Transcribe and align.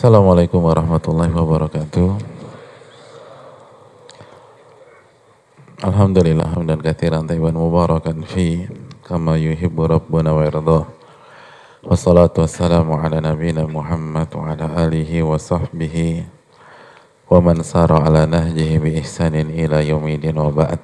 Assalamualaikum 0.00 0.64
warahmatullahi 0.64 1.28
wabarakatuh. 1.28 2.08
Alhamdulillah 5.84 6.56
hamdan 6.56 6.80
katsiran 6.80 7.28
tayyiban 7.28 7.52
mubarakan 7.52 8.24
fi 8.24 8.64
kama 9.04 9.36
yuhibbu 9.36 9.84
rabbuna 9.84 10.32
wa 10.32 10.40
yardah. 10.48 10.88
Wassalatu 11.84 12.40
wassalamu 12.40 12.96
ala 12.96 13.20
nabiyyina 13.20 13.68
Muhammad 13.68 14.32
wa 14.32 14.48
ala 14.48 14.88
alihi 14.88 15.20
wa 15.20 15.36
sahbihi 15.36 16.24
wa 17.28 17.36
man 17.44 17.60
sara 17.60 18.00
ala 18.00 18.24
nahjihi 18.24 18.80
bi 18.80 19.04
ihsanin 19.04 19.52
ila 19.52 19.84
yaumidin 19.84 20.40
wa. 20.40 20.80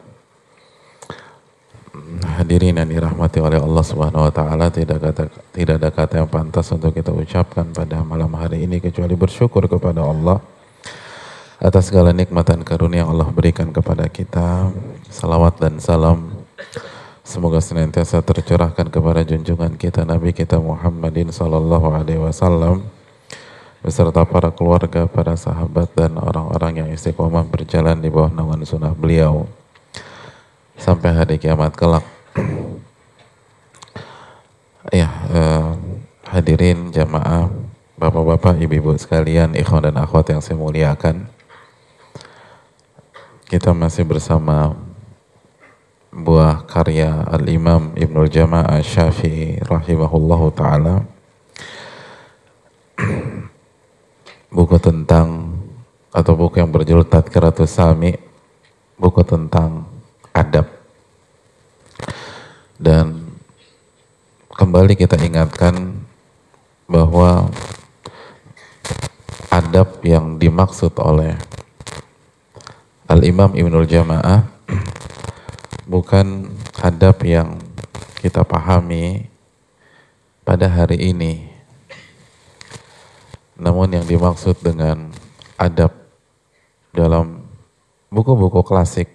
Hadirin 2.36 2.76
yang 2.76 2.84
dirahmati 2.84 3.40
oleh 3.40 3.56
Allah 3.56 3.80
Subhanahu 3.80 4.28
wa 4.28 4.32
taala, 4.34 4.68
tidak 4.68 5.00
kata 5.00 5.32
tidak 5.56 5.80
ada 5.80 5.88
kata 5.88 6.14
yang 6.20 6.28
pantas 6.28 6.68
untuk 6.68 6.92
kita 6.92 7.08
ucapkan 7.08 7.64
pada 7.72 8.04
malam 8.04 8.28
hari 8.36 8.68
ini 8.68 8.76
kecuali 8.76 9.16
bersyukur 9.16 9.64
kepada 9.64 10.04
Allah 10.04 10.44
atas 11.56 11.88
segala 11.88 12.12
nikmat 12.12 12.44
dan 12.44 12.60
karunia 12.60 13.08
yang 13.08 13.16
Allah 13.16 13.32
berikan 13.32 13.72
kepada 13.72 14.04
kita. 14.12 14.68
Salawat 15.08 15.56
dan 15.56 15.80
salam 15.80 16.28
semoga 17.24 17.56
senantiasa 17.56 18.20
tercurahkan 18.20 18.92
kepada 18.92 19.24
junjungan 19.24 19.72
kita 19.80 20.04
Nabi 20.04 20.36
kita 20.36 20.60
Muhammadin 20.60 21.32
sallallahu 21.32 21.88
alaihi 21.88 22.20
wasallam 22.20 22.84
beserta 23.80 24.28
para 24.28 24.52
keluarga, 24.52 25.08
para 25.08 25.40
sahabat 25.40 25.88
dan 25.96 26.20
orang-orang 26.20 26.84
yang 26.84 26.88
istiqomah 26.92 27.48
berjalan 27.48 27.96
di 27.96 28.12
bawah 28.12 28.28
naungan 28.28 28.60
sunnah 28.68 28.92
beliau 28.92 29.48
sampai 30.76 31.16
hari 31.16 31.40
kiamat 31.40 31.72
kelak. 31.72 32.15
Ya, 34.92 35.08
eh, 35.30 35.68
hadirin 36.28 36.92
jamaah, 36.94 37.50
bapak-bapak, 37.98 38.60
ibu-ibu 38.62 38.94
sekalian, 38.96 39.56
ikhwan 39.58 39.88
dan 39.88 39.96
akhwat 40.00 40.30
yang 40.30 40.40
saya 40.44 40.56
muliakan. 40.60 41.28
Kita 43.46 43.70
masih 43.70 44.02
bersama 44.02 44.74
buah 46.10 46.66
karya 46.66 47.24
Al-Imam 47.30 47.94
Ibnul 47.94 48.32
Jamaah 48.32 48.82
Syafi'i 48.82 49.62
rahimahullahu 49.62 50.50
taala. 50.56 51.16
buku 54.56 54.80
tentang 54.80 55.52
atau 56.08 56.32
buku 56.32 56.64
yang 56.64 56.72
berjudul 56.72 57.04
Tadkiratus 57.04 57.76
Sami, 57.76 58.16
buku 58.96 59.20
tentang 59.20 59.84
adab. 60.32 60.75
Dan 62.76 63.24
kembali 64.52 65.00
kita 65.00 65.16
ingatkan 65.24 65.96
bahwa 66.84 67.48
adab 69.48 70.04
yang 70.04 70.36
dimaksud 70.36 70.92
oleh 71.00 71.40
Al-Imam 73.08 73.56
Ibnul 73.56 73.88
Jamaah 73.88 74.44
bukan 75.92 76.52
adab 76.84 77.24
yang 77.24 77.56
kita 78.20 78.44
pahami 78.44 79.24
pada 80.44 80.68
hari 80.68 81.00
ini. 81.16 81.48
Namun 83.56 83.96
yang 83.96 84.04
dimaksud 84.04 84.60
dengan 84.60 85.08
adab 85.56 85.96
dalam 86.92 87.40
buku-buku 88.12 88.60
klasik 88.60 89.08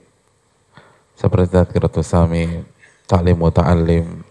seperti 1.13 1.53
Tadkiratus 1.53 2.09
Sami, 2.09 2.65
Ta'lim 3.11 3.35
Muta'allim, 3.35 4.23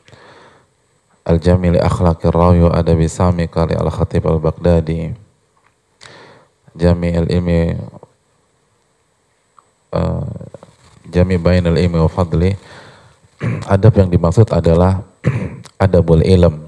Al-Jamil 1.29 1.77
Akhlaqir 1.77 2.33
Rawi 2.33 2.65
Adabi 2.65 3.05
Sami 3.13 3.45
kali 3.45 3.77
Al-Khatib 3.77 4.25
Al-Baghdadi, 4.25 5.13
Jami 6.73 7.11
Al-Ilmi 7.13 7.61
uh, 9.93 10.25
Jami 11.13 11.37
Bain 11.37 11.67
Al-Ilmi 11.67 11.99
wa 12.01 12.09
Fadli. 12.09 12.57
Adab 13.75 13.93
yang 14.01 14.09
dimaksud 14.09 14.49
adalah 14.49 15.05
adabul 15.85 16.25
ilm. 16.25 16.65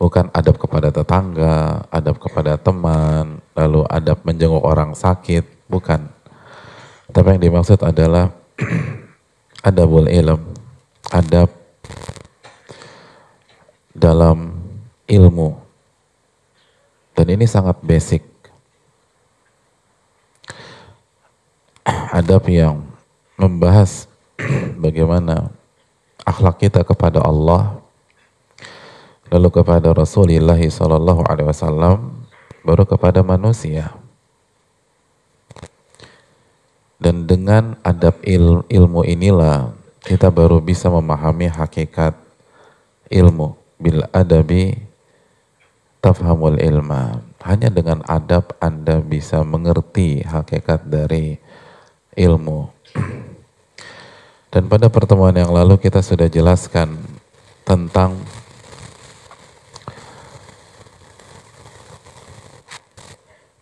Bukan 0.00 0.34
adab 0.34 0.58
kepada 0.58 0.90
tetangga, 0.90 1.86
adab 1.92 2.18
kepada 2.18 2.58
teman, 2.58 3.38
lalu 3.54 3.86
adab 3.86 4.18
menjenguk 4.26 4.64
orang 4.64 4.98
sakit, 4.98 5.46
bukan. 5.70 6.10
Tapi 7.12 7.38
yang 7.38 7.42
dimaksud 7.52 7.78
adalah 7.84 8.34
adabul 9.62 10.10
ilm, 10.10 10.42
adab 11.14 11.48
dalam 13.94 14.58
ilmu. 15.06 15.54
Dan 17.14 17.26
ini 17.38 17.46
sangat 17.46 17.78
basic. 17.80 18.26
Adab 22.12 22.44
yang 22.50 22.84
membahas 23.38 24.10
bagaimana 24.76 25.48
akhlak 26.26 26.60
kita 26.60 26.84
kepada 26.84 27.22
Allah, 27.24 27.80
lalu 29.32 29.48
kepada 29.48 29.94
Rasulullah 29.96 30.58
Sallallahu 30.58 31.22
Alaihi 31.24 31.48
Wasallam, 31.48 32.26
baru 32.66 32.84
kepada 32.84 33.24
manusia. 33.24 34.01
Dan 37.02 37.26
dengan 37.26 37.74
adab 37.82 38.22
il, 38.22 38.62
ilmu 38.70 39.02
inilah 39.02 39.74
kita 40.06 40.30
baru 40.30 40.62
bisa 40.62 40.86
memahami 40.86 41.50
hakikat 41.50 42.14
ilmu. 43.10 43.58
Bil 43.82 44.06
adabi 44.14 44.78
tafhamul 45.98 46.62
ilma. 46.62 47.18
Hanya 47.42 47.74
dengan 47.74 48.06
adab 48.06 48.54
Anda 48.62 49.02
bisa 49.02 49.42
mengerti 49.42 50.22
hakikat 50.22 50.86
dari 50.86 51.42
ilmu. 52.14 52.70
Dan 54.54 54.70
pada 54.70 54.86
pertemuan 54.86 55.34
yang 55.34 55.50
lalu 55.50 55.82
kita 55.82 56.06
sudah 56.06 56.30
jelaskan 56.30 57.02
tentang 57.66 58.14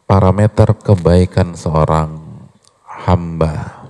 parameter 0.05 0.77
kebaikan 0.77 1.57
seorang 1.57 2.20
hamba. 3.07 3.81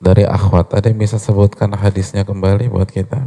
Dari 0.00 0.24
akhwat, 0.24 0.72
ada 0.72 0.88
yang 0.88 1.00
bisa 1.00 1.20
sebutkan 1.20 1.76
hadisnya 1.76 2.24
kembali 2.24 2.72
buat 2.72 2.88
kita? 2.88 3.20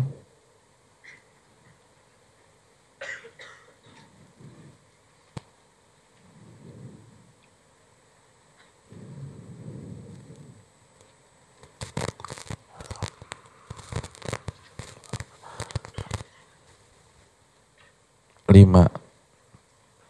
Lima, 18.53 18.85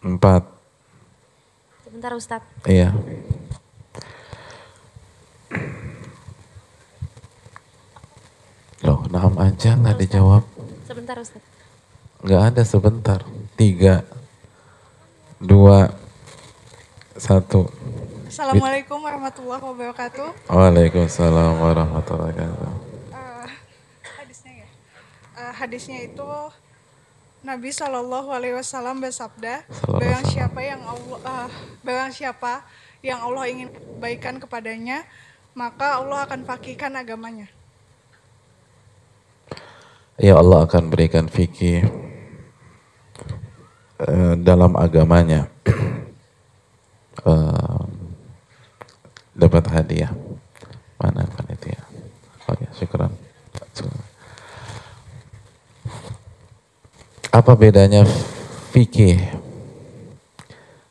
empat. 0.03 0.44
Sebentar 1.88 2.12
Ustadz. 2.12 2.68
Iya. 2.68 2.91
Loh, 8.84 9.00
enam 9.08 9.31
aja 9.44 9.76
nggak 9.76 9.98
dijawab. 10.00 10.44
Sebentar 10.88 11.16
Ustaz. 11.20 11.44
Nggak 12.24 12.42
ada 12.54 12.64
sebentar. 12.64 13.20
Tiga, 13.59 14.08
dua, 15.44 15.92
satu. 17.20 17.68
Assalamualaikum 18.32 18.98
warahmatullahi 18.98 19.62
wabarakatuh. 19.62 20.50
Waalaikumsalam 20.50 21.59
warahmatullahi 21.59 22.34
wabarakatuh. 22.34 22.73
Uh, 23.14 23.47
hadisnya 24.17 24.53
ya. 24.64 24.67
Uh, 25.38 25.53
hadisnya 25.53 26.00
itu 26.08 26.29
Nabi 27.44 27.70
Shallallahu 27.76 28.32
Alaihi 28.32 28.56
Wasallam 28.56 29.03
bersabda, 29.03 29.67
barang 29.84 30.26
siapa 30.32 30.64
yang 30.64 30.79
Allah, 30.88 31.20
uh, 31.28 31.50
barang 31.84 32.16
siapa 32.16 32.64
yang 33.03 33.20
Allah 33.20 33.52
ingin 33.52 33.67
kebaikan 33.67 34.40
kepadanya, 34.40 35.03
maka 35.52 36.00
Allah 36.00 36.23
akan 36.23 36.47
fakihkan 36.47 36.96
agamanya. 36.96 37.52
Ya 40.22 40.38
Allah 40.38 40.70
akan 40.70 40.94
berikan 40.94 41.26
fikih 41.26 41.90
eh, 43.98 44.34
dalam 44.38 44.78
agamanya. 44.78 45.50
Eh, 47.24 47.84
dapat 49.32 49.64
hadiah. 49.72 50.12
Mana 51.00 51.24
panitia? 51.24 51.80
Oh 52.52 52.56
ya, 52.60 52.68
syukuran. 52.76 53.16
Apa 57.32 57.56
bedanya 57.56 58.04
fikih 58.76 59.24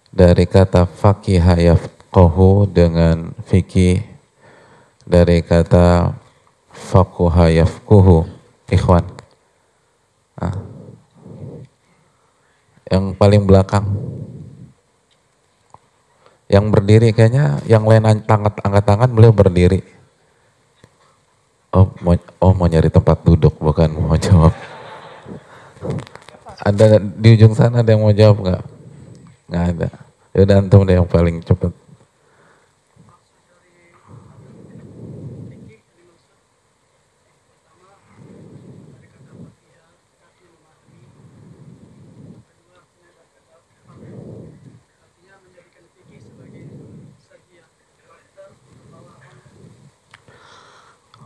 dari 0.09 0.49
kata 0.49 0.89
fakih 0.89 1.45
yafqahu 1.45 2.65
dengan 2.65 3.37
fikih 3.45 4.01
dari 5.05 5.45
kata 5.45 6.17
fakuha 6.73 7.53
yafkuhu 7.53 8.42
ikhwan 8.73 9.05
ah. 10.41 10.57
Yang 12.93 13.17
paling 13.17 13.49
belakang. 13.49 13.89
Yang 16.53 16.65
berdiri 16.69 17.09
kayaknya, 17.17 17.65
yang 17.65 17.89
lain 17.89 18.05
angkat, 18.05 18.61
angkat 18.61 18.85
tangan, 18.85 19.09
beliau 19.09 19.33
berdiri. 19.33 19.81
Oh 21.73 21.89
mau, 22.05 22.13
oh 22.45 22.53
mau 22.53 22.69
nyari 22.69 22.93
tempat 22.93 23.25
duduk, 23.25 23.57
bukan 23.57 23.97
mau 23.97 24.13
jawab. 24.21 24.53
Ada 26.61 27.01
di 27.01 27.29
ujung 27.33 27.57
sana 27.57 27.81
ada 27.81 27.97
yang 27.97 28.05
mau 28.05 28.13
jawab 28.13 28.45
nggak? 28.45 28.63
Nggak 29.49 29.65
ada. 29.73 29.89
Yaudah 30.37 30.57
antum 30.61 30.85
deh 30.85 30.97
yang 31.01 31.09
paling 31.09 31.41
cepat. 31.41 31.73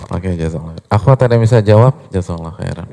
Oke, 0.06 0.30
okay, 0.30 0.32
jazakallah. 0.38 0.78
Akhwat 0.86 1.18
ada 1.26 1.34
yang 1.34 1.42
bisa 1.42 1.58
jawab? 1.58 1.98
Jazakallah 2.14 2.54
khairan. 2.54 2.88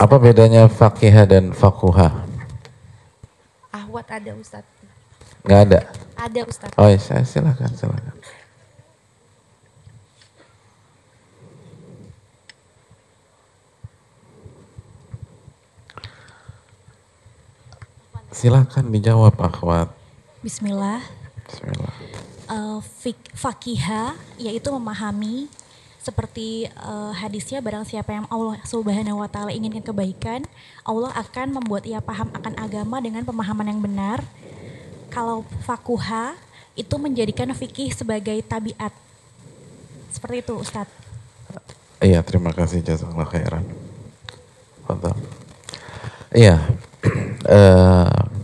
Apa 0.00 0.16
bedanya 0.16 0.64
fakihah 0.64 1.28
dan 1.28 1.52
fakuha? 1.52 2.24
Ahwat 3.68 4.08
ada 4.08 4.32
Ustaz. 4.32 4.64
Nggak 5.44 5.60
ada? 5.68 5.80
Ada 6.16 6.40
Ustaz. 6.48 6.72
Oh 6.80 6.88
iya, 6.88 6.96
silakan, 7.20 7.68
silakan. 7.76 8.16
Silakan 18.32 18.84
dijawab 18.88 19.36
akhwat. 19.36 19.99
Bismillah. 20.40 21.04
Bismillah. 21.44 21.94
Uh, 22.48 22.80
fakiha 23.36 24.16
yaitu 24.40 24.72
memahami 24.72 25.52
seperti 26.00 26.64
uh, 26.80 27.12
hadisnya 27.12 27.60
barang 27.60 27.84
siapa 27.84 28.16
yang 28.16 28.24
Allah 28.32 28.56
Subhanahu 28.64 29.20
wa 29.20 29.28
taala 29.28 29.52
inginkan 29.52 29.84
kebaikan, 29.84 30.48
Allah 30.80 31.12
akan 31.12 31.60
membuat 31.60 31.84
ia 31.84 32.00
paham 32.00 32.32
akan 32.32 32.56
agama 32.56 33.04
dengan 33.04 33.20
pemahaman 33.28 33.68
yang 33.68 33.84
benar. 33.84 34.24
Kalau 35.12 35.44
fakuha 35.68 36.32
itu 36.72 36.96
menjadikan 36.96 37.52
fikih 37.52 37.92
sebagai 37.92 38.40
tabiat. 38.40 38.96
Seperti 40.08 40.40
itu, 40.40 40.56
Ustadz. 40.56 40.88
Iya, 42.00 42.24
terima 42.24 42.56
kasih 42.56 42.80
jazakallah 42.80 43.28
khairan. 43.28 43.64
Iya. 46.32 46.64
uh, 47.44 48.08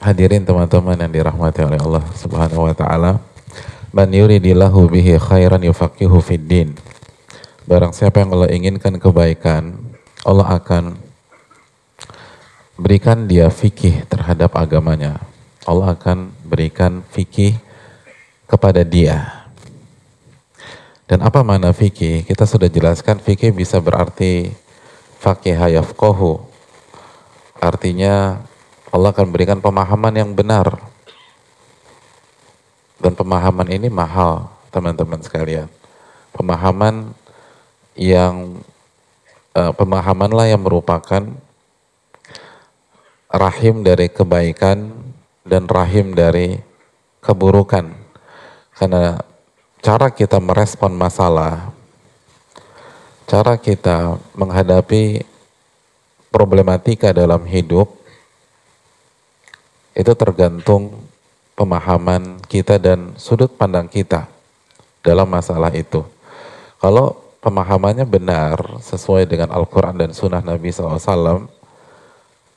hadirin 0.00 0.42
teman-teman 0.42 0.96
yang 0.96 1.12
dirahmati 1.12 1.60
oleh 1.60 1.76
Allah 1.76 2.04
Subhanahu 2.16 2.66
wa 2.66 2.74
taala. 2.74 3.20
Man 3.92 4.08
yuridillahu 4.08 4.88
bihi 4.88 5.20
khairan 5.20 5.60
yufaqihu 5.60 6.18
fid 6.24 6.48
din. 6.48 6.68
Barang 7.68 7.92
siapa 7.92 8.24
yang 8.24 8.32
Allah 8.32 8.50
inginkan 8.50 8.96
kebaikan, 8.96 9.76
Allah 10.24 10.56
akan 10.56 10.96
berikan 12.80 13.28
dia 13.28 13.52
fikih 13.52 14.08
terhadap 14.08 14.56
agamanya. 14.56 15.20
Allah 15.68 15.92
akan 15.92 16.32
berikan 16.48 17.04
fikih 17.12 17.60
kepada 18.48 18.80
dia. 18.82 19.44
Dan 21.04 21.20
apa 21.26 21.44
mana 21.44 21.74
fikih? 21.74 22.24
Kita 22.24 22.46
sudah 22.48 22.70
jelaskan 22.70 23.20
fikih 23.20 23.52
bisa 23.52 23.82
berarti 23.82 24.54
fakih 25.20 25.58
yafqahu. 25.58 26.40
Artinya 27.60 28.40
Allah 28.90 29.14
akan 29.14 29.30
berikan 29.30 29.62
pemahaman 29.62 30.14
yang 30.18 30.30
benar 30.34 30.66
dan 33.00 33.14
pemahaman 33.14 33.70
ini 33.70 33.86
mahal, 33.86 34.50
teman-teman 34.74 35.22
sekalian. 35.22 35.70
Pemahaman 36.34 37.14
yang 37.94 38.60
uh, 39.54 39.72
pemahamanlah 39.72 40.50
yang 40.50 40.60
merupakan 40.60 41.22
rahim 43.30 43.86
dari 43.86 44.10
kebaikan 44.10 44.90
dan 45.46 45.70
rahim 45.70 46.12
dari 46.12 46.58
keburukan. 47.22 47.94
Karena 48.74 49.22
cara 49.78 50.10
kita 50.10 50.42
merespon 50.42 50.92
masalah, 50.98 51.70
cara 53.30 53.54
kita 53.54 54.18
menghadapi 54.34 55.22
problematika 56.28 57.14
dalam 57.14 57.46
hidup 57.46 57.99
itu 60.00 60.16
tergantung 60.16 60.96
pemahaman 61.52 62.40
kita 62.48 62.80
dan 62.80 63.12
sudut 63.20 63.52
pandang 63.52 63.84
kita 63.84 64.24
dalam 65.04 65.28
masalah 65.28 65.68
itu. 65.76 66.00
Kalau 66.80 67.20
pemahamannya 67.44 68.08
benar 68.08 68.80
sesuai 68.80 69.28
dengan 69.28 69.52
Al-Quran 69.52 70.00
dan 70.00 70.16
Sunnah 70.16 70.40
Nabi 70.40 70.72
SAW, 70.72 71.44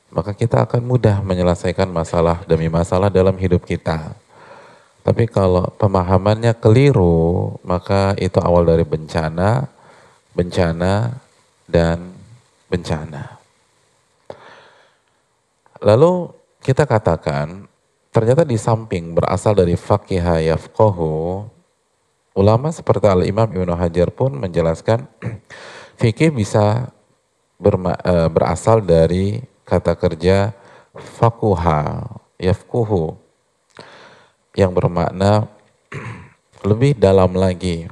maka 0.08 0.32
kita 0.32 0.64
akan 0.64 0.88
mudah 0.88 1.20
menyelesaikan 1.20 1.92
masalah 1.92 2.40
demi 2.48 2.72
masalah 2.72 3.12
dalam 3.12 3.36
hidup 3.36 3.68
kita. 3.68 4.16
Tapi 5.04 5.28
kalau 5.28 5.68
pemahamannya 5.76 6.56
keliru, 6.56 7.60
maka 7.60 8.16
itu 8.16 8.40
awal 8.40 8.64
dari 8.64 8.88
bencana, 8.88 9.68
bencana, 10.32 11.12
dan 11.68 12.08
bencana. 12.72 13.36
Lalu 15.84 16.32
kita 16.64 16.88
katakan 16.88 17.68
Ternyata 18.14 18.46
di 18.46 18.54
samping 18.54 19.10
berasal 19.10 19.58
dari 19.58 19.74
fakihah 19.74 20.38
yafqahu, 20.38 21.42
ulama 22.38 22.70
seperti 22.70 23.10
Al-Imam 23.10 23.50
Ibnu 23.50 23.74
Hajar 23.74 24.14
pun 24.14 24.38
menjelaskan 24.38 25.02
fikih 25.98 26.30
bisa 26.30 26.94
berma, 27.58 27.98
e, 28.06 28.30
berasal 28.30 28.86
dari 28.86 29.42
kata 29.66 29.98
kerja 29.98 30.54
fakuha, 30.94 32.06
yafkuhu, 32.38 33.18
yang 34.54 34.70
bermakna 34.70 35.50
lebih 36.70 36.94
dalam 36.94 37.34
lagi. 37.34 37.90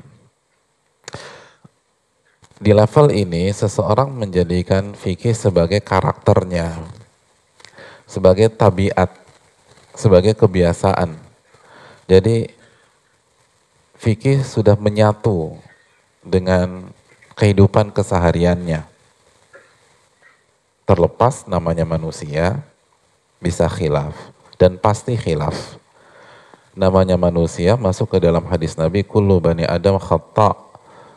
Di 2.62 2.70
level 2.70 3.10
ini, 3.10 3.50
seseorang 3.50 4.14
menjadikan 4.14 4.94
fikih 4.94 5.34
sebagai 5.34 5.82
karakternya, 5.82 7.01
sebagai 8.12 8.52
tabiat 8.52 9.08
sebagai 9.96 10.36
kebiasaan. 10.36 11.16
Jadi 12.04 12.52
fikih 13.96 14.44
sudah 14.44 14.76
menyatu 14.76 15.56
dengan 16.20 16.92
kehidupan 17.40 17.88
kesehariannya. 17.88 18.84
Terlepas 20.84 21.48
namanya 21.48 21.88
manusia, 21.88 22.60
bisa 23.40 23.64
khilaf 23.64 24.12
dan 24.60 24.76
pasti 24.76 25.16
khilaf. 25.16 25.80
Namanya 26.76 27.16
manusia 27.16 27.76
masuk 27.80 28.16
ke 28.16 28.18
dalam 28.20 28.44
hadis 28.48 28.76
Nabi 28.76 29.04
kullu 29.04 29.40
bani 29.40 29.64
Adam 29.64 29.96
khata. 29.96 30.52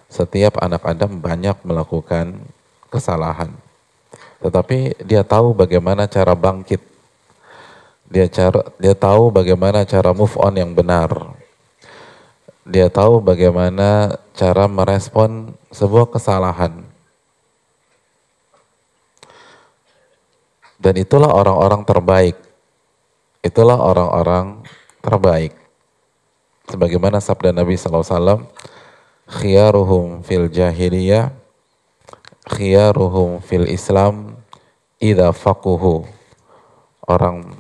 Setiap 0.08 0.64
anak 0.64 0.86
Adam 0.86 1.20
banyak 1.20 1.60
melakukan 1.66 2.40
kesalahan. 2.88 3.65
Tetapi 4.44 5.06
dia 5.06 5.24
tahu 5.24 5.56
bagaimana 5.56 6.10
cara 6.10 6.36
bangkit 6.36 6.96
dia 8.06 8.30
cara 8.30 8.62
dia 8.78 8.94
tahu 8.94 9.34
bagaimana 9.34 9.82
cara 9.84 10.14
move 10.14 10.38
on 10.38 10.54
yang 10.54 10.72
benar. 10.78 11.10
Dia 12.66 12.90
tahu 12.90 13.22
bagaimana 13.22 14.18
cara 14.34 14.66
merespon 14.66 15.54
sebuah 15.70 16.10
kesalahan. 16.10 16.82
Dan 20.82 20.94
itulah 21.02 21.30
orang-orang 21.30 21.82
terbaik. 21.86 22.38
Itulah 23.42 23.78
orang-orang 23.78 24.66
terbaik. 25.02 25.54
Sebagaimana 26.66 27.22
sabda 27.22 27.54
Nabi 27.54 27.78
SAW, 27.78 28.50
khiyaruhum 29.30 30.26
fil 30.26 30.50
jahiliyah, 30.50 31.30
khiyaruhum 32.50 33.42
fil 33.42 33.68
Islam, 33.70 34.38
idha 35.02 35.34
fakuhu. 35.34 36.06
Orang 37.06 37.54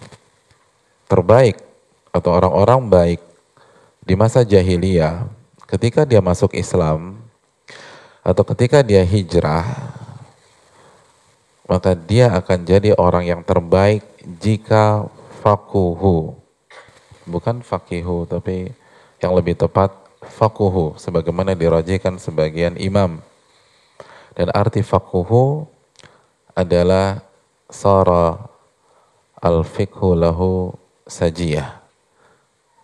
terbaik 1.05 1.61
atau 2.09 2.33
orang-orang 2.33 2.81
baik 2.89 3.21
di 4.05 4.13
masa 4.17 4.41
jahiliyah 4.41 5.29
ketika 5.65 6.05
dia 6.05 6.21
masuk 6.21 6.53
Islam 6.53 7.17
atau 8.25 8.41
ketika 8.41 8.81
dia 8.81 9.05
hijrah 9.05 9.65
maka 11.65 11.97
dia 11.97 12.29
akan 12.33 12.59
jadi 12.65 12.93
orang 12.97 13.25
yang 13.25 13.41
terbaik 13.41 14.05
jika 14.41 15.09
fakuhu 15.41 16.37
bukan 17.25 17.65
fakihu 17.65 18.29
tapi 18.29 18.73
yang 19.21 19.33
lebih 19.33 19.57
tepat 19.57 19.89
fakuhu 20.25 20.97
sebagaimana 20.97 21.57
dirajikan 21.57 22.21
sebagian 22.21 22.77
imam 22.77 23.21
Dan 24.35 24.51
arti 24.51 24.83
fakuhu 24.83 25.63
adalah 26.51 27.23
sara 27.71 28.35
al-fikhu 29.39 30.11
lahu 30.15 30.75
sajiyah. 31.07 31.83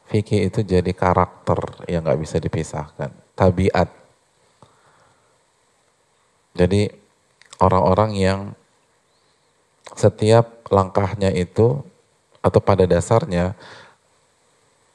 Fikih 0.08 0.52
itu 0.52 0.64
jadi 0.64 0.92
karakter 0.92 1.88
yang 1.88 2.04
nggak 2.04 2.20
bisa 2.20 2.36
dipisahkan, 2.40 3.12
tabiat. 3.36 3.88
Jadi 6.52 6.92
orang-orang 7.64 8.12
yang 8.20 8.40
setiap 9.96 10.68
langkahnya 10.68 11.32
itu 11.32 11.80
atau 12.44 12.60
pada 12.60 12.84
dasarnya 12.84 13.56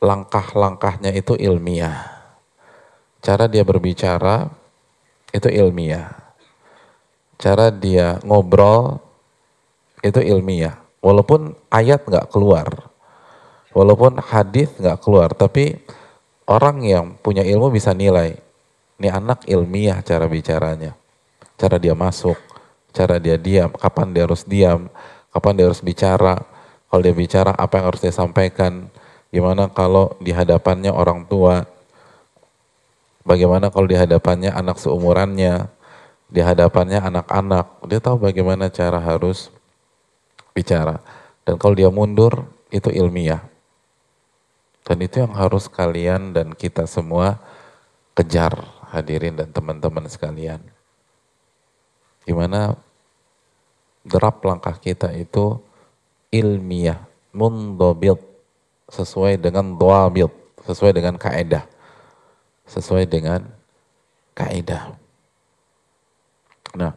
langkah-langkahnya 0.04 1.16
itu 1.16 1.32
ilmiah. 1.36 2.12
Cara 3.25 3.48
dia 3.48 3.64
berbicara 3.64 4.52
itu 5.32 5.48
ilmiah. 5.48 6.25
Cara 7.37 7.69
dia 7.69 8.16
ngobrol 8.25 8.97
itu 10.00 10.21
ilmiah. 10.21 10.81
Walaupun 11.05 11.55
ayat 11.71 12.02
nggak 12.09 12.33
keluar, 12.33 12.66
walaupun 13.76 14.19
hadis 14.19 14.73
nggak 14.81 14.99
keluar, 15.05 15.31
tapi 15.37 15.76
orang 16.49 16.83
yang 16.83 17.05
punya 17.21 17.45
ilmu 17.45 17.69
bisa 17.71 17.93
nilai. 17.93 18.35
Ini 18.97 19.12
anak 19.12 19.45
ilmiah 19.45 20.00
cara 20.00 20.25
bicaranya, 20.25 20.97
cara 21.61 21.76
dia 21.76 21.93
masuk, 21.93 22.40
cara 22.97 23.21
dia 23.21 23.37
diam, 23.37 23.69
kapan 23.76 24.16
dia 24.16 24.25
harus 24.25 24.49
diam, 24.49 24.88
kapan 25.37 25.52
dia 25.52 25.69
harus 25.69 25.85
bicara, 25.85 26.40
kalau 26.88 27.02
dia 27.05 27.12
bicara 27.12 27.52
apa 27.52 27.76
yang 27.76 27.87
harus 27.93 28.00
dia 28.00 28.14
sampaikan, 28.16 28.88
gimana 29.28 29.69
kalau 29.69 30.16
di 30.16 30.33
hadapannya 30.33 30.88
orang 30.88 31.28
tua, 31.28 31.69
bagaimana 33.21 33.69
kalau 33.69 33.85
di 33.85 34.00
hadapannya 34.00 34.49
anak 34.49 34.81
seumurannya, 34.81 35.69
di 36.26 36.42
hadapannya 36.42 36.99
anak-anak, 36.99 37.87
dia 37.87 38.02
tahu 38.02 38.26
bagaimana 38.26 38.66
cara 38.66 38.99
harus 38.99 39.50
bicara. 40.50 40.99
Dan 41.47 41.59
kalau 41.62 41.78
dia 41.78 41.90
mundur, 41.90 42.50
itu 42.75 42.90
ilmiah. 42.90 43.47
Dan 44.87 45.02
itu 45.02 45.23
yang 45.23 45.35
harus 45.35 45.66
kalian 45.71 46.35
dan 46.35 46.54
kita 46.54 46.87
semua 46.87 47.38
kejar 48.14 48.54
hadirin 48.90 49.35
dan 49.35 49.50
teman-teman 49.50 50.06
sekalian. 50.06 50.62
Gimana 52.26 52.75
derap 54.06 54.42
langkah 54.42 54.75
kita 54.78 55.11
itu 55.14 55.59
ilmiah, 56.30 57.02
mundobil, 57.35 58.18
sesuai 58.87 59.38
dengan 59.38 59.75
doabil, 59.75 60.30
sesuai 60.62 60.95
dengan 60.95 61.18
kaedah, 61.18 61.66
sesuai 62.71 63.06
dengan 63.11 63.42
kaedah. 64.35 65.05
Nah, 66.76 66.92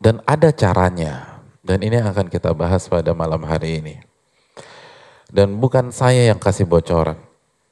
dan 0.00 0.24
ada 0.24 0.48
caranya, 0.48 1.44
dan 1.60 1.84
ini 1.84 2.00
akan 2.00 2.32
kita 2.32 2.56
bahas 2.56 2.88
pada 2.88 3.12
malam 3.12 3.44
hari 3.44 3.84
ini. 3.84 3.96
Dan 5.28 5.60
bukan 5.60 5.92
saya 5.92 6.32
yang 6.32 6.40
kasih 6.40 6.64
bocoran. 6.64 7.20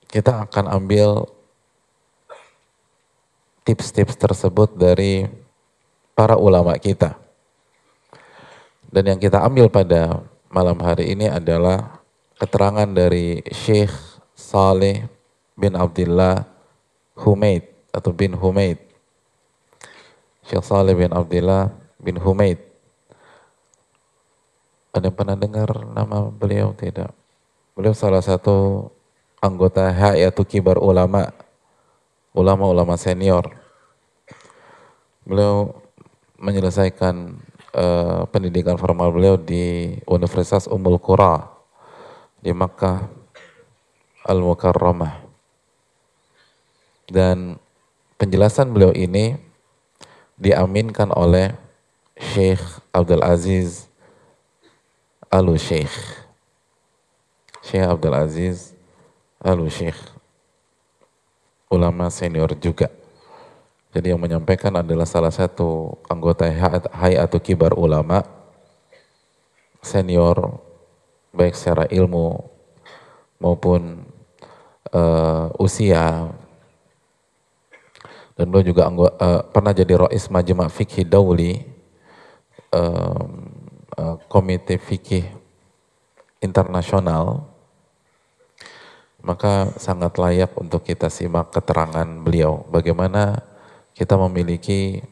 Kita 0.06 0.44
akan 0.44 0.68
ambil 0.68 1.24
tips-tips 3.64 4.20
tersebut 4.20 4.76
dari 4.76 5.24
para 6.14 6.36
ulama 6.36 6.76
kita. 6.76 7.16
Dan 8.92 9.16
yang 9.16 9.18
kita 9.18 9.42
ambil 9.42 9.72
pada 9.72 10.22
malam 10.52 10.78
hari 10.78 11.16
ini 11.16 11.26
adalah 11.26 11.98
keterangan 12.38 12.86
dari 12.86 13.42
Syekh 13.50 13.90
Saleh 14.36 15.08
bin 15.58 15.74
Abdullah 15.74 16.46
Humaid 17.18 17.66
atau 17.90 18.12
bin 18.14 18.36
Humaid. 18.36 18.85
Syekh 20.46 20.62
Saleh 20.62 20.94
bin 20.94 21.10
Abdullah 21.10 21.74
bin 21.98 22.22
Humaid. 22.22 22.62
Ada 24.94 25.10
yang 25.10 25.16
pernah 25.18 25.34
dengar 25.34 25.68
nama 25.90 26.30
beliau 26.30 26.70
tidak? 26.70 27.10
Beliau 27.74 27.92
salah 27.92 28.22
satu 28.22 28.88
anggota 29.42 29.90
Hayatul 29.90 30.46
Kibar 30.46 30.78
Ulama, 30.78 31.34
ulama-ulama 32.30 32.94
senior. 32.94 33.58
Beliau 35.26 35.82
menyelesaikan 36.38 37.34
uh, 37.74 38.22
pendidikan 38.30 38.78
formal 38.78 39.10
beliau 39.10 39.34
di 39.34 39.98
Universitas 40.06 40.70
Ummul 40.70 41.02
Qura 41.02 41.42
di 42.38 42.54
Makkah 42.54 43.02
Al-Mukarramah. 44.22 45.26
Dan 47.10 47.58
penjelasan 48.14 48.70
beliau 48.70 48.94
ini 48.94 49.45
diaminkan 50.36 51.12
oleh 51.12 51.52
Syekh 52.16 52.62
Abdul 52.92 53.24
Aziz 53.24 53.88
Al-Syekh 55.28 55.92
Syekh 57.66 57.82
Abdul 57.82 58.14
Aziz 58.14 58.76
Alu 59.42 59.66
Syekh 59.66 59.98
ulama 61.66 62.06
senior 62.14 62.54
juga. 62.56 62.86
Jadi 63.90 64.12
yang 64.12 64.20
menyampaikan 64.20 64.70
adalah 64.76 65.08
salah 65.08 65.32
satu 65.32 65.98
anggota 66.06 66.46
Hayatul 66.94 67.42
Kibar 67.42 67.74
Ulama. 67.74 68.22
Senior 69.80 70.62
baik 71.34 71.58
secara 71.58 71.88
ilmu 71.90 72.38
maupun 73.42 74.04
uh, 74.92 75.48
usia 75.58 76.30
dan 78.36 78.52
beliau 78.52 78.68
juga 78.68 78.92
uh, 78.92 79.42
pernah 79.48 79.72
jadi 79.72 79.96
Rois 79.96 80.28
Majma' 80.28 80.68
Fikih 80.68 81.08
Dauli 81.08 81.56
uh, 82.76 83.24
uh, 83.96 84.16
Komite 84.28 84.76
Fikih 84.76 85.24
Internasional. 86.44 87.48
Maka 89.24 89.74
sangat 89.80 90.20
layak 90.22 90.54
untuk 90.54 90.86
kita 90.86 91.10
simak 91.10 91.50
keterangan 91.50 92.06
beliau. 92.22 92.62
Bagaimana 92.70 93.42
kita 93.96 94.14
memiliki 94.14 95.02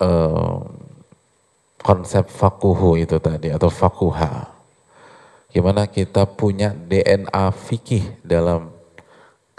uh, 0.00 0.64
konsep 1.84 2.26
fakuhu 2.32 2.96
itu 2.96 3.20
tadi 3.20 3.52
atau 3.52 3.68
fakuha 3.68 4.60
gimana 5.50 5.90
kita 5.90 6.30
punya 6.30 6.70
DNA 6.70 7.50
fikih 7.50 8.22
dalam 8.22 8.70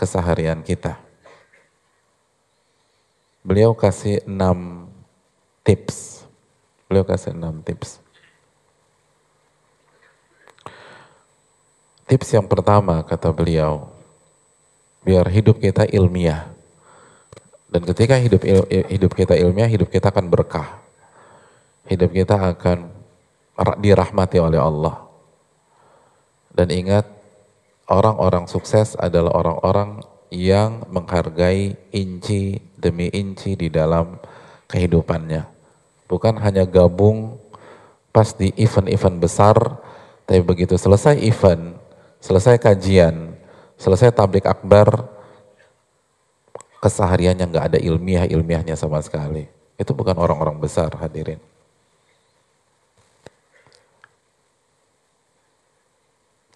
keseharian 0.02 0.66
kita 0.66 0.98
beliau 3.46 3.78
kasih 3.78 4.26
enam 4.26 4.90
tips 5.62 6.26
beliau 6.90 7.06
kasih 7.06 7.38
enam 7.38 7.62
tips 7.62 8.02
Tips 12.12 12.28
yang 12.36 12.44
pertama 12.44 13.00
kata 13.08 13.32
beliau, 13.32 13.88
biar 15.00 15.24
hidup 15.32 15.64
kita 15.64 15.88
ilmiah. 15.88 16.52
Dan 17.72 17.88
ketika 17.88 18.20
hidup 18.20 18.44
hidup 18.68 19.16
kita 19.16 19.40
ilmiah, 19.40 19.72
hidup 19.72 19.88
kita 19.88 20.12
akan 20.12 20.28
berkah. 20.28 20.84
Hidup 21.88 22.12
kita 22.12 22.36
akan 22.36 22.92
dirahmati 23.80 24.44
oleh 24.44 24.60
Allah. 24.60 25.08
Dan 26.52 26.76
ingat, 26.76 27.08
orang-orang 27.92 28.48
sukses 28.48 28.96
adalah 28.96 29.36
orang-orang 29.36 30.00
yang 30.32 30.88
menghargai 30.88 31.76
inci 31.92 32.64
demi 32.80 33.12
inci 33.12 33.60
di 33.60 33.68
dalam 33.68 34.16
kehidupannya. 34.72 35.44
Bukan 36.08 36.40
hanya 36.40 36.64
gabung 36.64 37.36
pas 38.16 38.32
di 38.32 38.56
event-event 38.56 39.20
besar, 39.20 39.56
tapi 40.24 40.40
begitu 40.40 40.80
selesai 40.80 41.20
event, 41.20 41.76
selesai 42.24 42.56
kajian, 42.56 43.36
selesai 43.76 44.16
tablik 44.16 44.48
akbar, 44.48 44.88
kesehariannya 46.80 47.46
nggak 47.52 47.66
ada 47.76 47.80
ilmiah-ilmiahnya 47.80 48.80
sama 48.80 49.04
sekali. 49.04 49.48
Itu 49.76 49.92
bukan 49.92 50.16
orang-orang 50.16 50.60
besar 50.64 50.96
hadirin. 50.96 51.40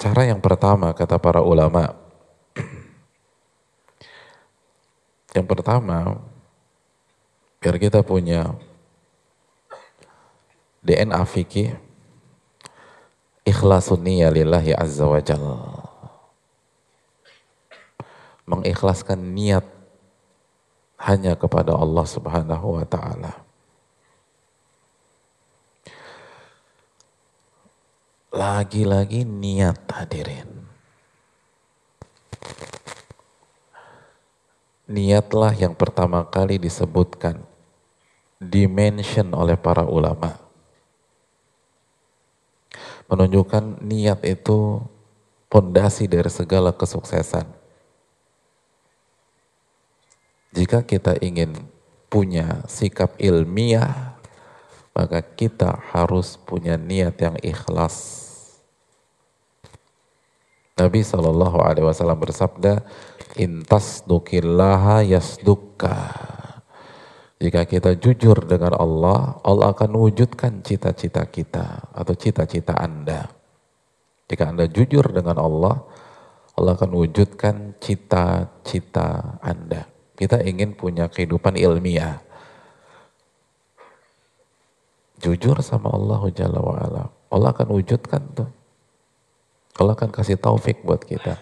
Cara 0.06 0.22
yang 0.22 0.38
pertama 0.38 0.94
kata 0.94 1.18
para 1.18 1.42
ulama, 1.42 1.98
yang 5.34 5.50
pertama 5.50 6.22
biar 7.58 7.82
kita 7.82 8.06
punya 8.06 8.54
DNA 10.86 11.18
fikih 11.26 11.74
ikhlasun 13.50 14.06
niyya 14.06 14.30
lillahi 14.30 14.78
azza 14.78 15.10
wa 15.10 15.18
jal. 15.18 15.42
Mengikhlaskan 18.46 19.34
niat 19.34 19.66
hanya 21.02 21.34
kepada 21.34 21.74
Allah 21.74 22.06
subhanahu 22.06 22.78
wa 22.78 22.86
ta'ala. 22.86 23.45
Lagi-lagi 28.36 29.24
niat 29.24 29.88
hadirin. 29.88 30.56
niatlah 34.86 35.54
yang 35.58 35.74
pertama 35.74 36.26
kali 36.30 36.62
disebutkan, 36.62 37.42
dimention 38.38 39.34
oleh 39.34 39.58
para 39.58 39.86
ulama. 39.86 40.38
Menunjukkan 43.06 43.86
niat 43.86 44.26
itu 44.26 44.82
pondasi 45.50 46.10
dari 46.10 46.30
segala 46.30 46.74
kesuksesan. 46.74 47.46
Jika 50.56 50.82
kita 50.82 51.20
ingin 51.22 51.54
punya 52.10 52.64
sikap 52.66 53.14
ilmiah, 53.20 54.18
maka 54.96 55.22
kita 55.22 55.76
harus 55.92 56.40
punya 56.40 56.80
niat 56.80 57.20
yang 57.20 57.36
ikhlas. 57.44 58.25
Nabi 60.76 61.08
Shallallahu 61.08 61.56
Alaihi 61.64 61.88
Wasallam 61.88 62.20
bersabda, 62.20 62.84
intas 63.40 64.04
dukillaha 64.04 65.08
yasdukka. 65.08 65.96
Jika 67.40 67.64
kita 67.64 67.96
jujur 67.96 68.44
dengan 68.44 68.76
Allah, 68.76 69.40
Allah 69.48 69.72
akan 69.72 69.96
wujudkan 69.96 70.60
cita-cita 70.68 71.24
kita 71.32 71.96
atau 71.96 72.12
cita-cita 72.12 72.76
Anda. 72.76 73.32
Jika 74.28 74.52
Anda 74.52 74.68
jujur 74.68 75.16
dengan 75.16 75.40
Allah, 75.40 75.80
Allah 76.60 76.72
akan 76.76 76.92
wujudkan 76.92 77.80
cita-cita 77.80 79.40
Anda. 79.40 79.88
Kita 80.20 80.44
ingin 80.44 80.76
punya 80.76 81.08
kehidupan 81.08 81.56
ilmiah. 81.56 82.20
Jujur 85.24 85.56
sama 85.64 85.88
Allah 85.96 86.20
Jalla 86.36 86.60
wa'ala. 86.60 87.04
Allah 87.32 87.50
akan 87.56 87.68
wujudkan 87.80 88.24
tuh. 88.36 88.52
Allah 89.76 89.94
akan 89.96 90.12
kasih 90.12 90.40
taufik 90.40 90.84
buat 90.88 91.04
kita. 91.04 91.36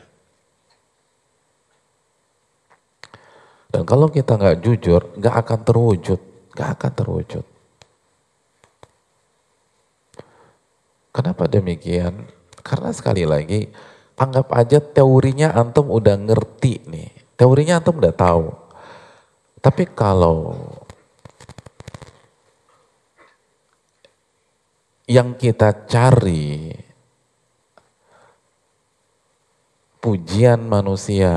Dan 3.73 3.89
kalau 3.89 4.09
kita 4.09 4.37
nggak 4.37 4.61
jujur, 4.61 5.01
nggak 5.17 5.35
akan 5.45 5.59
terwujud, 5.65 6.19
nggak 6.53 6.69
akan 6.77 6.91
terwujud. 6.93 7.45
Kenapa 11.13 11.45
demikian? 11.45 12.29
Karena 12.61 12.89
sekali 12.93 13.25
lagi, 13.25 13.69
anggap 14.17 14.49
aja 14.53 14.81
teorinya 14.81 15.53
antum 15.53 15.89
udah 15.89 16.17
ngerti 16.17 16.85
nih, 16.89 17.09
teorinya 17.37 17.81
antum 17.81 17.97
udah 17.97 18.13
tahu. 18.13 18.49
Tapi 19.61 19.83
kalau 19.93 20.53
yang 25.09 25.37
kita 25.37 25.85
cari 25.85 26.73
pujian 30.03 30.59
manusia, 30.67 31.31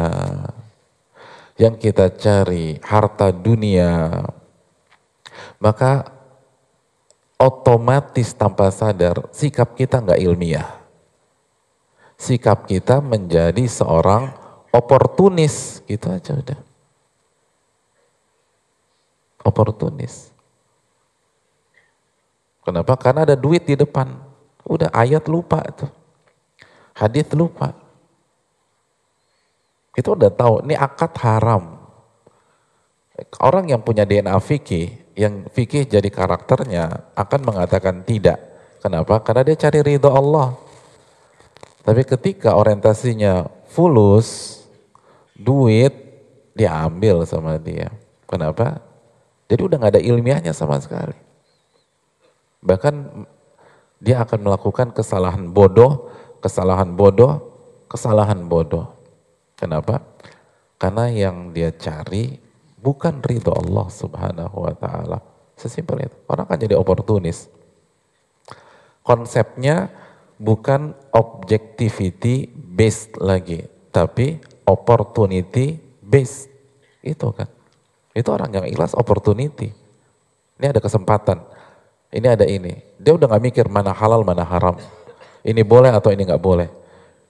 yang 1.54 1.78
kita 1.78 2.11
cari 2.18 2.82
harta 2.82 3.30
dunia, 3.30 4.26
maka 5.62 6.11
otomatis 7.38 8.35
tanpa 8.35 8.75
sadar 8.75 9.30
sikap 9.30 9.78
kita 9.78 10.02
nggak 10.02 10.18
ilmiah. 10.18 10.68
Sikap 12.18 12.66
kita 12.66 12.99
menjadi 12.99 13.64
seorang 13.70 14.35
oportunis, 14.75 15.85
gitu 15.87 16.11
aja 16.11 16.35
udah. 16.35 16.61
Oportunis. 19.46 20.35
Kenapa? 22.66 22.99
Karena 22.99 23.23
ada 23.23 23.38
duit 23.38 23.62
di 23.62 23.78
depan. 23.78 24.11
Udah 24.66 24.90
ayat 24.90 25.30
lupa 25.30 25.62
tuh. 25.70 25.92
Hadis 26.97 27.30
lupa. 27.30 27.85
Itu 29.97 30.13
udah 30.13 30.28
tahu, 30.28 30.69
ini 30.69 30.76
akad 30.76 31.17
haram. 31.25 31.80
Orang 33.41 33.73
yang 33.73 33.80
punya 33.80 34.04
DNA 34.04 34.37
fikih, 34.45 35.17
yang 35.17 35.49
fikih 35.49 35.89
jadi 35.89 36.04
karakternya 36.13 37.17
akan 37.17 37.41
mengatakan 37.49 38.04
tidak. 38.04 38.37
Kenapa? 38.85 39.25
Karena 39.25 39.43
dia 39.49 39.56
cari 39.56 39.80
ridho 39.80 40.13
Allah. 40.13 40.52
Tapi 41.80 42.04
ketika 42.04 42.52
orientasinya 42.61 43.49
fulus, 43.73 44.61
duit 45.32 45.97
diambil 46.52 47.25
sama 47.25 47.56
dia. 47.56 47.89
Kenapa? 48.28 48.85
Jadi 49.47 49.61
udah 49.63 49.76
gak 49.78 49.93
ada 49.97 50.02
ilmiahnya 50.02 50.52
sama 50.52 50.76
sekali. 50.82 51.17
Bahkan 52.65 53.25
dia 54.02 54.21
akan 54.26 54.41
melakukan 54.43 54.91
kesalahan 54.91 55.47
bodoh, 55.52 56.11
kesalahan 56.43 56.93
bodoh, 56.93 57.41
kesalahan 57.87 58.45
bodoh. 58.45 58.96
Kenapa? 59.56 60.04
Karena 60.76 61.08
yang 61.08 61.56
dia 61.56 61.73
cari 61.73 62.36
bukan 62.76 63.25
ridho 63.25 63.56
Allah 63.56 63.88
subhanahu 63.88 64.69
wa 64.69 64.75
ta'ala. 64.76 65.19
Sesimpel 65.56 66.04
itu. 66.04 66.16
Orang 66.28 66.45
kan 66.45 66.60
jadi 66.60 66.76
oportunis. 66.76 67.49
Konsepnya 69.00 69.88
bukan 70.36 70.92
objectivity 71.16 72.52
based 72.52 73.16
lagi. 73.16 73.64
Tapi 73.88 74.36
opportunity 74.69 75.80
based. 76.04 76.52
Itu 77.00 77.32
kan. 77.32 77.49
Itu 78.12 78.36
orang 78.36 78.52
yang 78.52 78.66
ikhlas 78.69 78.92
opportunity. 78.92 79.73
Ini 80.60 80.76
ada 80.76 80.84
kesempatan. 80.84 81.40
Ini 82.12 82.36
ada 82.36 82.45
ini. 82.45 82.76
Dia 83.00 83.16
udah 83.16 83.32
gak 83.32 83.45
mikir 83.45 83.64
mana 83.73 83.97
halal, 83.97 84.21
mana 84.21 84.45
haram. 84.45 84.76
Ini 85.40 85.64
boleh 85.64 85.97
atau 85.97 86.12
ini 86.12 86.28
gak 86.28 86.45
boleh 86.45 86.69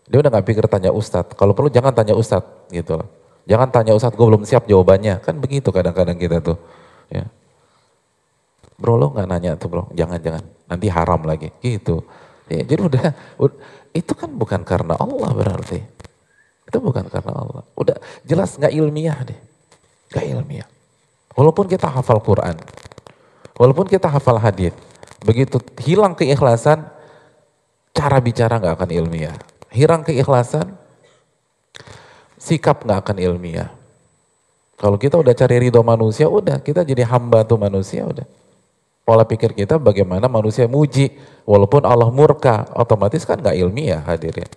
dia 0.06 0.18
udah 0.22 0.30
gak 0.30 0.46
pikir 0.46 0.64
tanya 0.70 0.94
ustadz. 0.94 1.34
Kalau 1.34 1.52
perlu 1.52 1.66
jangan 1.66 1.90
tanya 1.90 2.14
ustadz 2.14 2.70
gitu 2.70 2.94
loh. 2.94 3.08
Jangan 3.46 3.68
tanya 3.74 3.92
ustadz, 3.94 4.14
gue 4.14 4.26
belum 4.26 4.46
siap 4.46 4.70
jawabannya. 4.70 5.18
Kan 5.22 5.42
begitu 5.42 5.74
kadang-kadang 5.74 6.14
kita 6.14 6.38
tuh. 6.38 6.58
Ya. 7.10 7.26
Bro 8.78 8.98
lo 8.98 9.06
gak 9.14 9.26
nanya 9.26 9.58
tuh 9.58 9.66
bro, 9.70 9.84
jangan-jangan. 9.94 10.46
Nanti 10.70 10.86
haram 10.90 11.22
lagi, 11.26 11.50
gitu. 11.58 12.06
Ya, 12.46 12.62
jadi 12.62 12.86
udah, 12.86 13.04
udah, 13.42 13.58
itu 13.90 14.12
kan 14.14 14.30
bukan 14.30 14.62
karena 14.62 14.94
Allah 14.94 15.30
berarti. 15.34 15.82
Itu 16.66 16.78
bukan 16.78 17.10
karena 17.10 17.34
Allah. 17.34 17.62
Udah 17.74 17.96
jelas 18.22 18.54
gak 18.54 18.70
ilmiah 18.70 19.18
deh. 19.26 19.38
Gak 20.14 20.22
ilmiah. 20.22 20.66
Walaupun 21.34 21.66
kita 21.66 21.90
hafal 21.90 22.22
Quran, 22.22 22.54
walaupun 23.58 23.90
kita 23.90 24.06
hafal 24.06 24.38
hadis, 24.38 24.70
begitu 25.26 25.58
hilang 25.82 26.14
keikhlasan, 26.14 26.86
cara 27.90 28.22
bicara 28.22 28.62
gak 28.62 28.78
akan 28.78 28.90
ilmiah 28.94 29.34
hilang 29.76 30.00
keikhlasan, 30.00 30.72
sikap 32.40 32.80
nggak 32.88 32.98
akan 33.04 33.16
ilmiah. 33.20 33.68
Kalau 34.80 34.96
kita 34.96 35.20
udah 35.20 35.36
cari 35.36 35.68
ridho 35.68 35.84
manusia, 35.84 36.28
udah 36.28 36.60
kita 36.64 36.84
jadi 36.84 37.04
hamba 37.04 37.44
tuh 37.44 37.60
manusia, 37.60 38.08
udah. 38.08 38.24
Pola 39.06 39.22
pikir 39.22 39.54
kita 39.54 39.78
bagaimana 39.78 40.26
manusia 40.26 40.66
muji, 40.66 41.12
walaupun 41.44 41.84
Allah 41.84 42.08
murka, 42.08 42.66
otomatis 42.72 43.22
kan 43.28 43.38
nggak 43.38 43.56
ilmiah 43.56 44.02
hadirin. 44.02 44.48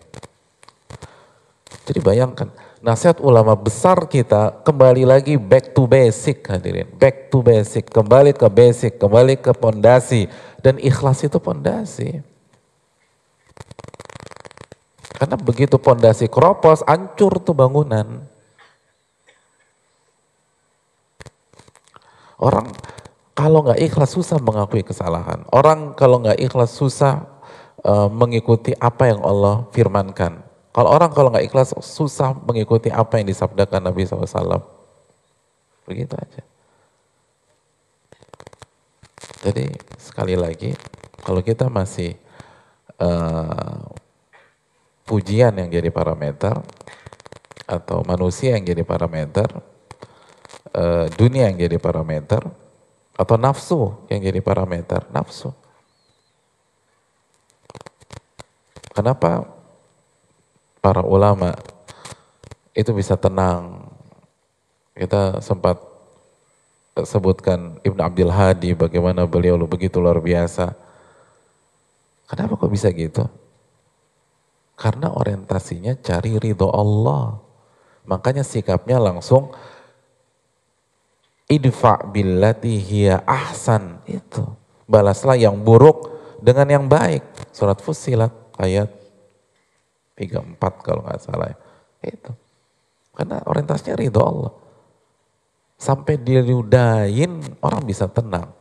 Jadi 1.85 1.99
bayangkan, 2.01 2.49
nasihat 2.81 3.21
ulama 3.21 3.53
besar 3.57 4.09
kita 4.09 4.61
kembali 4.61 5.05
lagi 5.05 5.37
back 5.37 5.73
to 5.73 5.85
basic 5.85 6.45
hadirin. 6.49 6.89
Back 6.97 7.29
to 7.33 7.45
basic, 7.45 7.89
kembali 7.89 8.33
ke 8.33 8.45
basic, 8.49 8.97
kembali 8.97 9.37
ke 9.39 9.53
pondasi. 9.53 10.27
Dan 10.59 10.77
ikhlas 10.77 11.23
itu 11.23 11.39
pondasi. 11.39 12.19
Karena 15.19 15.35
begitu 15.35 15.75
pondasi 15.75 16.31
keropos, 16.31 16.79
hancur 16.87 17.43
tuh 17.43 17.51
bangunan. 17.51 18.23
Orang 22.39 22.71
kalau 23.35 23.67
nggak 23.67 23.83
ikhlas 23.83 24.15
susah 24.15 24.39
mengakui 24.39 24.79
kesalahan. 24.79 25.43
Orang 25.51 25.91
kalau 25.99 26.23
nggak 26.23 26.39
ikhlas 26.39 26.71
susah 26.71 27.27
uh, 27.83 28.07
mengikuti 28.07 28.71
apa 28.79 29.11
yang 29.11 29.19
Allah 29.19 29.67
firmankan. 29.75 30.39
Kalau 30.71 30.87
orang 30.87 31.11
kalau 31.11 31.35
nggak 31.35 31.51
ikhlas 31.51 31.75
susah 31.83 32.31
mengikuti 32.47 32.87
apa 32.87 33.19
yang 33.19 33.27
disabdakan 33.27 33.91
Nabi 33.91 34.07
SAW. 34.07 34.63
Begitu 35.83 36.15
aja. 36.15 36.41
Jadi 39.43 39.67
sekali 39.99 40.35
lagi, 40.39 40.75
kalau 41.23 41.43
kita 41.43 41.67
masih 41.67 42.15
uh, 43.03 43.83
pujian 45.09 45.57
yang 45.57 45.73
jadi 45.73 45.89
parameter 45.89 46.53
atau 47.65 48.05
manusia 48.05 48.53
yang 48.53 48.61
jadi 48.61 48.85
parameter, 48.85 49.49
uh, 50.77 51.09
dunia 51.17 51.49
yang 51.49 51.57
jadi 51.57 51.81
parameter, 51.81 52.45
atau 53.17 53.35
nafsu 53.41 53.97
yang 54.13 54.21
jadi 54.21 54.37
parameter, 54.45 55.09
nafsu. 55.09 55.49
Kenapa 58.93 59.49
para 60.77 61.01
ulama 61.01 61.57
itu 62.77 62.93
bisa 62.93 63.17
tenang? 63.17 63.89
Kita 64.93 65.41
sempat 65.41 65.79
sebutkan 67.07 67.79
Ibnu 67.85 68.01
Abdul 68.03 68.33
Hadi 68.33 68.75
bagaimana 68.75 69.23
beliau 69.23 69.55
begitu 69.63 70.03
luar 70.03 70.19
biasa. 70.19 70.75
Kenapa 72.27 72.59
kok 72.59 72.71
bisa 72.71 72.91
gitu? 72.91 73.25
Karena 74.79 75.11
orientasinya 75.11 75.99
cari 75.99 76.39
ridho 76.39 76.71
Allah. 76.71 77.35
Makanya 78.07 78.47
sikapnya 78.47 78.95
langsung 78.95 79.51
idfa 81.51 82.07
billati 82.07 82.79
hiya 82.79 83.27
ahsan. 83.27 83.99
Itu. 84.07 84.47
Balaslah 84.87 85.35
yang 85.35 85.59
buruk 85.59 86.15
dengan 86.39 86.71
yang 86.71 86.85
baik. 86.87 87.51
Surat 87.51 87.83
Fusilat 87.83 88.31
ayat 88.55 88.87
34 90.15 90.55
kalau 90.79 91.03
nggak 91.03 91.19
salah 91.19 91.51
ya. 91.51 91.57
itu. 92.15 92.31
Karena 93.11 93.43
orientasinya 93.43 93.99
ridho 93.99 94.23
Allah. 94.23 94.53
Sampai 95.75 96.15
diludahin 96.19 97.59
orang 97.59 97.83
bisa 97.83 98.07
tenang 98.07 98.51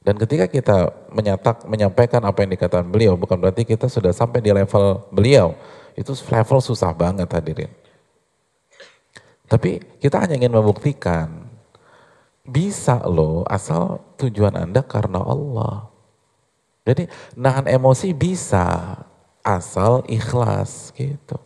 dan 0.00 0.16
ketika 0.16 0.48
kita 0.48 0.78
menyatak, 1.12 1.68
menyampaikan 1.68 2.24
apa 2.24 2.40
yang 2.40 2.56
dikatakan 2.56 2.88
beliau, 2.88 3.20
bukan 3.20 3.36
berarti 3.36 3.68
kita 3.68 3.84
sudah 3.84 4.16
sampai 4.16 4.40
di 4.40 4.48
level 4.48 5.04
beliau. 5.12 5.52
Itu 5.92 6.16
level 6.16 6.58
susah 6.64 6.96
banget 6.96 7.28
hadirin. 7.28 7.68
Tapi 9.44 9.84
kita 10.00 10.24
hanya 10.24 10.40
ingin 10.40 10.56
membuktikan, 10.56 11.52
bisa 12.48 12.96
loh 13.04 13.44
asal 13.44 14.00
tujuan 14.16 14.56
Anda 14.56 14.80
karena 14.80 15.20
Allah. 15.20 15.92
Jadi 16.88 17.04
nahan 17.36 17.68
emosi 17.68 18.16
bisa, 18.16 18.96
asal 19.44 20.00
ikhlas 20.08 20.96
gitu. 20.96 21.36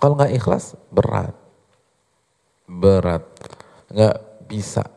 Kalau 0.00 0.16
nggak 0.16 0.40
ikhlas 0.40 0.72
berat, 0.88 1.36
berat, 2.64 3.28
nggak 3.92 4.16
bisa 4.48 4.93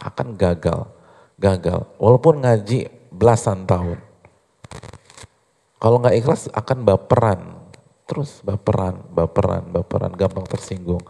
akan 0.00 0.36
gagal. 0.36 0.88
Gagal. 1.36 1.84
Walaupun 2.00 2.40
ngaji 2.44 2.88
belasan 3.12 3.68
tahun. 3.68 4.00
Kalau 5.76 6.00
nggak 6.00 6.16
ikhlas 6.16 6.48
akan 6.52 6.78
baperan. 6.84 7.40
Terus 8.06 8.40
baperan, 8.40 9.02
baperan, 9.10 9.66
baperan, 9.68 10.12
gampang 10.14 10.46
tersinggung. 10.46 11.02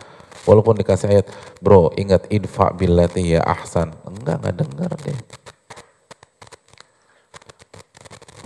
Walaupun 0.49 0.79
dikasih 0.81 1.11
ayat, 1.13 1.27
bro 1.59 1.93
ingat 1.99 2.25
idfa 2.33 2.73
billati 2.73 3.37
ya 3.37 3.45
ahsan. 3.45 3.93
Enggak, 4.07 4.41
nggak 4.43 4.57
dengar 4.57 4.91
deh. 5.03 5.21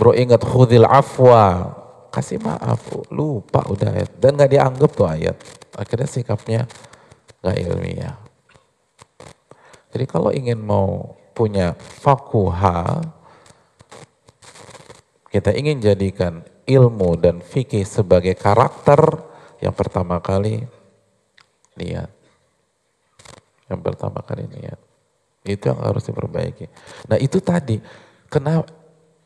Bro 0.01 0.17
ingat 0.17 0.41
khudil 0.41 0.89
afwa. 0.89 1.77
Kasih 2.11 2.43
maaf, 2.43 2.83
lupa 3.15 3.63
udah 3.71 3.95
ayat. 3.95 4.11
Dan 4.19 4.35
nggak 4.35 4.51
dianggap 4.51 4.91
tuh 4.97 5.07
ayat. 5.07 5.39
Akhirnya 5.79 6.09
sikapnya 6.11 6.67
nggak 7.45 7.57
ilmiah. 7.69 8.30
Jadi 9.91 10.05
kalau 10.07 10.31
ingin 10.31 10.59
mau 10.59 11.19
punya 11.35 11.75
fakuha, 11.79 13.03
kita 15.31 15.55
ingin 15.55 15.79
jadikan 15.83 16.43
ilmu 16.67 17.19
dan 17.19 17.43
fikih 17.43 17.87
sebagai 17.87 18.35
karakter, 18.39 18.99
yang 19.63 19.75
pertama 19.75 20.23
kali 20.23 20.67
niat. 21.79 22.11
Yang 23.71 23.81
pertama 23.87 24.23
kali 24.23 24.47
niat. 24.51 24.79
Itu 25.47 25.71
yang 25.71 25.81
harus 25.83 26.07
diperbaiki. 26.07 26.67
Nah 27.07 27.19
itu 27.19 27.39
tadi, 27.39 27.79
kenapa 28.27 28.67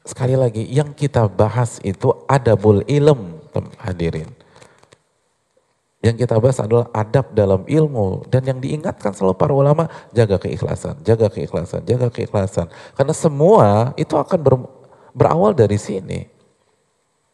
sekali 0.05 0.37
lagi 0.37 0.63
yang 0.69 0.93
kita 0.93 1.25
bahas 1.33 1.81
itu 1.81 2.13
adabul 2.29 2.85
ilm 2.85 3.41
hadirin. 3.81 4.29
Yang 6.05 6.29
kita 6.29 6.37
bahas 6.37 6.61
adalah 6.61 6.93
adab 6.93 7.33
dalam 7.33 7.65
ilmu 7.65 8.29
dan 8.29 8.45
yang 8.45 8.61
diingatkan 8.61 9.17
selalu 9.17 9.41
para 9.41 9.57
ulama 9.57 9.89
jaga 10.13 10.37
keikhlasan, 10.37 11.01
jaga 11.01 11.33
keikhlasan, 11.33 11.81
jaga 11.89 12.13
keikhlasan. 12.13 12.69
Karena 12.93 13.17
semua 13.17 13.97
itu 13.97 14.13
akan 14.13 14.37
ber, 14.45 14.55
berawal 15.17 15.57
dari 15.57 15.81
sini. 15.81 16.29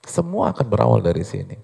Semua 0.07 0.55
akan 0.55 0.71
berawal 0.71 1.03
dari 1.03 1.27
sini. 1.27 1.59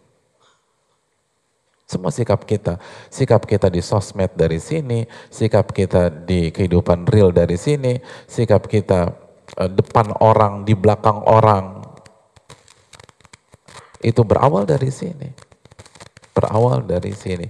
Semua 1.87 2.11
sikap 2.11 2.43
kita, 2.43 2.83
sikap 3.07 3.47
kita 3.47 3.71
di 3.71 3.79
sosmed 3.79 4.35
dari 4.35 4.59
sini, 4.59 5.07
sikap 5.31 5.71
kita 5.71 6.11
di 6.11 6.51
kehidupan 6.51 7.07
real 7.07 7.31
dari 7.31 7.55
sini, 7.55 8.03
sikap 8.27 8.67
kita 8.67 9.15
uh, 9.55 9.71
depan 9.71 10.11
orang, 10.19 10.67
di 10.67 10.75
belakang 10.75 11.23
orang, 11.23 11.87
itu 14.03 14.27
berawal 14.27 14.67
dari 14.67 14.91
sini 14.91 15.46
berawal 16.37 16.85
dari 16.85 17.17
sini. 17.17 17.49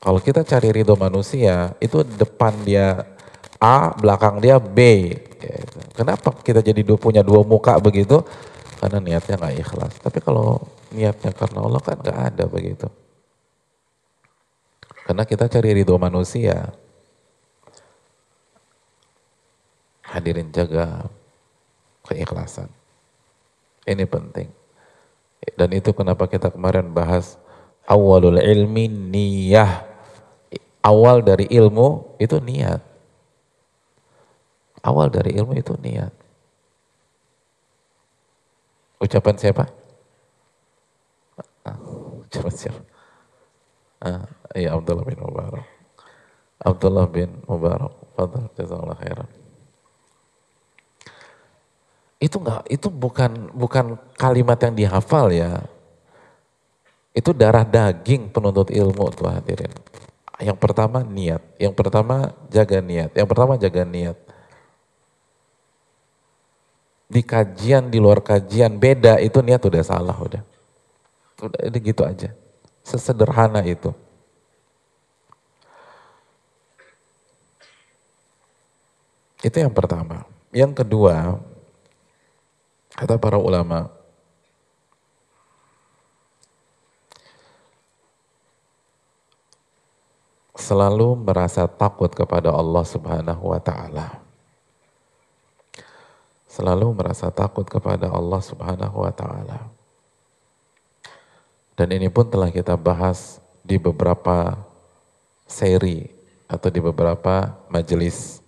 Kalau 0.00 0.18
kita 0.18 0.42
cari 0.42 0.72
ridho 0.72 0.96
manusia, 0.96 1.76
itu 1.78 2.00
depan 2.02 2.56
dia 2.64 3.04
A, 3.60 3.94
belakang 3.94 4.40
dia 4.42 4.56
B. 4.58 5.12
Kenapa 5.94 6.34
kita 6.42 6.64
jadi 6.64 6.82
dua, 6.82 6.98
punya 6.98 7.22
dua 7.22 7.44
muka 7.44 7.78
begitu? 7.78 8.24
Karena 8.82 8.98
niatnya 8.98 9.38
nggak 9.38 9.56
ikhlas. 9.62 9.94
Tapi 10.02 10.18
kalau 10.18 10.58
niatnya 10.90 11.30
karena 11.30 11.62
Allah 11.62 11.78
kan 11.78 11.94
nggak 12.02 12.18
ada 12.34 12.44
begitu. 12.50 12.90
Karena 15.06 15.22
kita 15.22 15.46
cari 15.46 15.70
ridho 15.70 15.94
manusia. 16.00 16.74
Hadirin 20.02 20.50
jaga 20.50 21.06
keikhlasan. 22.10 22.66
Ini 23.86 24.02
penting. 24.10 24.61
Dan 25.42 25.74
itu 25.74 25.90
kenapa 25.90 26.30
kita 26.30 26.54
kemarin 26.54 26.94
bahas 26.94 27.38
awalul 27.86 28.38
ilmi 28.38 28.86
niyah. 28.86 29.90
Awal 30.82 31.22
dari 31.22 31.46
ilmu 31.46 32.18
itu 32.18 32.42
niat. 32.42 32.82
Awal 34.82 35.14
dari 35.14 35.38
ilmu 35.38 35.54
itu 35.54 35.78
niat. 35.78 36.10
Ucapan 38.98 39.34
siapa? 39.38 39.64
Ah, 41.62 41.78
ucapan 42.26 42.54
siapa? 42.54 42.82
Ah, 44.02 44.26
iya 44.58 44.74
Abdullah 44.74 45.06
bin 45.06 45.22
Mubarak. 45.22 45.66
Abdullah 46.58 47.06
bin 47.06 47.30
Mubarak. 47.46 47.94
Fadal, 48.18 48.50
jazakallah 48.58 48.98
khairan 48.98 49.41
itu 52.22 52.38
enggak 52.38 52.62
itu 52.70 52.86
bukan 52.86 53.50
bukan 53.50 53.98
kalimat 54.14 54.54
yang 54.62 54.74
dihafal 54.78 55.26
ya. 55.34 55.66
Itu 57.10 57.34
darah 57.34 57.66
daging 57.66 58.30
penuntut 58.30 58.70
ilmu 58.70 59.10
tuh 59.10 59.26
hadirin. 59.26 59.74
Yang 60.38 60.58
pertama 60.62 61.02
niat, 61.02 61.42
yang 61.58 61.74
pertama 61.74 62.30
jaga 62.46 62.78
niat, 62.78 63.10
yang 63.18 63.26
pertama 63.26 63.58
jaga 63.58 63.82
niat. 63.82 64.16
Di 67.10 67.20
kajian, 67.20 67.92
di 67.92 67.98
luar 68.00 68.24
kajian 68.24 68.78
beda 68.80 69.20
itu 69.20 69.42
niat 69.42 69.60
udah 69.60 69.82
salah 69.84 70.16
udah. 70.16 70.40
Udah, 71.42 71.60
udah 71.68 71.80
gitu 71.82 72.02
aja. 72.06 72.30
Sesederhana 72.86 73.60
itu. 73.66 73.92
Itu 79.42 79.58
yang 79.58 79.74
pertama. 79.74 80.24
Yang 80.54 80.80
kedua, 80.80 81.42
Kata 82.92 83.16
para 83.16 83.40
ulama, 83.40 83.88
selalu 90.62 91.16
merasa 91.18 91.64
takut 91.64 92.12
kepada 92.12 92.52
Allah 92.52 92.84
Subhanahu 92.84 93.50
wa 93.50 93.60
taala. 93.60 94.20
Selalu 96.44 96.92
merasa 96.92 97.32
takut 97.32 97.64
kepada 97.64 98.12
Allah 98.12 98.40
Subhanahu 98.44 98.96
wa 99.00 99.12
taala. 99.12 99.72
Dan 101.72 101.96
ini 101.96 102.12
pun 102.12 102.28
telah 102.28 102.52
kita 102.52 102.76
bahas 102.76 103.40
di 103.64 103.80
beberapa 103.80 104.60
seri 105.48 106.12
atau 106.44 106.68
di 106.68 106.84
beberapa 106.84 107.56
majelis 107.72 108.41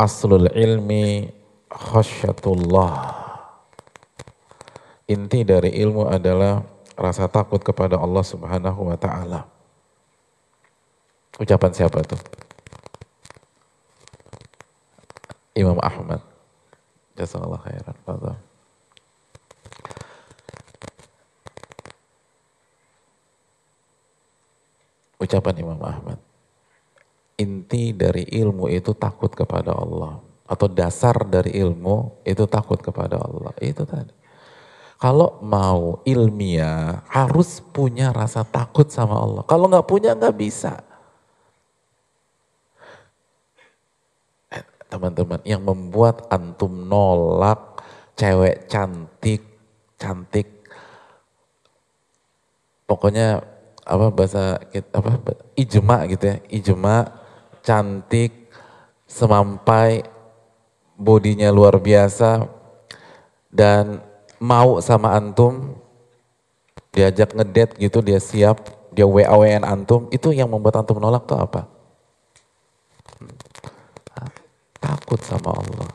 aslul 0.00 0.48
ilmi 0.56 1.28
khasyatullah. 1.68 3.20
Inti 5.12 5.44
dari 5.44 5.76
ilmu 5.84 6.08
adalah 6.08 6.64
rasa 6.96 7.28
takut 7.28 7.60
kepada 7.60 8.00
Allah 8.00 8.24
Subhanahu 8.24 8.88
wa 8.88 8.96
taala. 8.96 9.44
Ucapan 11.36 11.72
siapa 11.76 12.00
tuh? 12.04 12.20
Imam 15.52 15.76
Ahmad. 15.84 16.24
Jazakallah 17.18 17.60
khairan. 17.60 17.96
Fadal. 18.06 18.38
Ucapan 25.20 25.54
Imam 25.60 25.80
Ahmad 25.84 26.29
inti 27.40 27.96
dari 27.96 28.28
ilmu 28.28 28.68
itu 28.68 28.92
takut 28.92 29.32
kepada 29.32 29.72
Allah. 29.72 30.20
Atau 30.44 30.68
dasar 30.68 31.16
dari 31.24 31.56
ilmu 31.56 32.20
itu 32.28 32.44
takut 32.44 32.76
kepada 32.76 33.16
Allah. 33.16 33.56
Itu 33.64 33.88
tadi. 33.88 34.12
Kalau 35.00 35.40
mau 35.40 36.04
ilmiah 36.04 37.00
harus 37.08 37.64
punya 37.72 38.12
rasa 38.12 38.44
takut 38.44 38.92
sama 38.92 39.16
Allah. 39.16 39.42
Kalau 39.48 39.64
nggak 39.72 39.88
punya 39.88 40.12
nggak 40.12 40.36
bisa. 40.36 40.84
Eh, 44.52 44.60
teman-teman, 44.92 45.40
yang 45.48 45.64
membuat 45.64 46.28
antum 46.28 46.84
nolak 46.84 47.80
cewek 48.20 48.68
cantik, 48.68 49.40
cantik 49.96 50.60
pokoknya 52.90 53.38
apa 53.86 54.10
bahasa 54.10 54.58
apa 54.90 55.10
ijma 55.54 56.10
gitu 56.10 56.24
ya 56.26 56.36
ijma 56.50 57.19
cantik 57.60 58.50
semampai 59.04 60.04
bodinya 60.96 61.48
luar 61.48 61.80
biasa 61.80 62.46
dan 63.50 64.04
mau 64.38 64.78
sama 64.84 65.16
antum 65.16 65.76
diajak 66.94 67.34
ngedet 67.34 67.76
gitu 67.78 68.02
dia 68.02 68.18
siap 68.18 68.66
dia 68.90 69.06
WAWN 69.06 69.62
antum 69.62 70.10
itu 70.10 70.34
yang 70.34 70.50
membuat 70.50 70.82
antum 70.82 70.98
menolak 70.98 71.26
tuh 71.26 71.38
apa 71.38 71.66
takut 74.80 75.20
sama 75.22 75.54
Allah 75.54 75.90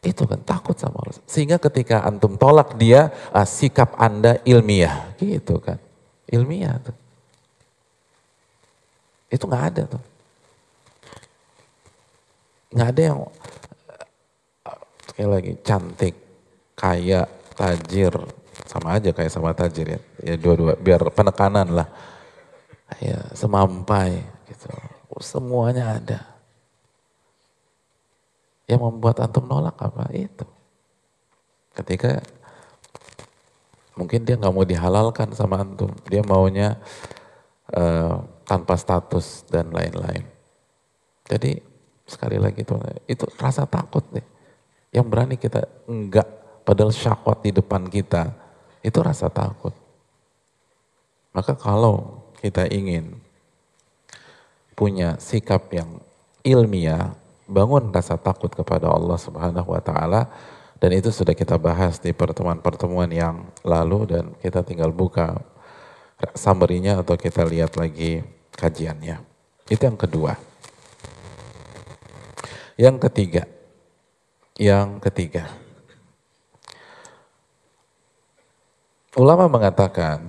itu 0.00 0.24
kan 0.24 0.40
takut 0.40 0.76
sama 0.80 0.96
Allah. 1.04 1.20
Sehingga 1.28 1.60
ketika 1.60 2.00
antum 2.08 2.40
tolak 2.40 2.80
dia, 2.80 3.12
ah, 3.36 3.44
sikap 3.44 4.00
anda 4.00 4.40
ilmiah. 4.48 5.12
Gitu 5.20 5.60
kan. 5.60 5.76
Ilmiah 6.24 6.80
tuh. 6.80 6.96
Itu 9.30 9.46
nggak 9.46 9.64
ada 9.72 9.82
tuh. 9.86 10.02
Nggak 12.74 12.88
ada 12.90 13.02
yang 13.02 13.20
sekali 15.06 15.28
lagi 15.30 15.52
cantik, 15.62 16.14
kaya, 16.74 17.26
tajir, 17.54 18.14
sama 18.66 18.98
aja 18.98 19.10
kayak 19.10 19.32
sama 19.32 19.50
tajir 19.54 19.98
ya. 19.98 20.00
Ya 20.22 20.34
dua-dua 20.38 20.74
biar 20.78 21.02
penekanan 21.14 21.70
lah. 21.74 21.88
Ya 22.98 23.22
semampai 23.34 24.22
gitu. 24.50 24.70
Semuanya 25.22 25.98
ada. 25.98 26.20
Yang 28.70 28.80
membuat 28.86 29.18
antum 29.22 29.46
nolak 29.46 29.74
apa? 29.78 30.06
Itu. 30.14 30.46
Ketika 31.74 32.22
mungkin 33.98 34.22
dia 34.22 34.38
nggak 34.38 34.54
mau 34.54 34.66
dihalalkan 34.66 35.34
sama 35.34 35.62
antum. 35.62 35.90
Dia 36.06 36.22
maunya 36.22 36.78
uh, 37.74 38.22
tanpa 38.50 38.74
status 38.74 39.46
dan 39.46 39.70
lain-lain. 39.70 40.26
Jadi 41.30 41.62
sekali 42.02 42.34
lagi 42.42 42.66
itu, 42.66 42.74
itu 43.06 43.22
rasa 43.38 43.62
takut 43.70 44.02
nih. 44.10 44.26
Yang 44.90 45.06
berani 45.06 45.36
kita 45.38 45.62
enggak 45.86 46.26
padahal 46.66 46.90
syahwat 46.90 47.46
di 47.46 47.54
depan 47.54 47.86
kita. 47.86 48.34
Itu 48.82 49.06
rasa 49.06 49.30
takut. 49.30 49.70
Maka 51.30 51.54
kalau 51.54 52.26
kita 52.42 52.66
ingin 52.66 53.14
punya 54.74 55.14
sikap 55.22 55.70
yang 55.70 56.02
ilmiah, 56.42 57.14
bangun 57.46 57.94
rasa 57.94 58.18
takut 58.18 58.50
kepada 58.50 58.90
Allah 58.90 59.14
Subhanahu 59.14 59.70
wa 59.70 59.78
taala 59.78 60.26
dan 60.82 60.90
itu 60.96 61.14
sudah 61.14 61.38
kita 61.38 61.54
bahas 61.60 62.02
di 62.02 62.10
pertemuan-pertemuan 62.10 63.12
yang 63.12 63.46
lalu 63.62 64.10
dan 64.10 64.24
kita 64.42 64.64
tinggal 64.66 64.90
buka 64.90 65.38
summary-nya 66.32 67.04
atau 67.04 67.14
kita 67.14 67.44
lihat 67.44 67.76
lagi 67.76 68.24
kajiannya. 68.56 69.22
Itu 69.70 69.82
yang 69.86 69.98
kedua. 69.98 70.34
Yang 72.80 72.96
ketiga. 73.06 73.42
Yang 74.56 74.88
ketiga. 75.04 75.44
Ulama 79.18 79.50
mengatakan 79.50 80.22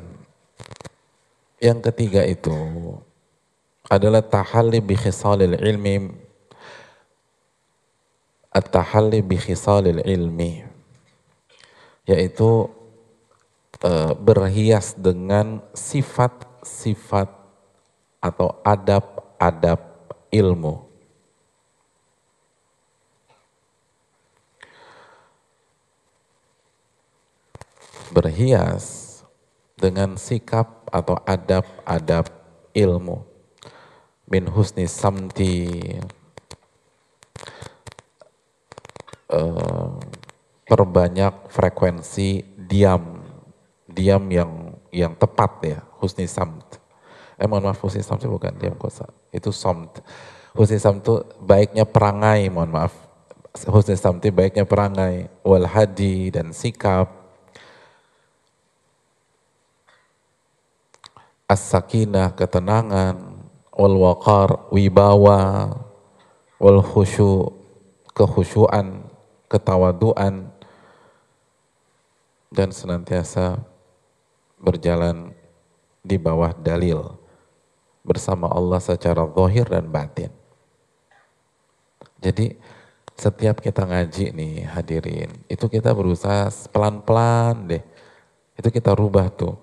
yang 1.61 1.77
ketiga 1.85 2.25
itu 2.25 2.51
adalah 3.85 4.25
tahalli 4.25 4.81
bi 4.81 4.97
khisalil 4.97 5.53
ilmi 5.53 6.09
at-tahalli 8.49 9.21
bi 9.21 9.37
khisalil 9.37 10.01
ilmi 10.01 10.65
yaitu 12.09 12.67
e, 13.79 13.91
berhias 14.17 14.97
dengan 14.97 15.61
sifat-sifat 15.77 17.40
atau 18.21 18.61
adab-adab 18.63 19.81
ilmu. 20.29 20.87
Berhias 28.11 29.19
dengan 29.75 30.15
sikap 30.15 30.85
atau 30.93 31.17
adab-adab 31.25 32.29
ilmu. 32.77 33.25
Min 34.29 34.47
husni 34.47 34.87
samti 34.87 35.81
Eh, 39.31 39.91
perbanyak 40.67 41.47
frekuensi 41.47 42.43
diam, 42.67 43.23
diam 43.87 44.27
yang 44.27 44.75
yang 44.91 45.15
tepat 45.15 45.51
ya, 45.63 45.79
husni 46.03 46.27
samt. 46.27 46.70
Eh 47.41 47.49
mohon 47.49 47.73
maaf, 47.73 47.81
husni 47.81 48.05
samt 48.05 48.21
bukan 48.21 48.53
diam 48.61 48.77
kosa, 48.77 49.09
itu 49.33 49.49
samt. 49.49 50.05
Husni 50.53 50.77
samt 50.77 51.01
itu 51.01 51.25
baiknya 51.41 51.89
perangai, 51.89 52.45
mohon 52.53 52.69
maaf. 52.69 52.93
Husni 53.65 53.97
samt 53.97 54.21
baiknya 54.21 54.61
perangai, 54.61 55.25
wal 55.41 55.65
hadi 55.65 56.29
dan 56.29 56.53
sikap. 56.53 57.09
As-sakinah, 61.49 62.37
ketenangan, 62.37 63.17
wal 63.73 63.97
waqar, 63.97 64.69
wibawa, 64.69 65.73
wal 66.61 66.79
khusyu, 66.85 67.49
kehusyuan, 68.13 69.01
ketawaduan, 69.49 70.45
dan 72.53 72.69
senantiasa 72.69 73.65
berjalan 74.61 75.33
di 76.05 76.21
bawah 76.21 76.53
dalil 76.53 77.20
bersama 78.01 78.49
Allah 78.49 78.81
secara 78.81 79.25
zahir 79.29 79.65
dan 79.69 79.89
batin. 79.89 80.33
Jadi 82.21 82.53
setiap 83.17 83.61
kita 83.61 83.85
ngaji 83.85 84.33
nih 84.33 84.55
hadirin, 84.65 85.29
itu 85.45 85.65
kita 85.69 85.93
berusaha 85.93 86.49
pelan-pelan 86.69 87.69
deh. 87.69 87.83
Itu 88.57 88.69
kita 88.69 88.93
rubah 88.93 89.29
tuh 89.33 89.57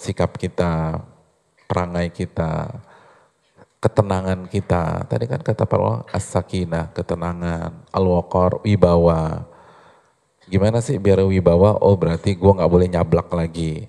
sikap 0.00 0.36
kita, 0.40 1.00
perangai 1.68 2.08
kita, 2.08 2.80
ketenangan 3.80 4.48
kita. 4.48 5.04
Tadi 5.08 5.24
kan 5.28 5.40
kata 5.40 5.64
para 5.64 5.80
ulama 5.80 6.04
as-sakinah, 6.12 6.92
ketenangan, 6.92 7.88
al-waqar, 7.92 8.60
wibawa. 8.64 9.44
Gimana 10.48 10.80
sih 10.84 11.00
biar 11.00 11.24
wibawa? 11.24 11.80
Oh 11.80 11.96
berarti 11.96 12.36
gue 12.36 12.52
nggak 12.52 12.70
boleh 12.72 12.88
nyablak 12.88 13.28
lagi. 13.32 13.88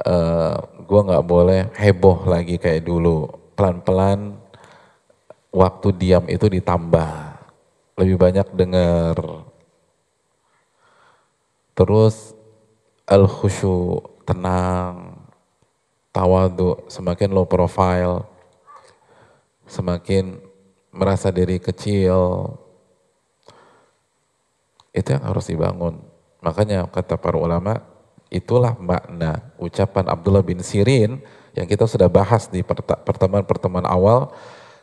Uh, 0.00 0.08
eh, 0.08 0.56
gue 0.86 1.00
nggak 1.06 1.26
boleh 1.28 1.60
heboh 1.76 2.24
lagi 2.24 2.56
kayak 2.56 2.88
dulu. 2.88 3.28
Pelan-pelan 3.54 4.40
waktu 5.52 5.88
diam 5.96 6.24
itu 6.28 6.48
ditambah. 6.48 7.12
Lebih 8.00 8.16
banyak 8.16 8.48
dengar. 8.56 9.16
Terus 11.76 12.32
al-khusyu, 13.04 14.00
tenang, 14.24 15.20
tawadu, 16.12 16.88
semakin 16.88 17.28
low 17.32 17.44
profile 17.44 18.30
semakin 19.70 20.42
merasa 20.90 21.30
diri 21.30 21.62
kecil, 21.62 22.58
itu 24.90 25.08
yang 25.14 25.22
harus 25.22 25.46
dibangun. 25.46 26.02
Makanya 26.42 26.90
kata 26.90 27.14
para 27.14 27.38
ulama, 27.38 27.78
itulah 28.30 28.78
makna 28.78 29.52
ucapan 29.58 30.06
Abdullah 30.06 30.46
bin 30.46 30.62
Sirin 30.62 31.18
yang 31.52 31.66
kita 31.66 31.84
sudah 31.90 32.06
bahas 32.06 32.46
di 32.46 32.62
pertemuan-pertemuan 33.04 33.82
awal, 33.84 34.30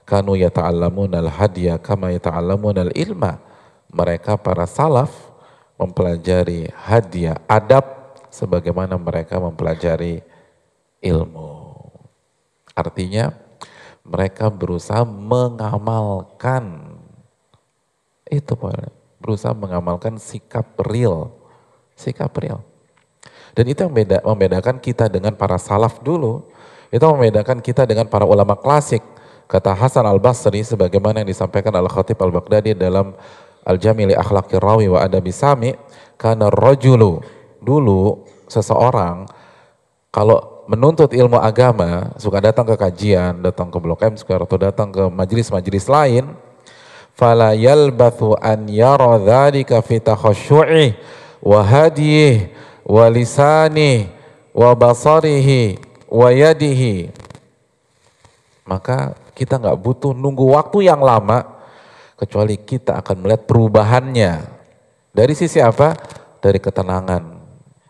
kanu 0.03 0.35
yata'allamun 0.35 1.15
al-hadiya 1.15 1.79
kama 1.79 2.11
yata'allamun 2.11 2.91
al-ilma. 2.91 3.39
Mereka 3.87 4.35
para 4.43 4.67
salaf 4.67 5.31
mempelajari 5.79 6.67
hadiah, 6.75 7.39
adab 7.47 7.87
sebagaimana 8.27 8.99
mereka 8.99 9.39
mempelajari 9.39 10.19
ilmu. 10.99 11.71
Artinya 12.75 13.31
mereka 14.03 14.51
berusaha 14.51 15.07
mengamalkan 15.07 16.95
itu. 18.27 18.53
Berusaha 19.17 19.55
mengamalkan 19.55 20.19
sikap 20.19 20.77
real. 20.83 21.31
Sikap 21.95 22.35
real. 22.37 22.61
Dan 23.57 23.65
itu 23.65 23.81
yang 23.81 23.89
beda, 23.89 24.21
membedakan 24.21 24.77
kita 24.77 25.09
dengan 25.09 25.33
para 25.33 25.57
salaf 25.57 25.97
dulu. 26.05 26.45
Itu 26.93 27.09
membedakan 27.09 27.57
kita 27.57 27.89
dengan 27.89 28.05
para 28.05 28.21
ulama 28.21 28.53
klasik. 28.53 29.01
Kata 29.49 29.73
Hasan 29.73 30.05
al-Basri 30.05 30.61
sebagaimana 30.61 31.25
yang 31.25 31.29
disampaikan 31.33 31.73
oleh 31.73 31.89
Khatib 31.89 32.21
al-Baghdadi 32.21 32.77
dalam 32.77 33.17
Al-Jamili 33.65 34.13
Akhlaqi 34.13 34.61
Rawi 34.61 34.93
wa 34.93 35.01
Adabi 35.01 35.33
Sami. 35.33 35.73
Karena 36.21 36.53
rojulu, 36.53 37.17
dulu 37.57 38.21
seseorang 38.45 39.25
kalau 40.13 40.65
menuntut 40.69 41.09
ilmu 41.15 41.41
agama, 41.41 42.13
suka 42.21 42.37
datang 42.43 42.67
ke 42.67 42.75
kajian, 42.77 43.41
datang 43.41 43.73
ke 43.73 43.77
Blok 43.81 44.05
M 44.05 44.13
Square 44.19 44.45
atau 44.45 44.59
datang 44.61 44.93
ke 44.93 45.03
majelis-majelis 45.09 45.89
lain, 45.89 46.35
fala 47.17 47.57
yalbathu 47.57 48.37
an 48.37 48.69
yara 48.69 49.17
dzalika 49.17 49.81
fi 49.81 49.97
takhasyu'i 49.97 50.93
wa 51.41 51.65
hadiyih 51.65 52.53
wa 52.87 53.05
lisani 53.11 54.07
wa 54.55 54.71
basarihi 54.71 55.75
wa 56.07 56.31
yadihi. 56.31 57.11
Maka 58.63 59.15
kita 59.35 59.59
nggak 59.59 59.79
butuh 59.79 60.15
nunggu 60.15 60.55
waktu 60.55 60.87
yang 60.87 61.03
lama 61.03 61.43
kecuali 62.15 62.55
kita 62.55 62.97
akan 63.03 63.27
melihat 63.27 63.43
perubahannya. 63.43 64.33
Dari 65.11 65.33
sisi 65.35 65.59
apa? 65.59 65.93
Dari 66.39 66.63
ketenangan, 66.63 67.23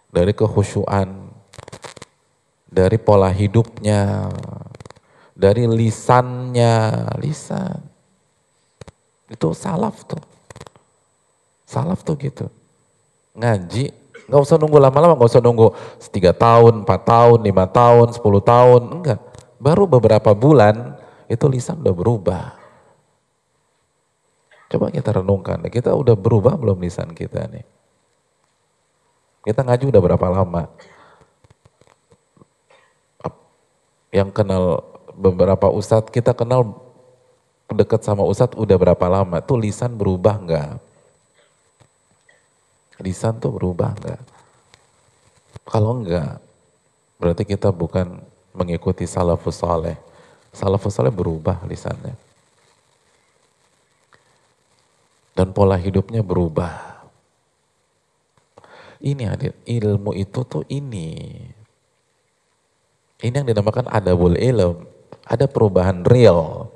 dari 0.09 0.33
kehusuan, 0.33 1.29
dari 2.67 2.97
pola 2.97 3.29
hidupnya, 3.29 4.31
dari 5.37 5.69
lisannya, 5.69 7.05
lisan. 7.21 7.79
Itu 9.27 9.51
salaf 9.53 10.07
tuh. 10.07 10.23
Salaf 11.67 12.01
tuh 12.01 12.15
gitu. 12.21 12.47
Ngaji, 13.35 13.91
nggak 14.27 14.41
usah 14.43 14.59
nunggu 14.59 14.77
lama-lama, 14.77 15.15
nggak 15.15 15.31
usah 15.31 15.43
nunggu 15.43 15.71
tiga 16.11 16.35
tahun, 16.35 16.83
empat 16.83 17.01
tahun, 17.07 17.39
lima 17.47 17.65
tahun, 17.67 18.11
sepuluh 18.11 18.43
tahun, 18.43 18.99
enggak. 18.99 19.19
Baru 19.57 19.87
beberapa 19.87 20.35
bulan 20.35 20.99
itu 21.31 21.47
lisan 21.47 21.79
udah 21.79 21.95
berubah. 21.95 22.43
Coba 24.67 24.91
kita 24.91 25.23
renungkan, 25.23 25.63
kita 25.71 25.95
udah 25.95 26.19
berubah 26.19 26.59
belum 26.59 26.83
lisan 26.83 27.15
kita 27.15 27.47
nih? 27.47 27.63
Kita 29.47 29.63
ngaji 29.63 29.87
udah 29.87 30.01
berapa 30.03 30.27
lama? 30.27 30.67
Yang 34.11 34.29
kenal 34.35 34.83
beberapa 35.15 35.71
ustadz, 35.71 36.11
kita 36.11 36.35
kenal 36.35 36.75
dekat 37.71 38.03
sama 38.03 38.27
ustadz 38.27 38.59
udah 38.59 38.75
berapa 38.75 39.07
lama? 39.07 39.39
Tuh 39.39 39.55
lisan 39.55 39.95
berubah 39.95 40.35
enggak? 40.35 40.86
Lisan 43.01 43.37
tuh 43.37 43.53
berubah 43.53 43.93
enggak? 43.93 44.21
Kalau 45.67 46.01
enggak, 46.01 46.41
berarti 47.21 47.43
kita 47.45 47.69
bukan 47.69 48.21
mengikuti 48.57 49.05
salafus 49.05 49.61
saleh. 49.61 49.99
Salafus 50.49 50.97
saleh 50.97 51.13
berubah 51.13 51.61
lisannya. 51.69 52.17
Dan 55.37 55.53
pola 55.53 55.77
hidupnya 55.77 56.25
berubah. 56.25 56.97
Ini 58.97 59.29
hadir, 59.29 59.53
ilmu 59.69 60.17
itu 60.17 60.41
tuh 60.41 60.65
ini. 60.65 61.13
Ini 63.21 63.33
yang 63.37 63.45
dinamakan 63.45 63.85
adabul 63.93 64.33
ilm. 64.33 64.89
Ada 65.29 65.45
perubahan 65.45 66.01
real. 66.01 66.73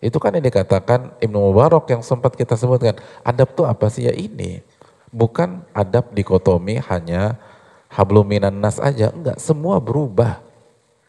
Itu 0.00 0.16
kan 0.22 0.32
yang 0.32 0.46
dikatakan 0.46 1.18
Ibnu 1.20 1.36
Mubarak 1.36 1.90
yang 1.92 2.00
sempat 2.00 2.32
kita 2.32 2.56
sebutkan. 2.56 2.96
Adab 3.20 3.52
tuh 3.52 3.68
apa 3.68 3.92
sih? 3.92 4.06
Ya 4.08 4.14
ini. 4.14 4.64
Bukan 5.08 5.64
adab 5.72 6.12
dikotomi 6.12 6.80
hanya 6.84 7.40
habluminan 7.88 8.52
nas 8.52 8.76
aja. 8.76 9.08
Enggak, 9.12 9.40
semua 9.40 9.80
berubah. 9.80 10.44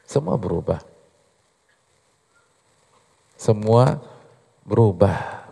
Semua 0.07 0.39
berubah. 0.39 0.79
Semua 3.39 3.99
berubah. 4.67 5.47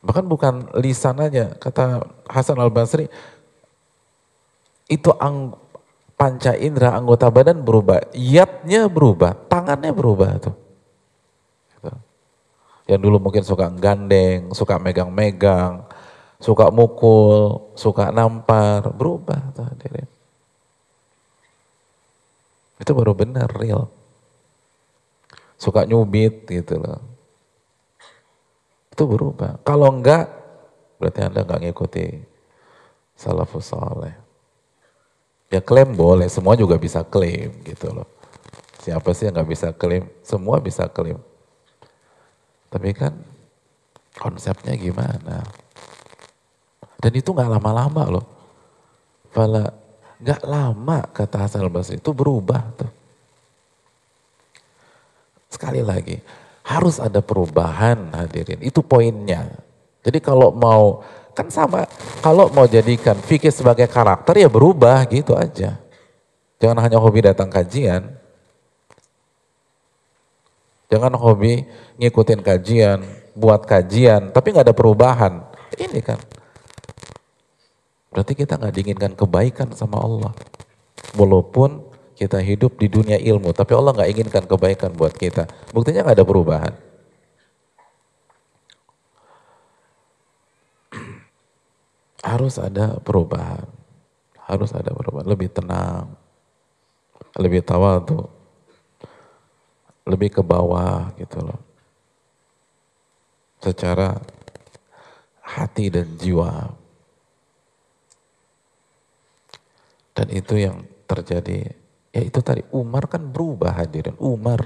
Bahkan 0.00 0.24
bukan 0.24 0.54
lisan 0.80 1.20
aja, 1.20 1.52
kata 1.60 2.00
Hasan 2.24 2.56
al-Basri, 2.56 3.12
itu 4.88 5.12
ang, 5.20 5.54
panca 6.16 6.52
indera 6.52 6.96
anggota 6.96 7.28
badan 7.32 7.64
berubah, 7.64 8.12
yatnya 8.12 8.88
berubah, 8.88 9.36
tangannya 9.48 9.92
berubah 9.92 10.36
tuh. 10.40 10.56
Gitu. 11.72 11.92
Yang 12.88 13.00
dulu 13.08 13.16
mungkin 13.20 13.44
suka 13.44 13.72
gandeng, 13.72 14.52
suka 14.52 14.76
megang-megang, 14.80 15.84
suka 16.40 16.72
mukul, 16.72 17.70
suka 17.76 18.08
nampar, 18.08 18.88
berubah 18.96 19.52
tuh 19.52 19.68
hadirin. 19.68 20.08
Itu 22.80 22.96
baru 22.96 23.12
benar 23.12 23.52
real. 23.60 23.92
Suka 25.60 25.84
nyubit 25.84 26.48
gitu 26.48 26.80
loh. 26.80 27.04
Itu 28.88 29.04
berubah. 29.04 29.60
Kalau 29.60 29.92
enggak, 29.92 30.32
berarti 30.96 31.20
Anda 31.20 31.44
enggak 31.44 31.60
ngikuti 31.68 32.24
salafus 33.12 33.68
saleh. 33.68 34.16
Ya 35.52 35.60
klaim 35.60 35.92
boleh, 35.92 36.32
semua 36.32 36.56
juga 36.56 36.80
bisa 36.80 37.04
klaim 37.04 37.52
gitu 37.68 37.92
loh. 37.92 38.08
Siapa 38.80 39.12
sih 39.12 39.28
yang 39.28 39.36
nggak 39.36 39.50
bisa 39.52 39.68
klaim? 39.76 40.08
Semua 40.24 40.56
bisa 40.56 40.88
klaim. 40.88 41.20
Tapi 42.72 42.96
kan 42.96 43.12
konsepnya 44.16 44.72
gimana? 44.78 45.44
Dan 47.00 47.12
itu 47.16 47.32
nggak 47.32 47.50
lama-lama 47.56 48.02
loh. 48.20 48.26
Fala 49.32 49.72
nggak 50.20 50.42
lama 50.44 50.98
kata 51.16 51.48
Hasan 51.48 51.64
al-Basri 51.64 51.96
itu 51.96 52.12
berubah 52.12 52.60
tuh. 52.76 52.92
Sekali 55.50 55.80
lagi, 55.82 56.20
harus 56.62 57.02
ada 57.02 57.18
perubahan 57.24 58.12
hadirin. 58.14 58.60
Itu 58.62 58.84
poinnya. 58.84 59.50
Jadi 60.04 60.22
kalau 60.22 60.54
mau, 60.54 61.02
kan 61.34 61.50
sama, 61.50 61.88
kalau 62.22 62.52
mau 62.54 62.68
jadikan 62.70 63.18
fikih 63.18 63.50
sebagai 63.50 63.90
karakter 63.90 64.38
ya 64.38 64.48
berubah 64.48 65.02
gitu 65.10 65.34
aja. 65.34 65.80
Jangan 66.60 66.78
hanya 66.84 67.00
hobi 67.00 67.24
datang 67.24 67.48
kajian. 67.50 68.14
Jangan 70.92 71.14
hobi 71.16 71.64
ngikutin 71.98 72.40
kajian, 72.44 72.98
buat 73.34 73.64
kajian, 73.64 74.30
tapi 74.30 74.52
nggak 74.52 74.70
ada 74.70 74.76
perubahan. 74.76 75.42
Ini 75.74 76.00
kan. 76.02 76.18
Berarti 78.10 78.34
kita 78.34 78.58
nggak 78.58 78.74
diinginkan 78.74 79.14
kebaikan 79.14 79.70
sama 79.70 80.02
Allah. 80.02 80.34
Walaupun 81.14 81.86
kita 82.18 82.42
hidup 82.42 82.76
di 82.76 82.90
dunia 82.90 83.16
ilmu, 83.16 83.54
tapi 83.54 83.72
Allah 83.72 83.94
nggak 83.94 84.10
inginkan 84.10 84.44
kebaikan 84.50 84.90
buat 84.98 85.14
kita. 85.14 85.46
Buktinya 85.70 86.02
nggak 86.04 86.18
ada 86.18 86.26
perubahan. 86.26 86.74
Harus 92.30 92.58
ada 92.58 92.98
perubahan. 92.98 93.70
Harus 94.42 94.74
ada 94.74 94.90
perubahan. 94.90 95.30
Lebih 95.30 95.54
tenang. 95.54 96.10
Lebih 97.38 97.62
tawadu. 97.62 98.26
Lebih 100.02 100.34
ke 100.34 100.42
bawah 100.42 101.14
gitu 101.14 101.38
loh. 101.46 101.62
Secara 103.62 104.18
hati 105.46 105.94
dan 105.94 106.18
jiwa. 106.18 106.79
Dan 110.20 110.28
itu 110.36 110.60
yang 110.60 110.84
terjadi. 111.08 111.72
Ya 112.12 112.20
itu 112.20 112.44
tadi, 112.44 112.60
Umar 112.76 113.08
kan 113.08 113.24
berubah 113.32 113.72
hadirin. 113.72 114.20
Umar. 114.20 114.60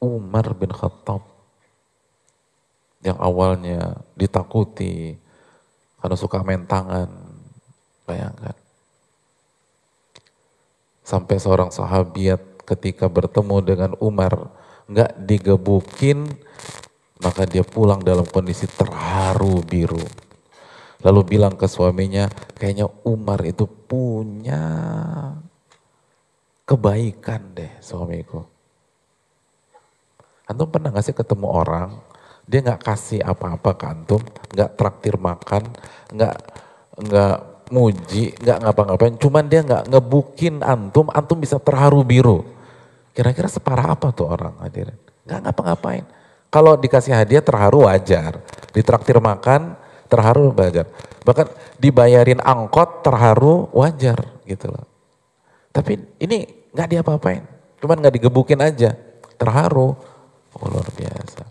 Umar 0.00 0.56
bin 0.56 0.72
Khattab. 0.72 1.20
Yang 3.04 3.18
awalnya 3.20 4.00
ditakuti. 4.16 5.20
Karena 6.00 6.16
suka 6.16 6.40
main 6.40 6.64
tangan. 6.64 7.12
Bayangkan. 8.08 8.56
Sampai 11.04 11.36
seorang 11.36 11.68
sahabiat 11.68 12.40
ketika 12.64 13.04
bertemu 13.04 13.56
dengan 13.60 13.92
Umar. 14.00 14.48
nggak 14.88 15.28
digebukin. 15.28 16.24
Maka 17.20 17.44
dia 17.44 17.60
pulang 17.68 18.00
dalam 18.00 18.24
kondisi 18.24 18.64
terharu 18.64 19.60
biru. 19.60 20.00
Lalu 21.00 21.36
bilang 21.36 21.56
ke 21.56 21.64
suaminya, 21.64 22.28
kayaknya 22.60 22.84
Umar 23.08 23.40
itu 23.48 23.64
punya 23.64 24.62
kebaikan 26.68 27.56
deh 27.56 27.72
suamiku. 27.80 28.44
Antum 30.44 30.68
pernah 30.68 30.92
gak 30.92 31.06
sih 31.08 31.16
ketemu 31.16 31.48
orang, 31.48 31.96
dia 32.44 32.60
gak 32.60 32.84
kasih 32.84 33.24
apa-apa 33.24 33.70
ke 33.80 33.84
antum, 33.88 34.22
gak 34.52 34.76
traktir 34.76 35.16
makan, 35.16 35.72
gak, 36.12 36.36
gak 37.00 37.38
muji, 37.72 38.34
gak 38.36 38.60
ngapa-ngapain, 38.60 39.16
cuman 39.16 39.44
dia 39.48 39.64
gak 39.64 39.88
ngebukin 39.88 40.60
antum, 40.60 41.08
antum 41.14 41.40
bisa 41.40 41.56
terharu 41.56 42.04
biru. 42.04 42.44
Kira-kira 43.16 43.48
separah 43.48 43.96
apa 43.96 44.12
tuh 44.12 44.28
orang 44.28 44.58
hadirin? 44.60 44.98
Gak 45.24 45.48
ngapa-ngapain. 45.48 46.04
Kalau 46.50 46.74
dikasih 46.76 47.14
hadiah 47.14 47.40
terharu 47.40 47.86
wajar, 47.88 48.42
ditraktir 48.74 49.16
makan 49.22 49.79
terharu 50.10 50.50
wajar. 50.52 50.90
Bahkan 51.22 51.78
dibayarin 51.78 52.42
angkot 52.42 53.06
terharu 53.06 53.70
wajar 53.70 54.18
gitu 54.44 54.68
loh. 54.68 54.84
Tapi 55.70 55.96
ini 56.18 56.66
nggak 56.74 56.88
diapa-apain, 56.90 57.46
cuman 57.78 57.96
nggak 58.02 58.14
digebukin 58.18 58.58
aja, 58.58 58.98
terharu. 59.38 59.94
Oh, 60.50 60.66
luar 60.66 60.90
biasa. 60.90 61.46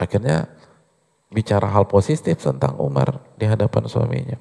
Akhirnya 0.00 0.48
bicara 1.28 1.68
hal 1.68 1.84
positif 1.84 2.40
tentang 2.40 2.80
Umar 2.80 3.20
di 3.36 3.44
hadapan 3.44 3.84
suaminya. 3.84 4.40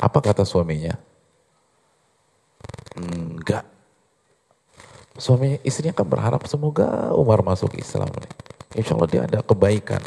Apa 0.00 0.24
kata 0.24 0.48
suaminya? 0.48 0.96
Enggak. 2.96 3.77
Suami 5.18 5.58
istrinya 5.66 5.90
kan 5.90 6.06
berharap 6.06 6.46
semoga 6.46 7.10
Umar 7.10 7.42
masuk 7.42 7.74
Islam 7.74 8.06
nih. 8.06 8.32
Insya 8.78 8.94
Allah 8.94 9.10
dia 9.10 9.22
ada 9.26 9.42
kebaikan. 9.42 9.98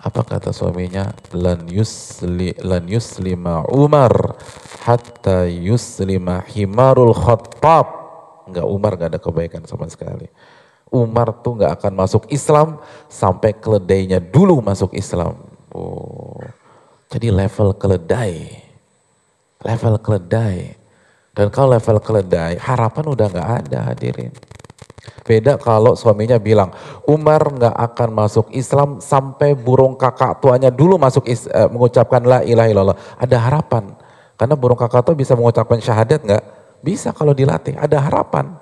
Apa 0.00 0.24
kata 0.24 0.56
suaminya? 0.56 1.12
Lan 1.36 1.68
yusli 1.68 2.56
lan 2.64 2.88
yuslima 2.88 3.68
Umar 3.68 4.40
hatta 4.88 5.44
yuslima 5.44 6.40
himarul 6.48 7.12
khattab. 7.12 7.84
Enggak 8.48 8.66
Umar 8.66 8.96
enggak 8.96 9.10
ada 9.12 9.20
kebaikan 9.20 9.62
sama 9.68 9.84
sekali. 9.92 10.32
Umar 10.88 11.36
tuh 11.44 11.60
nggak 11.60 11.84
akan 11.84 11.92
masuk 11.94 12.26
Islam 12.32 12.80
sampai 13.06 13.54
keledainya 13.54 14.18
dulu 14.18 14.58
masuk 14.58 14.90
Islam. 14.96 15.38
Oh, 15.70 16.40
jadi 17.12 17.30
level 17.30 17.78
keledai, 17.78 18.58
level 19.62 19.94
keledai. 20.02 20.79
Dan 21.30 21.46
kalau 21.48 21.78
level 21.78 21.98
keledai, 22.02 22.58
harapan 22.58 23.04
udah 23.06 23.26
nggak 23.30 23.48
ada 23.64 23.78
hadirin. 23.90 24.34
Beda 25.22 25.56
kalau 25.62 25.94
suaminya 25.94 26.42
bilang, 26.42 26.74
Umar 27.06 27.40
nggak 27.54 27.76
akan 27.76 28.08
masuk 28.10 28.46
Islam 28.50 28.98
sampai 28.98 29.54
burung 29.54 29.94
kakak 29.94 30.42
tuanya 30.42 30.74
dulu 30.74 30.98
masuk 30.98 31.24
is, 31.30 31.46
eh, 31.46 31.70
mengucapkan 31.70 32.18
la 32.26 32.42
ilaha 32.42 32.68
illallah. 32.68 32.98
Ada 33.14 33.36
harapan. 33.38 33.94
Karena 34.34 34.58
burung 34.58 34.76
kakak 34.76 35.06
tua 35.06 35.14
bisa 35.14 35.38
mengucapkan 35.38 35.78
syahadat 35.78 36.24
nggak? 36.26 36.44
Bisa 36.80 37.12
kalau 37.14 37.36
dilatih, 37.36 37.76
ada 37.76 38.00
harapan. 38.00 38.56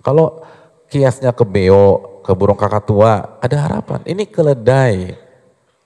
Kalau 0.00 0.42
kiasnya 0.88 1.30
ke 1.36 1.44
beo, 1.44 2.20
ke 2.24 2.32
burung 2.32 2.56
kakak 2.56 2.88
tua, 2.88 3.38
ada 3.38 3.56
harapan. 3.70 4.00
Ini 4.08 4.24
keledai. 4.26 5.14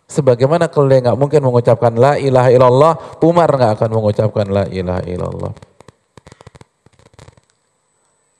Sebagaimana 0.08 0.70
keledai 0.70 1.10
nggak 1.10 1.18
mungkin 1.18 1.40
mengucapkan 1.42 1.92
la 1.98 2.14
ilaha 2.16 2.48
illallah, 2.48 2.92
Umar 3.20 3.50
nggak 3.50 3.72
akan 3.76 3.90
mengucapkan 3.90 4.46
la 4.48 4.64
ilaha 4.70 5.02
illallah. 5.04 5.73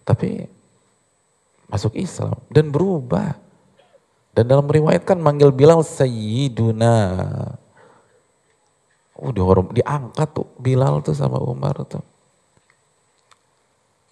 Tapi 0.04 0.44
masuk 1.68 1.96
Islam 1.96 2.36
dan 2.52 2.68
berubah. 2.68 3.40
Dan 4.34 4.50
dalam 4.50 4.66
riwayat 4.66 5.06
kan 5.06 5.18
manggil 5.18 5.54
Bilal 5.54 5.80
Sayyiduna. 5.80 6.96
Udah 9.14 9.44
orang 9.46 9.70
diangkat 9.70 10.28
tuh 10.34 10.48
Bilal 10.58 11.00
tuh 11.00 11.14
sama 11.14 11.38
Umar 11.38 11.78
tuh. 11.86 12.02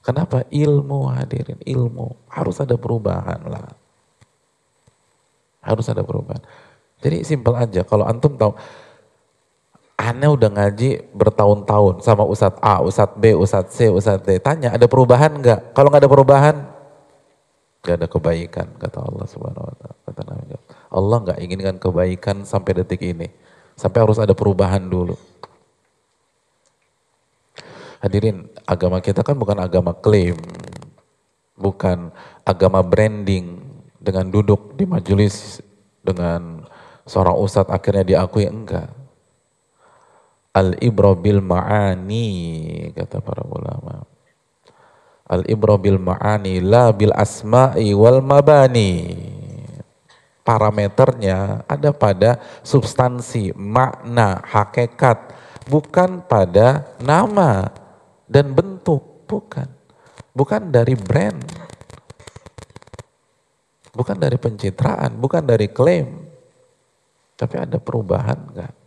Kenapa? 0.02 0.42
Ilmu 0.50 1.14
hadirin, 1.14 1.62
ilmu. 1.62 2.18
Harus 2.26 2.58
ada 2.58 2.74
perubahan 2.74 3.38
lah. 3.46 3.70
Harus 5.62 5.86
ada 5.86 6.02
perubahan. 6.02 6.42
Jadi 7.02 7.22
simpel 7.22 7.54
aja, 7.54 7.86
kalau 7.86 8.06
antum 8.06 8.34
tahu, 8.34 8.54
aneh 10.02 10.26
udah 10.26 10.50
ngaji 10.50 11.14
bertahun-tahun 11.14 12.02
sama 12.02 12.26
Ustadz 12.26 12.58
A, 12.58 12.82
Ustadz 12.82 13.14
B, 13.14 13.38
Ustadz 13.38 13.70
C, 13.70 13.86
Ustadz 13.86 14.26
D. 14.26 14.42
Tanya, 14.42 14.74
ada 14.74 14.90
perubahan 14.90 15.38
nggak? 15.38 15.70
Kalau 15.70 15.88
nggak 15.94 16.02
ada 16.02 16.10
perubahan, 16.10 16.56
nggak 17.86 17.96
ada 18.02 18.06
kebaikan, 18.10 18.66
kata 18.82 18.98
Allah 18.98 19.26
subhanahu 19.30 19.62
wa 19.62 19.74
ta'ala. 19.78 19.96
Kata 20.02 20.20
Nabi. 20.26 20.54
Allah 20.90 21.16
nggak 21.22 21.38
inginkan 21.38 21.76
kebaikan 21.78 22.36
sampai 22.42 22.82
detik 22.82 23.02
ini. 23.06 23.30
Sampai 23.78 24.02
harus 24.02 24.18
ada 24.18 24.34
perubahan 24.34 24.82
dulu. 24.82 25.14
Hadirin, 28.02 28.50
agama 28.66 28.98
kita 28.98 29.22
kan 29.22 29.38
bukan 29.38 29.62
agama 29.62 29.94
klaim, 29.94 30.34
bukan 31.54 32.10
agama 32.42 32.82
branding 32.82 33.62
dengan 34.02 34.26
duduk 34.26 34.74
di 34.74 34.82
majelis 34.82 35.62
dengan 36.02 36.66
seorang 37.06 37.38
ustadz 37.38 37.70
akhirnya 37.70 38.02
diakui 38.02 38.50
enggak. 38.50 39.01
Al 40.52 40.76
ibro 40.84 41.16
bil 41.16 41.40
ma'ani 41.40 42.28
kata 42.92 43.24
para 43.24 43.40
ulama. 43.40 44.04
Al 45.24 45.48
ibro 45.48 45.80
bil 45.80 45.96
ma'ani 45.96 46.60
la 46.60 46.92
bil 46.92 47.16
asma'i 47.16 47.96
wal 47.96 48.20
mabani. 48.20 49.16
Parameternya 50.44 51.64
ada 51.64 51.94
pada 51.94 52.36
substansi, 52.60 53.56
makna, 53.56 54.44
hakikat, 54.44 55.32
bukan 55.70 56.20
pada 56.26 56.84
nama 57.00 57.72
dan 58.28 58.52
bentuk, 58.52 59.24
bukan. 59.24 59.70
Bukan 60.36 60.68
dari 60.68 60.98
brand. 60.98 61.40
Bukan 63.92 64.16
dari 64.20 64.36
pencitraan, 64.36 65.16
bukan 65.16 65.44
dari 65.44 65.72
klaim. 65.72 66.28
Tapi 67.40 67.56
ada 67.56 67.80
perubahan 67.80 68.52
enggak? 68.52 68.81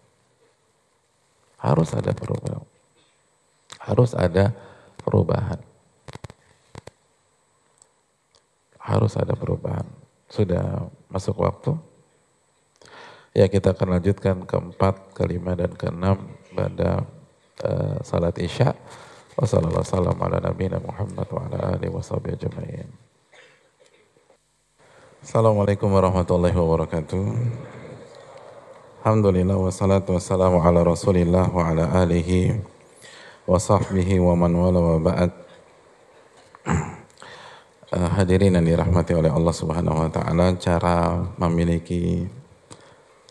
Harus 1.60 1.94
ada 1.96 2.12
perubahan. 2.12 2.64
Harus 3.80 4.12
ada 4.18 4.54
perubahan. 5.02 5.60
Harus 8.82 9.14
ada 9.18 9.34
perubahan. 9.34 9.86
Sudah 10.30 10.90
masuk 11.10 11.42
waktu? 11.42 11.74
Ya 13.36 13.52
kita 13.52 13.76
akan 13.76 14.00
lanjutkan 14.00 14.48
keempat, 14.48 15.12
kelima, 15.12 15.58
dan 15.60 15.76
keenam 15.76 16.34
pada 16.56 17.04
uh, 17.68 18.00
salat 18.00 18.38
isya. 18.40 18.72
Wassalamualaikum 19.36 19.92
warahmatullahi 19.92 20.56
wabarakatuh. 20.88 21.44
Assalamualaikum 25.26 25.90
warahmatullahi 25.92 26.56
wabarakatuh. 26.56 27.85
Alhamdulillah 29.06 29.54
wassalatu 29.62 30.18
wassalamu 30.18 30.66
ala 30.66 30.82
rasulillah 30.82 31.54
wa 31.54 31.70
ala 31.70 31.94
alihi 32.02 32.58
wa 33.46 33.62
sahbihi 33.62 34.18
wa 34.18 34.34
man 34.34 34.50
wala 34.58 34.82
wa 34.82 34.98
ba'd. 34.98 35.30
Uh, 36.66 38.10
hadirin 38.18 38.58
yang 38.58 38.66
dirahmati 38.66 39.14
oleh 39.14 39.30
Allah 39.30 39.54
Subhanahu 39.54 39.94
wa 39.94 40.10
taala, 40.10 40.58
cara 40.58 41.22
memiliki 41.38 42.26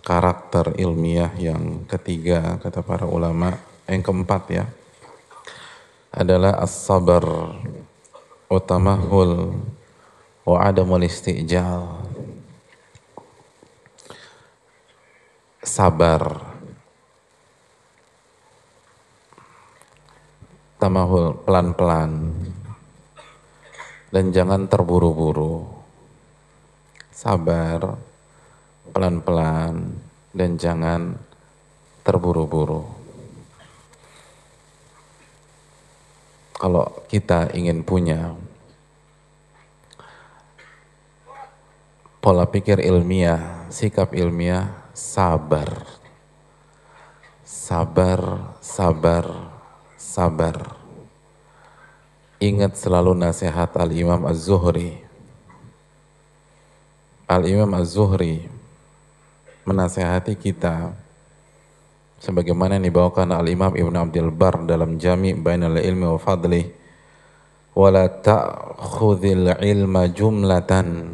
karakter 0.06 0.78
ilmiah 0.78 1.34
yang 1.42 1.82
ketiga 1.90 2.54
kata 2.62 2.78
para 2.86 3.10
ulama, 3.10 3.58
yang 3.90 3.98
keempat 3.98 4.42
ya 4.54 4.70
adalah 6.14 6.54
as-sabar 6.62 7.26
utamahul 8.46 9.58
wa 10.46 10.56
adamul 10.62 11.02
istijal 11.02 12.03
sabar. 15.64 16.52
Tamahul 20.76 21.40
pelan-pelan. 21.42 22.12
Dan 24.12 24.30
jangan 24.30 24.68
terburu-buru. 24.70 25.66
Sabar 27.10 27.98
pelan-pelan 28.92 29.96
dan 30.36 30.60
jangan 30.60 31.18
terburu-buru. 32.04 32.84
Kalau 36.54 36.86
kita 37.10 37.50
ingin 37.56 37.82
punya 37.82 38.36
pola 42.22 42.46
pikir 42.46 42.80
ilmiah, 42.80 43.66
sikap 43.68 44.14
ilmiah, 44.14 44.83
sabar. 44.94 45.84
Sabar, 47.44 48.54
sabar, 48.62 49.26
sabar. 49.98 50.56
Ingat 52.38 52.78
selalu 52.78 53.18
nasihat 53.18 53.74
Al-Imam 53.74 54.22
Az-Zuhri. 54.24 55.02
Al-Imam 57.26 57.74
Az-Zuhri 57.74 58.46
menasehati 59.66 60.38
kita 60.38 60.92
sebagaimana 62.20 62.76
yang 62.76 62.88
dibawakan 62.88 63.32
al 63.32 63.48
Imam 63.48 63.72
Ibn 63.72 63.94
Abdul 63.96 64.32
Bar 64.32 64.64
dalam 64.68 65.00
Jami' 65.00 65.36
Bainal 65.36 65.80
Ilmi 65.80 66.04
wa 66.04 66.20
Fadli 66.20 66.68
wala 67.74 68.06
ta'khudhil 68.06 69.56
ilma 69.64 70.06
jumlatan 70.12 71.10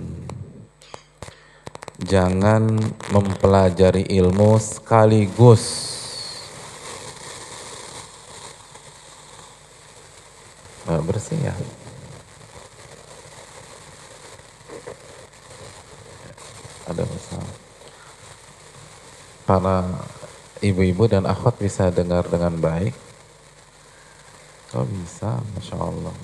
jangan 2.04 2.80
mempelajari 3.12 4.08
ilmu 4.08 4.56
sekaligus 4.56 5.64
nah, 10.88 11.00
bersih 11.04 11.38
ya 11.40 11.54
ada 16.90 17.04
masalah 17.06 17.54
para 19.50 19.82
ibu-ibu 20.62 21.10
dan 21.10 21.26
akhwat 21.26 21.58
bisa 21.58 21.90
dengar 21.90 22.28
dengan 22.30 22.54
baik? 22.60 22.94
Oh 24.78 24.86
bisa, 24.86 25.42
Masya 25.58 25.74
Allah. 25.74 26.14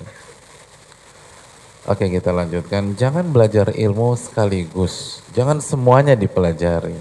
Oke 1.87 2.11
kita 2.11 2.35
lanjutkan. 2.35 2.99
Jangan 2.99 3.31
belajar 3.31 3.71
ilmu 3.71 4.19
sekaligus. 4.19 5.23
Jangan 5.31 5.63
semuanya 5.63 6.19
dipelajari. 6.19 6.99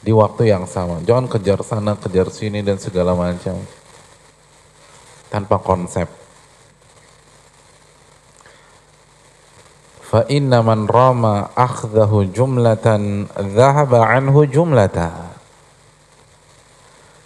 Di 0.00 0.14
waktu 0.14 0.54
yang 0.54 0.64
sama. 0.70 1.02
Jangan 1.02 1.26
kejar 1.26 1.58
sana, 1.66 1.98
kejar 1.98 2.30
sini 2.30 2.62
dan 2.62 2.78
segala 2.78 3.18
macam. 3.18 3.58
Tanpa 5.26 5.58
konsep. 5.58 6.20
fa 10.10 10.26
inna 10.26 10.58
man 10.58 10.90
rama 10.90 11.54
akhdahu 11.54 12.26
jumlatan 12.34 13.30
dhahaba 13.30 14.10
anhu 14.10 14.42
jumlata 14.42 15.38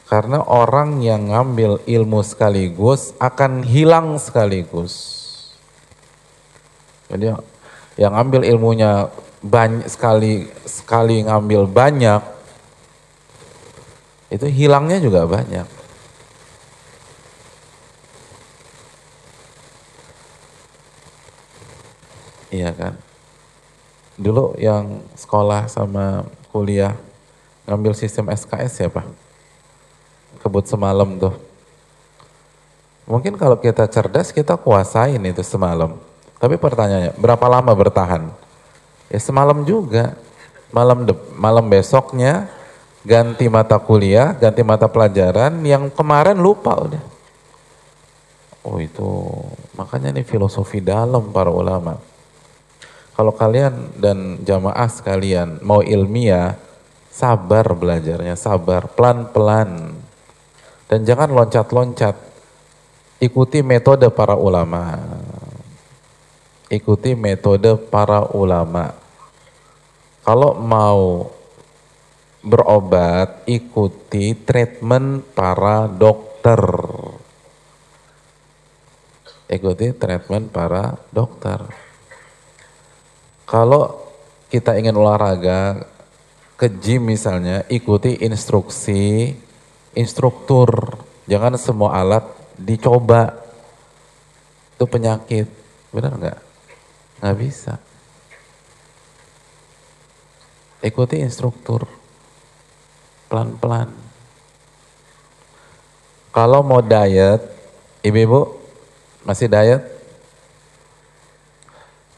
karena 0.05 0.45
orang 0.45 1.01
yang 1.01 1.33
ngambil 1.33 1.81
ilmu 1.89 2.21
sekaligus 2.21 3.17
akan 3.17 3.65
hilang 3.65 4.21
sekaligus 4.21 5.14
jadi 7.11 7.37
yang 8.01 8.13
ngambil 8.17 8.43
ilmunya 8.43 9.13
banyak 9.45 9.87
sekali 9.87 10.49
sekali 10.65 11.25
ngambil 11.25 11.69
banyak 11.69 12.23
itu 14.33 14.47
hilangnya 14.51 14.99
juga 14.99 15.29
banyak 15.29 15.85
Iya 22.55 22.71
kan? 22.71 22.95
Dulu 24.15 24.55
yang 24.63 25.03
sekolah 25.19 25.67
sama 25.67 26.23
kuliah 26.55 26.95
ngambil 27.67 27.99
sistem 27.99 28.31
SKS 28.31 28.79
siapa? 28.79 29.03
Kebut 30.39 30.63
semalam 30.71 31.19
tuh. 31.19 31.35
Mungkin 33.11 33.35
kalau 33.35 33.59
kita 33.59 33.91
cerdas 33.91 34.31
kita 34.31 34.55
kuasain 34.55 35.19
itu 35.19 35.43
semalam. 35.43 35.99
Tapi 36.45 36.61
pertanyaannya, 36.61 37.17
berapa 37.17 37.47
lama 37.49 37.73
bertahan? 37.73 38.29
Ya 39.09 39.17
semalam 39.17 39.65
juga. 39.65 40.13
Malam 40.69 41.09
de 41.09 41.17
malam 41.41 41.65
besoknya 41.73 42.53
ganti 43.01 43.49
mata 43.49 43.81
kuliah, 43.81 44.37
ganti 44.37 44.61
mata 44.61 44.85
pelajaran 44.85 45.65
yang 45.65 45.89
kemarin 45.89 46.37
lupa 46.37 46.77
udah. 46.77 47.01
Oh 48.61 48.77
itu, 48.77 49.09
makanya 49.73 50.13
ini 50.13 50.21
filosofi 50.21 50.85
dalam 50.85 51.33
para 51.33 51.49
ulama. 51.49 51.97
Kalau 53.17 53.33
kalian 53.33 53.97
dan 53.97 54.45
jamaah 54.45 54.89
sekalian 54.93 55.65
mau 55.65 55.81
ilmiah, 55.81 56.61
sabar 57.09 57.73
belajarnya, 57.73 58.37
sabar, 58.37 58.93
pelan-pelan. 58.93 59.97
Dan 60.93 61.09
jangan 61.09 61.33
loncat-loncat. 61.33 62.21
Ikuti 63.17 63.65
metode 63.65 64.13
para 64.13 64.37
ulama. 64.37 65.01
Ikuti 66.75 67.15
metode 67.15 67.79
para 67.79 68.35
ulama. 68.35 68.91
Kalau 70.27 70.59
mau 70.59 71.31
berobat, 72.43 73.47
ikuti 73.47 74.35
treatment 74.35 75.23
para 75.39 75.87
dokter. 75.87 76.59
Ikuti 79.47 79.95
treatment 79.95 80.51
para 80.51 80.99
dokter. 81.15 81.63
Kalau 83.47 84.03
kita 84.51 84.75
ingin 84.75 84.99
olahraga, 84.99 85.87
ke 86.59 86.67
gym 86.83 87.07
misalnya, 87.07 87.63
ikuti 87.71 88.19
instruksi 88.19 89.31
instruktur. 89.95 90.99
Jangan 91.31 91.55
semua 91.55 92.03
alat 92.03 92.27
dicoba. 92.59 93.31
Itu 94.75 94.91
penyakit. 94.91 95.47
Benar 95.95 96.13
nggak? 96.19 96.44
Nggak 97.21 97.37
bisa. 97.39 97.75
Ikuti 100.85 101.21
instruktur. 101.21 101.89
Pelan-pelan. 103.29 103.89
Kalau 106.35 106.61
mau 106.67 106.83
diet, 106.83 107.41
ibu-ibu 108.03 108.59
masih 109.23 109.47
diet? 109.47 109.83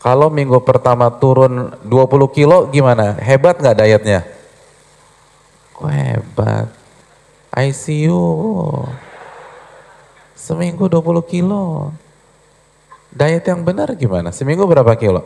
Kalau 0.01 0.31
minggu 0.31 0.63
pertama 0.63 1.11
turun 1.11 1.75
20 1.83 2.31
kilo 2.31 2.71
gimana? 2.71 3.19
Hebat 3.19 3.59
nggak 3.59 3.77
dietnya? 3.77 4.21
Kok 5.75 5.91
hebat? 5.91 6.71
ICU. 7.53 8.23
Seminggu 10.33 10.87
20 10.87 11.27
kilo. 11.27 11.91
Diet 13.13 13.45
yang 13.47 13.63
benar 13.63 13.93
gimana? 13.95 14.31
Seminggu 14.35 14.67
berapa 14.67 14.93
kilo? 14.99 15.25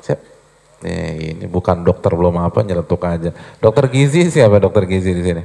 Siap. 0.00 0.20
Eh, 0.80 1.36
ini 1.36 1.44
bukan 1.44 1.84
dokter 1.84 2.08
belum 2.16 2.40
apa 2.40 2.64
nyeletuk 2.64 3.04
aja. 3.04 3.36
Dokter 3.60 3.84
gizi 3.92 4.32
siapa 4.32 4.56
dokter 4.56 4.88
gizi 4.88 5.12
di 5.12 5.22
sini? 5.22 5.42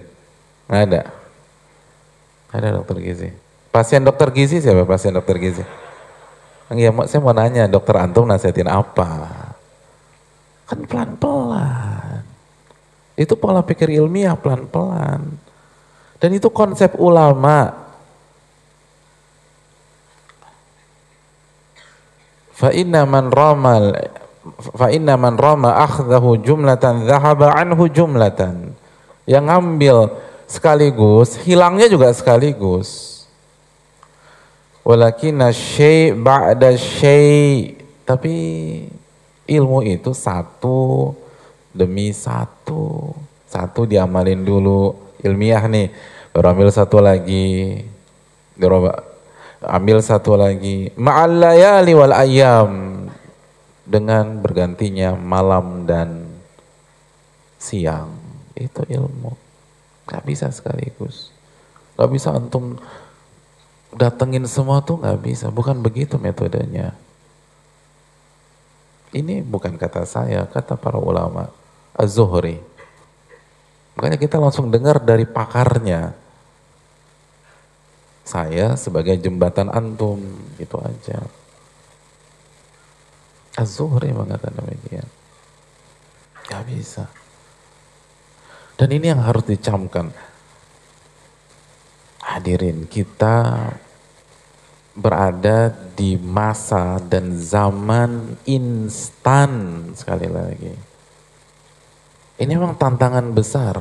Ada. 0.72 1.12
Ada 2.56 2.68
dokter 2.80 3.04
gizi. 3.04 3.30
Pasien 3.68 4.08
dokter 4.08 4.32
gizi 4.32 4.64
siapa 4.64 4.88
pasien 4.88 5.12
dokter 5.12 5.36
gizi? 5.36 5.64
Ya, 6.74 6.90
saya 7.06 7.22
mau 7.22 7.36
nanya, 7.36 7.70
dokter 7.70 7.94
Antum 8.02 8.26
nasihatin 8.26 8.66
apa? 8.66 9.30
Kan 10.66 10.82
pelan-pelan. 10.90 12.26
Itu 13.14 13.38
pola 13.38 13.62
pikir 13.62 13.94
ilmiah 13.94 14.34
pelan-pelan. 14.34 15.22
Dan 16.18 16.30
itu 16.34 16.50
konsep 16.50 16.98
ulama. 16.98 17.85
Fa 22.56 22.72
inna 22.72 23.04
man 23.04 23.28
ramal 23.28 23.92
fa 24.78 24.94
inna 24.94 25.18
man 25.18 25.36
rama 25.36 25.74
akhdahu 25.82 26.38
jumlatan 26.40 27.04
dhahaba 27.04 27.58
anhu 27.58 27.90
jumlatan. 27.90 28.78
Yang 29.26 29.44
ngambil 29.50 29.98
sekaligus, 30.46 31.34
hilangnya 31.42 31.90
juga 31.90 32.14
sekaligus. 32.14 33.12
Walakin 34.86 35.42
syai' 35.50 36.14
ba'da 36.14 36.78
syai' 36.78 37.74
tapi 38.06 38.36
ilmu 39.50 39.82
itu 39.82 40.14
satu 40.14 41.12
demi 41.74 42.14
satu. 42.14 43.18
Satu 43.50 43.90
diamalin 43.90 44.46
dulu 44.46 44.94
ilmiah 45.26 45.66
nih, 45.66 45.90
baru 46.30 46.54
ambil 46.54 46.70
satu 46.70 47.02
lagi. 47.02 47.82
Baru 48.54 48.94
ambil 49.64 50.04
satu 50.04 50.36
lagi. 50.36 50.92
Ma'al 50.98 51.40
layali 51.40 51.94
wal 51.96 52.16
ayam 52.16 52.72
dengan 53.86 54.42
bergantinya 54.42 55.14
malam 55.16 55.88
dan 55.88 56.26
siang. 57.62 58.12
Itu 58.58 58.84
ilmu. 58.88 59.32
Gak 60.08 60.24
bisa 60.26 60.52
sekaligus. 60.52 61.32
Gak 61.96 62.12
bisa 62.12 62.36
antum 62.36 62.76
datengin 63.96 64.44
semua 64.46 64.84
tuh 64.84 65.00
nggak 65.00 65.20
bisa, 65.24 65.48
bukan 65.48 65.80
begitu 65.80 66.20
metodenya. 66.20 66.92
Ini 69.16 69.40
bukan 69.48 69.80
kata 69.80 70.04
saya, 70.04 70.44
kata 70.44 70.76
para 70.76 71.00
ulama. 71.00 71.48
Az-Zuhri. 71.96 72.60
Makanya 73.96 74.20
kita 74.20 74.36
langsung 74.36 74.68
dengar 74.68 75.00
dari 75.00 75.24
pakarnya. 75.24 76.12
Saya 78.26 78.74
sebagai 78.74 79.22
jembatan 79.22 79.70
antum, 79.70 80.18
itu 80.58 80.76
aja. 80.82 81.22
Az-Zuhri 83.56 84.12
mengatakan 84.12 84.66
demikian. 84.66 85.08
Gak 86.50 86.66
bisa. 86.66 87.06
Dan 88.76 88.90
ini 88.92 89.14
yang 89.14 89.22
harus 89.24 89.46
dicamkan. 89.46 90.10
Hadirin, 92.26 92.90
kita 92.90 93.70
berada 94.96 95.72
di 95.94 96.18
masa 96.18 96.98
dan 97.00 97.38
zaman 97.38 98.42
instan 98.50 99.86
sekali 99.94 100.28
lagi. 100.28 100.74
Ini 102.36 102.52
memang 102.52 102.76
tantangan 102.76 103.32
besar 103.32 103.80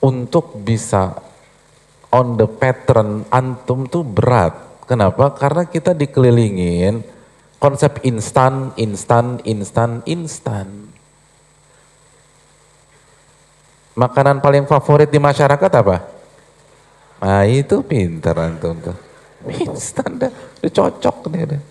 untuk 0.00 0.56
bisa 0.64 1.33
on 2.14 2.38
the 2.38 2.46
pattern 2.46 3.26
antum 3.34 3.90
tuh 3.90 4.06
berat. 4.06 4.86
Kenapa? 4.86 5.34
Karena 5.34 5.66
kita 5.66 5.90
dikelilingin 5.90 7.02
konsep 7.58 7.98
instan, 8.06 8.70
instan, 8.78 9.42
instan, 9.42 10.06
instan. 10.06 10.68
Makanan 13.98 14.38
paling 14.38 14.66
favorit 14.70 15.10
di 15.10 15.18
masyarakat 15.18 15.70
apa? 15.74 15.96
Nah 17.24 17.42
itu 17.48 17.82
pintar 17.82 18.38
antum 18.38 18.78
tuh. 18.78 18.98
Instan 19.44 20.20
dah, 20.20 20.30
udah 20.62 20.72
cocok 20.72 21.16
nih 21.34 21.42
deh. 21.56 21.62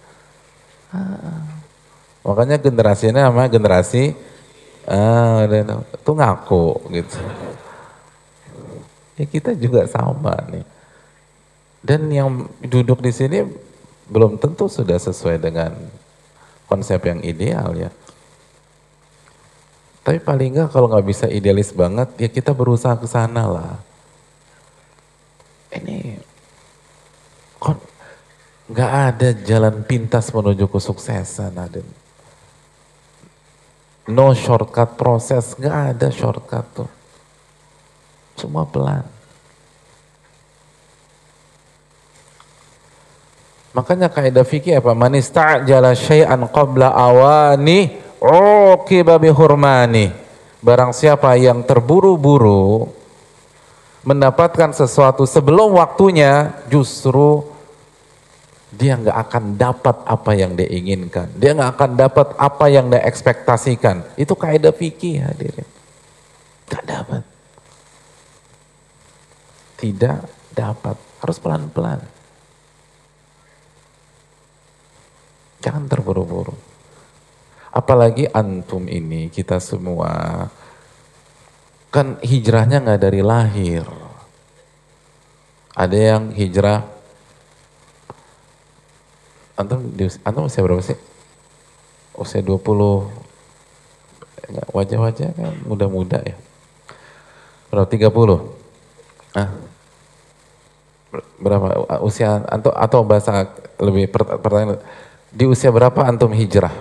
Ah. 0.93 1.41
Makanya 2.23 2.57
generasinya 2.61 3.27
sama 3.27 3.51
generasi 3.51 4.15
ah, 4.87 5.43
udah, 5.43 5.83
tuh 6.01 6.15
ngaku 6.15 6.67
gitu. 6.95 7.19
Ya 9.17 9.25
kita 9.29 9.53
juga 9.53 9.85
sama 9.85 10.33
nih. 10.49 10.65
Dan 11.83 12.07
yang 12.09 12.47
duduk 12.63 13.03
di 13.03 13.11
sini 13.11 13.43
belum 14.07 14.39
tentu 14.39 14.71
sudah 14.71 14.97
sesuai 14.97 15.37
dengan 15.39 15.75
konsep 16.67 16.99
yang 17.03 17.19
ideal 17.21 17.75
ya. 17.75 17.91
Tapi 20.03 20.19
paling 20.19 20.51
enggak 20.51 20.69
kalau 20.75 20.91
nggak 20.91 21.07
bisa 21.07 21.25
idealis 21.31 21.71
banget, 21.71 22.11
ya 22.19 22.27
kita 22.27 22.51
berusaha 22.51 22.95
ke 22.99 23.07
sana 23.07 23.47
lah 23.47 23.79
ini 25.79 26.17
kok 27.57 27.77
nggak 27.77 27.91
Gak 28.73 28.93
ada 29.11 29.29
jalan 29.43 29.75
pintas 29.83 30.31
menuju 30.31 30.71
kesuksesan, 30.71 31.51
Adin. 31.59 31.83
No 34.07 34.31
shortcut 34.31 34.95
proses, 34.95 35.51
gak 35.59 35.95
ada 35.95 36.07
shortcut 36.07 36.65
tuh. 36.71 36.89
Semua 38.37 38.65
pelan. 38.65 39.05
Makanya 43.73 44.07
kaidah 44.13 44.45
fikih 44.45 44.77
apa? 44.77 44.93
Man 44.93 45.17
ista'jala 45.17 45.97
syai'an 45.97 46.45
qabla 46.45 46.93
awani 46.93 47.89
uqiba 48.21 49.17
bihurmani. 49.17 50.13
Barang 50.61 50.93
siapa 50.93 51.33
yang 51.35 51.65
terburu-buru 51.65 52.87
mendapatkan 54.05 54.71
sesuatu 54.71 55.25
sebelum 55.25 55.75
waktunya, 55.75 56.53
justru 56.69 57.43
dia 58.73 58.95
nggak 58.95 59.17
akan 59.27 59.43
dapat 59.57 59.95
apa 60.05 60.31
yang 60.37 60.53
dia 60.53 60.69
inginkan. 60.69 61.33
Dia 61.33 61.57
nggak 61.57 61.71
akan 61.73 61.91
dapat 61.97 62.27
apa 62.37 62.65
yang 62.69 62.93
dia 62.93 63.01
ekspektasikan. 63.03 64.05
Itu 64.15 64.37
kaidah 64.37 64.71
fikih 64.71 65.19
hadirin. 65.19 65.67
Gak 66.69 66.83
dapat. 66.85 67.32
Tidak 69.83 70.19
dapat. 70.55 70.95
Harus 71.19 71.37
pelan-pelan. 71.43 71.99
Jangan 75.59 75.91
terburu-buru. 75.91 76.55
Apalagi 77.73 78.29
antum 78.31 78.87
ini, 78.87 79.27
kita 79.27 79.59
semua, 79.59 80.45
kan 81.91 82.21
hijrahnya 82.23 82.79
nggak 82.79 83.01
dari 83.01 83.19
lahir. 83.25 83.83
Ada 85.73 85.97
yang 85.97 86.23
hijrah, 86.37 86.85
antum, 89.57 89.89
antum 90.21 90.45
usia 90.45 90.61
berapa 90.61 90.85
sih? 90.85 90.99
Usia 92.13 92.45
20, 92.45 93.09
wajah-wajah 94.69 95.33
kan 95.33 95.55
muda-muda 95.65 96.21
ya. 96.21 96.37
Berapa? 97.73 97.89
30? 97.89 98.53
Ah, 99.33 99.49
berapa 101.37 102.01
usia 102.01 102.41
atau 102.49 102.73
atau 102.73 102.99
bahasa 103.05 103.45
lebih 103.77 104.09
pertanyaan 104.09 104.81
di 105.29 105.45
usia 105.45 105.69
berapa 105.69 106.01
antum 106.05 106.33
hijrah? 106.33 106.73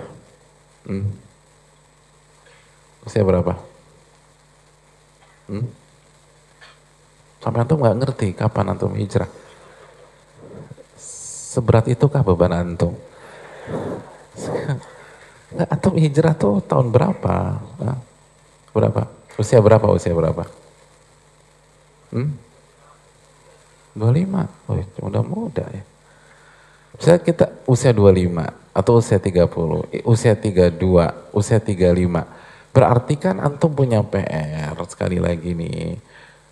Hmm? 0.85 1.09
Usia 3.05 3.21
berapa? 3.21 3.53
Hmm? 5.49 5.65
Sampai 7.43 7.59
antum 7.61 7.77
nggak 7.81 7.97
ngerti 7.99 8.27
kapan 8.33 8.73
antum 8.73 8.93
hijrah? 8.97 9.29
Seberat 11.53 11.85
itukah 11.85 12.25
beban 12.25 12.55
antum? 12.55 12.97
Nggak, 15.53 15.69
antum 15.69 15.93
hijrah 16.01 16.33
tuh 16.33 16.57
tahun 16.65 16.89
berapa? 16.89 17.61
Berapa? 18.73 19.01
Usia 19.37 19.61
berapa? 19.61 19.85
Usia 19.93 20.13
berapa? 20.17 20.49
Hmm? 22.09 22.33
25. 23.93 24.69
Oh, 24.69 24.77
udah 25.05 25.23
muda 25.23 25.65
ya. 25.69 25.83
Misalnya 26.97 27.21
kita 27.25 27.45
usia 27.65 27.89
25 27.93 28.73
atau 28.73 28.93
usia 29.01 29.17
30, 29.17 30.05
usia 30.05 30.33
32, 30.37 31.33
usia 31.33 31.57
35. 31.61 32.25
Berarti 32.73 33.13
kan 33.21 33.37
antum 33.37 33.73
punya 33.73 34.01
PR 34.01 34.73
sekali 34.89 35.21
lagi 35.21 35.53
nih 35.53 35.97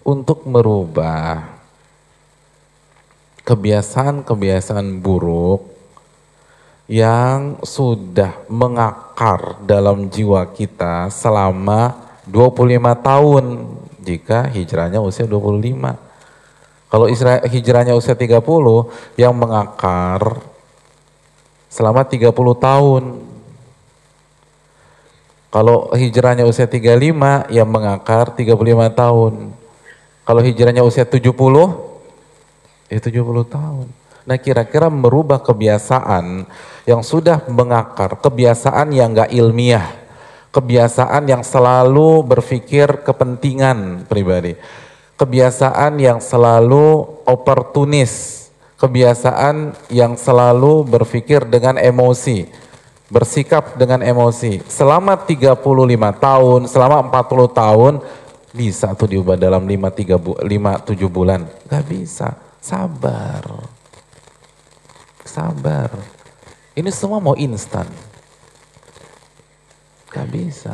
untuk 0.05 0.45
merubah 0.45 1.61
kebiasaan-kebiasaan 3.41 5.01
buruk 5.01 5.65
yang 6.85 7.57
sudah 7.65 8.45
mengakar 8.51 9.61
dalam 9.65 10.13
jiwa 10.13 10.45
kita 10.53 11.09
selama 11.09 11.95
25 12.29 13.01
tahun 13.01 13.45
jika 14.01 14.49
hijrahnya 14.51 15.01
usia 15.01 15.25
25. 15.25 16.11
Kalau 16.91 17.07
hijrahnya 17.47 17.95
usia 17.95 18.19
30 18.19 18.43
yang 19.15 19.31
mengakar 19.31 20.43
selama 21.71 22.03
30 22.03 22.35
tahun. 22.59 23.03
Kalau 25.51 25.95
hijrahnya 25.95 26.43
usia 26.43 26.67
35 26.67 27.47
yang 27.47 27.67
mengakar 27.71 28.35
35 28.35 28.91
tahun. 28.91 29.33
Kalau 30.27 30.41
hijrahnya 30.43 30.83
usia 30.83 31.07
70 31.07 31.31
ya 32.91 32.99
70 32.99 33.23
tahun. 33.47 33.87
Nah 34.27 34.37
kira-kira 34.37 34.91
merubah 34.91 35.39
kebiasaan 35.39 36.43
yang 36.83 37.01
sudah 37.07 37.47
mengakar, 37.47 38.19
kebiasaan 38.19 38.91
yang 38.91 39.15
gak 39.15 39.31
ilmiah, 39.31 39.95
kebiasaan 40.51 41.23
yang 41.23 41.39
selalu 41.39 42.19
berpikir 42.27 42.99
kepentingan 43.07 44.03
pribadi 44.11 44.59
kebiasaan 45.22 46.01
yang 46.01 46.17
selalu 46.17 47.05
oportunis, 47.30 48.49
kebiasaan 48.82 49.78
yang 49.93 50.17
selalu 50.17 50.82
berpikir 50.82 51.45
dengan 51.45 51.78
emosi, 51.78 52.49
bersikap 53.05 53.78
dengan 53.78 54.01
emosi. 54.01 54.65
Selama 54.65 55.13
35 55.22 55.61
tahun, 56.17 56.59
selama 56.65 57.05
40 57.05 57.53
tahun, 57.53 57.93
bisa 58.49 58.97
tuh 58.97 59.13
diubah 59.13 59.38
dalam 59.38 59.61
5, 59.61 59.93
3, 59.93 60.17
5 60.17 60.89
7 60.89 61.05
bulan. 61.05 61.45
Gak 61.69 61.86
bisa, 61.86 62.34
sabar. 62.57 63.45
Sabar. 65.22 65.93
Ini 66.74 66.89
semua 66.89 67.22
mau 67.22 67.38
instan. 67.38 67.86
Gak 70.09 70.28
bisa. 70.34 70.74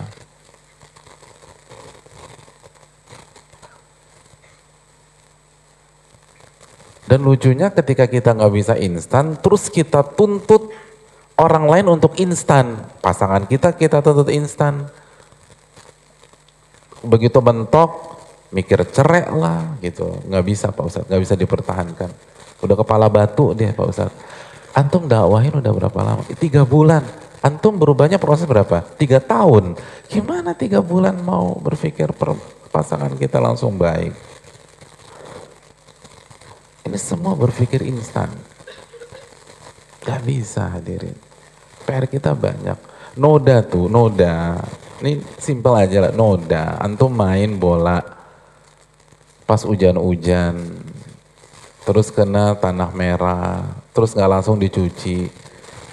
Dan 7.08 7.24
lucunya 7.24 7.72
ketika 7.72 8.04
kita 8.06 8.36
nggak 8.36 8.54
bisa 8.54 8.76
instan, 8.76 9.40
terus 9.40 9.72
kita 9.72 10.04
tuntut 10.04 10.76
orang 11.40 11.66
lain 11.72 11.88
untuk 11.88 12.20
instan. 12.20 12.84
Pasangan 13.00 13.48
kita 13.48 13.72
kita 13.80 14.04
tuntut 14.04 14.28
instan. 14.28 14.92
Begitu 17.08 17.40
mentok, 17.40 18.20
mikir 18.52 18.84
cerek 18.92 19.32
lah 19.32 19.80
gitu. 19.80 20.20
Nggak 20.28 20.44
bisa 20.44 20.68
Pak 20.76 20.84
Ustadz, 20.84 21.08
nggak 21.08 21.22
bisa 21.24 21.36
dipertahankan. 21.40 22.12
Udah 22.60 22.76
kepala 22.76 23.08
batu 23.08 23.56
dia 23.56 23.72
Pak 23.72 23.88
Ustadz. 23.88 24.18
Antum 24.76 25.08
dakwahin 25.08 25.56
udah 25.58 25.72
berapa 25.74 26.00
lama? 26.04 26.22
Tiga 26.36 26.68
bulan. 26.68 27.02
Antum 27.40 27.80
berubahnya 27.80 28.20
proses 28.20 28.44
berapa? 28.44 28.84
Tiga 29.00 29.24
tahun. 29.24 29.80
Gimana 30.12 30.58
tiga 30.58 30.84
bulan 30.84 31.18
mau 31.24 31.56
berpikir 31.56 32.12
pasangan 32.70 33.16
kita 33.16 33.40
langsung 33.40 33.80
baik? 33.80 34.37
Ini 36.88 36.96
semua 36.96 37.36
berpikir 37.36 37.84
instan. 37.84 38.32
Gak 40.08 40.24
bisa 40.24 40.72
hadirin. 40.72 41.20
PR 41.84 42.08
kita 42.08 42.32
banyak. 42.32 42.80
Noda 43.20 43.60
tuh, 43.60 43.92
noda. 43.92 44.56
Ini 45.04 45.20
simpel 45.36 45.76
aja 45.76 46.08
lah, 46.08 46.14
noda. 46.16 46.80
Antum 46.80 47.12
main 47.12 47.60
bola 47.60 48.00
pas 49.48 49.64
hujan-hujan, 49.64 50.60
terus 51.88 52.12
kena 52.12 52.56
tanah 52.60 52.92
merah, 52.92 53.64
terus 53.96 54.12
nggak 54.12 54.28
langsung 54.28 54.60
dicuci. 54.60 55.28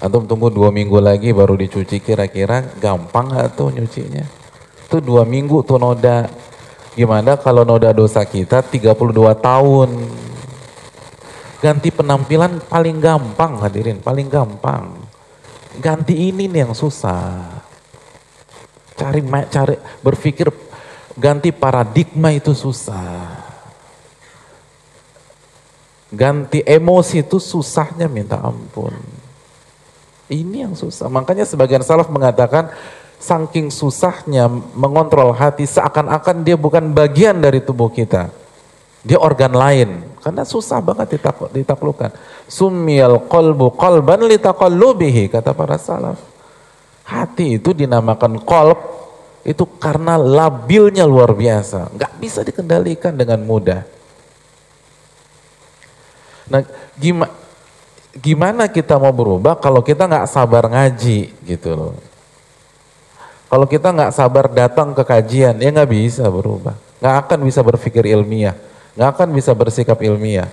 Antum 0.03 0.27
tunggu 0.27 0.51
dua 0.51 0.75
minggu 0.75 0.99
lagi 0.99 1.31
baru 1.31 1.55
dicuci, 1.55 2.03
kira-kira 2.03 2.67
gampang 2.83 3.31
gak 3.31 3.55
tuh 3.55 3.71
nyucinya? 3.71 4.27
Itu 4.85 4.99
dua 4.99 5.23
minggu 5.23 5.63
tuh 5.63 5.79
noda. 5.79 6.27
Gimana 6.99 7.39
kalau 7.39 7.63
noda 7.63 7.95
dosa 7.95 8.27
kita 8.27 8.59
32 8.59 8.91
tahun? 9.39 9.89
Ganti 11.65 11.89
penampilan 11.89 12.61
paling 12.69 13.01
gampang 13.01 13.57
hadirin, 13.57 13.97
paling 13.97 14.29
gampang. 14.29 15.01
Ganti 15.81 16.29
ini 16.29 16.45
nih 16.45 16.69
yang 16.69 16.77
susah. 16.77 17.41
Cari 18.93 19.25
cari 19.49 19.73
berpikir 20.05 20.53
ganti 21.17 21.49
paradigma 21.49 22.29
itu 22.29 22.53
susah. 22.53 23.41
Ganti 26.13 26.61
emosi 26.61 27.25
itu 27.25 27.41
susahnya 27.41 28.05
minta 28.05 28.37
ampun. 28.45 28.93
Ini 30.29 30.69
yang 30.69 30.77
susah. 30.77 31.09
Makanya 31.09 31.49
sebagian 31.49 31.81
salaf 31.81 32.13
mengatakan 32.13 32.69
saking 33.17 33.73
susahnya 33.73 34.45
mengontrol 34.77 35.33
hati 35.33 35.65
seakan-akan 35.65 36.45
dia 36.45 36.61
bukan 36.61 36.93
bagian 36.93 37.41
dari 37.41 37.57
tubuh 37.57 37.89
kita. 37.89 38.44
Dia 39.05 39.21
organ 39.21 39.53
lain. 39.53 40.17
Karena 40.17 40.41
susah 40.41 40.81
banget 40.81 41.21
ditaklukkan. 41.53 42.09
Sumiyal 42.49 43.29
qalbu 43.29 43.77
qalban 43.77 44.25
litaqallubihi 44.25 45.29
kata 45.29 45.53
para 45.53 45.77
salaf. 45.77 46.17
Hati 47.05 47.61
itu 47.61 47.77
dinamakan 47.77 48.41
qalb 48.41 48.81
itu 49.45 49.61
karena 49.77 50.17
labilnya 50.17 51.05
luar 51.05 51.37
biasa. 51.37 51.93
Nggak 51.93 52.13
bisa 52.17 52.41
dikendalikan 52.41 53.13
dengan 53.13 53.45
mudah. 53.45 53.85
Nah 56.49 56.65
gimana 56.97 57.33
gimana 58.15 58.65
kita 58.71 58.97
mau 58.97 59.13
berubah 59.13 59.61
kalau 59.61 59.85
kita 59.85 60.09
nggak 60.09 60.25
sabar 60.25 60.65
ngaji 60.65 61.29
gitu 61.45 61.69
loh. 61.77 61.93
Kalau 63.45 63.69
kita 63.69 63.93
nggak 63.93 64.11
sabar 64.11 64.49
datang 64.49 64.97
ke 64.97 65.05
kajian, 65.05 65.61
ya 65.61 65.69
nggak 65.69 65.91
bisa 65.93 66.25
berubah. 66.27 66.73
Nggak 66.97 67.15
akan 67.23 67.39
bisa 67.45 67.61
berpikir 67.61 68.09
ilmiah, 68.09 68.57
nggak 68.95 69.09
akan 69.15 69.29
bisa 69.35 69.51
bersikap 69.51 69.99
ilmiah. 70.01 70.49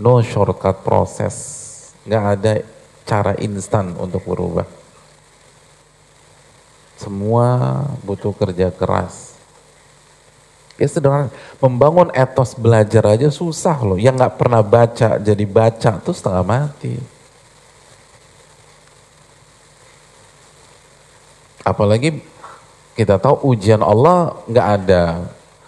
No 0.00 0.20
shortcut 0.24 0.84
proses, 0.84 1.36
nggak 2.08 2.24
ada 2.38 2.52
cara 3.04 3.36
instan 3.40 3.92
untuk 3.96 4.24
berubah. 4.24 4.64
Semua 6.96 7.82
butuh 8.06 8.30
kerja 8.32 8.70
keras. 8.70 9.34
Ya 10.80 10.88
sederhana, 10.88 11.28
membangun 11.60 12.08
etos 12.16 12.56
belajar 12.56 13.04
aja 13.04 13.28
susah 13.28 13.76
loh. 13.84 13.98
Yang 14.00 14.22
nggak 14.22 14.36
pernah 14.40 14.62
baca 14.64 15.20
jadi 15.20 15.44
baca 15.44 16.00
tuh 16.00 16.14
setengah 16.16 16.44
mati. 16.46 16.96
Apalagi 21.62 22.18
kita 22.98 23.20
tahu 23.20 23.54
ujian 23.54 23.84
Allah 23.84 24.34
nggak 24.48 24.68
ada, 24.82 25.04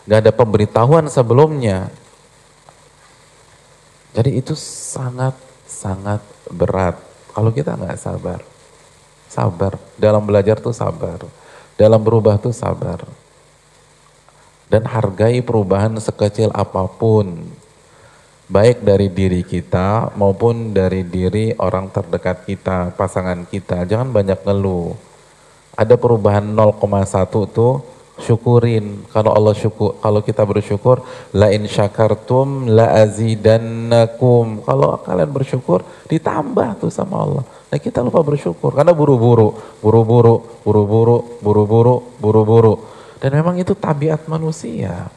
nggak 0.05 0.21
ada 0.25 0.33
pemberitahuan 0.33 1.07
sebelumnya. 1.09 1.89
Jadi 4.15 4.39
itu 4.39 4.55
sangat 4.55 5.35
sangat 5.67 6.23
berat 6.49 6.97
kalau 7.35 7.51
kita 7.51 7.75
nggak 7.75 7.99
sabar. 7.99 8.41
Sabar 9.27 9.75
dalam 9.99 10.23
belajar 10.23 10.63
tuh 10.63 10.71
sabar, 10.71 11.19
dalam 11.75 11.99
berubah 11.99 12.39
tuh 12.39 12.55
sabar. 12.55 13.03
Dan 14.71 14.87
hargai 14.87 15.43
perubahan 15.45 15.93
sekecil 15.99 16.49
apa 16.55 16.87
pun, 16.87 17.43
baik 18.49 18.81
dari 18.81 19.11
diri 19.11 19.43
kita 19.43 20.15
maupun 20.15 20.73
dari 20.73 21.03
diri 21.03 21.53
orang 21.59 21.91
terdekat 21.91 22.47
kita, 22.47 22.95
pasangan 22.95 23.45
kita. 23.51 23.85
Jangan 23.85 24.15
banyak 24.15 24.41
ngeluh 24.41 24.95
ada 25.75 25.95
perubahan 25.99 26.47
0,1 26.55 27.51
tuh 27.51 27.83
syukurin. 28.19 29.03
Kalau 29.11 29.35
Allah 29.35 29.55
syukur 29.57 29.99
kalau 29.99 30.23
kita 30.23 30.47
bersyukur 30.47 31.03
la 31.35 31.51
in 31.51 31.67
syakartum 31.67 32.71
la 32.71 33.03
azidannakum. 33.03 34.63
Kalau 34.63 34.99
kalian 35.03 35.31
bersyukur 35.35 35.83
ditambah 36.07 36.87
tuh 36.87 36.91
sama 36.93 37.17
Allah. 37.27 37.45
Nah 37.45 37.79
kita 37.79 38.07
lupa 38.07 38.23
bersyukur 38.23 38.75
karena 38.75 38.95
buru-buru 38.95 39.59
buru-buru 39.83 40.63
buru-buru 40.63 41.17
buru-buru 41.43 41.95
buru-buru. 42.23 42.75
Dan 43.19 43.35
memang 43.35 43.57
itu 43.59 43.73
tabiat 43.75 44.29
manusia. 44.31 45.09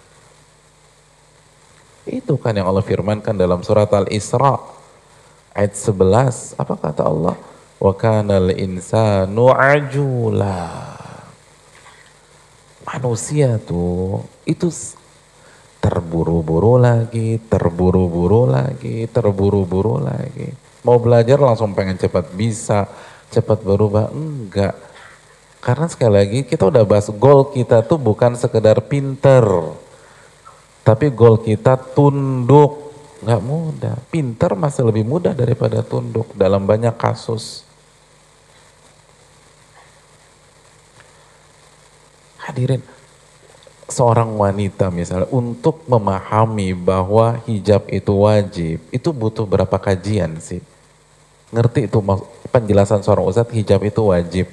Itu 2.07 2.39
kan 2.39 2.55
yang 2.55 2.71
Allah 2.71 2.87
firmankan 2.87 3.35
dalam 3.35 3.67
surat 3.67 3.91
Al-Isra 3.91 4.55
ayat 5.51 5.75
11 5.75 6.55
apa 6.55 6.73
kata 6.79 7.03
Allah? 7.03 7.35
Wa 7.77 7.93
kanal 7.93 8.55
insanu 8.55 9.51
ajula 9.51 10.96
manusia 12.87 13.59
tuh 13.59 14.23
itu 14.47 14.71
terburu-buru 15.83 16.79
lagi, 16.79 17.35
terburu-buru 17.51 18.47
lagi, 18.47 19.05
terburu-buru 19.11 19.99
lagi. 19.99 20.55
Mau 20.87 20.95
belajar 21.03 21.35
langsung 21.35 21.75
pengen 21.75 21.99
cepat 21.99 22.31
bisa, 22.31 22.87
cepat 23.27 23.59
berubah. 23.59 24.07
Enggak. 24.15 24.75
Karena 25.59 25.91
sekali 25.91 26.13
lagi 26.15 26.39
kita 26.47 26.71
udah 26.71 26.87
bahas 26.87 27.11
goal 27.11 27.51
kita 27.51 27.83
tuh 27.83 27.99
bukan 27.99 28.39
sekedar 28.39 28.79
pinter. 28.87 29.43
Tapi 30.87 31.11
goal 31.11 31.43
kita 31.43 31.75
tunduk. 31.75 32.95
Enggak 33.19 33.43
mudah. 33.43 33.95
Pinter 34.07 34.55
masih 34.55 34.87
lebih 34.87 35.03
mudah 35.03 35.35
daripada 35.35 35.83
tunduk 35.83 36.31
dalam 36.39 36.63
banyak 36.63 36.95
kasus. 36.95 37.66
Hadirin, 42.47 42.79
seorang 43.91 44.31
wanita 44.39 44.87
misalnya 44.87 45.27
untuk 45.35 45.83
memahami 45.83 46.71
bahwa 46.71 47.43
hijab 47.43 47.91
itu 47.91 48.13
wajib, 48.23 48.79
itu 48.87 49.09
butuh 49.11 49.43
berapa 49.43 49.75
kajian 49.75 50.39
sih? 50.39 50.63
Ngerti 51.51 51.91
itu 51.91 51.99
penjelasan 52.47 53.03
seorang 53.03 53.27
ustadz 53.27 53.51
hijab 53.51 53.83
itu 53.83 53.99
wajib. 53.99 54.47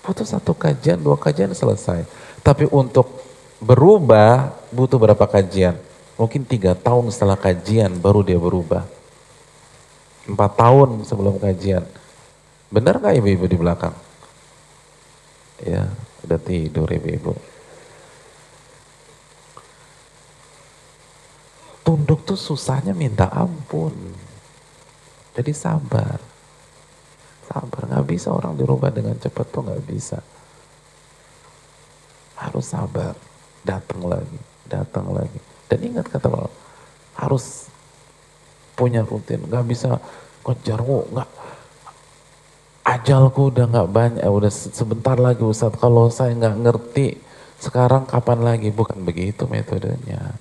Butuh 0.00 0.24
satu 0.24 0.56
kajian, 0.56 0.96
dua 0.96 1.20
kajian 1.20 1.52
selesai. 1.52 2.08
Tapi 2.40 2.68
untuk 2.72 3.20
berubah 3.60 4.52
butuh 4.72 4.96
berapa 4.96 5.28
kajian? 5.28 5.76
Mungkin 6.16 6.48
tiga 6.48 6.72
tahun 6.72 7.12
setelah 7.12 7.36
kajian 7.36 8.00
baru 8.00 8.24
dia 8.24 8.40
berubah. 8.40 8.84
Empat 10.24 10.52
tahun 10.56 11.04
sebelum 11.04 11.36
kajian. 11.36 11.84
Benar 12.72 12.96
gak 12.96 13.16
ibu-ibu 13.20 13.44
di 13.44 13.56
belakang? 13.60 13.92
Ya, 15.64 15.88
Udah 16.24 16.40
tidur 16.40 16.88
ibu-ibu. 16.88 17.36
Tunduk 21.84 22.24
tuh 22.24 22.40
susahnya 22.40 22.96
minta 22.96 23.28
ampun. 23.28 23.92
Jadi 25.36 25.52
sabar. 25.52 26.16
Sabar, 27.44 27.82
nggak 27.84 28.08
bisa 28.08 28.32
orang 28.32 28.56
dirubah 28.56 28.88
dengan 28.88 29.20
cepat 29.20 29.46
tuh 29.52 29.68
nggak 29.68 29.84
bisa. 29.84 30.18
Harus 32.40 32.72
sabar, 32.72 33.12
datang 33.60 34.00
lagi, 34.08 34.40
datang 34.64 35.12
lagi. 35.12 35.36
Dan 35.68 35.92
ingat 35.92 36.08
kata 36.08 36.32
Allah, 36.32 36.52
harus 37.20 37.68
punya 38.72 39.04
rutin, 39.04 39.44
nggak 39.44 39.66
bisa 39.68 40.00
kejar, 40.40 40.80
nggak 40.80 41.30
ajalku 42.84 43.48
udah 43.48 43.64
nggak 43.64 43.90
banyak, 43.90 44.22
udah 44.28 44.52
sebentar 44.52 45.16
lagi 45.16 45.40
Ustadz. 45.40 45.80
Kalau 45.80 46.12
saya 46.12 46.36
nggak 46.36 46.56
ngerti, 46.60 47.16
sekarang 47.56 48.04
kapan 48.04 48.44
lagi? 48.44 48.68
Bukan 48.68 49.00
begitu 49.02 49.48
metodenya. 49.48 50.36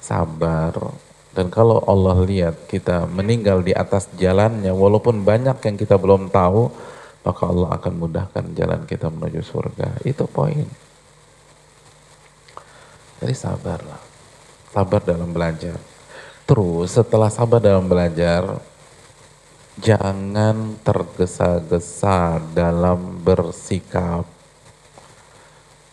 Sabar. 0.00 0.72
Dan 1.32 1.48
kalau 1.48 1.80
Allah 1.84 2.16
lihat 2.24 2.68
kita 2.68 3.08
meninggal 3.08 3.64
di 3.64 3.72
atas 3.72 4.08
jalannya, 4.16 4.72
walaupun 4.72 5.24
banyak 5.24 5.56
yang 5.64 5.76
kita 5.76 5.96
belum 5.96 6.28
tahu, 6.28 6.68
maka 7.24 7.42
Allah 7.48 7.68
akan 7.76 7.92
mudahkan 7.96 8.44
jalan 8.56 8.84
kita 8.88 9.08
menuju 9.08 9.40
surga. 9.40 10.00
Itu 10.04 10.28
poin. 10.28 10.68
Jadi 13.20 13.32
sabarlah. 13.36 14.00
Sabar 14.72 15.00
dalam 15.04 15.30
belajar. 15.30 15.78
Terus 16.42 16.90
setelah 16.90 17.30
sabar 17.30 17.62
dalam 17.62 17.86
belajar, 17.86 18.60
jangan 19.80 20.76
tergesa-gesa 20.84 22.42
dalam 22.52 23.22
bersikap 23.24 24.28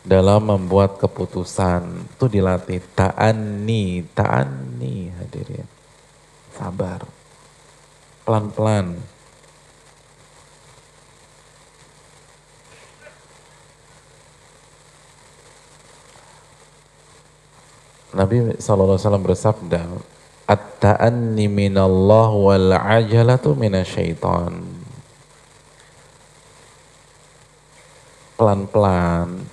dalam 0.04 0.42
membuat 0.50 0.98
keputusan. 0.98 2.10
Itu 2.16 2.26
dilatih 2.26 2.82
ta'ani 2.98 4.10
ta'ani 4.16 4.96
hadirin. 5.22 5.68
Sabar. 6.56 7.06
Pelan-pelan. 8.26 8.98
Nabi 18.10 18.58
SAW 18.58 18.98
bersabda 19.22 19.86
at-ta'anni 20.50 21.46
minallah 21.46 22.34
wal 22.34 22.74
ajalatu 22.74 23.54
minasyaiton. 23.54 24.66
Pelan-pelan 28.34 29.46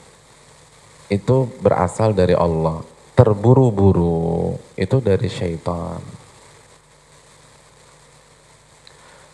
itu 1.13 1.37
berasal 1.61 2.17
dari 2.17 2.33
Allah. 2.33 2.81
Terburu-buru 3.17 4.57
itu 4.77 4.97
dari 5.01 5.29
syaitan. 5.29 6.01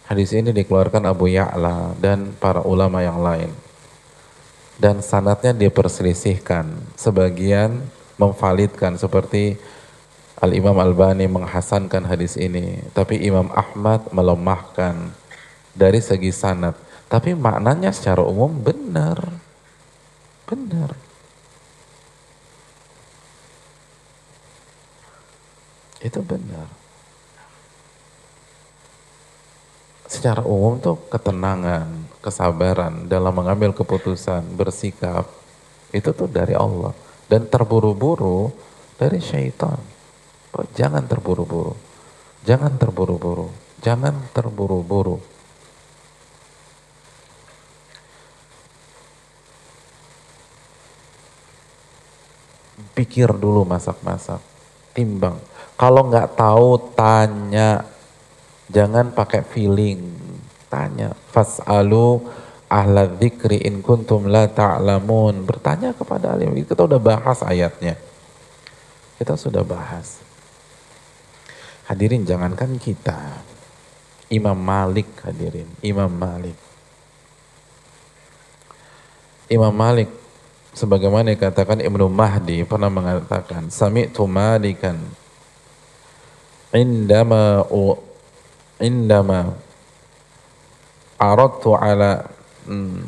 Hadis 0.06 0.30
ini 0.34 0.54
dikeluarkan 0.54 1.02
Abu 1.08 1.30
Ya'la 1.30 1.96
dan 1.98 2.36
para 2.38 2.62
ulama 2.62 3.02
yang 3.02 3.18
lain. 3.18 3.50
Dan 4.78 5.02
sanatnya 5.02 5.50
diperselisihkan. 5.54 6.94
Sebagian 6.94 7.82
memvalidkan 8.22 8.94
seperti 9.00 9.58
Al-Imam 10.42 10.74
Al-Bani 10.74 11.30
menghasankan 11.30 12.02
hadis 12.02 12.34
ini, 12.34 12.82
tapi 12.90 13.14
Imam 13.22 13.46
Ahmad 13.54 14.10
melemahkan 14.10 15.14
dari 15.70 16.02
segi 16.02 16.34
sanad. 16.34 16.74
Tapi 17.06 17.38
maknanya 17.38 17.94
secara 17.94 18.26
umum 18.26 18.50
benar. 18.50 19.22
Benar. 20.50 20.98
Itu 26.02 26.18
benar. 26.26 26.66
Secara 30.10 30.42
umum 30.42 30.82
tuh 30.82 30.98
ketenangan, 31.06 31.86
kesabaran 32.18 33.06
dalam 33.06 33.30
mengambil 33.30 33.70
keputusan, 33.70 34.42
bersikap, 34.58 35.30
itu 35.94 36.10
tuh 36.10 36.26
dari 36.26 36.58
Allah. 36.58 36.90
Dan 37.30 37.46
terburu-buru 37.46 38.50
dari 38.98 39.22
syaitan. 39.22 39.91
Jangan 40.52 41.08
terburu-buru. 41.08 41.72
Jangan 42.44 42.76
terburu-buru. 42.76 43.48
Jangan 43.80 44.12
terburu-buru. 44.36 45.16
Pikir 52.92 53.32
dulu 53.32 53.64
masak-masak. 53.64 54.44
Timbang. 54.92 55.40
Kalau 55.80 56.06
nggak 56.12 56.36
tahu, 56.36 56.92
tanya. 56.92 57.88
Jangan 58.68 59.16
pakai 59.16 59.40
feeling. 59.42 60.04
Tanya. 60.68 61.16
Fas'alu 61.32 62.20
ahla 62.68 63.08
dzikri 63.08 63.64
in 63.64 63.80
kuntum 63.80 64.28
la 64.28 64.52
ta'lamun. 64.52 65.48
Bertanya 65.48 65.96
kepada 65.96 66.36
alim. 66.36 66.52
Kita 66.60 66.84
udah 66.84 67.00
bahas 67.00 67.40
ayatnya. 67.40 67.96
Kita 69.16 69.34
sudah 69.36 69.64
bahas. 69.64 70.21
Hadirin 71.92 72.24
jangankan 72.24 72.80
kita. 72.80 73.44
Imam 74.32 74.56
Malik 74.56 75.12
hadirin. 75.20 75.68
Imam 75.84 76.08
Malik. 76.08 76.56
Imam 79.52 79.76
Malik 79.76 80.08
sebagaimana 80.72 81.36
dikatakan 81.36 81.84
Ibnu 81.84 82.08
Mahdi 82.08 82.64
pernah 82.64 82.88
mengatakan 82.88 83.68
sami'tu 83.68 84.24
Malikan 84.24 84.96
indama 86.72 87.60
u, 87.68 87.92
indama 88.80 89.52
aradtu 91.20 91.76
ala 91.76 92.24
hmm, 92.64 93.04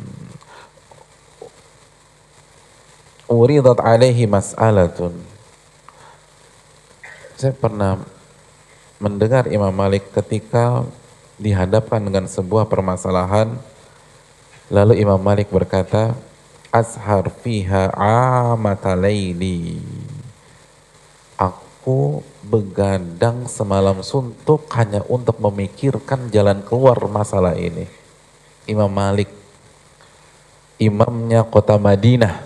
uridat 3.33 3.81
alaihi 3.81 4.29
mas'alatun 4.29 5.17
saya 7.41 7.57
pernah 7.57 8.05
mendengar 9.03 9.51
Imam 9.51 9.75
Malik 9.75 10.11
ketika 10.15 10.87
dihadapkan 11.41 11.99
dengan 11.99 12.31
sebuah 12.31 12.71
permasalahan 12.71 13.55
lalu 14.71 15.03
Imam 15.03 15.19
Malik 15.19 15.51
berkata 15.51 16.15
ashar 16.75 17.31
fiha 17.31 17.95
amata 17.95 18.99
Aku 21.39 22.25
begadang 22.41 23.45
semalam 23.45 24.01
suntuk 24.01 24.67
hanya 24.73 25.05
untuk 25.05 25.37
memikirkan 25.37 26.33
jalan 26.33 26.65
keluar 26.65 26.97
masalah 27.07 27.55
ini. 27.55 27.85
Imam 28.65 28.89
Malik, 28.89 29.29
imamnya 30.81 31.45
kota 31.45 31.77
Madinah, 31.77 32.41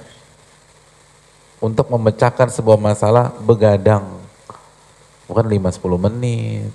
untuk 1.63 1.87
memecahkan 1.87 2.51
sebuah 2.51 2.83
masalah 2.83 3.31
begadang. 3.39 4.18
Bukan 5.29 5.45
5-10 5.45 6.07
menit. 6.09 6.73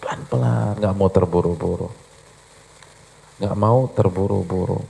Pelan-pelan, 0.00 0.80
gak 0.80 0.96
mau 0.96 1.08
terburu-buru. 1.12 1.88
Gak 3.38 3.54
mau 3.54 3.86
terburu-buru. 3.92 4.80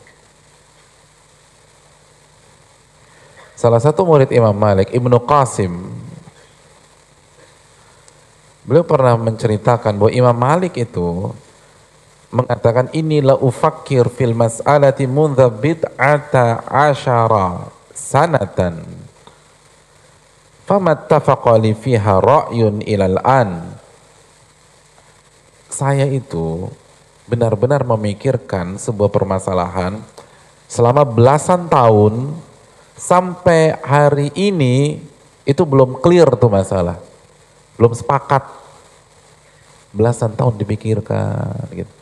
Salah 3.58 3.82
satu 3.82 4.06
murid 4.06 4.30
Imam 4.30 4.54
Malik, 4.54 4.94
Ibnu 4.94 5.18
Qasim, 5.26 5.90
beliau 8.62 8.86
pernah 8.86 9.18
menceritakan 9.18 9.98
bahwa 9.98 10.14
Imam 10.14 10.38
Malik 10.38 10.78
itu 10.78 11.34
mengatakan 12.30 12.92
inilah 12.92 13.40
ufakir 13.40 14.06
fil 14.12 14.36
mas'alati 14.36 15.08
mundha 15.08 15.48
bid'ata 15.48 16.62
asyara 16.68 17.72
sanatan 17.96 18.84
an 23.24 23.72
saya 25.72 26.04
itu 26.04 26.68
benar-benar 27.24 27.88
memikirkan 27.88 28.76
sebuah 28.76 29.08
permasalahan 29.08 30.04
selama 30.68 31.08
belasan 31.08 31.72
tahun 31.72 32.36
sampai 33.00 33.80
hari 33.80 34.28
ini 34.36 35.00
itu 35.48 35.62
belum 35.64 36.04
clear 36.04 36.28
tuh 36.36 36.52
masalah. 36.52 37.00
Belum 37.80 37.96
sepakat. 37.96 38.44
Belasan 39.96 40.36
tahun 40.36 40.60
dipikirkan 40.60 41.64
gitu. 41.72 41.94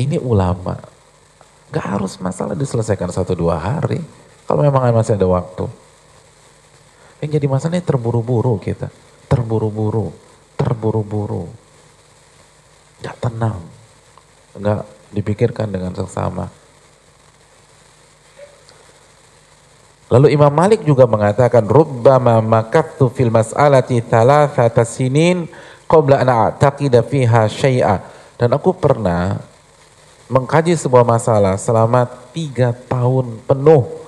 Ini 0.00 0.16
ulama. 0.16 0.80
Gak 1.68 1.84
harus 1.84 2.16
masalah 2.16 2.56
diselesaikan 2.56 3.12
satu 3.12 3.36
dua 3.36 3.60
hari. 3.60 4.23
Kalau 4.44 4.60
memang 4.60 4.92
masih 4.92 5.16
ada 5.16 5.24
waktu. 5.24 5.64
Yang 7.24 7.40
jadi 7.40 7.46
masalahnya 7.48 7.84
terburu-buru 7.84 8.60
kita. 8.60 8.92
Terburu-buru. 9.24 10.12
Terburu-buru. 10.60 11.48
Gak 13.00 13.16
tenang. 13.24 13.64
Gak 14.60 14.84
dipikirkan 15.16 15.72
dengan 15.72 15.96
seksama. 15.96 16.52
Lalu 20.12 20.36
Imam 20.36 20.52
Malik 20.52 20.84
juga 20.84 21.08
mengatakan 21.08 21.64
rubbama 21.64 22.38
makattu 22.44 23.08
fil 23.08 23.32
mas'alati 23.32 24.04
thalathata 24.04 24.84
sinin 24.84 25.48
qabla 25.88 26.20
an 26.20 26.28
a'taqida 26.28 27.00
fiha 27.00 27.48
syai'a. 27.48 28.04
Dan 28.36 28.52
aku 28.52 28.76
pernah 28.76 29.40
mengkaji 30.28 30.76
sebuah 30.76 31.08
masalah 31.08 31.56
selama 31.56 32.04
tiga 32.36 32.76
tahun 32.76 33.40
penuh 33.48 34.03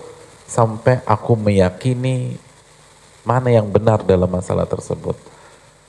sampai 0.47 1.03
aku 1.03 1.34
meyakini 1.34 2.38
mana 3.26 3.51
yang 3.51 3.66
benar 3.66 4.07
dalam 4.07 4.30
masalah 4.30 4.64
tersebut. 4.64 5.18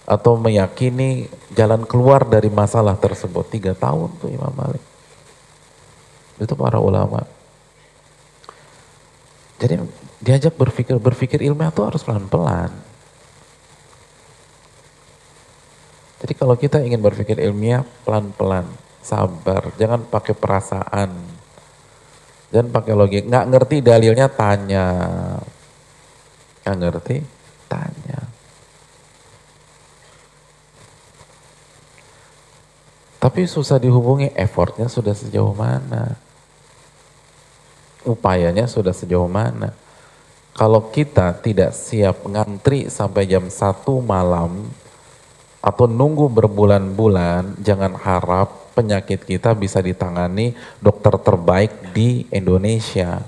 Atau 0.08 0.40
meyakini 0.40 1.30
jalan 1.54 1.86
keluar 1.86 2.26
dari 2.26 2.50
masalah 2.50 2.98
tersebut. 2.98 3.48
Tiga 3.54 3.78
tahun 3.78 4.10
tuh 4.18 4.34
Imam 4.34 4.52
Malik. 4.52 4.82
Itu 6.42 6.58
para 6.58 6.82
ulama. 6.82 7.28
Jadi 9.58 9.82
diajak 10.22 10.54
berpikir 10.54 10.96
berpikir 11.02 11.40
ilmiah 11.42 11.74
itu 11.74 11.82
harus 11.82 12.02
pelan-pelan. 12.06 12.70
Jadi 16.18 16.34
kalau 16.34 16.58
kita 16.58 16.82
ingin 16.82 17.02
berpikir 17.02 17.38
ilmiah 17.38 17.86
pelan-pelan, 18.02 18.66
sabar, 19.06 19.70
jangan 19.78 20.02
pakai 20.02 20.34
perasaan, 20.34 21.14
jangan 22.54 22.70
pakai 22.72 22.94
logik. 22.94 23.24
Nggak 23.28 23.48
ngerti 23.52 23.78
dalilnya 23.84 24.28
tanya, 24.32 24.88
nggak 26.64 26.78
ngerti 26.78 27.16
tanya. 27.68 28.20
Tapi 33.18 33.42
susah 33.50 33.82
dihubungi, 33.82 34.32
effortnya 34.38 34.88
sudah 34.88 35.12
sejauh 35.12 35.52
mana? 35.52 36.28
upayanya 38.08 38.66
sudah 38.66 38.96
sejauh 38.96 39.28
mana. 39.28 39.76
Kalau 40.58 40.90
kita 40.90 41.38
tidak 41.38 41.76
siap 41.76 42.26
ngantri 42.26 42.90
sampai 42.90 43.30
jam 43.30 43.46
satu 43.52 44.02
malam 44.02 44.66
atau 45.62 45.86
nunggu 45.86 46.32
berbulan-bulan, 46.32 47.62
jangan 47.62 47.94
harap 47.94 48.50
penyakit 48.78 49.26
kita 49.26 49.58
bisa 49.58 49.82
ditangani 49.82 50.54
dokter 50.78 51.18
terbaik 51.18 51.90
di 51.98 52.30
Indonesia. 52.30 53.26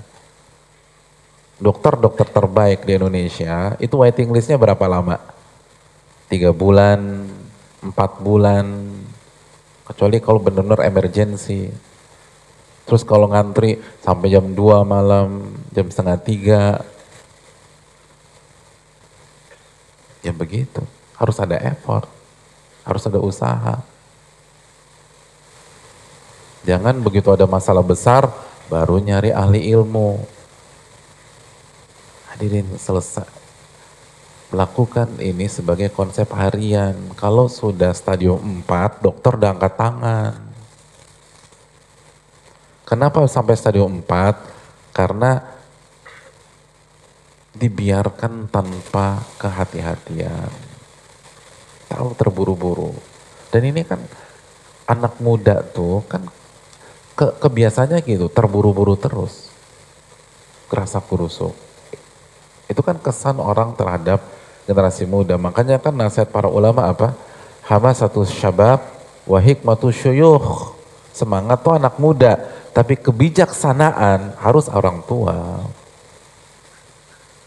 Dokter-dokter 1.60 2.24
terbaik 2.24 2.86
di 2.86 2.96
Indonesia 2.96 3.74
itu 3.82 3.98
waiting 3.98 4.30
listnya 4.30 4.56
berapa 4.56 4.86
lama? 4.86 5.18
Tiga 6.30 6.54
bulan, 6.54 7.26
empat 7.82 8.22
bulan, 8.22 8.64
kecuali 9.84 10.22
kalau 10.22 10.40
benar-benar 10.40 10.86
emergency 10.86 11.68
Terus 12.90 13.06
kalau 13.06 13.30
ngantri 13.30 13.78
sampai 14.02 14.34
jam 14.34 14.50
2 14.50 14.82
malam, 14.82 15.46
jam 15.70 15.86
setengah 15.86 16.18
tiga. 16.26 16.62
Ya 20.26 20.34
begitu. 20.34 20.82
Harus 21.14 21.38
ada 21.38 21.54
effort. 21.62 22.10
Harus 22.82 23.06
ada 23.06 23.22
usaha. 23.22 23.78
Jangan 26.68 27.00
begitu 27.00 27.32
ada 27.32 27.48
masalah 27.48 27.80
besar, 27.80 28.28
baru 28.68 29.00
nyari 29.00 29.32
ahli 29.32 29.72
ilmu. 29.72 30.20
Hadirin 32.32 32.68
selesai. 32.76 33.28
Lakukan 34.50 35.22
ini 35.22 35.46
sebagai 35.46 35.88
konsep 35.94 36.26
harian. 36.34 36.98
Kalau 37.14 37.46
sudah 37.46 37.94
stadium 37.94 38.66
4, 38.66 38.98
dokter 38.98 39.38
udah 39.38 39.50
angkat 39.54 39.74
tangan. 39.78 40.34
Kenapa 42.82 43.22
sampai 43.30 43.54
stadium 43.54 44.02
4? 44.02 44.90
Karena 44.90 45.38
dibiarkan 47.54 48.50
tanpa 48.50 49.22
kehati-hatian. 49.38 50.50
Terlalu 51.86 52.12
terburu-buru. 52.18 52.92
Dan 53.54 53.70
ini 53.70 53.86
kan 53.86 54.02
anak 54.90 55.22
muda 55.22 55.62
tuh 55.62 56.02
kan 56.10 56.26
ke, 57.20 57.36
kebiasanya 57.36 58.00
gitu, 58.00 58.32
terburu-buru 58.32 58.96
terus. 58.96 59.52
Kerasa 60.72 61.04
kurusuk. 61.04 61.52
Itu 62.64 62.80
kan 62.80 62.96
kesan 62.96 63.36
orang 63.36 63.76
terhadap 63.76 64.24
generasi 64.64 65.04
muda. 65.04 65.36
Makanya 65.36 65.76
kan 65.76 65.92
nasihat 65.92 66.32
para 66.32 66.48
ulama 66.48 66.88
apa? 66.88 67.12
Hama 67.68 67.92
satu 67.92 68.24
syabab, 68.24 68.80
wahik 69.28 69.60
matu 69.60 69.92
syuyuh. 69.92 70.72
Semangat 71.12 71.60
tuh 71.60 71.76
anak 71.76 72.00
muda, 72.00 72.40
tapi 72.72 72.96
kebijaksanaan 72.96 74.40
harus 74.40 74.72
orang 74.72 75.04
tua. 75.04 75.60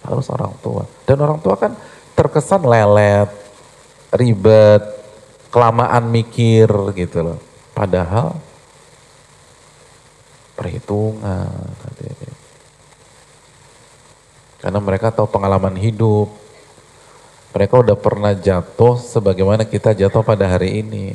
Harus 0.05 0.27
orang 0.29 0.53
tua. 0.61 0.83
Dan 1.07 1.17
orang 1.23 1.39
tua 1.41 1.55
kan 1.57 1.73
terkesan 2.13 2.61
lelet, 2.67 3.31
ribet, 4.13 4.83
kelamaan 5.49 6.11
mikir 6.11 6.67
gitu 6.93 7.23
loh. 7.23 7.39
Padahal 7.71 8.35
perhitungan. 10.53 11.49
Karena 14.63 14.79
mereka 14.79 15.11
tahu 15.11 15.27
pengalaman 15.27 15.75
hidup. 15.75 16.31
Mereka 17.53 17.85
udah 17.85 17.97
pernah 17.99 18.33
jatuh 18.33 18.97
sebagaimana 18.97 19.67
kita 19.67 19.93
jatuh 19.93 20.25
pada 20.25 20.49
hari 20.49 20.81
ini. 20.81 21.13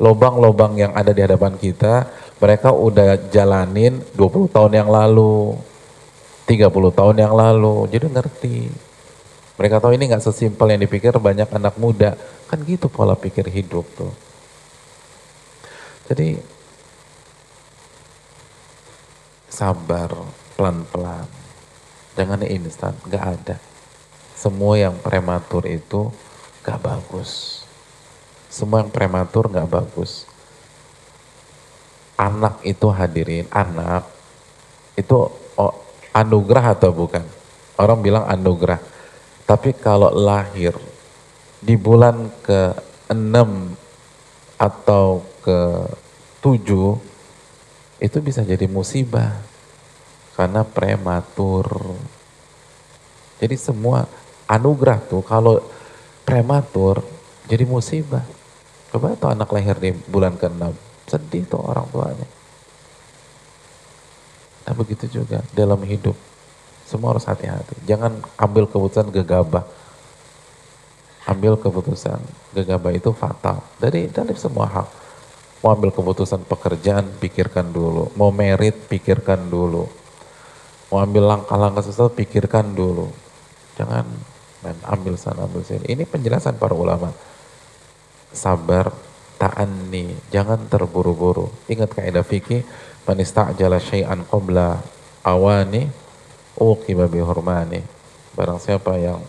Lobang-lobang 0.00 0.80
yang 0.80 0.96
ada 0.96 1.12
di 1.12 1.20
hadapan 1.20 1.60
kita, 1.60 2.08
mereka 2.40 2.72
udah 2.72 3.20
jalanin 3.28 4.00
20 4.16 4.48
tahun 4.48 4.72
yang 4.80 4.88
lalu, 4.88 5.54
30 6.48 6.90
tahun 6.90 7.16
yang 7.20 7.36
lalu. 7.36 7.86
Jadi 7.92 8.06
ngerti. 8.08 8.58
Mereka 9.60 9.76
tahu 9.76 9.92
ini 9.92 10.08
nggak 10.08 10.24
sesimpel 10.24 10.72
yang 10.72 10.80
dipikir 10.80 11.12
banyak 11.20 11.52
anak 11.52 11.76
muda. 11.76 12.16
Kan 12.48 12.64
gitu 12.64 12.88
pola 12.88 13.12
pikir 13.12 13.44
hidup 13.44 13.84
tuh. 13.92 14.10
Jadi 16.08 16.40
sabar, 19.60 20.08
pelan-pelan. 20.56 21.28
Jangan 22.16 22.40
instan, 22.48 22.96
nggak 23.04 23.24
ada. 23.36 23.56
Semua 24.32 24.80
yang 24.80 24.96
prematur 24.96 25.68
itu 25.68 26.08
nggak 26.64 26.80
bagus. 26.80 27.60
Semua 28.48 28.80
yang 28.80 28.88
prematur 28.88 29.52
nggak 29.52 29.68
bagus. 29.68 30.24
Anak 32.16 32.64
itu 32.64 32.88
hadirin, 32.88 33.44
anak 33.52 34.08
itu 34.96 35.28
anugerah 36.16 36.72
atau 36.72 36.96
bukan? 36.96 37.24
Orang 37.76 38.00
bilang 38.00 38.24
anugerah 38.24 38.80
tapi 39.50 39.74
kalau 39.74 40.14
lahir 40.14 40.78
di 41.58 41.74
bulan 41.74 42.30
ke-6 42.46 43.34
atau 44.54 45.26
ke-7 45.42 46.70
itu 47.98 48.18
bisa 48.22 48.46
jadi 48.46 48.70
musibah 48.70 49.49
karena 50.34 50.62
prematur. 50.66 51.66
Jadi 53.40 53.56
semua 53.56 54.04
anugerah 54.50 54.98
tuh 55.06 55.22
kalau 55.24 55.62
prematur 56.26 57.02
jadi 57.48 57.64
musibah. 57.66 58.22
Coba 58.90 59.14
tuh 59.14 59.30
anak 59.30 59.50
lahir 59.54 59.78
di 59.78 59.94
bulan 60.10 60.34
ke-6, 60.34 60.74
sedih 61.06 61.46
tuh 61.46 61.62
orang 61.62 61.86
tuanya. 61.94 62.28
Nah 64.66 64.74
begitu 64.74 65.06
juga 65.06 65.42
dalam 65.54 65.78
hidup 65.86 66.18
semua 66.90 67.14
harus 67.14 67.22
hati-hati. 67.22 67.78
Jangan 67.86 68.18
ambil 68.34 68.66
keputusan 68.66 69.14
gegabah. 69.14 69.62
Ambil 71.30 71.54
keputusan 71.54 72.18
gegabah 72.50 72.90
itu 72.90 73.14
fatal. 73.14 73.62
Dari 73.78 74.10
dari 74.10 74.34
semua 74.34 74.66
hal. 74.66 74.86
Mau 75.62 75.70
ambil 75.70 75.94
keputusan 75.94 76.42
pekerjaan, 76.50 77.06
pikirkan 77.22 77.70
dulu. 77.70 78.10
Mau 78.18 78.34
merit, 78.34 78.74
pikirkan 78.90 79.46
dulu. 79.46 79.86
Mau 80.90 80.98
ambil 80.98 81.22
langkah-langkah 81.22 81.86
sesuatu, 81.86 82.18
pikirkan 82.18 82.74
dulu. 82.74 83.06
Jangan 83.78 84.04
main 84.66 84.76
ambil 84.90 85.14
sana, 85.14 85.46
ambil 85.46 85.62
sini. 85.62 85.86
Ini 85.86 86.02
penjelasan 86.02 86.58
para 86.58 86.74
ulama. 86.74 87.14
Sabar, 88.34 88.90
ta'anni, 89.38 90.18
jangan 90.34 90.66
terburu-buru. 90.66 91.48
Ingat 91.70 91.94
kaidah 91.94 92.26
fikih, 92.26 92.66
man 93.06 93.22
ista'jala 93.22 93.78
syai'an 93.78 94.26
qabla 94.26 94.82
awani 95.22 95.86
uqiba 96.58 97.06
bihurmani. 97.06 97.80
Barang 98.34 98.58
siapa 98.58 98.98
yang 99.00 99.22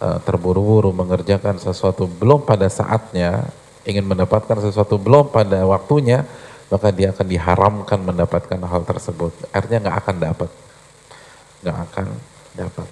uh, 0.00 0.18
terburu-buru 0.24 0.90
mengerjakan 0.90 1.60
sesuatu 1.60 2.08
belum 2.08 2.42
pada 2.48 2.66
saatnya, 2.66 3.46
ingin 3.84 4.08
mendapatkan 4.08 4.58
sesuatu 4.58 4.98
belum 4.98 5.30
pada 5.30 5.62
waktunya, 5.68 6.26
maka 6.72 6.88
dia 6.88 7.12
akan 7.12 7.26
diharamkan 7.28 8.00
mendapatkan 8.00 8.56
hal 8.64 8.82
tersebut. 8.88 9.36
Artinya 9.52 9.92
nggak 9.92 9.98
akan 10.00 10.16
dapat. 10.16 10.50
Nggak 11.60 11.78
akan 11.84 12.06
dapat. 12.56 12.88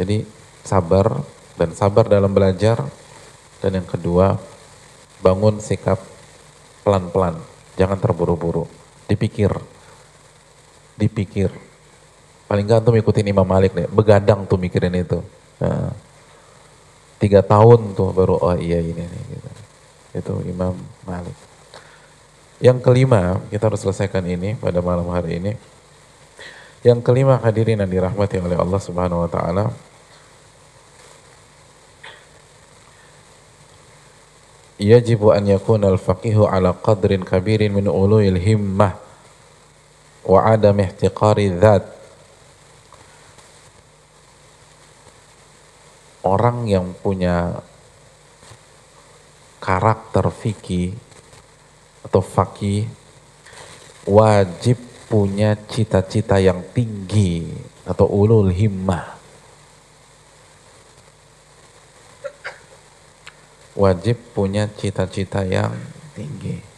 Jadi 0.00 0.24
sabar 0.64 1.20
dan 1.60 1.76
sabar 1.76 2.08
dalam 2.08 2.32
belajar. 2.32 2.80
Dan 3.60 3.82
yang 3.82 3.88
kedua, 3.90 4.40
bangun 5.20 5.60
sikap 5.60 6.00
pelan-pelan. 6.86 7.36
Jangan 7.76 8.00
terburu-buru. 8.00 8.64
Dipikir, 9.10 9.52
dipikir. 10.96 11.50
Paling 12.48 12.64
gak 12.64 12.80
antum 12.80 12.96
ikutin 12.96 13.28
Imam 13.28 13.44
Malik 13.44 13.76
nih, 13.76 13.90
begadang 13.92 14.48
tuh 14.48 14.56
mikirin 14.56 14.94
itu. 14.94 15.20
Nah, 15.60 15.92
tiga 17.20 17.44
tahun 17.44 17.92
tuh 17.92 18.14
baru, 18.14 18.40
oh 18.40 18.56
iya 18.56 18.78
ini 18.80 19.04
nih. 19.04 19.22
Gitu. 19.36 19.50
Itu 20.22 20.34
Imam 20.46 20.78
Malik. 21.02 21.47
Yang 22.58 22.82
kelima, 22.82 23.38
kita 23.54 23.70
harus 23.70 23.86
selesaikan 23.86 24.26
ini 24.26 24.58
pada 24.58 24.82
malam 24.82 25.06
hari 25.14 25.38
ini. 25.38 25.52
Yang 26.82 27.06
kelima 27.06 27.38
hadirin 27.38 27.78
yang 27.78 27.90
dirahmati 27.90 28.42
oleh 28.42 28.58
Allah 28.58 28.80
Subhanahu 28.82 29.26
wa 29.26 29.30
taala. 29.30 29.64
Yajibu 34.78 35.34
an 35.34 35.42
yakuna 35.46 35.90
al-faqihu 35.90 36.46
ala 36.46 36.70
qadrin 36.70 37.26
kabirin 37.26 37.74
min 37.74 37.90
uluil 37.90 38.38
himmah 38.38 38.94
wa 40.22 40.40
adam 40.46 40.78
ihtiqari 40.78 41.50
dzat 41.50 41.82
orang 46.22 46.70
yang 46.70 46.94
punya 46.94 47.58
karakter 49.58 50.30
fikih 50.30 51.07
atau 52.04 52.22
fakih 52.22 52.86
wajib 54.04 54.78
punya 55.08 55.56
cita-cita 55.68 56.36
yang 56.38 56.60
tinggi 56.72 57.48
atau 57.88 58.04
ulul 58.04 58.52
himmah 58.52 59.16
wajib 63.78 64.18
punya 64.34 64.66
cita-cita 64.74 65.46
yang 65.46 65.72
tinggi 66.12 66.68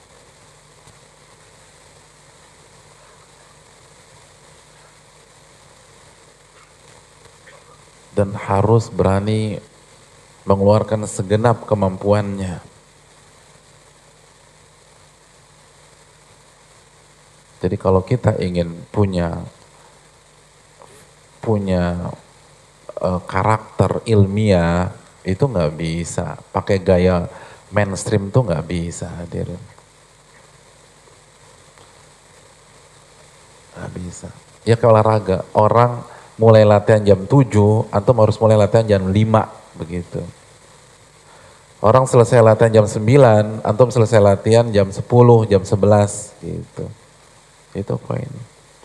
dan 8.20 8.36
harus 8.36 8.92
berani 8.92 9.56
mengeluarkan 10.44 11.08
segenap 11.08 11.64
kemampuannya. 11.64 12.69
Jadi 17.60 17.76
kalau 17.76 18.00
kita 18.00 18.40
ingin 18.40 18.72
punya 18.88 19.36
punya 21.40 22.12
uh, 23.00 23.20
karakter 23.24 24.04
ilmiah 24.08 24.92
itu 25.24 25.44
nggak 25.44 25.72
bisa 25.76 26.40
pakai 26.52 26.80
gaya 26.80 27.28
mainstream 27.68 28.32
tuh 28.32 28.48
nggak 28.48 28.64
bisa 28.64 29.08
hadirin. 29.20 29.60
Nggak 33.76 33.90
bisa. 33.96 34.28
Ya 34.64 34.76
kayak 34.76 34.92
olahraga 34.92 35.38
orang 35.56 36.04
mulai 36.40 36.64
latihan 36.64 37.04
jam 37.04 37.20
7, 37.28 37.92
antum 37.92 38.16
harus 38.24 38.40
mulai 38.40 38.56
latihan 38.56 38.96
jam 38.96 39.02
5, 39.04 39.12
begitu. 39.76 40.24
Orang 41.80 42.08
selesai 42.08 42.40
latihan 42.40 42.80
jam 42.80 42.86
9, 42.88 43.60
antum 43.60 43.88
selesai 43.92 44.20
latihan 44.20 44.68
jam 44.72 44.88
10, 44.88 45.04
jam 45.48 45.62
11, 45.64 46.32
gitu. 46.40 46.84
Itu 47.74 47.96
poin. 48.00 48.28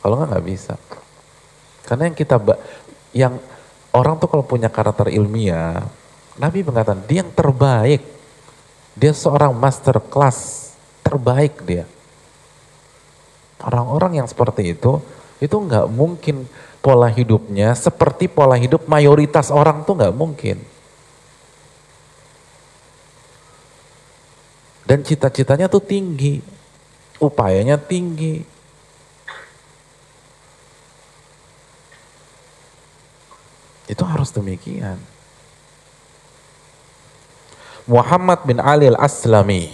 Kalau 0.01 0.21
nggak 0.21 0.29
nggak 0.35 0.45
bisa. 0.45 0.75
Karena 1.85 2.09
yang 2.09 2.17
kita, 2.17 2.35
yang 3.13 3.33
orang 3.93 4.15
tuh 4.21 4.29
kalau 4.29 4.45
punya 4.45 4.69
karakter 4.69 5.09
ilmiah, 5.13 5.85
Nabi 6.37 6.65
mengatakan 6.65 7.05
dia 7.05 7.23
yang 7.23 7.31
terbaik. 7.33 8.01
Dia 8.95 9.11
seorang 9.11 9.51
master 9.51 9.99
class, 10.07 10.71
terbaik 11.03 11.59
dia. 11.67 11.83
Orang-orang 13.59 14.23
yang 14.23 14.27
seperti 14.29 14.71
itu, 14.71 15.03
itu 15.43 15.51
nggak 15.51 15.91
mungkin 15.91 16.47
pola 16.79 17.09
hidupnya 17.09 17.73
seperti 17.73 18.29
pola 18.29 18.55
hidup 18.55 18.85
mayoritas 18.85 19.49
orang 19.49 19.83
tuh 19.83 19.97
nggak 19.97 20.15
mungkin. 20.15 20.57
Dan 24.85 25.01
cita-citanya 25.01 25.65
tuh 25.65 25.81
tinggi, 25.81 26.37
upayanya 27.17 27.81
tinggi. 27.81 28.54
Itu 33.85 34.01
harus 34.01 34.33
demikian. 34.33 34.97
Muhammad 37.85 38.41
bin 38.49 38.57
Ali 38.57 38.89
al-Aslami. 38.89 39.69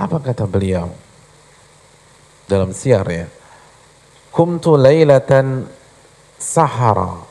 Apa 0.00 0.16
kata 0.24 0.48
beliau? 0.48 0.88
Dalam 2.48 2.72
siar 2.72 3.04
ya. 3.12 3.28
Kumtu 4.32 4.80
laylatan 4.80 5.68
sahara 6.40 7.28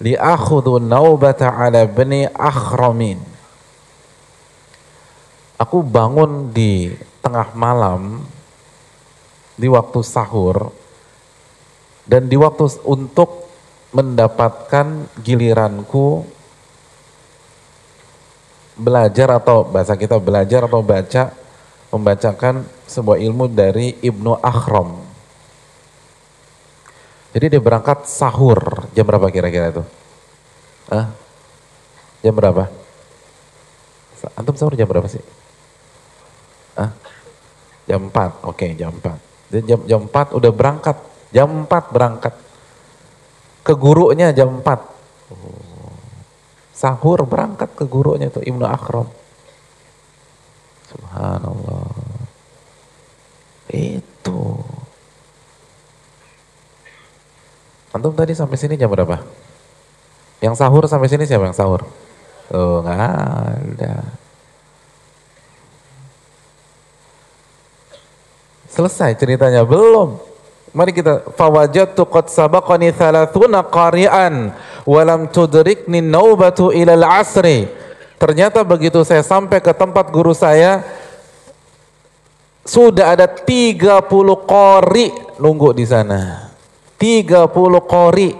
li'akhudhu 0.00 0.80
naubata 0.80 1.52
ala 1.52 1.84
bani 1.84 2.24
akhramin. 2.32 3.20
Aku 5.60 5.84
bangun 5.84 6.48
di 6.48 6.96
tengah 7.20 7.52
malam 7.52 8.24
di 9.54 9.70
waktu 9.70 10.00
sahur 10.02 10.72
dan 12.04 12.28
di 12.28 12.36
waktu 12.36 12.84
untuk 12.84 13.48
mendapatkan 13.94 15.08
giliranku 15.22 16.26
belajar 18.74 19.38
atau 19.38 19.62
bahasa 19.64 19.94
kita 19.94 20.18
belajar 20.18 20.66
atau 20.66 20.82
baca 20.82 21.30
membacakan 21.94 22.66
sebuah 22.90 23.22
ilmu 23.22 23.46
dari 23.54 23.94
Ibnu 24.02 24.42
Akhram. 24.42 24.98
Jadi 27.34 27.54
dia 27.54 27.62
berangkat 27.62 28.06
sahur 28.06 28.90
jam 28.94 29.06
berapa 29.06 29.30
kira-kira 29.30 29.70
itu? 29.70 29.82
Hah? 30.90 31.06
Jam 32.22 32.34
berapa? 32.34 32.66
Antum 34.34 34.54
sahur 34.58 34.74
jam 34.74 34.90
berapa 34.90 35.06
sih? 35.06 35.22
Hah? 36.74 36.90
Jam 37.84 38.08
4, 38.08 38.48
oke 38.48 38.66
jam 38.74 38.90
4. 38.96 39.52
Dia 39.52 39.60
jam, 39.62 39.80
jam 39.86 40.00
4 40.08 40.34
udah 40.34 40.52
berangkat, 40.54 40.96
jam 41.34 41.66
4 41.66 41.90
berangkat. 41.90 42.34
Ke 43.66 43.74
gurunya 43.74 44.30
jam 44.30 44.62
4. 44.62 44.94
Sahur 46.70 47.26
berangkat 47.26 47.74
ke 47.74 47.84
gurunya 47.90 48.30
itu 48.30 48.38
Ibnu 48.38 48.62
Akhram. 48.62 49.10
Subhanallah. 50.94 51.90
Itu. 53.74 54.62
Antum 57.94 58.14
tadi 58.14 58.34
sampai 58.34 58.58
sini 58.58 58.78
jam 58.78 58.90
berapa? 58.90 59.18
Yang 60.42 60.54
sahur 60.60 60.84
sampai 60.86 61.08
sini 61.08 61.24
siapa 61.26 61.46
yang 61.46 61.56
sahur? 61.56 61.86
Tuh 62.50 62.84
nggak 62.84 63.00
ada. 63.00 63.94
Selesai 68.68 69.14
ceritanya 69.14 69.62
belum? 69.62 70.33
Mari 70.74 70.90
kita 70.90 71.22
fawajadtu 71.38 72.02
qad 72.02 72.26
sabaqani 72.26 72.90
thalathuna 72.90 73.62
qari'an 73.62 74.50
walam 74.82 75.30
tudrikni 75.30 76.02
naubatu 76.02 76.74
ilal 76.74 77.06
asri. 77.06 77.70
Ternyata 78.18 78.66
begitu 78.66 79.06
saya 79.06 79.22
sampai 79.22 79.62
ke 79.62 79.70
tempat 79.70 80.10
guru 80.10 80.34
saya 80.34 80.82
sudah 82.66 83.14
ada 83.14 83.30
30 83.30 84.02
qari 84.50 85.14
nunggu 85.38 85.78
di 85.78 85.86
sana. 85.86 86.50
30 86.98 87.46
qari. 87.86 88.34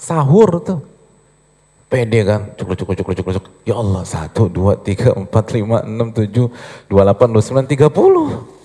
Sahur 0.00 0.64
tuh. 0.64 0.80
Pede 1.86 2.24
kan, 2.24 2.50
cukup 2.56 2.74
cukup 2.80 2.94
cukup 2.96 3.12
cukup 3.12 3.32
cukup. 3.38 3.52
Ya 3.68 3.76
Allah, 3.76 4.02
1 4.08 4.32
2 4.32 4.74
3 4.82 5.20
4 5.20 5.28
5 5.28 5.84
6 5.84 6.16
7 6.32 6.48
28 6.88 7.28
29 7.28 8.48
30. 8.48 8.55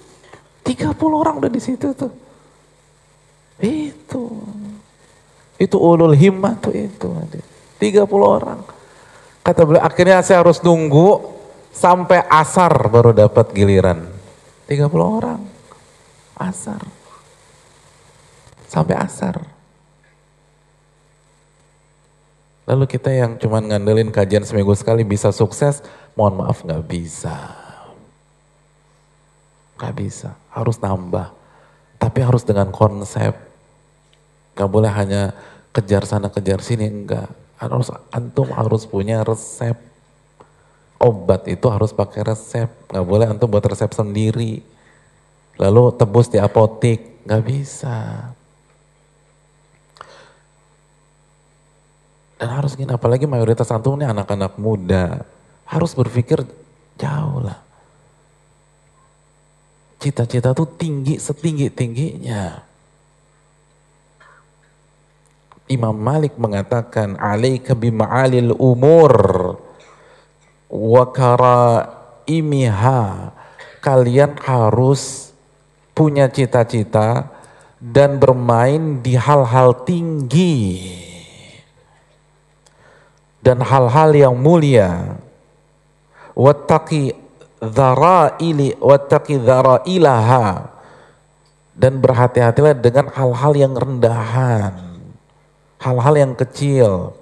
30 0.62 0.94
orang 1.10 1.42
udah 1.42 1.52
di 1.52 1.62
situ 1.62 1.94
tuh. 1.94 2.12
Itu. 3.62 4.42
Itu 5.62 5.78
ulul 5.78 6.18
himmah 6.18 6.58
tuh 6.58 6.74
itu. 6.74 7.10
30 7.78 8.06
orang. 8.22 8.62
Kata 9.42 9.62
beliau, 9.66 9.82
akhirnya 9.82 10.22
saya 10.22 10.42
harus 10.46 10.62
nunggu 10.62 11.22
sampai 11.74 12.26
asar 12.30 12.74
baru 12.90 13.14
dapat 13.14 13.54
giliran. 13.54 14.06
30 14.66 14.90
orang. 15.02 15.42
Asar. 16.38 16.82
Sampai 18.70 18.98
asar. 18.98 19.42
Lalu 22.66 22.86
kita 22.88 23.12
yang 23.12 23.36
cuman 23.36 23.68
ngandelin 23.68 24.14
kajian 24.14 24.46
seminggu 24.46 24.72
sekali 24.78 25.02
bisa 25.04 25.34
sukses, 25.34 25.82
mohon 26.14 26.42
maaf 26.46 26.62
nggak 26.64 26.86
bisa. 26.88 27.61
Gak 29.82 29.98
bisa, 29.98 30.38
harus 30.54 30.78
nambah. 30.78 31.34
Tapi 31.98 32.22
harus 32.22 32.46
dengan 32.46 32.70
konsep. 32.70 33.34
Gak 34.54 34.70
boleh 34.70 34.94
hanya 34.94 35.34
kejar 35.74 36.06
sana 36.06 36.30
kejar 36.30 36.62
sini, 36.62 36.86
enggak. 36.86 37.34
Harus 37.58 37.90
antum 38.14 38.54
harus 38.54 38.86
punya 38.86 39.26
resep. 39.26 39.74
Obat 41.02 41.50
itu 41.50 41.66
harus 41.66 41.90
pakai 41.90 42.30
resep. 42.30 42.70
Gak 42.70 43.06
boleh 43.10 43.26
antum 43.26 43.50
buat 43.50 43.66
resep 43.66 43.90
sendiri. 43.90 44.62
Lalu 45.58 45.98
tebus 45.98 46.30
di 46.30 46.38
apotik, 46.38 47.26
gak 47.26 47.42
bisa. 47.42 48.30
Dan 52.38 52.50
harus 52.54 52.78
gini, 52.78 52.94
apalagi 52.94 53.26
mayoritas 53.26 53.74
antum 53.74 53.98
ini 53.98 54.06
anak-anak 54.06 54.62
muda. 54.62 55.26
Harus 55.66 55.98
berpikir 55.98 56.46
jauh 57.02 57.42
lah. 57.42 57.71
Cita-cita 60.02 60.50
tuh 60.58 60.66
tinggi 60.66 61.22
setinggi-tingginya. 61.22 62.66
Imam 65.70 65.94
Malik 65.94 66.42
mengatakan 66.42 67.22
alaika 67.22 67.78
bima'alil 67.78 68.58
umur 68.58 69.14
wa 70.74 71.04
karaimiha. 71.14 73.04
Kalian 73.78 74.42
harus 74.42 75.30
punya 75.94 76.26
cita-cita 76.34 77.30
dan 77.78 78.18
bermain 78.18 79.06
di 79.06 79.14
hal-hal 79.14 79.86
tinggi 79.86 80.82
dan 83.42 83.62
hal-hal 83.62 84.14
yang 84.18 84.34
mulia. 84.38 85.18
Wattaqi 86.34 87.21
dharaili 87.62 88.76
wattaqi 88.82 89.38
dharailaha. 89.38 90.74
Dan 91.72 92.04
berhati-hatilah 92.04 92.76
dengan 92.78 93.08
hal-hal 93.16 93.54
yang 93.56 93.74
rendahan 93.74 94.92
hal-hal 95.82 96.14
yang 96.14 96.34
kecil. 96.38 97.18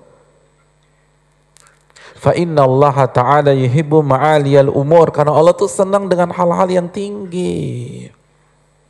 Fa 2.19 2.35
inna 2.35 2.67
Allah 2.67 3.07
ta'ala 3.07 3.55
yuhibbu 3.55 4.03
ma'aliyal 4.03 4.67
umur. 4.67 5.15
Karena 5.15 5.31
Allah 5.31 5.55
tuh 5.55 5.71
senang 5.71 6.11
dengan 6.11 6.35
hal-hal 6.35 6.67
yang 6.67 6.87
tinggi 6.91 8.11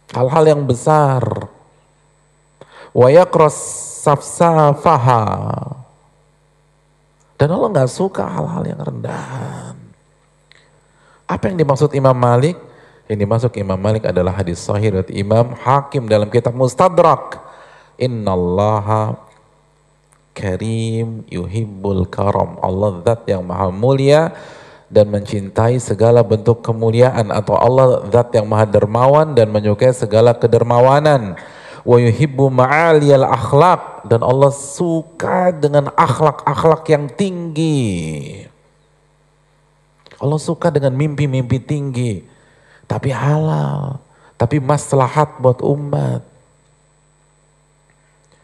hal-hal 0.10 0.46
yang 0.50 0.66
besar. 0.66 1.22
Wa 2.90 3.08
yakras 3.14 3.54
safsafaha. 4.02 5.22
Dan 7.38 7.48
Allah 7.54 7.70
nggak 7.72 7.92
suka 7.94 8.26
hal-hal 8.26 8.64
yang 8.66 8.82
rendahan 8.82 9.78
apa 11.30 11.45
yang 11.45 11.61
dimaksud 11.61 11.93
Imam 11.93 12.18
Malik? 12.18 12.57
Yang 13.06 13.19
dimaksud 13.22 13.51
Imam 13.61 13.77
Malik 13.77 14.10
adalah 14.10 14.34
hadis 14.34 14.57
sahih 14.57 14.89
dari 14.89 15.22
Imam 15.22 15.53
Hakim 15.53 16.10
dalam 16.10 16.26
kitab 16.34 16.57
Mustadrak. 16.57 17.38
Innallaha 18.01 19.14
karim 20.34 21.22
yuhibbul 21.30 22.10
karam. 22.10 22.57
Allah 22.65 23.06
zat 23.06 23.30
yang 23.30 23.45
maha 23.45 23.69
mulia 23.69 24.34
dan 24.89 25.06
mencintai 25.14 25.77
segala 25.77 26.26
bentuk 26.26 26.65
kemuliaan 26.65 27.30
atau 27.30 27.53
Allah 27.53 28.10
zat 28.10 28.34
yang 28.34 28.49
maha 28.49 28.65
dermawan 28.65 29.38
dan 29.38 29.53
menyukai 29.53 29.93
segala 29.93 30.34
kedermawanan. 30.34 31.38
Wa 31.85 31.97
yuhibbu 32.01 32.49
ma'aliyal 32.49 33.26
akhlak 33.26 34.10
dan 34.10 34.26
Allah 34.26 34.49
suka 34.49 35.53
dengan 35.53 35.93
akhlak-akhlak 35.93 36.89
yang 36.89 37.06
tinggi. 37.14 38.49
Allah 40.20 40.40
suka 40.40 40.68
dengan 40.68 40.91
mimpi-mimpi 40.96 41.58
tinggi. 41.64 42.24
Tapi 42.86 43.10
halal. 43.12 44.04
Tapi 44.36 44.60
maslahat 44.60 45.40
buat 45.40 45.64
umat. 45.64 46.24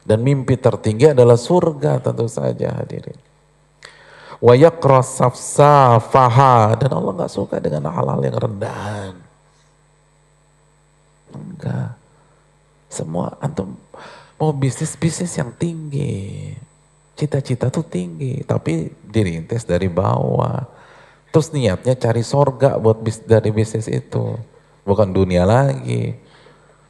Dan 0.06 0.24
mimpi 0.24 0.56
tertinggi 0.56 1.12
adalah 1.12 1.36
surga 1.36 2.00
tentu 2.00 2.32
saja 2.32 2.80
hadirin. 2.80 3.20
Wa 4.40 4.56
safsafaha. 5.04 6.80
Dan 6.80 6.92
Allah 6.96 7.12
nggak 7.12 7.34
suka 7.34 7.60
dengan 7.60 7.92
halal 7.92 8.24
yang 8.24 8.40
rendahan. 8.40 9.14
Enggak. 11.36 12.00
Semua 12.88 13.36
antum 13.44 13.76
mau 14.40 14.52
bisnis-bisnis 14.56 15.36
yang 15.36 15.52
tinggi. 15.56 16.52
Cita-cita 17.16 17.72
tuh 17.72 17.88
tinggi, 17.88 18.44
tapi 18.44 18.92
dirintis 19.08 19.64
dari 19.64 19.88
bawah 19.88 20.75
Terus 21.36 21.52
niatnya 21.52 22.00
cari 22.00 22.24
sorga 22.24 22.80
buat 22.80 23.04
bis, 23.04 23.20
dari 23.20 23.52
bisnis 23.52 23.92
itu. 23.92 24.40
Bukan 24.88 25.12
dunia 25.12 25.44
lagi. 25.44 26.16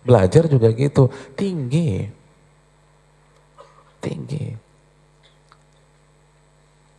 Belajar 0.06 0.46
juga 0.46 0.70
gitu, 0.70 1.10
tinggi. 1.34 2.06
tinggi. 4.06 4.54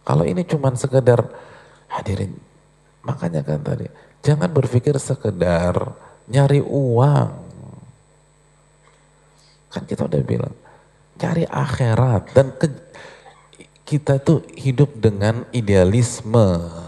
Kalau 0.03 0.27
ini 0.27 0.43
cuma 0.43 0.75
sekedar 0.75 1.23
hadirin, 1.87 2.35
makanya 3.07 3.47
kan 3.47 3.63
tadi, 3.63 3.87
jangan 4.27 4.51
berpikir 4.51 4.99
sekedar 4.99 5.95
nyari 6.27 6.59
uang. 6.59 7.31
Kan 9.71 9.87
kita 9.87 10.11
udah 10.11 10.23
bilang, 10.27 10.55
cari 11.15 11.47
akhirat 11.47 12.35
dan 12.35 12.59
ke, 12.59 12.75
kita 13.87 14.19
tuh 14.19 14.43
hidup 14.59 14.99
dengan 14.99 15.47
idealisme, 15.55 16.87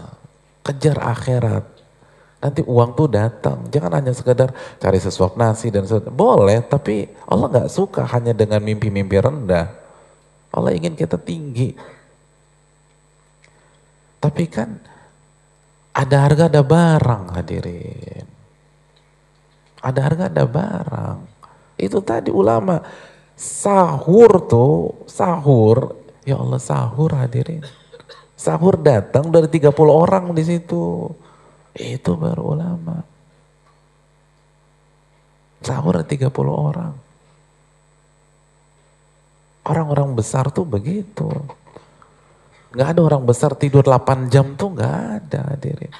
kejar 0.69 1.01
akhirat. 1.01 1.65
Nanti 2.39 2.63
uang 2.63 2.95
tuh 2.95 3.11
datang. 3.11 3.67
Jangan 3.67 3.99
hanya 3.99 4.13
sekedar 4.15 4.55
cari 4.79 4.99
sesuap 5.01 5.35
nasi 5.35 5.67
dan 5.73 5.83
sesuatu. 5.83 6.07
Boleh, 6.07 6.63
tapi 6.63 7.09
Allah 7.27 7.51
nggak 7.51 7.71
suka 7.73 8.07
hanya 8.15 8.31
dengan 8.31 8.63
mimpi-mimpi 8.63 9.19
rendah. 9.19 9.67
Allah 10.55 10.71
ingin 10.71 10.95
kita 10.95 11.19
tinggi. 11.19 11.75
Tapi 14.19 14.43
kan 14.47 14.79
ada 15.91 16.15
harga 16.23 16.47
ada 16.47 16.63
barang 16.63 17.23
hadirin. 17.35 18.27
Ada 19.83 19.99
harga 19.99 20.23
ada 20.31 20.43
barang. 20.47 21.19
Itu 21.75 21.99
tadi 22.03 22.31
ulama 22.31 22.79
sahur 23.35 24.47
tuh, 24.47 25.07
sahur. 25.07 25.95
Ya 26.23 26.39
Allah 26.39 26.59
sahur 26.59 27.15
hadirin. 27.15 27.63
Sahur 28.39 28.79
datang 28.79 29.27
dari 29.27 29.51
30 29.51 29.75
orang 29.91 30.31
di 30.31 30.47
situ. 30.47 31.11
Itu 31.75 32.15
baru 32.15 32.55
ulama. 32.55 33.03
Sahur 35.59 35.99
30 35.99 36.31
orang. 36.47 36.95
Orang-orang 39.67 40.15
besar 40.15 40.47
tuh 40.55 40.63
begitu. 40.63 41.27
Gak 42.71 42.95
ada 42.95 43.01
orang 43.03 43.27
besar 43.27 43.59
tidur 43.59 43.83
8 43.83 44.31
jam 44.31 44.55
tuh 44.55 44.71
gak 44.71 44.95
ada 45.19 45.51
hadirin. 45.51 45.91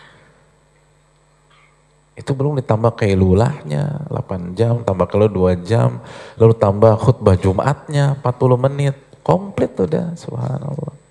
Itu 2.16 2.32
belum 2.40 2.56
ditambah 2.64 2.96
kailulahnya 3.04 4.08
8 4.08 4.56
jam, 4.56 4.80
tambah 4.88 5.12
kalau 5.12 5.28
2 5.28 5.60
jam, 5.68 6.00
lalu 6.40 6.56
tambah 6.56 6.96
khutbah 7.04 7.36
Jumatnya 7.36 8.16
40 8.24 8.56
menit. 8.56 8.96
Komplit 9.28 9.76
udah, 9.76 10.16
subhanallah. 10.16 11.09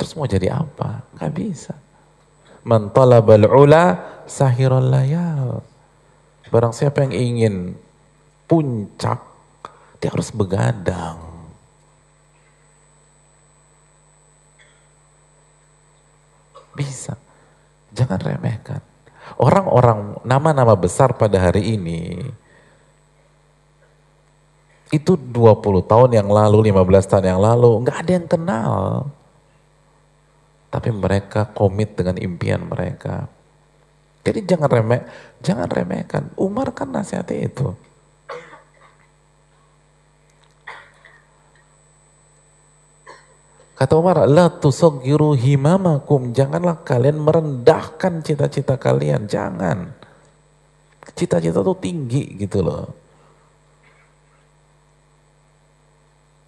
Terus 0.00 0.16
mau 0.16 0.24
jadi 0.24 0.56
apa? 0.56 1.04
Gak 1.20 1.32
bisa. 1.36 1.76
Man 2.64 2.88
talabal 2.88 3.44
ula 3.44 4.00
sahirul 4.24 4.88
layal. 4.88 5.60
Barang 6.48 6.72
siapa 6.72 7.04
yang 7.04 7.12
ingin 7.12 7.76
puncak, 8.48 9.20
dia 10.00 10.08
harus 10.08 10.32
begadang. 10.32 11.20
Bisa. 16.72 17.20
Jangan 17.92 18.24
remehkan. 18.24 18.80
Orang-orang 19.36 20.16
nama-nama 20.24 20.72
besar 20.80 21.12
pada 21.12 21.36
hari 21.36 21.76
ini 21.76 22.24
itu 24.90 25.12
20 25.14 25.84
tahun 25.86 26.10
yang 26.16 26.28
lalu, 26.32 26.72
15 26.72 27.04
tahun 27.04 27.36
yang 27.36 27.40
lalu, 27.44 27.84
nggak 27.84 27.98
ada 28.00 28.12
yang 28.16 28.26
kenal. 28.26 28.72
Tapi 30.80 30.96
mereka 30.96 31.52
komit 31.52 31.92
dengan 31.92 32.16
impian 32.16 32.64
mereka. 32.64 33.28
Jadi 34.24 34.48
jangan 34.48 34.72
remeh, 34.72 35.04
jangan 35.44 35.68
remehkan. 35.68 36.32
Umar 36.40 36.72
kan 36.72 36.88
nasihatnya 36.88 37.52
itu. 37.52 37.68
Kata 43.76 43.92
Umar, 43.92 44.24
la 44.24 44.48
tusagiru 44.48 45.36
himamakum. 45.36 46.32
Janganlah 46.32 46.80
kalian 46.80 47.20
merendahkan 47.20 48.24
cita-cita 48.24 48.80
kalian. 48.80 49.28
Jangan. 49.28 49.92
Cita-cita 51.12 51.60
itu 51.60 51.74
tinggi 51.76 52.24
gitu 52.40 52.64
loh. 52.64 52.88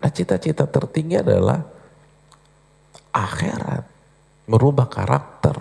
Nah 0.00 0.08
cita-cita 0.08 0.64
tertinggi 0.64 1.20
adalah 1.20 1.60
akhirat 3.12 3.91
merubah 4.46 4.90
karakter, 4.90 5.56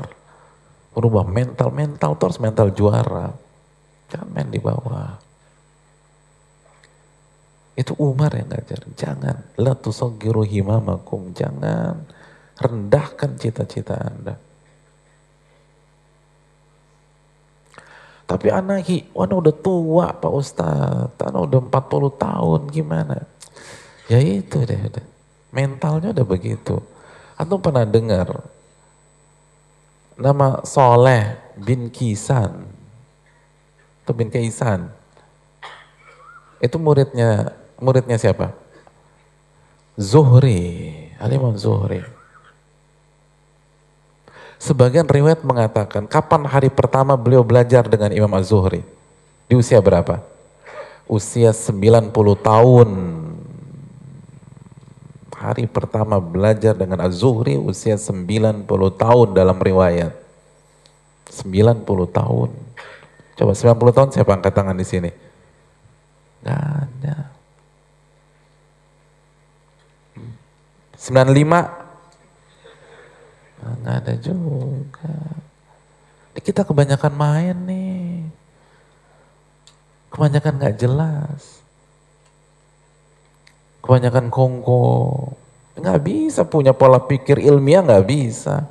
merubah 0.97 1.25
mental, 1.27 1.69
mental 1.69 2.17
terus 2.17 2.41
mental 2.41 2.73
juara. 2.73 3.29
Jangan 4.11 4.27
main 4.33 4.49
di 4.51 4.59
bawah. 4.59 5.31
Itu 7.71 7.95
Umar 7.97 8.35
yang 8.35 8.51
ngajar. 8.51 8.83
Jangan. 8.99 9.55
La 9.57 9.73
himamakum. 10.43 11.31
Jangan. 11.31 11.95
Rendahkan 12.59 13.39
cita-cita 13.39 13.95
Anda. 13.95 14.35
Tapi 18.27 18.47
anak, 18.47 18.87
anak 19.15 19.37
udah 19.43 19.55
tua 19.63 20.07
Pak 20.11 20.33
Ustadz. 20.35 21.23
Anak 21.23 21.41
udah 21.47 21.59
40 21.71 22.11
tahun. 22.19 22.61
Gimana? 22.75 23.17
Ya 24.11 24.19
itu 24.19 24.67
deh. 24.67 24.77
Mentalnya 25.55 26.11
udah 26.11 26.27
begitu. 26.27 26.83
Atau 27.39 27.57
pernah 27.63 27.87
dengar 27.87 28.43
nama 30.21 30.61
Soleh 30.61 31.35
bin 31.57 31.89
Kisan 31.89 32.69
atau 34.05 34.13
bin 34.13 34.29
Kaisan 34.29 34.93
itu 36.61 36.77
muridnya 36.77 37.57
muridnya 37.81 38.21
siapa? 38.21 38.53
Zuhri, 39.97 40.93
Alimam 41.17 41.57
Zuhri. 41.57 42.05
Sebagian 44.61 45.09
riwayat 45.09 45.41
mengatakan 45.41 46.05
kapan 46.05 46.45
hari 46.45 46.69
pertama 46.69 47.17
beliau 47.17 47.41
belajar 47.41 47.89
dengan 47.89 48.13
Imam 48.13 48.29
Az-Zuhri? 48.37 48.85
Di 49.49 49.57
usia 49.57 49.81
berapa? 49.81 50.21
Usia 51.09 51.49
90 51.49 52.13
tahun 52.45 52.89
hari 55.41 55.65
pertama 55.65 56.21
belajar 56.21 56.77
dengan 56.77 57.01
Az-Zuhri 57.01 57.57
usia 57.57 57.97
90 57.97 58.69
tahun 58.93 59.27
dalam 59.33 59.57
riwayat. 59.57 60.13
90 61.33 61.81
tahun. 62.13 62.49
Coba 63.33 63.51
90 63.57 63.97
tahun 63.97 64.09
siapa 64.13 64.31
angkat 64.37 64.53
tangan 64.53 64.77
di 64.77 64.85
sini? 64.85 65.09
Gak 66.45 66.61
ada. 66.61 67.17
95? 71.01 71.33
Nah, 73.61 73.73
gak 73.81 73.97
ada 74.05 74.13
juga. 74.21 75.17
Kita 76.37 76.61
kebanyakan 76.61 77.13
main 77.17 77.57
nih. 77.65 78.29
Kebanyakan 80.13 80.61
gak 80.61 80.77
jelas 80.77 81.60
kebanyakan 83.91 84.31
kongko. 84.31 84.87
Nggak 85.75 85.99
bisa 85.99 86.47
punya 86.47 86.71
pola 86.71 87.03
pikir 87.03 87.43
ilmiah 87.43 87.83
nggak 87.83 88.07
bisa. 88.07 88.63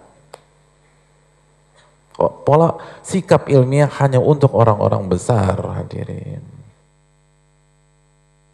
Pola 2.16 2.80
sikap 3.05 3.52
ilmiah 3.52 3.92
hanya 4.01 4.16
untuk 4.16 4.56
orang-orang 4.56 5.12
besar 5.12 5.60
hadirin. 5.76 6.40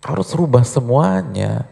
Harus 0.03 0.35
rubah 0.35 0.67
semuanya. 0.67 1.71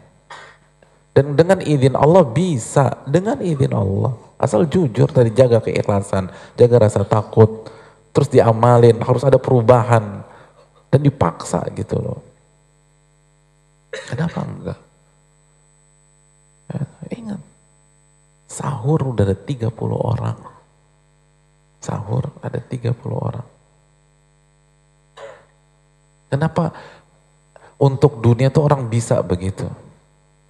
Dan 1.10 1.34
dengan 1.34 1.58
izin 1.58 1.98
Allah 1.98 2.22
bisa, 2.30 3.02
dengan 3.02 3.42
izin 3.42 3.74
Allah. 3.74 4.14
Asal 4.38 4.70
jujur 4.70 5.10
tadi 5.10 5.34
jaga 5.34 5.58
keikhlasan, 5.62 6.30
jaga 6.54 6.86
rasa 6.86 7.06
takut, 7.06 7.70
terus 8.14 8.30
diamalin, 8.30 8.98
harus 9.02 9.26
ada 9.26 9.38
perubahan. 9.38 10.22
Dan 10.90 11.02
dipaksa 11.02 11.66
gitu 11.74 11.98
loh. 11.98 12.18
Kenapa 14.10 14.42
enggak? 14.42 14.83
Ya, 16.70 16.80
ingat, 17.12 17.40
sahur 18.48 19.00
udah 19.12 19.24
ada 19.28 19.36
30 19.36 19.70
orang. 19.94 20.38
Sahur 21.80 22.32
ada 22.40 22.60
30 22.60 22.94
orang. 23.12 23.48
Kenapa 26.32 26.74
untuk 27.78 28.18
dunia 28.18 28.50
tuh 28.50 28.66
orang 28.66 28.88
bisa 28.88 29.20
begitu? 29.22 29.68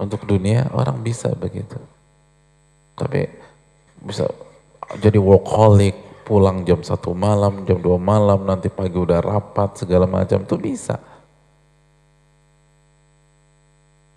Untuk 0.00 0.24
dunia 0.24 0.70
orang 0.72 1.02
bisa 1.02 1.34
begitu. 1.34 1.76
Tapi 2.94 3.26
bisa 4.00 4.30
jadi 5.00 5.18
workaholic, 5.18 6.24
pulang 6.24 6.64
jam 6.64 6.80
satu 6.80 7.12
malam, 7.12 7.68
jam 7.68 7.78
dua 7.78 8.00
malam, 8.00 8.48
nanti 8.48 8.72
pagi 8.72 8.96
udah 8.96 9.20
rapat, 9.20 9.76
segala 9.76 10.08
macam 10.08 10.40
tuh 10.48 10.56
bisa. 10.56 10.96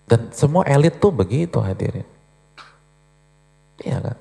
Dan 0.08 0.32
semua 0.32 0.64
elit 0.64 0.96
tuh 0.96 1.12
begitu 1.12 1.60
hadirin. 1.60 2.08
Iya 3.84 4.00
kan? 4.00 4.18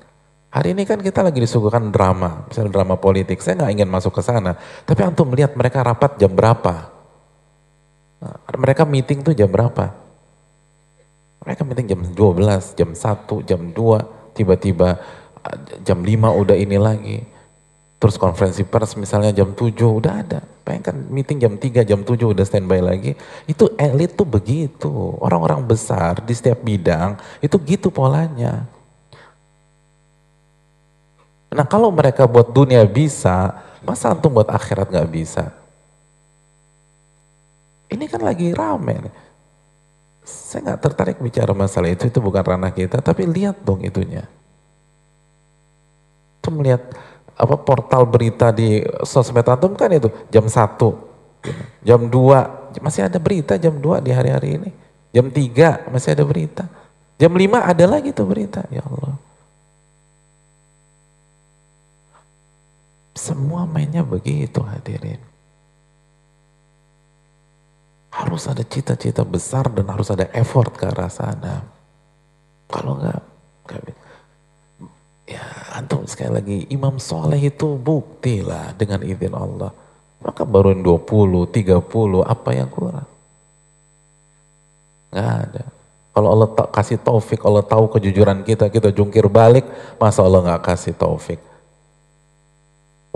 Hari 0.51 0.73
ini 0.75 0.83
kan 0.83 0.99
kita 0.99 1.23
lagi 1.23 1.39
disuguhkan 1.39 1.91
drama, 1.91 2.47
misalnya 2.47 2.71
drama 2.81 2.95
politik. 2.99 3.39
Saya 3.39 3.61
nggak 3.63 3.71
ingin 3.77 3.89
masuk 3.89 4.19
ke 4.19 4.21
sana, 4.23 4.55
tapi 4.83 5.03
antum 5.03 5.27
melihat 5.31 5.55
mereka 5.55 5.83
rapat 5.83 6.19
jam 6.19 6.31
berapa? 6.33 6.91
Nah, 8.17 8.35
mereka 8.57 8.83
meeting 8.87 9.21
tuh 9.21 9.37
jam 9.37 9.47
berapa? 9.51 9.93
Mereka 11.45 11.61
meeting 11.63 11.87
jam 11.93 12.01
12, 12.03 12.73
jam 12.73 12.89
1, 12.91 13.47
jam 13.47 13.61
2, 13.71 14.35
tiba-tiba 14.35 14.99
uh, 15.45 15.55
jam 15.85 15.99
5 16.01 16.41
udah 16.41 16.57
ini 16.57 16.77
lagi. 16.81 17.17
Terus 17.97 18.15
konferensi 18.21 18.61
pers 18.61 18.93
misalnya 18.93 19.33
jam 19.33 19.57
7 19.57 19.73
udah 19.73 20.13
ada. 20.21 20.39
Pengen 20.61 20.81
kan 20.85 20.95
meeting 21.09 21.41
jam 21.41 21.53
3, 21.57 21.81
jam 21.81 22.05
7 22.05 22.29
udah 22.29 22.45
standby 22.45 22.77
lagi. 22.77 23.17
Itu 23.49 23.73
elit 23.73 24.13
tuh 24.13 24.29
begitu. 24.29 25.17
Orang-orang 25.17 25.65
besar 25.65 26.21
di 26.21 26.33
setiap 26.37 26.61
bidang 26.61 27.17
itu 27.41 27.57
gitu 27.65 27.89
polanya. 27.89 28.69
Nah 31.49 31.65
kalau 31.65 31.89
mereka 31.89 32.29
buat 32.29 32.53
dunia 32.53 32.85
bisa, 32.85 33.65
masa 33.81 34.13
antum 34.13 34.29
buat 34.29 34.45
akhirat 34.45 34.93
gak 34.93 35.09
bisa? 35.09 35.49
Ini 37.89 38.05
kan 38.05 38.21
lagi 38.21 38.53
rame. 38.53 39.09
Saya 40.27 40.59
nggak 40.59 40.81
tertarik 40.83 41.17
bicara 41.23 41.55
masalah 41.55 41.87
itu, 41.87 42.11
itu 42.11 42.19
bukan 42.19 42.43
ranah 42.43 42.75
kita, 42.75 42.99
tapi 42.99 43.23
lihat 43.23 43.63
dong 43.63 43.79
itunya. 43.79 44.27
Itu 46.43 46.51
melihat 46.51 46.83
apa 47.37 47.55
portal 47.61 48.09
berita 48.09 48.49
di 48.49 48.81
sosmed 49.05 49.45
antum 49.45 49.77
kan 49.77 49.93
itu 49.93 50.09
jam 50.33 50.49
1, 50.49 50.73
jam 51.85 52.01
2, 52.09 52.81
masih 52.81 53.05
ada 53.05 53.21
berita 53.21 53.53
jam 53.61 53.77
2 53.77 54.01
di 54.01 54.09
hari-hari 54.09 54.57
ini. 54.57 54.69
Jam 55.13 55.29
3 55.29 55.93
masih 55.93 56.17
ada 56.17 56.25
berita. 56.25 56.65
Jam 57.21 57.33
5 57.33 57.61
ada 57.61 57.85
lagi 57.85 58.09
tuh 58.09 58.25
berita, 58.25 58.65
ya 58.73 58.81
Allah. 58.81 59.15
Semua 63.17 63.65
mainnya 63.65 64.01
begitu 64.01 64.61
hadirin. 64.61 65.21
Harus 68.13 68.49
ada 68.49 68.65
cita-cita 68.65 69.21
besar 69.21 69.69
dan 69.69 69.85
harus 69.93 70.09
ada 70.09 70.25
effort 70.33 70.73
ke 70.73 70.89
arah 70.89 71.09
sana. 71.09 71.65
Kalau 72.69 72.97
enggak, 72.97 73.21
enggak 73.65 74.06
ya 75.27 75.43
antum 75.75 76.07
sekali 76.07 76.31
lagi 76.31 76.57
Imam 76.71 76.97
Soleh 76.97 77.51
itu 77.51 77.75
bukti 77.75 78.41
lah 78.41 78.71
dengan 78.73 79.03
izin 79.03 79.35
Allah. 79.35 79.71
Maka 80.17 80.47
baru 80.47 80.73
20, 80.73 81.45
30, 81.53 82.25
apa 82.25 82.49
yang 82.55 82.69
kurang? 82.73 83.05
Enggak 85.13 85.35
ada. 85.45 85.63
Kalau 86.17 86.29
Allah 86.33 86.49
tak 86.49 86.69
kasih 86.73 86.97
taufik, 86.97 87.45
Allah 87.45 87.61
tahu 87.61 87.85
kejujuran 87.93 88.41
kita, 88.41 88.73
kita 88.73 88.89
jungkir 88.89 89.29
balik, 89.29 89.69
masa 90.01 90.25
Allah 90.25 90.41
nggak 90.41 90.63
kasih 90.65 90.97
taufik? 90.97 91.37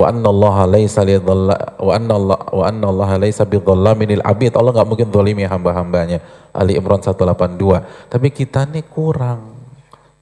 wa 0.02 0.10
anna 0.10 0.28
Allah 0.34 0.56
laisa 0.66 1.06
wa 1.06 1.92
anna 1.94 2.14
Allah 2.18 2.40
wa 2.50 2.64
anna. 2.66 2.88
Allah 2.90 4.72
nggak 4.74 4.90
mungkin 4.90 5.08
zalimi 5.14 5.46
hamba-hambanya. 5.46 6.20
Ali 6.52 6.76
Imran 6.76 7.00
182. 7.00 8.10
Tapi 8.10 8.28
kita 8.34 8.66
nih 8.66 8.86
kurang 8.90 9.62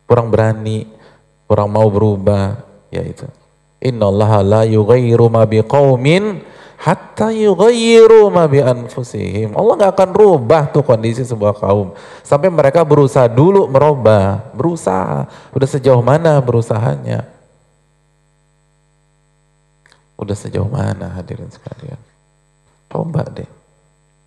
kurang 0.10 0.34
berani, 0.34 0.90
kurang 1.50 1.74
mau 1.74 1.90
berubah, 1.90 2.62
ya 2.94 3.02
itu. 3.02 3.26
Inna 3.82 4.06
Allah 4.06 4.32
la 4.46 4.62
yughayyiru 4.70 5.34
ma 5.34 5.50
biqaumin 5.50 6.46
hatta 6.78 7.34
yughayyiru 7.34 8.30
ma 8.30 8.46
bi 8.46 8.62
anfusihim. 8.62 9.58
Allah 9.58 9.74
nggak 9.82 9.92
akan 9.98 10.10
rubah 10.14 10.70
tuh 10.70 10.86
kondisi 10.86 11.26
sebuah 11.26 11.58
kaum 11.58 11.98
sampai 12.22 12.54
mereka 12.54 12.86
berusaha 12.86 13.26
dulu 13.26 13.66
merubah, 13.66 14.54
berusaha. 14.54 15.26
Udah 15.50 15.68
sejauh 15.68 16.06
mana 16.06 16.38
berusahanya? 16.38 17.26
Udah 20.20 20.36
sejauh 20.38 20.70
mana 20.70 21.18
hadirin 21.18 21.50
sekalian? 21.50 21.98
Coba 22.92 23.26
deh. 23.26 23.50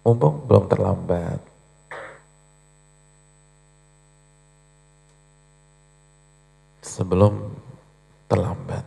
Mumpung 0.02 0.42
belum 0.48 0.66
terlambat. 0.66 1.51
Sebelum 6.92 7.40
terlambat. 8.28 8.84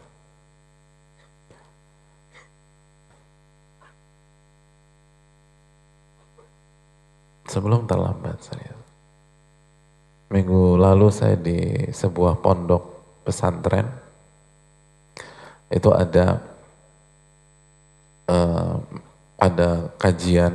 Sebelum 7.49 7.89
terlambat 7.89 8.37
saya. 8.45 8.77
Minggu 10.29 10.77
lalu 10.77 11.09
saya 11.09 11.33
di 11.33 11.89
sebuah 11.89 12.37
pondok 12.45 12.83
pesantren. 13.25 13.89
Itu 15.73 15.89
ada 15.89 16.45
uh, 18.29 18.77
ada 19.41 19.89
kajian 19.97 20.53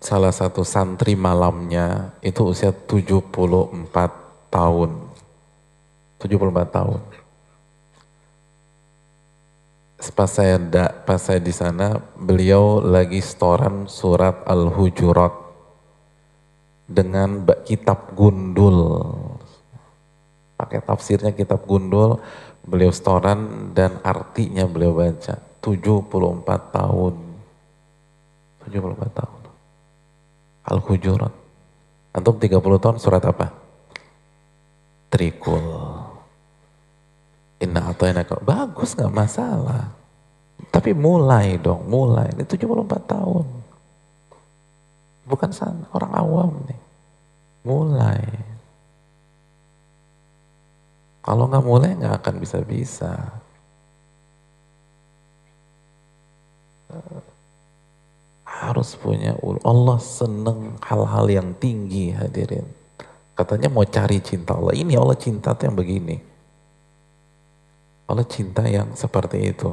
salah 0.00 0.32
satu 0.32 0.64
santri 0.64 1.12
malamnya 1.18 2.14
itu 2.24 2.46
usia 2.46 2.72
74 2.72 3.74
tahun. 4.48 5.09
74 6.20 6.68
tahun. 6.68 7.00
Pas 10.16 10.28
saya, 10.28 10.56
da, 10.56 10.88
pas 11.04 11.20
saya 11.20 11.40
di 11.40 11.52
sana, 11.52 12.00
beliau 12.16 12.80
lagi 12.80 13.20
setoran 13.20 13.84
surat 13.88 14.44
Al-Hujurat 14.48 15.32
dengan 16.88 17.44
kitab 17.64 18.12
gundul. 18.16 19.04
Pakai 20.56 20.80
tafsirnya 20.84 21.32
kitab 21.36 21.64
gundul, 21.68 22.20
beliau 22.64 22.92
setoran 22.92 23.72
dan 23.76 24.00
artinya 24.04 24.64
beliau 24.68 24.96
baca 24.96 25.40
74 25.60 26.76
tahun. 26.76 27.14
74 28.68 29.18
tahun. 29.20 29.40
Al-Hujurat. 30.64 31.32
Antum 32.10 32.36
30 32.40 32.82
tahun 32.82 32.96
surat 32.98 33.22
apa? 33.22 33.52
Trikul. 35.12 35.89
Inna 37.60 37.92
atayna 37.92 38.24
Bagus 38.24 38.96
gak 38.96 39.12
masalah. 39.12 39.92
Tapi 40.72 40.96
mulai 40.96 41.60
dong, 41.60 41.88
mulai. 41.88 42.32
Ini 42.32 42.44
74 42.44 43.04
tahun. 43.04 43.46
Bukan 45.28 45.50
sana, 45.52 45.84
orang 45.92 46.12
awam 46.16 46.50
nih. 46.66 46.80
Mulai. 47.64 48.22
Kalau 51.20 51.44
nggak 51.46 51.66
mulai 51.66 51.90
nggak 52.00 52.16
akan 52.24 52.34
bisa-bisa. 52.40 53.40
harus 58.60 58.92
punya 58.94 59.34
Allah 59.64 59.98
seneng 59.98 60.76
hal-hal 60.84 61.26
yang 61.32 61.48
tinggi 61.56 62.12
hadirin. 62.12 62.68
Katanya 63.32 63.72
mau 63.72 63.88
cari 63.88 64.20
cinta 64.20 64.52
Allah. 64.52 64.76
Ini 64.76 65.00
Allah 65.00 65.16
cinta 65.16 65.56
tuh 65.56 65.72
yang 65.72 65.76
begini. 65.80 66.29
Allah 68.10 68.26
cinta 68.26 68.66
yang 68.66 68.92
seperti 68.98 69.38
itu. 69.54 69.70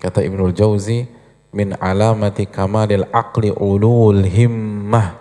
Kata 0.00 0.24
Ibnul 0.24 0.56
Jauzi, 0.56 1.04
min 1.52 1.76
alamati 1.76 2.48
kamalil 2.48 3.04
aqli 3.12 3.52
ulul 3.52 4.24
himmah. 4.24 5.18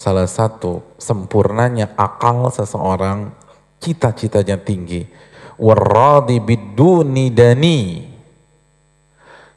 Salah 0.00 0.24
satu 0.24 0.80
sempurnanya 0.96 1.92
akal 1.92 2.48
seseorang, 2.48 3.36
cita-citanya 3.82 4.56
tinggi 4.56 5.04
warradi 5.60 6.40
biduni 6.40 7.28
dani 7.28 8.08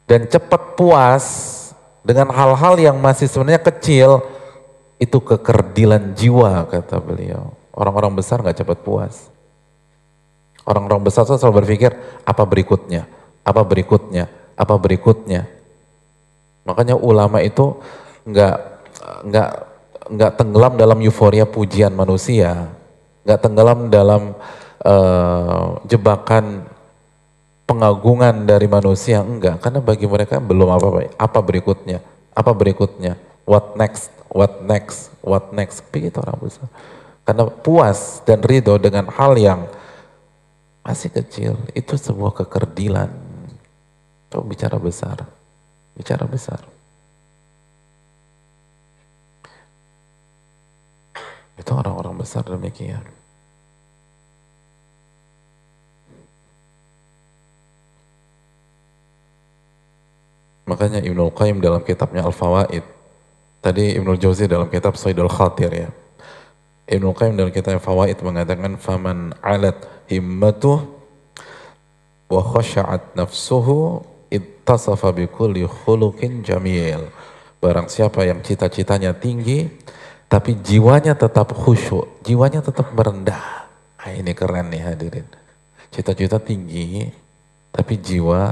dan 0.03 0.27
cepat 0.27 0.75
puas 0.75 1.25
dengan 2.03 2.27
hal-hal 2.35 2.75
yang 2.75 2.99
masih 2.99 3.31
sebenarnya 3.31 3.63
kecil 3.63 4.19
itu 5.03 5.19
kekerdilan 5.19 6.15
jiwa 6.15 6.71
kata 6.71 7.03
beliau. 7.03 7.51
Orang-orang 7.75 8.15
besar 8.15 8.39
nggak 8.39 8.63
cepat 8.63 8.79
puas. 8.79 9.27
Orang-orang 10.63 11.03
besar 11.03 11.27
selalu 11.27 11.65
berpikir 11.65 11.91
apa 12.23 12.43
berikutnya? 12.47 13.03
Apa 13.43 13.67
berikutnya? 13.67 14.31
Apa 14.55 14.79
berikutnya? 14.79 15.43
Makanya 16.63 16.95
ulama 16.95 17.43
itu 17.43 17.75
nggak 18.23 18.55
nggak 19.27 19.49
nggak 20.15 20.31
tenggelam 20.39 20.73
dalam 20.79 20.99
euforia 21.03 21.43
pujian 21.43 21.91
manusia. 21.91 22.71
Nggak 23.27 23.39
tenggelam 23.43 23.79
dalam 23.91 24.21
uh, 24.87 25.83
jebakan 25.83 26.63
pengagungan 27.67 28.47
dari 28.47 28.71
manusia. 28.71 29.19
Enggak 29.19 29.59
karena 29.59 29.83
bagi 29.83 30.07
mereka 30.07 30.39
belum 30.39 30.69
apa 30.71 31.11
apa 31.19 31.39
berikutnya? 31.43 31.99
Apa 32.31 32.55
berikutnya? 32.55 33.19
What 33.43 33.75
next 33.75 34.12
what 34.33 34.65
next 34.65 35.13
what 35.21 35.53
next. 35.53 35.85
Begitu 35.93 36.17
orang 36.17 36.41
besar 36.41 36.67
karena 37.23 37.47
puas 37.47 38.19
dan 38.27 38.41
ridho 38.43 38.75
dengan 38.81 39.07
hal 39.13 39.37
yang 39.37 39.69
masih 40.83 41.13
kecil 41.13 41.55
itu 41.71 41.95
sebuah 41.95 42.35
kekerdilan. 42.43 43.07
Coba 44.27 44.43
bicara 44.49 44.75
besar 44.81 45.23
bicara 45.93 46.25
besar. 46.25 46.61
Itu 51.53 51.69
orang-orang 51.77 52.17
besar 52.17 52.41
demikian. 52.49 53.05
Makanya 60.65 61.03
Ibnul 61.03 61.29
Qayyim 61.35 61.61
dalam 61.61 61.85
kitabnya 61.85 62.25
Al-Fawaid, 62.25 62.81
tadi 63.63 63.95
Ibnul 63.95 64.19
Jauzi 64.19 64.51
dalam 64.51 64.67
kitab 64.67 64.99
Sayyidul 64.99 65.31
Khatir 65.31 65.71
ya. 65.71 65.89
Ibnul 66.83 67.15
Qayyim 67.15 67.39
dalam 67.39 67.55
kitab 67.55 67.79
Al-Fawaid 67.79 68.19
mengatakan 68.19 68.75
faman 68.75 69.31
alat 69.39 69.79
himmatuh 70.11 70.83
wa 72.27 72.41
khasha'at 72.43 73.15
nafsuhu 73.15 74.03
ittasafa 74.27 75.15
bi 75.15 75.31
kulli 75.31 75.63
khuluqin 75.63 76.43
jamil. 76.43 77.07
Barang 77.63 77.87
siapa 77.87 78.27
yang 78.27 78.43
cita-citanya 78.43 79.15
tinggi 79.15 79.71
tapi 80.27 80.59
jiwanya 80.59 81.15
tetap 81.15 81.55
khusyuk, 81.55 82.19
jiwanya 82.25 82.59
tetap 82.59 82.91
merendah. 82.91 83.69
Nah, 84.03 84.11
ini 84.11 84.35
keren 84.35 84.67
nih 84.67 84.83
hadirin. 84.83 85.29
Cita-cita 85.87 86.41
tinggi 86.43 87.07
tapi 87.71 87.95
jiwa 88.01 88.51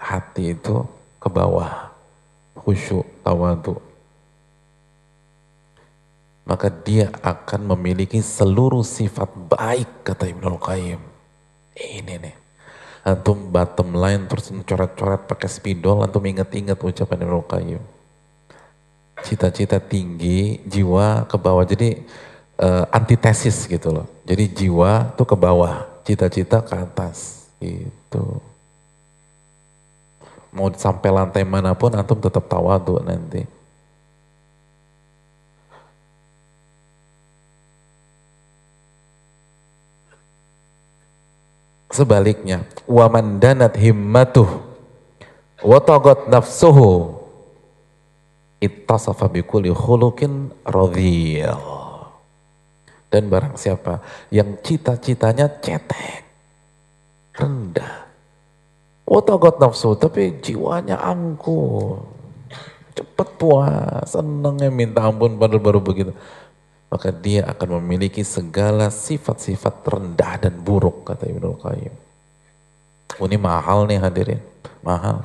hati 0.00 0.56
itu 0.56 0.86
ke 1.20 1.28
bawah, 1.28 1.90
khusyuk, 2.66 3.06
tawadu. 3.22 3.78
Maka 6.42 6.66
dia 6.70 7.14
akan 7.22 7.74
memiliki 7.74 8.18
seluruh 8.18 8.82
sifat 8.82 9.30
baik, 9.30 10.02
kata 10.02 10.26
Ibnu 10.26 10.58
Qayyim. 10.58 10.98
Ini 11.78 12.14
nih. 12.18 12.36
Antum 13.06 13.54
bottom 13.54 13.94
line 13.94 14.26
terus 14.26 14.50
coret-coret 14.50 15.30
pakai 15.30 15.46
spidol, 15.46 16.02
antum 16.02 16.26
inget-inget 16.26 16.78
ucapan 16.82 17.22
Ibnu 17.22 17.46
Qayyim. 17.46 17.82
Cita-cita 19.22 19.78
tinggi, 19.78 20.58
jiwa 20.66 21.30
ke 21.30 21.38
bawah. 21.38 21.62
Jadi 21.62 22.02
uh, 22.58 22.84
antitesis 22.90 23.70
gitu 23.70 23.94
loh. 23.94 24.06
Jadi 24.26 24.50
jiwa 24.50 25.14
tuh 25.14 25.26
ke 25.26 25.38
bawah, 25.38 25.86
cita-cita 26.02 26.62
ke 26.66 26.74
atas. 26.74 27.46
Gitu 27.62 28.42
mau 30.56 30.72
sampai 30.72 31.12
lantai 31.12 31.44
mana 31.44 31.76
pun 31.76 31.92
antum 31.92 32.16
tetap 32.16 32.48
tawadu 32.48 32.96
nanti. 33.04 33.44
Sebaliknya, 41.92 42.64
waman 42.84 43.40
danat 43.40 43.76
himmatuh 43.76 44.48
wa 45.64 45.78
tagat 45.80 46.28
nafsuhu 46.28 47.16
ittasafa 48.60 49.28
bikulli 49.32 49.72
khuluqin 49.72 50.52
radhiyah. 50.64 51.76
Dan 53.06 53.32
barang 53.32 53.56
siapa 53.56 54.02
yang 54.28 54.60
cita-citanya 54.60 55.48
cetek, 55.62 56.26
rendah, 57.38 58.05
Otagot 59.06 59.62
nafsu, 59.62 59.94
tapi 59.94 60.42
jiwanya 60.42 60.98
angkuh. 60.98 62.02
Cepat 62.96 63.28
puas, 63.38 64.02
senangnya 64.10 64.66
minta 64.66 65.06
ampun 65.06 65.38
padahal 65.38 65.62
baru 65.62 65.78
begitu. 65.78 66.10
Maka 66.90 67.14
dia 67.14 67.46
akan 67.46 67.78
memiliki 67.78 68.26
segala 68.26 68.90
sifat-sifat 68.90 69.86
rendah 69.86 70.42
dan 70.42 70.58
buruk, 70.58 71.06
kata 71.06 71.30
Ibnu 71.30 71.54
Qayyim. 71.54 71.94
Oh, 73.22 73.26
ini 73.30 73.38
mahal 73.38 73.86
nih 73.86 74.02
hadirin, 74.02 74.42
mahal. 74.82 75.22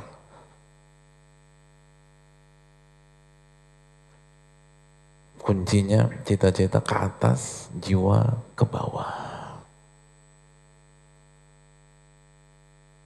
Kuncinya 5.41 6.05
cita-cita 6.21 6.77
ke 6.85 6.95
atas, 6.95 7.65
jiwa 7.73 8.37
ke 8.53 8.61
bawah. 8.61 9.09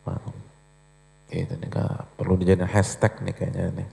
Wow. 0.03 0.34
Gitu 1.35 1.51
nih, 1.59 1.67
gak 1.67 2.15
perlu 2.15 2.39
dijadiin 2.39 2.63
hashtag 2.63 3.19
nih 3.19 3.33
kayaknya 3.35 3.83
nih. 3.83 3.89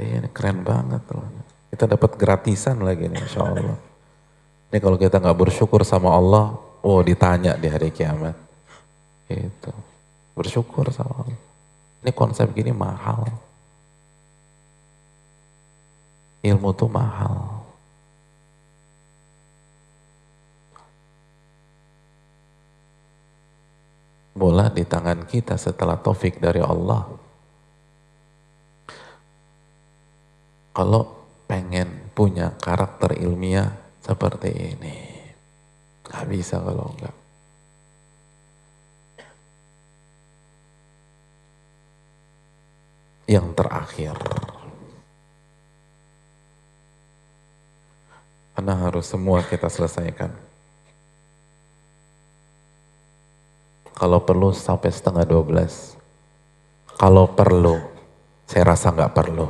Iya 0.00 0.16
ini 0.24 0.28
keren 0.32 0.60
banget 0.60 1.04
loh. 1.12 1.24
Kita 1.72 1.84
dapat 1.88 2.20
gratisan 2.20 2.84
lagi 2.84 3.08
nih 3.08 3.20
insya 3.20 3.48
Allah. 3.48 3.76
Ini 4.72 4.78
kalau 4.80 4.96
kita 4.96 5.20
nggak 5.20 5.38
bersyukur 5.38 5.84
sama 5.84 6.14
Allah, 6.14 6.56
oh 6.84 7.00
ditanya 7.04 7.56
di 7.56 7.68
hari 7.68 7.92
kiamat. 7.92 8.36
Gitu. 9.28 9.72
Bersyukur 10.34 10.88
sama 10.90 11.24
Allah. 11.24 11.40
Ini 12.00 12.10
konsep 12.16 12.48
gini 12.56 12.72
mahal. 12.72 13.28
Ilmu 16.40 16.72
tuh 16.72 16.88
mahal. 16.88 17.59
Bola 24.40 24.72
di 24.72 24.88
tangan 24.88 25.28
kita 25.28 25.60
setelah 25.60 26.00
taufik 26.00 26.40
dari 26.40 26.64
Allah. 26.64 27.04
Kalau 30.72 31.02
pengen 31.44 32.08
punya 32.16 32.56
karakter 32.56 33.20
ilmiah 33.20 33.68
seperti 34.00 34.48
ini, 34.48 34.96
nggak 36.08 36.24
bisa 36.32 36.56
kalau 36.56 36.88
enggak. 36.96 37.16
Yang 43.28 43.46
terakhir, 43.54 44.16
karena 48.56 48.74
harus 48.88 49.06
semua 49.06 49.44
kita 49.44 49.68
selesaikan. 49.70 50.49
Kalau 54.00 54.24
perlu 54.24 54.48
sampai 54.56 54.88
setengah 54.88 55.28
dua 55.28 55.44
belas. 55.44 55.92
Kalau 56.96 57.28
perlu, 57.28 57.76
saya 58.48 58.72
rasa 58.72 58.96
nggak 58.96 59.12
perlu. 59.12 59.44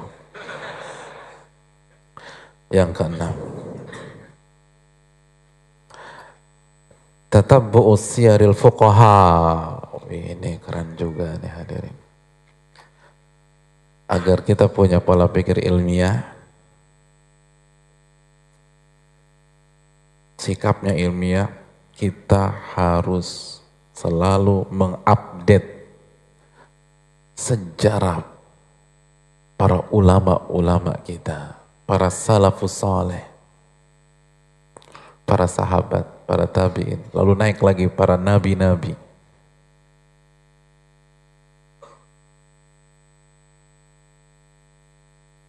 Yang 2.75 2.91
keenam. 2.99 3.35
Tetap 7.31 7.63
bu'usyaril 7.71 8.59
fuqaha. 8.59 9.19
Ini 10.11 10.59
keren 10.59 10.99
juga 10.99 11.39
nih 11.39 11.53
hadirin. 11.55 11.97
Agar 14.11 14.43
kita 14.43 14.67
punya 14.67 14.99
pola 14.99 15.31
pikir 15.31 15.63
ilmiah, 15.63 16.27
sikapnya 20.35 20.99
ilmiah, 20.99 21.47
kita 21.95 22.51
harus 22.75 23.60
selalu 24.01 24.65
mengupdate 24.73 25.85
sejarah 27.37 28.25
para 29.61 29.85
ulama-ulama 29.93 30.97
kita, 31.05 31.61
para 31.85 32.09
salafus 32.09 32.81
saleh, 32.81 33.29
para 35.29 35.45
sahabat, 35.45 36.09
para 36.25 36.49
tabi'in, 36.49 37.01
lalu 37.13 37.37
naik 37.37 37.61
lagi 37.61 37.93
para 37.93 38.17
nabi-nabi. 38.17 38.97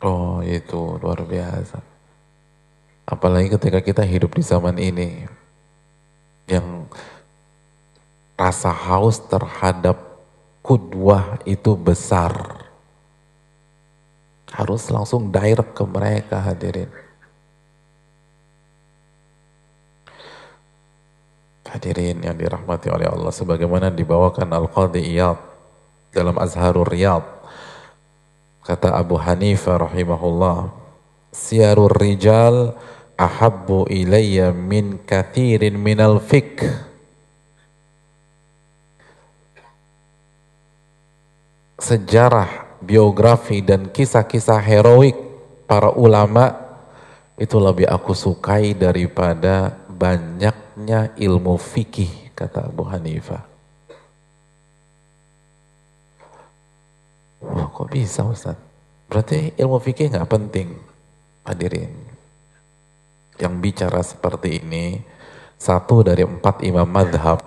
Oh 0.04 0.44
itu 0.44 1.00
luar 1.00 1.24
biasa. 1.24 1.80
Apalagi 3.08 3.54
ketika 3.54 3.80
kita 3.80 4.04
hidup 4.04 4.36
di 4.36 4.44
zaman 4.44 4.76
ini 4.82 5.24
yang 6.50 6.90
rasa 8.42 8.74
haus 8.74 9.22
terhadap 9.30 10.02
kudwah 10.66 11.38
itu 11.46 11.78
besar. 11.78 12.34
Harus 14.50 14.90
langsung 14.90 15.30
direct 15.30 15.78
ke 15.78 15.86
mereka 15.86 16.42
hadirin. 16.42 16.90
Hadirin 21.72 22.20
yang 22.20 22.36
dirahmati 22.36 22.92
oleh 22.92 23.08
Allah 23.08 23.32
sebagaimana 23.32 23.88
dibawakan 23.88 24.52
Al-Qadhi 24.52 25.08
Iyad 25.08 25.40
dalam 26.12 26.36
Azharul 26.36 26.84
Riyad. 26.84 27.24
Kata 28.68 28.92
Abu 29.00 29.16
Hanifah 29.16 29.88
rahimahullah, 29.88 30.68
"Siyarur 31.32 31.96
rijal 31.96 32.76
ahabbu 33.16 33.88
ilayya 33.88 34.52
min 34.52 35.00
kathirin 35.08 35.80
minal 35.80 36.20
fikh." 36.20 36.91
Sejarah, 41.82 42.78
biografi 42.80 43.66
dan 43.66 43.90
kisah-kisah 43.90 44.62
heroik 44.62 45.18
para 45.66 45.90
ulama 45.90 46.54
itu 47.42 47.58
lebih 47.58 47.90
aku 47.90 48.14
sukai 48.14 48.78
daripada 48.78 49.74
banyaknya 49.90 51.14
ilmu 51.18 51.58
fikih 51.58 52.34
kata 52.38 52.70
Abu 52.70 52.86
Hanifah. 52.86 53.42
Wah 57.42 57.68
kok 57.74 57.90
bisa 57.90 58.22
Ustaz? 58.30 58.58
Berarti 59.10 59.58
ilmu 59.58 59.82
fikih 59.82 60.14
nggak 60.14 60.30
penting 60.30 60.78
hadirin. 61.42 61.90
Yang 63.42 63.54
bicara 63.58 64.02
seperti 64.06 64.62
ini 64.62 65.02
satu 65.58 66.06
dari 66.06 66.22
empat 66.22 66.62
imam 66.62 66.86
madhab 66.86 67.42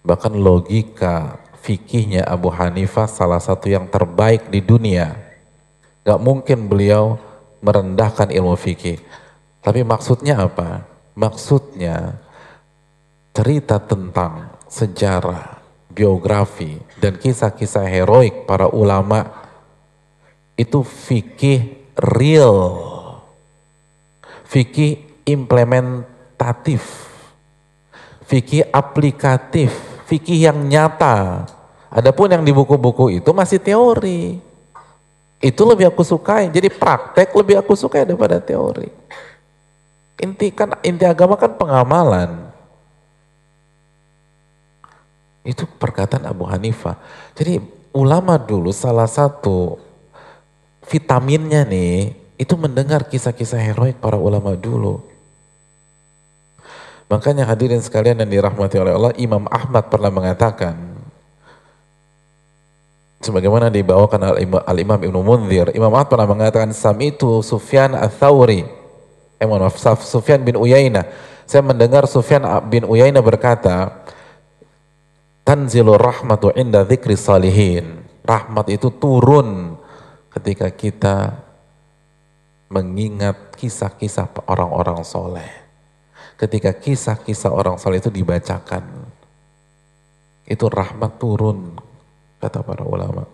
bahkan 0.00 0.32
logika 0.32 1.36
fikihnya 1.62 2.24
Abu 2.24 2.48
Hanifah 2.52 3.10
salah 3.10 3.42
satu 3.42 3.68
yang 3.68 3.90
terbaik 3.90 4.48
di 4.48 4.62
dunia. 4.62 5.16
Gak 6.04 6.20
mungkin 6.22 6.70
beliau 6.70 7.20
merendahkan 7.60 8.30
ilmu 8.30 8.54
fikih. 8.54 8.98
Tapi 9.60 9.82
maksudnya 9.82 10.46
apa? 10.46 10.86
Maksudnya 11.18 12.16
cerita 13.34 13.82
tentang 13.82 14.54
sejarah, 14.70 15.58
biografi, 15.90 16.78
dan 16.98 17.18
kisah-kisah 17.18 17.86
heroik 17.86 18.46
para 18.46 18.70
ulama 18.70 19.26
itu 20.58 20.82
fikih 20.82 21.90
real. 21.98 22.86
Fikih 24.48 25.22
implementatif. 25.28 26.82
Fikih 28.24 28.66
aplikatif. 28.72 29.87
Fikih 30.08 30.48
yang 30.48 30.64
nyata. 30.64 31.44
Adapun 31.92 32.32
yang 32.32 32.40
di 32.40 32.52
buku-buku 32.52 33.20
itu 33.20 33.30
masih 33.36 33.60
teori. 33.60 34.40
Itu 35.38 35.62
lebih 35.68 35.92
aku 35.92 36.00
sukai. 36.00 36.48
Jadi 36.48 36.72
praktek 36.72 37.28
lebih 37.36 37.60
aku 37.60 37.76
sukai 37.76 38.08
daripada 38.08 38.40
teori. 38.40 38.88
Inti 40.18 40.48
kan 40.50 40.80
inti 40.80 41.04
agama 41.04 41.36
kan 41.36 41.54
pengamalan. 41.54 42.50
Itu 45.44 45.68
perkataan 45.68 46.24
Abu 46.24 46.48
Hanifah. 46.48 46.96
Jadi 47.36 47.60
ulama 47.92 48.40
dulu 48.40 48.72
salah 48.74 49.06
satu 49.06 49.78
vitaminnya 50.88 51.68
nih 51.68 52.16
itu 52.40 52.54
mendengar 52.56 53.04
kisah-kisah 53.06 53.60
heroik 53.60 54.00
para 54.00 54.16
ulama 54.16 54.56
dulu. 54.56 55.04
Makanya 57.08 57.48
hadirin 57.48 57.80
sekalian 57.80 58.20
yang 58.20 58.28
dirahmati 58.28 58.76
oleh 58.76 58.92
Allah, 58.92 59.12
Imam 59.16 59.48
Ahmad 59.48 59.88
pernah 59.88 60.12
mengatakan, 60.12 60.76
sebagaimana 63.24 63.72
dibawakan 63.72 64.36
al-Imam 64.68 65.00
Ibnu 65.00 65.20
Munzir, 65.24 65.72
Imam 65.72 65.88
Ahmad 65.88 66.12
pernah 66.12 66.28
mengatakan, 66.28 66.68
Samitu 66.76 67.40
Sufyan 67.40 67.96
al-Thawri, 67.96 68.68
eh 69.40 69.46
maaf, 69.48 70.04
Sufyan 70.04 70.44
bin 70.44 70.60
Uyainah. 70.60 71.08
Saya 71.48 71.64
mendengar 71.64 72.04
Sufyan 72.04 72.44
bin 72.68 72.84
Uyainah 72.84 73.24
berkata, 73.24 74.04
Tanzilu 75.48 75.96
rahmatu 75.96 76.52
inda 76.52 76.84
dzikri 76.84 77.16
salihin. 77.16 78.04
Rahmat 78.20 78.68
itu 78.68 78.92
turun 78.92 79.80
ketika 80.28 80.68
kita 80.68 81.40
mengingat 82.68 83.56
kisah-kisah 83.56 84.28
orang-orang 84.44 85.00
soleh. 85.00 85.67
Ketika 86.38 86.70
kisah-kisah 86.70 87.50
orang 87.50 87.82
soleh 87.82 87.98
itu 87.98 88.14
dibacakan. 88.14 88.86
Itu 90.46 90.70
rahmat 90.70 91.18
turun, 91.18 91.74
kata 92.38 92.62
para 92.62 92.86
ulama. 92.86 93.26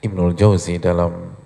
Ibnul 0.00 0.32
Jauzi 0.32 0.80
dalam 0.80 1.36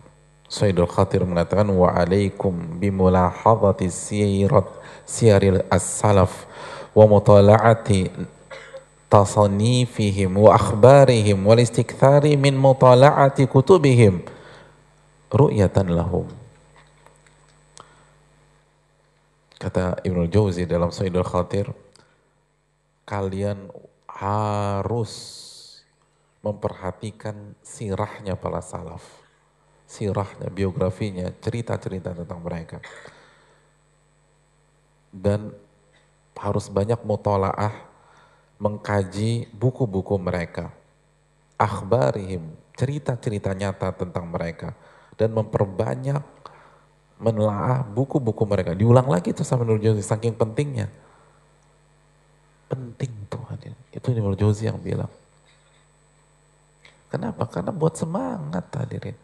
Sayyidul 0.46 0.86
Khatir 0.86 1.26
mengatakan 1.26 1.66
wa 1.74 1.90
alaikum 1.90 2.54
bimulahadhati 2.78 3.90
sirat 3.90 4.68
siyaril 5.02 5.66
as-salaf 5.66 6.46
wa 6.94 7.02
mutala'ati 7.10 8.14
tasanifihim 9.10 10.30
wa 10.38 10.54
akhbarihim 10.54 11.42
wal 11.42 11.58
istikthari 11.58 12.38
min 12.38 12.54
mutala'ati 12.54 13.50
kutubihim 13.50 14.22
ru'yatan 15.34 15.90
lahum 15.90 16.30
kata 19.58 19.98
Ibnu 20.06 20.30
Jauzi 20.30 20.68
dalam 20.68 20.94
Sayyidul 20.94 21.26
Khatir 21.26 21.66
kalian 23.02 23.68
harus 24.08 25.12
memperhatikan 26.44 27.56
sirahnya 27.64 28.36
para 28.36 28.60
salaf. 28.60 29.00
Sirahnya, 29.88 30.52
biografinya, 30.52 31.32
cerita-cerita 31.40 32.12
tentang 32.12 32.40
mereka. 32.44 32.78
Dan 35.08 35.56
harus 36.36 36.68
banyak 36.68 37.00
mutolaah 37.00 37.72
mengkaji 38.60 39.48
buku-buku 39.56 40.20
mereka. 40.20 40.68
Akhbarihim, 41.56 42.44
cerita-cerita 42.76 43.56
nyata 43.56 43.94
tentang 43.96 44.28
mereka. 44.28 44.76
Dan 45.14 45.34
memperbanyak 45.34 46.22
menelaah 47.18 47.86
buku-buku 47.86 48.42
mereka. 48.44 48.74
Diulang 48.74 49.06
lagi 49.06 49.30
tuh 49.30 49.46
sama 49.46 49.62
Nur 49.62 49.78
Jozi, 49.78 50.02
saking 50.02 50.34
pentingnya. 50.34 50.90
Penting 52.66 53.12
tuh 53.30 53.42
hadir. 53.48 53.72
Itu 53.94 54.10
Nur 54.12 54.34
Jozi 54.34 54.66
yang 54.66 54.82
bilang. 54.82 55.10
Kenapa? 57.14 57.46
Karena 57.46 57.70
buat 57.70 57.94
semangat 57.94 58.66
hadirin. 58.74 59.14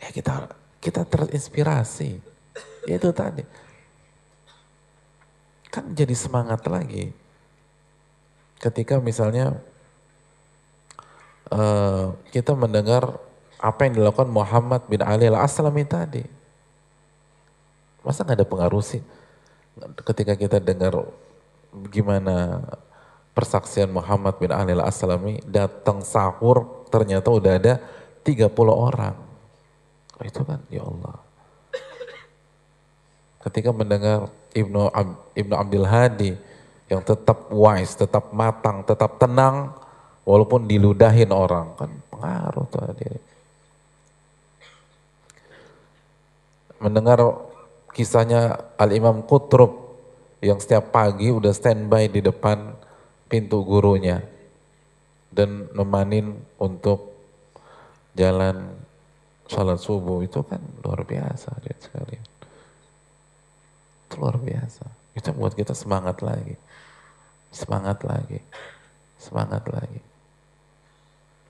Ya 0.00 0.08
kita 0.08 0.48
kita 0.80 1.04
terinspirasi. 1.04 2.16
Itu 2.88 3.08
tadi. 3.12 3.44
Kan 5.68 5.92
jadi 5.92 6.16
semangat 6.16 6.64
lagi. 6.64 7.12
Ketika 8.56 8.96
misalnya 8.96 9.60
uh, 11.52 12.16
kita 12.32 12.56
mendengar 12.56 13.20
apa 13.64 13.88
yang 13.88 13.96
dilakukan 13.96 14.28
Muhammad 14.28 14.84
bin 14.84 15.00
Ali 15.00 15.24
al-Aslami 15.32 15.88
tadi. 15.88 16.20
Masa 18.04 18.20
nggak 18.20 18.44
ada 18.44 18.44
pengaruh 18.44 18.84
sih? 18.84 19.00
Ketika 20.04 20.36
kita 20.36 20.60
dengar 20.60 20.92
gimana 21.88 22.60
persaksian 23.32 23.88
Muhammad 23.88 24.36
bin 24.36 24.52
Ali 24.52 24.76
al-Aslami 24.76 25.40
datang 25.48 26.04
sahur 26.04 26.84
ternyata 26.92 27.32
udah 27.32 27.52
ada 27.56 27.74
30 28.20 28.52
orang. 28.68 29.16
Itu 30.20 30.44
kan 30.44 30.60
ya 30.68 30.84
Allah. 30.84 31.16
Ketika 33.48 33.72
mendengar 33.72 34.28
Ibnu 34.52 34.92
Ab, 34.92 35.32
Ibnu 35.32 35.54
Abdul 35.56 35.88
Hadi 35.88 36.32
yang 36.92 37.00
tetap 37.00 37.48
wise, 37.48 37.96
tetap 37.96 38.28
matang, 38.32 38.84
tetap 38.84 39.16
tenang 39.16 39.72
walaupun 40.28 40.68
diludahin 40.68 41.32
orang 41.32 41.72
kan 41.80 41.90
pengaruh 42.12 42.64
tuh 42.68 42.80
hadir. 42.84 43.20
Mendengar 46.84 47.16
kisahnya 47.96 48.60
Al-Imam 48.76 49.24
Qutrub 49.24 49.96
yang 50.44 50.60
setiap 50.60 50.92
pagi 50.92 51.32
udah 51.32 51.56
standby 51.56 52.12
di 52.12 52.20
depan 52.20 52.76
pintu 53.32 53.64
gurunya 53.64 54.20
dan 55.32 55.72
nemanin 55.72 56.36
untuk 56.60 57.16
jalan 58.12 58.76
sholat 59.48 59.80
subuh. 59.80 60.20
Itu 60.20 60.44
kan 60.44 60.60
luar 60.84 61.08
biasa 61.08 61.56
lihat 61.64 61.80
sekali 61.80 62.34
itu 64.14 64.22
luar 64.22 64.38
biasa. 64.38 64.86
Itu 65.18 65.34
buat 65.34 65.58
kita 65.58 65.74
semangat 65.74 66.22
lagi. 66.22 66.54
Semangat 67.50 68.06
lagi. 68.06 68.38
Semangat 69.18 69.66
lagi. 69.66 69.98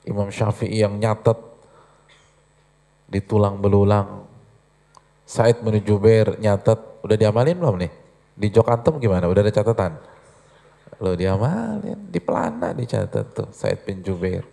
Imam 0.09 0.33
Syafi'i 0.33 0.81
yang 0.81 0.97
nyatet 0.97 1.37
di 3.09 3.21
tulang 3.21 3.61
belulang 3.61 4.24
Said 5.25 5.65
bin 5.65 5.81
Jubair 5.81 6.37
nyatet 6.37 6.79
udah 7.01 7.17
diamalin 7.17 7.57
belum 7.57 7.77
nih 7.81 7.93
di 8.35 8.49
jok 8.51 8.69
gimana 9.01 9.31
udah 9.31 9.43
ada 9.47 9.53
catatan 9.55 9.95
Lo 11.03 11.19
diamalin, 11.19 12.07
di 12.07 12.21
pelana 12.23 12.71
dicatat 12.71 13.27
tuh 13.35 13.49
Said 13.51 13.83
bin 13.83 14.05
Jubair. 14.05 14.47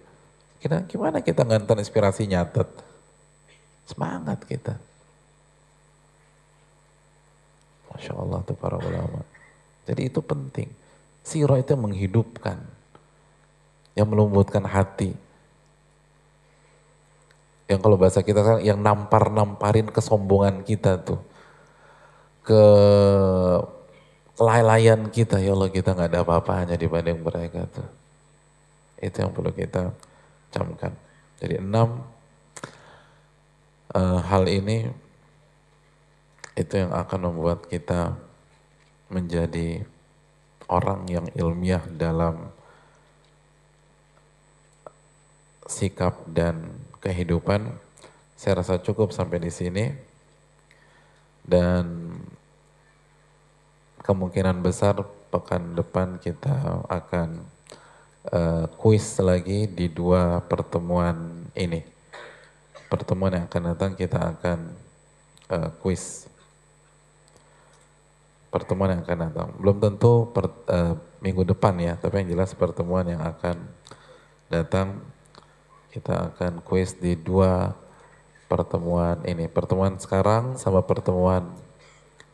Kita, 0.62 0.86
gimana 0.86 1.22
kita 1.22 1.46
ngantar 1.46 1.78
inspirasi 1.82 2.30
nyatet? 2.30 2.70
Semangat 3.86 4.46
kita. 4.46 4.78
Masya 7.92 8.14
Allah 8.14 8.40
tuh 8.46 8.58
para 8.58 8.78
ulama. 8.78 9.26
Jadi 9.86 10.10
itu 10.10 10.22
penting. 10.22 10.70
Siro 11.22 11.58
itu 11.58 11.74
menghidupkan. 11.74 12.62
Yang 13.98 14.08
melembutkan 14.08 14.64
hati. 14.66 15.18
Yang 17.72 17.80
kalau 17.88 17.96
bahasa 17.96 18.20
kita 18.20 18.44
kan 18.44 18.58
yang 18.60 18.84
nampar-namparin 18.84 19.88
kesombongan 19.88 20.68
kita 20.68 21.00
tuh. 21.00 21.24
Ke 22.44 22.64
kelailayan 24.36 25.08
kita, 25.08 25.40
ya 25.40 25.56
Allah 25.56 25.72
kita 25.72 25.96
nggak 25.96 26.10
ada 26.12 26.20
apa-apanya 26.28 26.76
dibanding 26.76 27.24
mereka 27.24 27.64
tuh. 27.72 27.88
Itu 29.00 29.24
yang 29.24 29.32
perlu 29.32 29.56
kita 29.56 29.96
camkan. 30.52 30.92
Jadi 31.40 31.64
enam 31.64 32.04
uh, 33.96 34.20
hal 34.20 34.52
ini 34.52 34.92
itu 36.60 36.74
yang 36.76 36.92
akan 36.92 37.32
membuat 37.32 37.72
kita 37.72 38.20
menjadi 39.08 39.88
orang 40.68 41.08
yang 41.08 41.26
ilmiah 41.36 41.84
dalam 41.88 42.52
sikap 45.68 46.28
dan 46.28 46.81
kehidupan. 47.02 47.74
Saya 48.38 48.62
rasa 48.62 48.82
cukup 48.82 49.14
sampai 49.14 49.38
di 49.38 49.52
sini 49.54 49.86
dan 51.46 52.16
kemungkinan 54.02 54.66
besar 54.66 54.98
pekan 55.30 55.78
depan 55.78 56.18
kita 56.18 56.86
akan 56.90 57.46
uh, 58.34 58.66
kuis 58.82 59.18
lagi 59.22 59.70
di 59.70 59.90
dua 59.90 60.42
pertemuan 60.46 61.46
ini. 61.54 61.86
Pertemuan 62.90 63.38
yang 63.38 63.46
akan 63.48 63.64
datang 63.72 63.92
kita 63.96 64.20
akan 64.38 64.60
uh, 65.54 65.70
kuis. 65.80 66.28
Pertemuan 68.52 68.92
yang 68.98 69.02
akan 69.08 69.20
datang. 69.32 69.48
Belum 69.56 69.78
tentu 69.80 70.28
per, 70.28 70.52
uh, 70.68 71.00
minggu 71.24 71.48
depan 71.48 71.78
ya, 71.80 71.96
tapi 71.96 72.26
yang 72.26 72.36
jelas 72.36 72.52
pertemuan 72.52 73.08
yang 73.08 73.24
akan 73.24 73.56
datang 74.52 75.00
kita 75.92 76.32
akan 76.32 76.64
kuis 76.64 76.96
di 76.96 77.20
dua 77.20 77.76
pertemuan 78.48 79.20
ini. 79.28 79.52
Pertemuan 79.52 80.00
sekarang 80.00 80.56
sama 80.56 80.80
pertemuan 80.84 81.52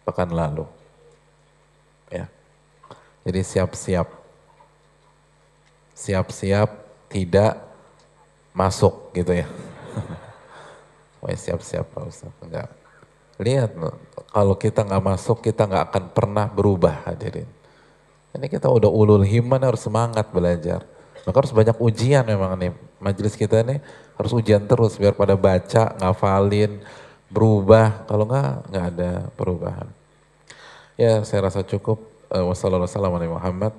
pekan 0.05 0.29
lalu. 0.29 0.65
Ya. 2.13 2.29
Jadi 3.27 3.41
siap-siap 3.43 4.07
siap-siap 5.97 6.69
tidak 7.09 7.57
masuk 8.53 9.09
gitu 9.17 9.33
ya. 9.33 9.49
Wah 11.21 11.33
siap-siap 11.33 11.89
Pak 11.89 12.03
Ustaz. 12.05 12.33
Enggak. 12.45 12.69
Lihat 13.41 13.73
kalau 14.33 14.53
kita 14.57 14.85
nggak 14.85 15.03
masuk 15.03 15.41
kita 15.41 15.65
nggak 15.65 15.83
akan 15.93 16.03
pernah 16.13 16.45
berubah 16.49 17.05
hadirin. 17.09 17.49
Ini 18.37 18.45
kita 18.49 18.69
udah 18.69 18.89
ulul 18.89 19.25
himan 19.25 19.61
harus 19.65 19.81
semangat 19.81 20.29
belajar. 20.29 20.85
Maka 21.25 21.35
harus 21.41 21.53
banyak 21.53 21.77
ujian 21.81 22.21
memang 22.21 22.53
nih. 22.57 22.73
Majelis 22.97 23.37
kita 23.37 23.61
nih 23.61 23.79
harus 24.17 24.31
ujian 24.33 24.65
terus 24.65 24.97
biar 24.97 25.13
pada 25.13 25.37
baca, 25.37 25.93
ngafalin, 26.01 26.81
berubah. 27.29 28.07
Kalau 28.09 28.25
nggak, 28.25 28.51
nggak 28.73 28.85
ada 28.95 29.11
perubahan. 29.37 29.87
Ya 30.97 31.21
saya 31.21 31.47
rasa 31.47 31.61
cukup. 31.61 32.01
Uh, 32.27 32.43
Wassalamualaikum 32.51 33.39
Muhammad. 33.39 33.71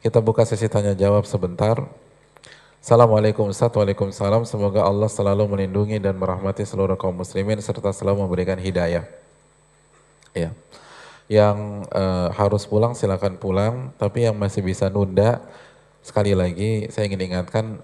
Kita 0.00 0.22
buka 0.22 0.46
sesi 0.48 0.70
tanya 0.72 0.96
jawab 0.96 1.28
sebentar. 1.28 1.84
Assalamualaikum 2.84 3.48
Ustaz, 3.48 3.72
Waalaikumsalam. 3.72 4.44
Semoga 4.44 4.84
Allah 4.84 5.08
selalu 5.08 5.48
melindungi 5.48 5.96
dan 5.96 6.20
merahmati 6.20 6.64
seluruh 6.68 7.00
kaum 7.00 7.16
muslimin 7.16 7.60
serta 7.60 7.92
selalu 7.92 8.24
memberikan 8.28 8.60
hidayah. 8.60 9.08
Ya. 10.36 10.52
Yang 11.28 11.88
uh, 11.92 12.28
harus 12.36 12.68
pulang 12.68 12.92
silakan 12.92 13.40
pulang, 13.40 13.96
tapi 13.96 14.28
yang 14.28 14.36
masih 14.36 14.60
bisa 14.60 14.92
nunda 14.92 15.40
sekali 16.04 16.36
lagi 16.36 16.92
saya 16.92 17.08
ingin 17.08 17.32
ingatkan 17.32 17.80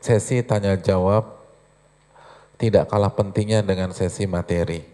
sesi 0.00 0.40
tanya 0.40 0.74
jawab 0.80 1.40
tidak 2.60 2.92
kalah 2.92 3.12
pentingnya 3.12 3.64
dengan 3.64 3.92
sesi 3.96 4.28
materi. 4.28 4.84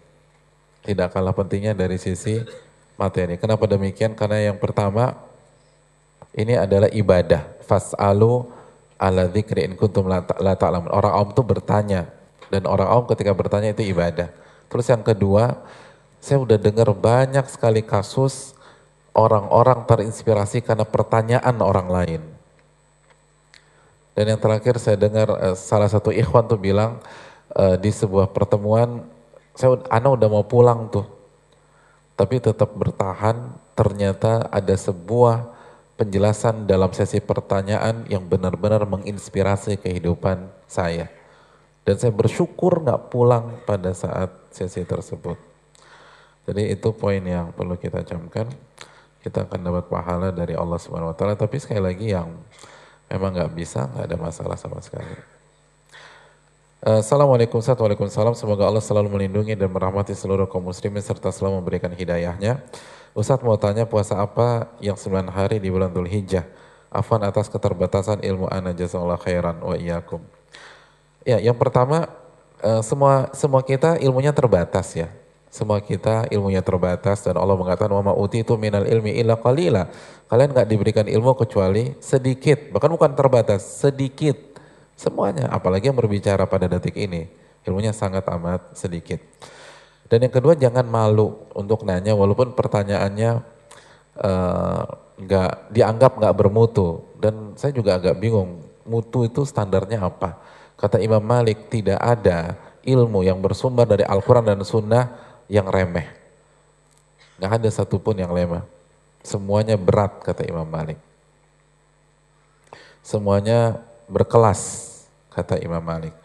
Tidak 0.87 1.11
kalah 1.11 1.35
pentingnya 1.35 1.75
dari 1.75 1.99
sisi 1.99 2.39
materi. 2.95 3.35
Kenapa 3.35 3.67
demikian? 3.67 4.15
Karena 4.15 4.51
yang 4.51 4.55
pertama 4.55 5.19
ini 6.31 6.55
adalah 6.55 6.87
ibadah. 6.87 7.43
Fas'alu 7.67 8.47
ala 8.95 9.27
dzikri 9.27 9.67
in 9.67 9.75
kuntum 9.75 10.07
la 10.07 10.23
ta'lamun. 10.55 10.87
Orang 10.95 11.11
awam 11.11 11.29
itu 11.35 11.43
bertanya 11.43 12.07
dan 12.47 12.63
orang 12.63 12.87
awam 12.87 13.05
ketika 13.11 13.35
bertanya 13.35 13.75
itu 13.75 13.83
ibadah. 13.83 14.31
Terus 14.71 14.87
yang 14.87 15.03
kedua, 15.03 15.67
saya 16.23 16.39
udah 16.39 16.55
dengar 16.55 16.87
banyak 16.95 17.43
sekali 17.51 17.83
kasus 17.83 18.55
orang-orang 19.11 19.83
terinspirasi 19.83 20.63
karena 20.63 20.87
pertanyaan 20.87 21.55
orang 21.59 21.87
lain. 21.91 22.21
Dan 24.17 24.33
yang 24.33 24.41
terakhir 24.41 24.81
saya 24.81 24.97
dengar 24.97 25.29
uh, 25.29 25.53
salah 25.53 25.85
satu 25.85 26.09
ikhwan 26.09 26.49
tuh 26.49 26.57
bilang 26.57 26.97
uh, 27.53 27.77
di 27.77 27.93
sebuah 27.93 28.33
pertemuan, 28.33 29.05
saya 29.53 29.77
ana 29.93 30.09
udah 30.09 30.25
mau 30.25 30.41
pulang 30.41 30.89
tuh. 30.89 31.05
Tapi 32.17 32.41
tetap 32.41 32.73
bertahan, 32.73 33.53
ternyata 33.77 34.49
ada 34.49 34.73
sebuah 34.73 35.53
penjelasan 36.01 36.65
dalam 36.65 36.89
sesi 36.97 37.21
pertanyaan 37.21 38.09
yang 38.09 38.25
benar-benar 38.25 38.89
menginspirasi 38.89 39.77
kehidupan 39.77 40.49
saya. 40.65 41.13
Dan 41.85 42.01
saya 42.01 42.09
bersyukur 42.09 42.81
nggak 42.81 43.13
pulang 43.13 43.61
pada 43.69 43.93
saat 43.93 44.33
sesi 44.49 44.81
tersebut. 44.81 45.37
Jadi 46.49 46.73
itu 46.73 46.89
poin 46.89 47.21
yang 47.21 47.53
perlu 47.53 47.77
kita 47.77 48.01
camkan. 48.01 48.49
Kita 49.21 49.45
akan 49.45 49.61
dapat 49.61 49.85
pahala 49.93 50.33
dari 50.33 50.57
Allah 50.57 50.81
Subhanahu 50.81 51.13
Wa 51.13 51.17
Taala. 51.21 51.35
Tapi 51.37 51.61
sekali 51.61 51.85
lagi 51.85 52.17
yang 52.17 52.33
memang 53.11 53.31
nggak 53.35 53.51
bisa, 53.55 53.87
nggak 53.91 54.05
ada 54.07 54.17
masalah 54.19 54.57
sama 54.59 54.79
sekali. 54.83 55.37
Assalamualaikum 56.77 57.57
warahmatullahi 57.57 57.97
wabarakatuh. 57.97 58.37
Semoga 58.37 58.63
Allah 58.69 58.85
selalu 58.85 59.09
melindungi 59.09 59.57
dan 59.57 59.73
merahmati 59.73 60.13
seluruh 60.13 60.45
kaum 60.45 60.61
muslimin 60.61 61.01
serta 61.01 61.33
selalu 61.33 61.59
memberikan 61.59 61.89
hidayahnya. 61.89 62.61
Ustadz 63.17 63.41
mau 63.41 63.57
tanya 63.57 63.89
puasa 63.89 64.21
apa 64.21 64.69
yang 64.77 64.93
9 64.93 65.25
hari 65.33 65.57
di 65.57 65.73
bulan 65.73 65.89
Dhul 65.89 66.05
Hijjah? 66.05 66.45
Afan 66.93 67.25
atas 67.25 67.49
keterbatasan 67.49 68.21
ilmu 68.23 68.47
ana 68.47 68.71
jazakallah 68.71 69.19
khairan 69.19 69.57
wa 69.59 69.75
iyyakum. 69.75 70.21
Ya, 71.27 71.41
yang 71.41 71.57
pertama 71.57 72.07
uh, 72.61 72.79
semua 72.85 73.33
semua 73.35 73.65
kita 73.65 73.99
ilmunya 73.99 74.31
terbatas 74.31 74.93
ya. 74.95 75.09
Semua 75.47 75.79
kita 75.79 76.27
ilmunya 76.27 76.59
terbatas 76.59 77.23
dan 77.23 77.39
Allah 77.39 77.55
mengatakan 77.55 77.89
wa 77.95 78.11
ma'uti 78.11 78.43
itu 78.43 78.59
minal 78.59 78.83
ilmi 78.83 79.15
illa 79.15 79.39
qalila. 79.39 79.87
Kalian 80.27 80.51
nggak 80.51 80.67
diberikan 80.67 81.05
ilmu 81.07 81.39
kecuali 81.39 81.95
sedikit, 82.03 82.71
bahkan 82.75 82.91
bukan 82.91 83.15
terbatas, 83.15 83.63
sedikit. 83.63 84.35
Semuanya, 84.97 85.47
apalagi 85.53 85.87
yang 85.87 85.95
berbicara 85.95 86.49
pada 86.49 86.65
detik 86.65 86.97
ini, 86.97 87.29
ilmunya 87.63 87.93
sangat 87.93 88.25
amat 88.27 88.73
sedikit. 88.73 89.21
Dan 90.07 90.25
yang 90.25 90.33
kedua 90.33 90.57
jangan 90.57 90.87
malu 90.87 91.47
untuk 91.53 91.83
nanya 91.83 92.15
walaupun 92.15 92.55
pertanyaannya 92.55 93.31
eh, 94.23 94.83
nggak 95.21 95.51
uh, 95.53 95.59
dianggap 95.69 96.17
nggak 96.17 96.35
bermutu. 96.35 97.03
Dan 97.19 97.53
saya 97.59 97.75
juga 97.75 97.99
agak 97.99 98.17
bingung 98.17 98.63
mutu 98.87 99.27
itu 99.27 99.43
standarnya 99.43 100.01
apa? 100.07 100.39
Kata 100.79 100.97
Imam 101.03 101.21
Malik 101.21 101.67
tidak 101.67 101.99
ada 101.99 102.55
ilmu 102.87 103.27
yang 103.27 103.43
bersumber 103.43 103.83
dari 103.83 104.07
Al-Quran 104.07 104.47
dan 104.47 104.63
Sunnah 104.63 105.26
yang 105.51 105.67
remeh. 105.67 106.07
Nggak 107.39 107.51
ada 107.63 107.69
satupun 107.71 108.15
yang 108.19 108.31
lemah. 108.31 108.63
Semuanya 109.23 109.75
berat 109.75 110.23
kata 110.23 110.47
Imam 110.47 110.67
Malik. 110.67 110.99
Semuanya 113.03 113.79
berkelas 114.07 114.87
kata 115.31 115.59
Imam 115.59 115.83
Malik. 115.83 116.15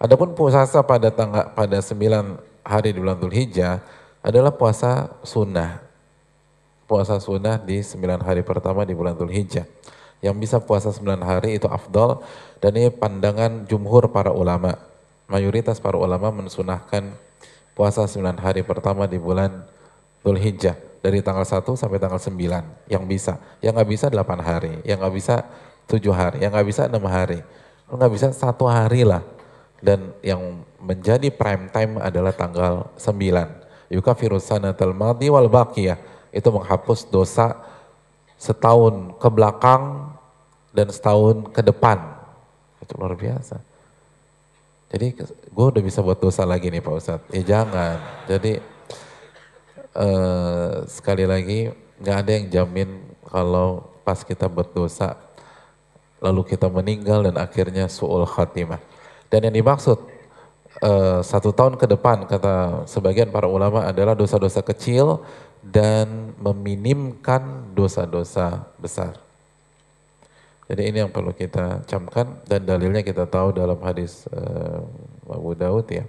Adapun 0.00 0.32
puasa 0.32 0.64
pada 0.80 1.12
tanggal 1.12 1.52
pada 1.52 1.78
9 1.80 2.40
hari 2.64 2.88
di 2.92 2.98
bulan 3.00 3.20
Dhul 3.20 3.36
Hijjah 3.36 3.84
adalah 4.24 4.52
puasa 4.54 5.12
sunnah. 5.24 5.84
Puasa 6.88 7.20
sunnah 7.20 7.60
di 7.60 7.84
sembilan 7.84 8.24
hari 8.24 8.40
pertama 8.40 8.88
di 8.88 8.96
bulan 8.96 9.16
Dhul 9.16 9.32
Hijjah. 9.32 9.68
Yang 10.20 10.36
bisa 10.36 10.56
puasa 10.60 10.92
sembilan 10.92 11.20
hari 11.24 11.56
itu 11.56 11.68
afdol 11.68 12.20
dan 12.60 12.76
ini 12.76 12.92
pandangan 12.92 13.64
jumhur 13.64 14.12
para 14.12 14.32
ulama. 14.32 14.76
Mayoritas 15.28 15.80
para 15.80 15.96
ulama 15.96 16.28
mensunahkan 16.32 17.16
puasa 17.80 18.04
sembilan 18.04 18.36
hari 18.44 18.60
pertama 18.60 19.08
di 19.08 19.16
bulan 19.16 19.64
Dhul 20.20 20.36
Hijjah 20.36 20.76
dari 21.00 21.24
tanggal 21.24 21.48
1 21.48 21.64
sampai 21.64 21.96
tanggal 21.96 22.20
9 22.20 22.92
yang 22.92 23.08
bisa. 23.08 23.40
Yang 23.64 23.72
nggak 23.80 23.88
bisa 23.88 24.06
8 24.12 24.20
hari, 24.36 24.84
yang 24.84 25.00
nggak 25.00 25.14
bisa 25.16 25.48
7 25.88 25.96
hari, 26.12 26.44
yang 26.44 26.52
nggak 26.52 26.68
bisa 26.68 26.92
6 26.92 27.00
hari. 27.08 27.40
Nggak 27.88 28.12
bisa 28.12 28.26
satu 28.36 28.68
hari 28.68 29.08
lah 29.08 29.24
dan 29.80 30.12
yang 30.20 30.60
menjadi 30.76 31.32
prime 31.32 31.72
time 31.72 31.96
adalah 32.04 32.36
tanggal 32.36 32.92
9. 33.00 33.88
Yukafiru 33.88 34.36
sanatal 34.36 34.92
madhi 34.92 35.32
wal 35.32 35.48
baqiyah. 35.48 35.96
Itu 36.36 36.52
menghapus 36.52 37.08
dosa 37.08 37.64
setahun 38.36 39.16
ke 39.16 39.28
belakang 39.32 40.12
dan 40.76 40.92
setahun 40.92 41.48
ke 41.48 41.64
depan. 41.64 41.96
Itu 42.84 43.00
luar 43.00 43.16
biasa. 43.16 43.56
Jadi 44.92 45.16
gue 45.50 45.66
udah 45.66 45.82
bisa 45.82 45.98
buat 46.00 46.18
dosa 46.22 46.46
lagi 46.46 46.70
nih 46.70 46.82
Pak 46.82 46.94
Ustadz. 46.94 47.28
Ya 47.34 47.42
jangan. 47.42 47.98
Jadi 48.30 48.62
uh, 49.98 50.86
sekali 50.86 51.26
lagi 51.26 51.74
nggak 52.00 52.16
ada 52.16 52.30
yang 52.30 52.46
jamin 52.48 52.90
kalau 53.26 53.84
pas 54.06 54.22
kita 54.22 54.46
berdosa 54.48 55.18
lalu 56.20 56.44
kita 56.54 56.68
meninggal 56.68 57.26
dan 57.26 57.36
akhirnya 57.40 57.90
su'ul 57.90 58.28
khatimah. 58.28 58.78
Dan 59.30 59.50
yang 59.50 59.54
dimaksud 59.62 59.98
uh, 60.84 61.20
satu 61.24 61.50
tahun 61.50 61.74
ke 61.80 61.86
depan 61.98 62.28
kata 62.28 62.86
sebagian 62.86 63.32
para 63.34 63.50
ulama 63.50 63.88
adalah 63.88 64.14
dosa-dosa 64.14 64.62
kecil 64.62 65.24
dan 65.64 66.36
meminimkan 66.38 67.72
dosa-dosa 67.74 68.70
besar. 68.78 69.18
Jadi 70.70 70.86
ini 70.86 71.02
yang 71.02 71.10
perlu 71.10 71.34
kita 71.34 71.82
camkan 71.90 72.46
dan 72.46 72.62
dalilnya 72.62 73.02
kita 73.02 73.26
tahu 73.26 73.50
dalam 73.50 73.80
hadis 73.82 74.30
uh, 74.30 74.86
Abu 75.34 75.54
Daud 75.54 75.86
ya. 75.90 76.04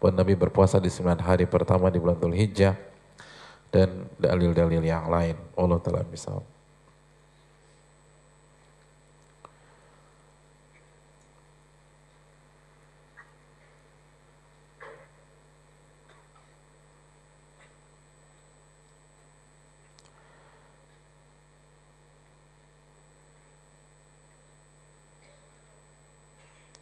Bahwa 0.00 0.24
Nabi 0.24 0.32
berpuasa 0.36 0.80
di 0.80 0.88
9 0.88 1.20
hari 1.20 1.44
pertama 1.44 1.92
di 1.92 2.00
bulan 2.00 2.16
Dhul 2.16 2.36
Hijjah 2.36 2.76
dan 3.68 4.08
dalil-dalil 4.16 4.80
yang 4.80 5.08
lain. 5.08 5.36
Allah 5.54 5.78
telah 5.80 6.02
bisa. 6.04 6.40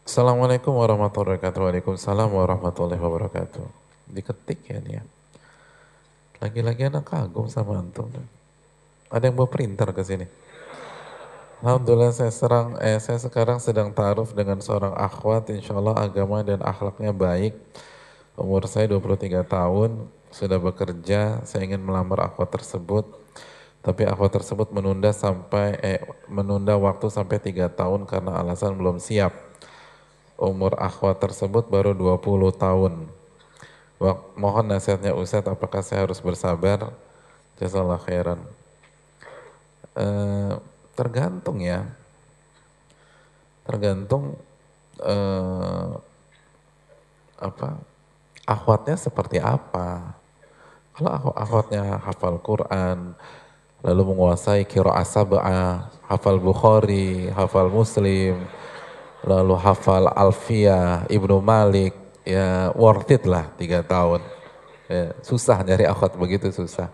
Assalamualaikum 0.08 0.72
warahmatullahi 0.72 1.36
wabarakatuh. 1.36 1.60
Waalaikumsalam 1.68 2.32
warahmatullahi 2.32 2.96
wabarakatuh. 2.96 3.60
Diketik 4.08 4.64
ya 4.64 4.80
ya. 4.80 5.02
Lagi-lagi 6.40 6.88
anak 6.88 7.12
kagum 7.12 7.44
sama 7.52 7.76
antum. 7.76 8.08
Ada 9.12 9.28
yang 9.28 9.36
bawa 9.36 9.52
printer 9.52 9.92
ke 9.92 10.00
sini. 10.00 10.24
Alhamdulillah 11.60 12.16
saya 12.16 12.32
serang, 12.32 12.80
eh, 12.80 12.96
saya 13.04 13.20
sekarang 13.20 13.60
sedang 13.60 13.92
taruh 13.92 14.24
dengan 14.32 14.64
seorang 14.64 14.96
akhwat, 14.96 15.52
insya 15.52 15.76
Allah 15.76 16.00
agama 16.00 16.40
dan 16.40 16.64
akhlaknya 16.64 17.12
baik. 17.12 17.52
Umur 18.40 18.64
saya 18.64 18.88
23 18.88 19.44
tahun, 19.44 20.08
sudah 20.32 20.56
bekerja, 20.56 21.44
saya 21.44 21.68
ingin 21.68 21.84
melamar 21.84 22.32
akhwat 22.32 22.48
tersebut. 22.48 23.04
Tapi 23.84 24.08
akhwat 24.08 24.40
tersebut 24.40 24.72
menunda 24.72 25.12
sampai 25.12 25.76
eh, 25.84 26.00
menunda 26.32 26.80
waktu 26.80 27.12
sampai 27.12 27.44
tiga 27.44 27.68
tahun 27.68 28.08
karena 28.08 28.40
alasan 28.40 28.72
belum 28.72 29.04
siap 29.04 29.47
umur 30.38 30.78
akhwat 30.78 31.18
tersebut 31.18 31.66
baru 31.66 31.92
20 31.92 32.54
tahun. 32.54 32.94
Mohon 34.38 34.64
nasihatnya 34.70 35.10
Ustaz, 35.18 35.42
apakah 35.50 35.82
saya 35.82 36.06
harus 36.06 36.22
bersabar? 36.22 36.94
Jazakallah 37.58 37.98
khairan. 37.98 38.40
E, 39.98 40.06
tergantung 40.94 41.58
ya. 41.58 41.90
Tergantung 43.66 44.38
e, 45.02 45.14
apa 47.42 47.82
akhwatnya 48.46 48.94
seperti 48.94 49.42
apa. 49.42 50.14
Kalau 50.94 51.34
akhwatnya 51.34 51.98
hafal 51.98 52.38
Quran, 52.38 53.18
lalu 53.82 54.02
menguasai 54.14 54.62
kiro 54.70 54.94
asabah, 54.94 55.90
hafal 56.06 56.38
Bukhari, 56.38 57.30
hafal 57.34 57.70
Muslim, 57.70 58.46
lalu 59.28 59.54
hafal 59.60 60.08
Alfia, 60.08 61.04
Ibnu 61.12 61.44
Malik, 61.44 61.92
ya 62.24 62.72
worth 62.72 63.12
it 63.12 63.28
lah 63.28 63.52
tiga 63.60 63.84
tahun. 63.84 64.24
Ya, 64.88 65.12
susah 65.20 65.60
nyari 65.60 65.84
akhwat 65.84 66.16
begitu 66.16 66.48
susah. 66.48 66.88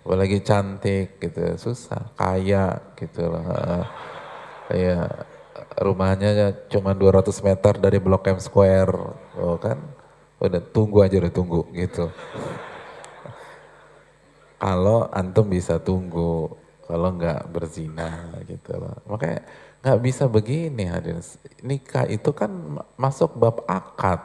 Apalagi 0.00 0.40
cantik 0.40 1.20
gitu, 1.20 1.58
susah, 1.60 2.14
kaya 2.16 2.80
gitu 2.96 3.28
lah. 3.28 3.84
Ya, 4.72 5.04
rumahnya 5.76 6.54
cuma 6.72 6.96
200 6.96 7.28
meter 7.44 7.74
dari 7.76 7.98
Blok 8.00 8.24
M 8.30 8.38
Square, 8.40 8.94
oh 9.36 9.58
kan? 9.60 9.76
Udah 10.40 10.62
tunggu 10.62 11.04
aja 11.04 11.18
udah 11.18 11.32
tunggu 11.34 11.66
gitu. 11.74 12.08
Kalau 14.56 15.10
antum 15.12 15.50
bisa 15.50 15.76
tunggu, 15.76 16.54
kalau 16.86 17.12
enggak 17.12 17.44
berzina 17.50 18.30
gitu 18.46 18.78
loh. 18.78 18.96
Makanya 19.10 19.42
nggak 19.80 20.00
bisa 20.02 20.24
begini 20.28 20.88
hadirin. 20.88 21.24
Nikah 21.64 22.06
itu 22.08 22.30
kan 22.32 22.50
masuk 22.96 23.36
bab 23.36 23.64
akad. 23.66 24.20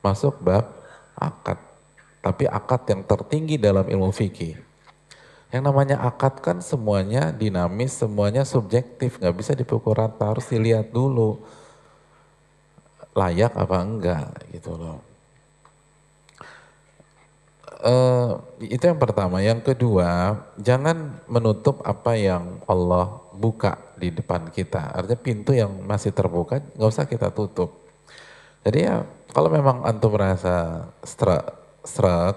Masuk 0.00 0.40
bab 0.40 0.68
akad. 1.16 1.60
Tapi 2.20 2.44
akad 2.48 2.84
yang 2.88 3.02
tertinggi 3.04 3.56
dalam 3.56 3.84
ilmu 3.88 4.12
fikih. 4.12 4.56
Yang 5.50 5.62
namanya 5.66 5.96
akad 6.06 6.38
kan 6.38 6.62
semuanya 6.62 7.34
dinamis, 7.34 7.98
semuanya 7.98 8.46
subjektif, 8.46 9.18
nggak 9.18 9.34
bisa 9.34 9.52
dipukul 9.58 9.98
rata, 9.98 10.30
harus 10.30 10.46
dilihat 10.46 10.94
dulu 10.94 11.42
layak 13.18 13.50
apa 13.58 13.76
enggak 13.82 14.30
gitu 14.54 14.78
loh. 14.78 15.02
Uh, 17.80 18.36
itu 18.60 18.84
yang 18.84 19.00
pertama. 19.00 19.40
Yang 19.40 19.72
kedua, 19.72 20.36
jangan 20.60 21.18
menutup 21.26 21.80
apa 21.82 22.12
yang 22.14 22.60
Allah 22.68 23.18
buka 23.32 23.80
di 24.00 24.08
depan 24.08 24.48
kita. 24.48 24.96
Artinya 24.96 25.20
pintu 25.20 25.52
yang 25.52 25.68
masih 25.84 26.16
terbuka 26.16 26.64
nggak 26.74 26.88
usah 26.88 27.04
kita 27.04 27.28
tutup. 27.28 27.76
Jadi 28.64 28.88
ya 28.88 29.04
kalau 29.36 29.52
memang 29.52 29.84
antum 29.84 30.16
merasa 30.16 30.88
struck, 31.04 31.44
struck 31.84 32.36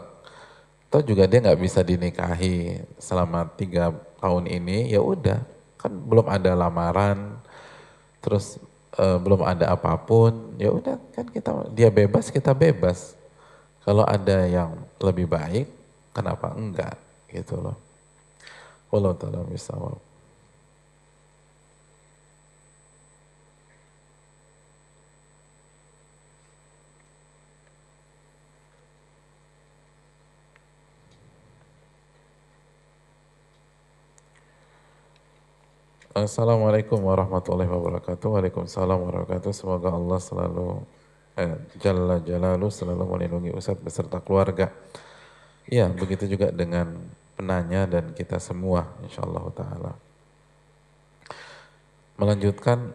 atau 0.92 1.02
juga 1.02 1.26
dia 1.26 1.42
nggak 1.42 1.58
bisa 1.58 1.82
dinikahi 1.82 2.86
selama 3.02 3.50
tiga 3.58 3.90
tahun 4.22 4.46
ini, 4.46 4.94
ya 4.94 5.02
udah 5.02 5.42
kan 5.82 5.90
belum 5.90 6.30
ada 6.30 6.54
lamaran, 6.54 7.42
terus 8.22 8.62
e, 8.94 9.04
belum 9.18 9.42
ada 9.42 9.74
apa 9.74 9.98
pun, 9.98 10.54
ya 10.62 10.70
udah 10.70 11.02
kan 11.18 11.26
kita 11.28 11.50
dia 11.74 11.90
bebas 11.90 12.30
kita 12.30 12.54
bebas. 12.54 13.18
Kalau 13.84 14.06
ada 14.06 14.46
yang 14.48 14.80
lebih 15.02 15.28
baik, 15.28 15.68
kenapa 16.14 16.54
enggak 16.56 16.96
gitu 17.28 17.58
loh. 17.58 17.76
Allah 18.94 19.18
taala 19.18 19.42
Assalamualaikum 36.14 37.02
warahmatullahi 37.10 37.66
wabarakatuh. 37.66 38.38
Waalaikumsalam 38.38 39.02
warahmatullahi 39.02 39.34
wabarakatuh. 39.34 39.50
Semoga 39.50 39.98
Allah 39.98 40.20
selalu 40.22 40.86
eh, 41.34 41.58
Jalla 41.82 42.22
Jalalu 42.22 42.70
selalu 42.70 43.02
melindungi 43.02 43.50
Ustaz 43.50 43.82
beserta 43.82 44.22
keluarga. 44.22 44.70
Iya, 45.66 45.90
begitu 45.90 46.30
juga 46.30 46.54
dengan 46.54 47.02
penanya 47.34 47.90
dan 47.90 48.14
kita 48.14 48.38
semua 48.38 48.94
insyaallah 49.02 49.46
taala. 49.58 49.98
Melanjutkan 52.22 52.94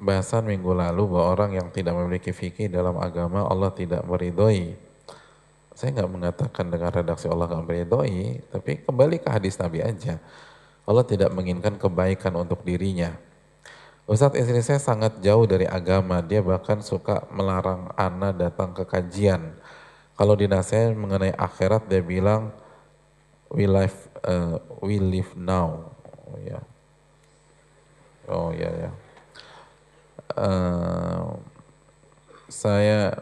bahasan 0.00 0.48
minggu 0.48 0.72
lalu 0.72 1.04
bahwa 1.04 1.36
orang 1.36 1.60
yang 1.60 1.68
tidak 1.68 1.92
memiliki 1.92 2.32
fikih 2.32 2.72
dalam 2.72 2.96
agama 2.96 3.44
Allah 3.44 3.76
tidak 3.76 4.08
meridhoi. 4.08 4.72
Saya 5.76 6.00
nggak 6.00 6.08
mengatakan 6.08 6.72
dengan 6.72 6.96
redaksi 6.96 7.28
Allah 7.28 7.44
nggak 7.44 7.66
meridhoi, 7.68 8.40
tapi 8.48 8.80
kembali 8.88 9.20
ke 9.20 9.28
hadis 9.28 9.60
Nabi 9.60 9.84
aja 9.84 10.16
Allah 10.84 11.04
tidak 11.08 11.32
menginginkan 11.32 11.80
kebaikan 11.80 12.36
untuk 12.36 12.60
dirinya. 12.60 13.16
Ustadz 14.04 14.36
istri 14.36 14.60
saya 14.60 14.76
sangat 14.76 15.24
jauh 15.24 15.48
dari 15.48 15.64
agama, 15.64 16.20
dia 16.20 16.44
bahkan 16.44 16.84
suka 16.84 17.24
melarang 17.32 17.88
Ana 17.96 18.36
datang 18.36 18.76
ke 18.76 18.84
kajian. 18.84 19.56
Kalau 20.14 20.36
dinasihat 20.36 20.92
mengenai 20.92 21.32
akhirat 21.32 21.88
dia 21.88 22.04
bilang 22.04 22.52
we 23.48 23.64
live 23.64 23.96
uh, 24.28 24.60
we 24.84 25.00
live 25.00 25.32
now. 25.40 25.96
Oh 26.28 26.36
ya. 26.36 26.60
Oh 28.28 28.52
ya 28.52 28.70
ya. 28.76 28.90
Uh, 30.36 31.40
saya 32.52 33.16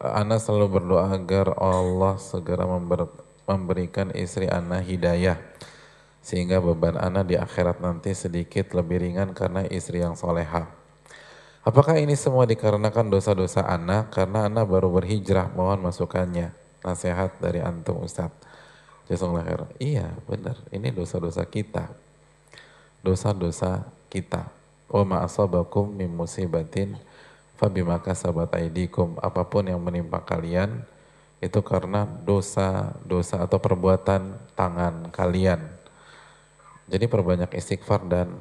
Ana 0.00 0.40
selalu 0.40 0.80
berdoa 0.80 1.12
agar 1.12 1.52
Allah 1.60 2.16
segera 2.16 2.64
member, 2.64 3.12
memberikan 3.44 4.08
istri 4.16 4.48
Ana 4.48 4.80
hidayah 4.80 5.51
sehingga 6.22 6.62
beban 6.62 6.94
anak 6.94 7.34
di 7.34 7.36
akhirat 7.36 7.82
nanti 7.82 8.14
sedikit 8.14 8.72
lebih 8.78 9.02
ringan 9.02 9.34
karena 9.34 9.66
istri 9.66 10.00
yang 10.00 10.14
soleha. 10.14 10.70
Apakah 11.62 11.98
ini 11.98 12.14
semua 12.18 12.46
dikarenakan 12.46 13.10
dosa-dosa 13.10 13.62
anak 13.66 14.14
karena 14.14 14.46
anak 14.50 14.66
baru 14.66 14.90
berhijrah 14.90 15.50
mohon 15.54 15.82
masukannya 15.82 16.54
nasihat 16.82 17.38
dari 17.38 17.62
antum 17.62 18.02
Ustadz. 18.02 18.34
Jazakallah 19.10 19.70
Iya 19.82 20.14
benar 20.26 20.58
ini 20.70 20.94
dosa-dosa 20.94 21.46
kita. 21.46 21.90
Dosa-dosa 23.02 23.86
kita. 24.10 24.46
Wa 24.86 25.02
ma'asabakum 25.02 25.90
min 25.90 26.10
musibatin 26.14 26.98
fabima 27.58 27.98
kasabat 27.98 28.54
aidikum. 28.58 29.18
Apa 29.18 29.46
pun 29.46 29.66
yang 29.66 29.82
menimpa 29.82 30.22
kalian 30.22 30.86
itu 31.42 31.58
karena 31.66 32.06
dosa-dosa 32.06 33.42
atau 33.42 33.58
perbuatan 33.58 34.38
tangan 34.54 35.10
kalian 35.10 35.71
jadi 36.92 37.08
perbanyak 37.08 37.56
istighfar 37.56 38.04
dan 38.04 38.36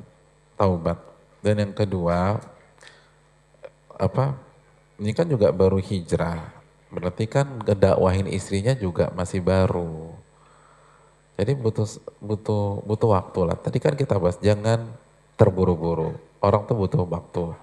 taubat. 0.60 1.00
Dan 1.40 1.64
yang 1.64 1.72
kedua, 1.72 2.44
apa? 3.96 4.36
Ini 5.00 5.16
kan 5.16 5.32
juga 5.32 5.56
baru 5.56 5.80
hijrah. 5.80 6.52
Berarti 6.92 7.32
kan 7.32 7.64
kedakwahin 7.64 8.28
istrinya 8.28 8.76
juga 8.76 9.08
masih 9.16 9.40
baru. 9.40 10.12
Jadi 11.40 11.56
butuh 11.56 11.88
butuh 12.20 12.84
butuh 12.84 13.10
waktu 13.16 13.40
lah. 13.48 13.56
Tadi 13.56 13.80
kan 13.80 13.96
kita 13.96 14.20
bahas 14.20 14.36
jangan 14.44 14.84
terburu-buru. 15.40 16.20
Orang 16.44 16.68
tuh 16.68 16.76
butuh 16.76 17.08
waktu, 17.08 17.56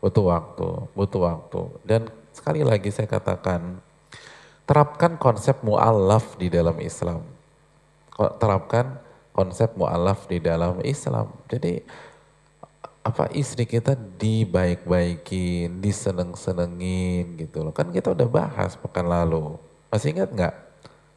butuh 0.00 0.24
waktu, 0.24 0.68
butuh 0.96 1.20
waktu. 1.20 1.60
Dan 1.84 2.08
sekali 2.32 2.64
lagi 2.64 2.88
saya 2.88 3.06
katakan, 3.06 3.76
terapkan 4.64 5.20
konsep 5.20 5.60
mu'alaf 5.60 6.40
di 6.40 6.48
dalam 6.48 6.80
Islam. 6.80 7.20
Terapkan 8.16 9.09
konsep 9.40 9.72
mu'alaf 9.72 10.28
di 10.28 10.36
dalam 10.36 10.84
Islam. 10.84 11.32
Jadi 11.48 11.80
apa 13.00 13.32
istri 13.32 13.64
kita 13.64 13.96
dibaik-baikin, 13.96 15.80
diseneng-senengin 15.80 17.40
gitu 17.40 17.64
loh. 17.64 17.72
Kan 17.72 17.88
kita 17.88 18.12
udah 18.12 18.28
bahas 18.28 18.76
pekan 18.76 19.08
lalu. 19.08 19.56
Masih 19.88 20.12
ingat 20.12 20.28
nggak? 20.28 20.54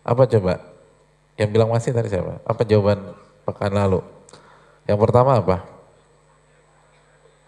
Apa 0.07 0.23
coba? 0.23 0.63
Yang 1.35 1.49
bilang 1.51 1.69
masih 1.75 1.91
tadi 1.91 2.07
siapa? 2.07 2.39
Apa 2.47 2.63
jawaban 2.63 3.11
pekan 3.43 3.75
lalu? 3.75 3.99
Yang 4.87 4.99
pertama 5.03 5.43
apa? 5.43 5.57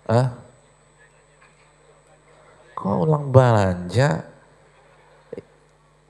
Ah? 0.03 0.27
Kok 2.75 2.97
ulang 3.07 3.31
belanja? 3.31 4.27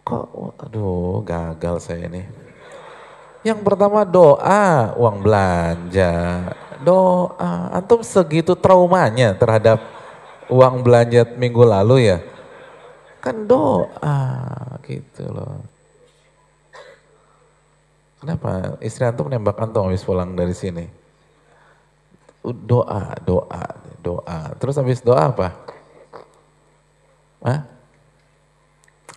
Kok, 0.01 0.57
aduh 0.65 1.21
gagal 1.21 1.77
saya 1.81 2.09
ini. 2.09 2.44
Yang 3.45 3.61
pertama 3.61 4.01
doa, 4.01 4.97
uang 4.97 5.21
belanja. 5.21 6.13
Doa, 6.81 7.69
antum 7.77 8.01
segitu 8.01 8.57
traumanya 8.57 9.37
terhadap 9.37 9.85
uang 10.49 10.81
belanja 10.81 11.29
minggu 11.37 11.61
lalu 11.61 12.09
ya? 12.09 12.25
Kan 13.21 13.45
doa 13.45 14.17
gitu 14.81 15.29
loh. 15.29 15.61
Kenapa? 18.17 18.81
Istri 18.81 19.13
antum 19.13 19.29
nembak 19.29 19.61
antum 19.61 19.85
habis 19.85 20.01
pulang 20.01 20.33
dari 20.33 20.57
sini? 20.57 20.89
Doa, 22.41 23.13
doa, 23.21 23.65
doa. 24.01 24.57
Terus 24.57 24.81
habis 24.81 25.05
doa 25.05 25.29
apa? 25.29 25.53
Hah? 27.45 27.61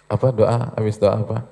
Apa 0.05 0.29
doa? 0.37 0.77
Habis 0.77 1.01
doa 1.01 1.17
apa? 1.17 1.49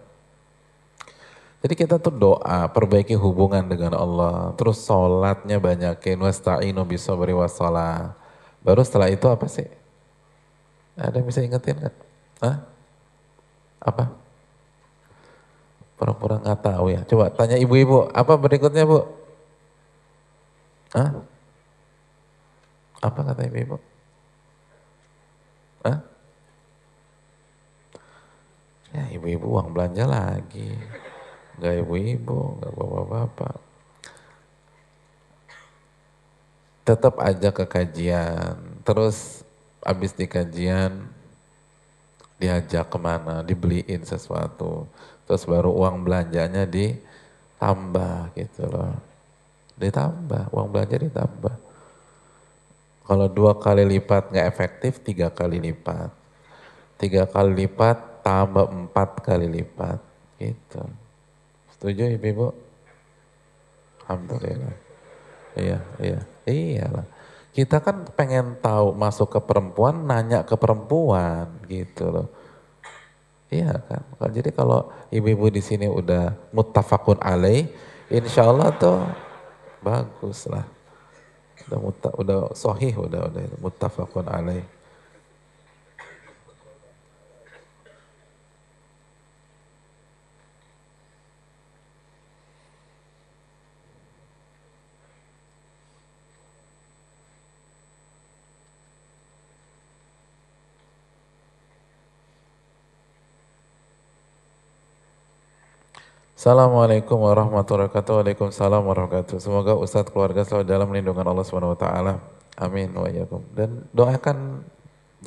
Jadi 1.64 1.74
kita 1.74 1.96
tuh 1.96 2.12
doa, 2.12 2.68
perbaiki 2.68 3.16
hubungan 3.16 3.64
dengan 3.64 3.96
Allah. 3.96 4.52
Terus 4.60 4.84
sholatnya 4.84 5.56
banyakin, 5.56 6.20
wasta'inu 6.20 6.84
bisabri 6.84 7.32
wassalah. 7.32 8.12
Baru 8.60 8.84
setelah 8.84 9.08
itu 9.08 9.24
apa 9.26 9.48
sih? 9.48 9.66
Ada 10.96 11.20
yang 11.20 11.28
bisa 11.28 11.40
ingetin 11.44 11.76
kan? 11.80 11.94
Hah? 12.44 12.56
Apa? 13.80 14.04
Pura-pura 15.96 16.36
nggak 16.40 16.60
tahu 16.60 16.92
ya. 16.92 17.00
Coba 17.08 17.32
tanya 17.32 17.56
ibu-ibu, 17.56 18.12
apa 18.12 18.36
berikutnya 18.36 18.84
bu? 18.84 19.00
Hah? 20.92 21.10
Apa 23.00 23.20
kata 23.32 23.48
ibu-ibu? 23.48 23.76
Hah? 25.84 25.98
Ya 28.92 29.04
ibu-ibu 29.12 29.56
uang 29.56 29.72
belanja 29.76 30.04
lagi. 30.04 30.76
Gak 31.56 31.74
ibu-ibu, 31.84 32.60
gak 32.60 32.72
bapak-bapak. 32.76 33.56
Tetap 36.86 37.14
aja 37.18 37.48
ke 37.50 37.64
kajian. 37.66 38.56
Terus 38.86 39.42
abis 39.82 40.14
di 40.14 40.30
kajian 40.30 41.08
diajak 42.36 42.92
ke 42.92 42.98
mana, 43.00 43.40
dibeliin 43.40 44.04
sesuatu. 44.04 44.84
Terus 45.26 45.42
baru 45.48 45.72
uang 45.72 46.06
belanjanya 46.06 46.68
ditambah 46.68 48.36
gitu 48.36 48.68
loh. 48.68 48.94
Ditambah, 49.76 50.52
uang 50.56 50.68
belanja 50.72 50.96
ditambah. 50.96 51.56
Kalau 53.06 53.28
dua 53.30 53.54
kali 53.54 53.84
lipat 53.86 54.32
nggak 54.34 54.48
efektif, 54.48 54.98
tiga 55.04 55.30
kali 55.30 55.62
lipat. 55.62 56.10
Tiga 56.96 57.28
kali 57.28 57.66
lipat 57.66 58.24
tambah 58.24 58.66
empat 58.66 59.22
kali 59.22 59.46
lipat. 59.46 60.00
Gitu. 60.40 61.05
Setuju 61.76 62.16
ibu-ibu? 62.16 62.48
Alhamdulillah. 64.06 64.74
Iya, 65.56 65.78
iya. 66.00 66.20
Iyalah. 66.46 67.06
Kita 67.56 67.80
kan 67.80 68.04
pengen 68.12 68.60
tahu 68.60 68.92
masuk 68.92 69.32
ke 69.32 69.40
perempuan, 69.40 70.04
nanya 70.04 70.44
ke 70.44 70.54
perempuan 70.60 71.48
gitu 71.64 72.12
loh. 72.12 72.28
Iya 73.48 73.80
kan. 73.88 74.02
Jadi 74.28 74.52
kalau 74.52 74.92
ibu-ibu 75.08 75.48
di 75.48 75.64
sini 75.64 75.88
udah 75.88 76.36
muttafaqun 76.52 77.16
alaih, 77.24 77.64
insya 78.12 78.44
Allah 78.44 78.74
tuh 78.76 79.00
bagus 79.80 80.44
lah. 80.52 80.68
Udah 81.66 81.78
muta, 81.80 82.08
udah 82.20 82.40
sohih, 82.52 82.92
udah 82.92 83.32
udah 83.32 83.42
muttafaqun 83.62 84.26
alaih. 84.28 84.75
Assalamualaikum 106.46 107.26
warahmatullahi 107.26 107.90
wabarakatuh. 107.90 108.22
Waalaikumsalam 108.22 108.86
warahmatullahi 108.86 109.34
wabarakatuh. 109.34 109.42
Semoga 109.42 109.72
Ustadz 109.82 110.14
keluarga 110.14 110.46
selalu 110.46 110.70
dalam 110.70 110.94
lindungan 110.94 111.26
Allah 111.26 111.42
Subhanahu 111.42 111.74
wa 111.74 111.80
taala. 111.82 112.22
Amin 112.54 112.94
wa 112.94 113.10
yakum. 113.10 113.42
Dan 113.50 113.82
doakan 113.90 114.62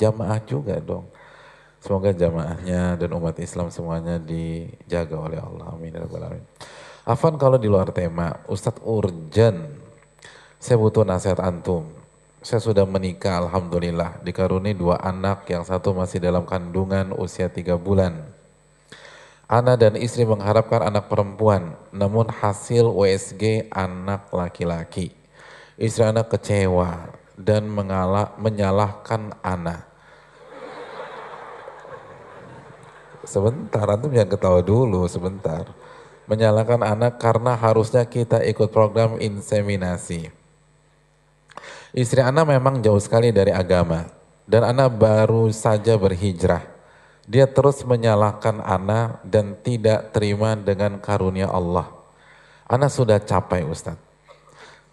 jamaah 0.00 0.40
juga 0.48 0.80
dong. 0.80 1.12
Semoga 1.84 2.16
jamaahnya 2.16 2.96
dan 2.96 3.12
umat 3.20 3.36
Islam 3.36 3.68
semuanya 3.68 4.16
dijaga 4.16 5.20
oleh 5.20 5.36
Allah. 5.36 5.76
Amin 5.76 5.92
ya 5.92 6.08
alamin. 6.08 6.40
Afan 7.04 7.36
kalau 7.36 7.60
di 7.60 7.68
luar 7.68 7.92
tema, 7.92 8.40
Ustadz 8.48 8.80
urgen. 8.80 9.76
Saya 10.56 10.80
butuh 10.80 11.04
nasihat 11.04 11.44
antum. 11.44 11.84
Saya 12.40 12.64
sudah 12.64 12.88
menikah, 12.88 13.44
Alhamdulillah. 13.44 14.24
Dikaruni 14.24 14.72
dua 14.72 14.96
anak, 15.04 15.44
yang 15.52 15.68
satu 15.68 15.92
masih 15.92 16.16
dalam 16.16 16.48
kandungan 16.48 17.12
usia 17.12 17.52
tiga 17.52 17.76
bulan 17.76 18.29
Ana 19.50 19.74
dan 19.74 19.98
istri 19.98 20.22
mengharapkan 20.22 20.78
anak 20.78 21.10
perempuan, 21.10 21.74
namun 21.90 22.30
hasil 22.30 22.86
USG 22.86 23.66
anak 23.74 24.30
laki-laki. 24.30 25.10
Istri 25.74 26.14
anak 26.14 26.30
kecewa 26.30 27.10
dan 27.34 27.66
mengalah, 27.66 28.30
menyalahkan 28.38 29.34
Ana. 29.42 29.90
Sebentar, 33.26 33.90
antum 33.90 34.14
jangan 34.14 34.30
ketawa 34.30 34.62
dulu, 34.62 35.10
sebentar. 35.10 35.66
Menyalahkan 36.30 36.86
anak 36.86 37.18
karena 37.18 37.58
harusnya 37.58 38.06
kita 38.06 38.46
ikut 38.46 38.70
program 38.70 39.18
inseminasi. 39.18 40.30
Istri 41.90 42.22
Ana 42.22 42.46
memang 42.46 42.78
jauh 42.78 43.02
sekali 43.02 43.34
dari 43.34 43.50
agama 43.50 44.06
dan 44.46 44.62
Ana 44.62 44.86
baru 44.86 45.50
saja 45.50 45.98
berhijrah 45.98 46.79
dia 47.30 47.46
terus 47.46 47.86
menyalahkan 47.86 48.58
Ana 48.58 49.22
dan 49.22 49.54
tidak 49.62 50.10
terima 50.10 50.58
dengan 50.58 50.98
karunia 50.98 51.46
Allah. 51.46 51.86
Ana 52.66 52.90
sudah 52.90 53.22
capai 53.22 53.62
Ustaz. 53.62 53.94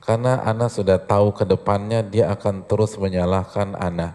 Karena 0.06 0.46
Ana 0.46 0.70
sudah 0.70 1.02
tahu 1.02 1.34
ke 1.34 1.50
depannya 1.50 2.06
dia 2.06 2.30
akan 2.30 2.70
terus 2.70 2.94
menyalahkan 3.02 3.74
Ana. 3.74 4.14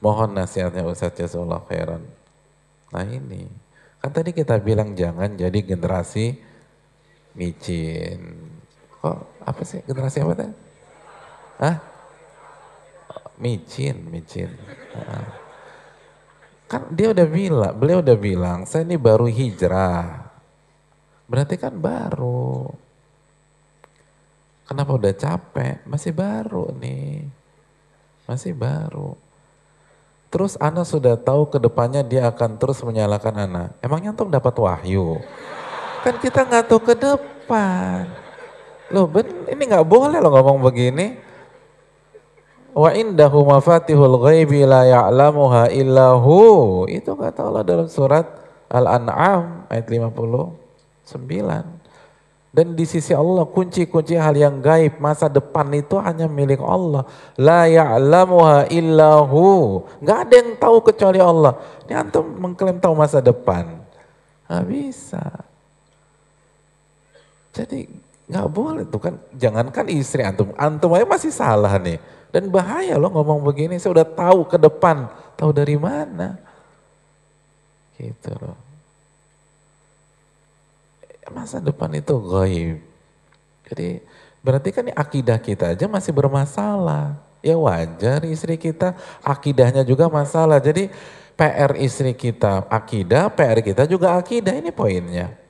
Mohon 0.00 0.40
nasihatnya 0.40 0.88
Ustaz 0.88 1.12
Jazakallah 1.20 1.60
khairan. 1.68 2.00
Nah 2.96 3.04
ini, 3.04 3.44
kan 4.00 4.08
tadi 4.08 4.32
kita 4.32 4.56
bilang 4.56 4.96
jangan 4.96 5.36
jadi 5.36 5.60
generasi 5.60 6.40
micin. 7.36 8.40
Kok 9.04 9.44
apa 9.44 9.62
sih 9.68 9.84
generasi 9.84 10.24
apa 10.24 10.32
tadi? 10.32 10.54
Hah? 11.60 11.76
Micin, 13.36 14.08
micin. 14.08 14.48
Nah. 14.96 15.39
Kan 16.70 16.94
dia 16.94 17.10
udah 17.10 17.26
bilang, 17.26 17.74
beliau 17.74 17.98
udah 17.98 18.14
bilang, 18.14 18.62
saya 18.62 18.86
ini 18.86 18.94
baru 18.94 19.26
hijrah. 19.26 20.30
Berarti 21.26 21.58
kan 21.58 21.74
baru. 21.74 22.70
Kenapa 24.70 24.94
udah 24.94 25.10
capek? 25.10 25.82
Masih 25.82 26.14
baru 26.14 26.70
nih. 26.78 27.26
Masih 28.30 28.54
baru. 28.54 29.18
Terus 30.30 30.54
Ana 30.62 30.86
sudah 30.86 31.18
tahu 31.18 31.50
ke 31.50 31.58
depannya 31.58 32.06
dia 32.06 32.30
akan 32.30 32.54
terus 32.54 32.78
menyalahkan 32.86 33.34
Ana. 33.34 33.74
Emangnya 33.82 34.14
tuh 34.14 34.30
dapat 34.30 34.54
wahyu? 34.62 35.18
Kan 36.06 36.22
kita 36.22 36.46
nggak 36.46 36.70
tahu 36.70 36.86
ke 36.86 36.94
depan. 36.94 38.06
Loh, 38.94 39.10
ben, 39.10 39.26
ini 39.50 39.62
nggak 39.66 39.86
boleh 39.90 40.22
loh 40.22 40.30
ngomong 40.38 40.70
begini. 40.70 41.18
Wa 42.70 42.94
indahu 42.94 43.42
mafatihul 43.46 44.22
ghaibi 44.22 44.62
la 44.62 44.86
ya'lamuha 44.86 45.70
illahu. 45.74 46.86
Itu 46.86 47.18
kata 47.18 47.50
Allah 47.50 47.62
dalam 47.66 47.88
surat 47.90 48.26
Al-An'am 48.70 49.66
ayat 49.66 49.86
59. 49.90 51.80
Dan 52.50 52.74
di 52.74 52.82
sisi 52.82 53.14
Allah 53.14 53.46
kunci-kunci 53.46 54.18
hal 54.18 54.34
yang 54.34 54.58
gaib 54.58 54.98
masa 54.98 55.30
depan 55.30 55.70
itu 55.70 55.94
hanya 56.02 56.26
milik 56.26 56.58
Allah. 56.58 57.06
La 57.38 57.70
ya'lamuha 57.70 58.66
illahu. 58.74 59.86
Gak 60.02 60.18
ada 60.26 60.34
yang 60.34 60.50
tahu 60.58 60.82
kecuali 60.82 61.22
Allah. 61.22 61.54
Ini 61.86 61.94
antum 61.94 62.26
mengklaim 62.26 62.82
tahu 62.82 62.98
masa 62.98 63.22
depan. 63.22 63.70
Gak 64.50 64.66
bisa. 64.66 65.22
Jadi 67.54 67.86
gak 68.26 68.50
boleh 68.50 68.82
tuh 68.90 68.98
kan. 68.98 69.14
Jangankan 69.38 69.86
istri 69.86 70.26
antum. 70.26 70.50
Antum 70.58 70.90
aja 70.98 71.06
masih 71.06 71.30
salah 71.30 71.78
nih. 71.78 72.02
Dan 72.30 72.50
bahaya 72.50 72.94
loh 72.94 73.10
ngomong 73.10 73.42
begini, 73.42 73.78
saya 73.82 74.00
udah 74.00 74.08
tahu 74.08 74.46
ke 74.46 74.56
depan, 74.58 75.10
tahu 75.34 75.50
dari 75.50 75.74
mana. 75.74 76.38
Gitu 77.98 78.30
loh. 78.38 78.58
Masa 81.30 81.62
depan 81.62 81.94
itu 81.94 82.14
gaib. 82.18 82.78
Jadi 83.70 84.02
berarti 84.42 84.68
kan 84.74 84.90
akidah 84.90 85.38
kita 85.38 85.78
aja 85.78 85.86
masih 85.86 86.10
bermasalah. 86.10 87.14
Ya 87.38 87.54
wajar 87.54 88.26
istri 88.26 88.58
kita 88.58 88.98
akidahnya 89.22 89.86
juga 89.86 90.10
masalah. 90.10 90.58
Jadi 90.58 90.90
PR 91.38 91.72
istri 91.78 92.12
kita 92.18 92.66
akidah, 92.66 93.30
PR 93.30 93.62
kita 93.62 93.86
juga 93.86 94.18
akidah. 94.18 94.58
Ini 94.58 94.74
poinnya. 94.74 95.40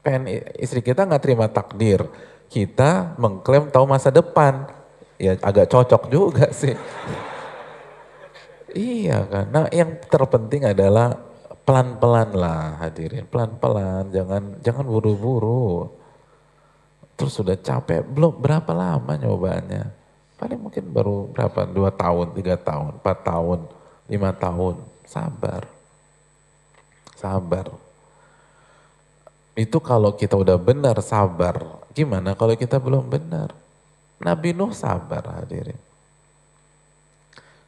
PN 0.00 0.24
istri 0.56 0.80
kita 0.80 1.04
nggak 1.04 1.22
terima 1.22 1.46
takdir. 1.48 2.08
Kita 2.50 3.14
mengklaim 3.20 3.70
tahu 3.70 3.84
masa 3.86 4.10
depan. 4.10 4.66
Ya 5.20 5.36
agak 5.44 5.68
cocok 5.68 6.08
juga 6.08 6.48
sih. 6.60 6.72
iya. 8.72 9.28
Nah 9.52 9.68
yang 9.68 10.00
terpenting 10.08 10.64
adalah 10.64 11.12
pelan-pelan 11.68 12.32
lah 12.32 12.80
hadirin. 12.80 13.28
Pelan-pelan. 13.28 14.08
Jangan 14.08 14.64
jangan 14.64 14.88
buru-buru. 14.88 15.92
Terus 17.20 17.36
sudah 17.36 17.60
capek. 17.60 18.00
Belum 18.00 18.32
berapa 18.32 18.72
lama 18.72 19.12
nyobanya 19.20 20.00
Paling 20.40 20.56
mungkin 20.56 20.88
baru 20.88 21.28
berapa, 21.28 21.68
dua 21.68 21.92
tahun, 21.92 22.32
tiga 22.32 22.56
tahun, 22.56 22.96
empat 22.96 23.18
tahun, 23.28 23.68
lima 24.08 24.32
tahun. 24.32 24.80
Sabar. 25.04 25.68
Sabar. 27.12 27.68
Itu 29.52 29.84
kalau 29.84 30.16
kita 30.16 30.40
udah 30.40 30.56
benar 30.56 30.96
sabar. 31.04 31.84
Gimana 31.92 32.32
kalau 32.32 32.56
kita 32.56 32.80
belum 32.80 33.12
benar? 33.12 33.52
Nabi 34.20 34.52
Nuh 34.52 34.76
sabar 34.76 35.24
hadirin. 35.40 35.80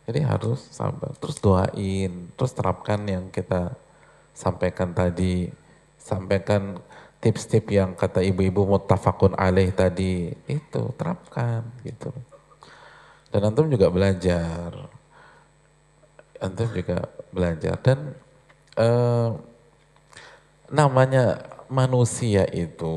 Jadi 0.05 0.21
harus 0.21 0.61
sabar. 0.69 1.15
Terus 1.17 1.39
doain, 1.41 2.13
terus 2.37 2.53
terapkan 2.53 3.01
yang 3.09 3.33
kita 3.33 3.73
sampaikan 4.37 4.93
tadi. 4.93 5.49
Sampaikan 5.97 6.83
tips-tips 7.23 7.71
yang 7.71 7.95
kata 7.95 8.21
ibu-ibu 8.21 8.67
mutafakun 8.67 9.33
alaih 9.39 9.73
tadi. 9.73 10.35
Itu 10.45 10.93
terapkan 10.99 11.65
gitu. 11.87 12.13
Dan 13.33 13.49
antum 13.49 13.73
juga 13.73 13.89
belajar. 13.89 14.93
Antum 16.43 16.69
juga 16.75 17.09
belajar. 17.33 17.81
Dan 17.81 18.13
uh, 18.77 19.39
namanya 20.69 21.49
manusia 21.73 22.45
itu, 22.53 22.97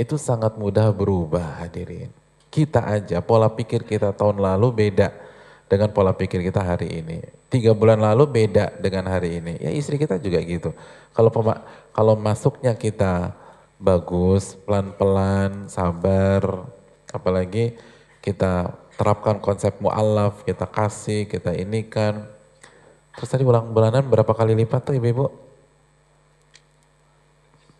itu 0.00 0.16
sangat 0.16 0.56
mudah 0.56 0.88
berubah 0.96 1.60
hadirin. 1.60 2.08
Kita 2.48 2.88
aja, 2.88 3.20
pola 3.20 3.52
pikir 3.52 3.84
kita 3.84 4.16
tahun 4.16 4.40
lalu 4.40 4.72
beda 4.72 5.12
dengan 5.68 5.92
pola 5.92 6.16
pikir 6.16 6.40
kita 6.40 6.64
hari 6.64 7.04
ini. 7.04 7.20
Tiga 7.52 7.76
bulan 7.76 8.00
lalu 8.00 8.26
beda 8.26 8.80
dengan 8.80 9.12
hari 9.12 9.38
ini. 9.38 9.60
Ya 9.60 9.70
istri 9.70 10.00
kita 10.00 10.16
juga 10.16 10.40
gitu. 10.40 10.72
Kalau 11.12 11.30
kalau 11.92 12.14
masuknya 12.16 12.72
kita 12.74 13.36
bagus, 13.76 14.56
pelan-pelan, 14.64 15.68
sabar, 15.68 16.66
apalagi 17.12 17.76
kita 18.24 18.72
terapkan 18.98 19.38
konsep 19.38 19.76
mu'alaf, 19.78 20.42
kita 20.48 20.64
kasih, 20.66 21.28
kita 21.28 21.54
ini 21.54 21.86
kan. 21.86 22.24
Terus 23.14 23.30
tadi 23.30 23.44
uang 23.44 23.76
bulanan 23.76 24.08
berapa 24.08 24.32
kali 24.32 24.56
lipat 24.58 24.90
tuh 24.90 24.94
ibu-ibu? 24.96 25.30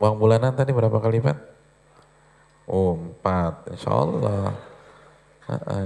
Uang 0.01 0.17
bulanan 0.17 0.55
tadi 0.55 0.71
berapa 0.71 0.95
kali 0.97 1.19
lipat? 1.19 1.60
Oh 2.71 2.95
empat, 2.95 3.75
insya 3.75 3.91
Allah. 3.91 4.55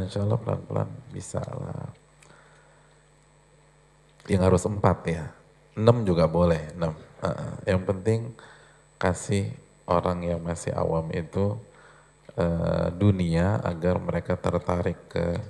insya 0.04 0.20
Allah 0.20 0.36
pelan-pelan 0.36 0.90
bisa 1.08 1.40
lah. 1.40 1.88
Yang 4.28 4.42
harus 4.52 4.62
empat 4.68 4.98
ya. 5.08 5.24
Enam 5.80 6.04
juga 6.04 6.28
boleh, 6.28 6.76
enam. 6.76 6.92
Yang 7.64 7.80
penting 7.88 8.20
kasih 9.00 9.48
orang 9.88 10.28
yang 10.28 10.40
masih 10.44 10.76
awam 10.76 11.08
itu 11.16 11.56
uh, 12.36 12.88
dunia 12.92 13.64
agar 13.64 13.96
mereka 13.96 14.36
tertarik 14.36 15.00
ke 15.08 15.40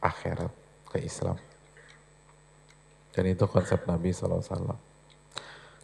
akhirat, 0.00 0.52
ke 0.88 1.04
Islam. 1.04 1.36
Dan 3.12 3.24
itu 3.28 3.44
konsep 3.44 3.84
Nabi 3.84 4.16
SAW. 4.16 4.80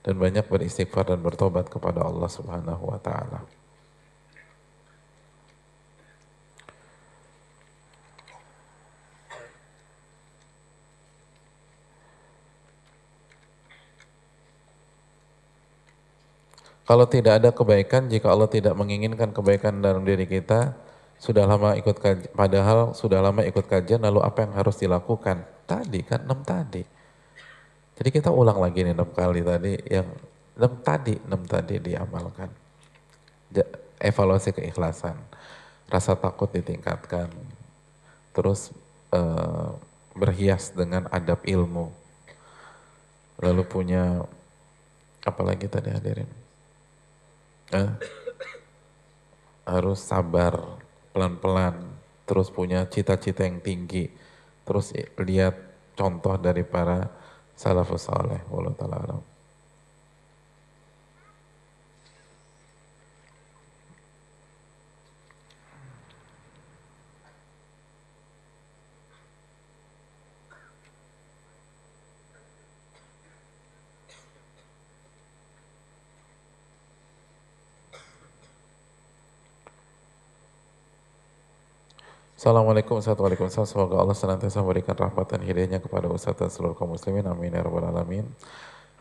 Dan 0.00 0.14
banyak 0.16 0.48
beristighfar 0.48 1.12
dan 1.12 1.20
bertobat 1.20 1.68
kepada 1.68 2.00
Allah 2.00 2.30
Subhanahu 2.32 2.96
wa 2.96 3.00
taala. 3.02 3.44
Kalau 16.86 17.02
tidak 17.10 17.42
ada 17.42 17.50
kebaikan, 17.50 18.06
jika 18.06 18.30
Allah 18.30 18.46
tidak 18.46 18.78
menginginkan 18.78 19.34
kebaikan 19.34 19.82
dalam 19.82 20.06
diri 20.06 20.22
kita, 20.22 20.70
sudah 21.18 21.42
lama 21.42 21.74
ikut 21.74 21.98
kajian, 21.98 22.30
padahal 22.30 22.94
sudah 22.94 23.18
lama 23.18 23.42
ikut 23.42 23.66
kajian, 23.66 24.06
lalu 24.06 24.22
apa 24.22 24.46
yang 24.46 24.54
harus 24.54 24.78
dilakukan? 24.78 25.42
Tadi 25.66 26.06
kan 26.06 26.22
enam 26.22 26.46
tadi. 26.46 26.86
Jadi 27.98 28.08
kita 28.14 28.30
ulang 28.30 28.62
lagi 28.62 28.86
nih 28.86 28.94
enam 28.94 29.10
kali 29.10 29.42
tadi, 29.42 29.74
yang 29.90 30.06
enam 30.54 30.72
tadi, 30.86 31.18
enam 31.26 31.42
tadi 31.42 31.74
diamalkan. 31.82 32.54
Evaluasi 33.98 34.54
keikhlasan, 34.54 35.18
rasa 35.90 36.14
takut 36.14 36.54
ditingkatkan, 36.54 37.34
terus 38.30 38.70
uh, 39.10 39.74
berhias 40.14 40.70
dengan 40.70 41.10
adab 41.10 41.42
ilmu, 41.42 41.90
lalu 43.42 43.62
punya 43.66 44.22
apalagi 45.26 45.66
tadi 45.66 45.90
hadirin 45.90 46.45
eh, 47.72 47.90
harus 49.66 49.98
sabar 49.98 50.78
pelan-pelan 51.10 51.98
terus 52.26 52.50
punya 52.50 52.86
cita-cita 52.86 53.46
yang 53.46 53.62
tinggi. 53.62 54.10
Terus 54.66 54.90
lihat 55.22 55.54
contoh 55.94 56.34
dari 56.38 56.66
para 56.66 57.06
salafus 57.56 58.10
saleh 58.10 58.44
wallahu 58.52 58.76
taala 58.76 59.35
Assalamualaikum 82.46 83.02
warahmatullahi 83.02 83.42
wabarakatuh. 83.42 83.66
Semoga 83.66 83.98
Allah 83.98 84.14
senantiasa 84.14 84.62
memberikan 84.62 84.94
rahmat 84.94 85.34
dan 85.34 85.42
hidayahnya 85.42 85.82
kepada 85.82 86.06
Ustaz 86.06 86.38
dan 86.38 86.46
seluruh 86.46 86.78
kaum 86.78 86.94
muslimin. 86.94 87.26
Amin 87.26 87.50
ya 87.50 87.58
rabbal 87.58 87.90
alamin. 87.90 88.22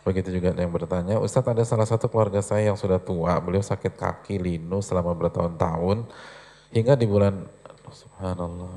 Begitu 0.01 0.33
juga 0.33 0.49
ada 0.49 0.65
yang 0.65 0.73
bertanya, 0.73 1.21
Ustaz 1.21 1.45
ada 1.45 1.61
salah 1.61 1.85
satu 1.85 2.09
keluarga 2.09 2.41
saya 2.41 2.73
yang 2.73 2.73
sudah 2.73 2.97
tua, 2.97 3.37
beliau 3.37 3.61
sakit 3.61 4.01
kaki 4.01 4.41
linu 4.41 4.81
selama 4.81 5.13
bertahun-tahun, 5.13 6.09
hingga 6.73 6.97
di 6.97 7.05
bulan, 7.05 7.45
subhanallah. 7.93 8.73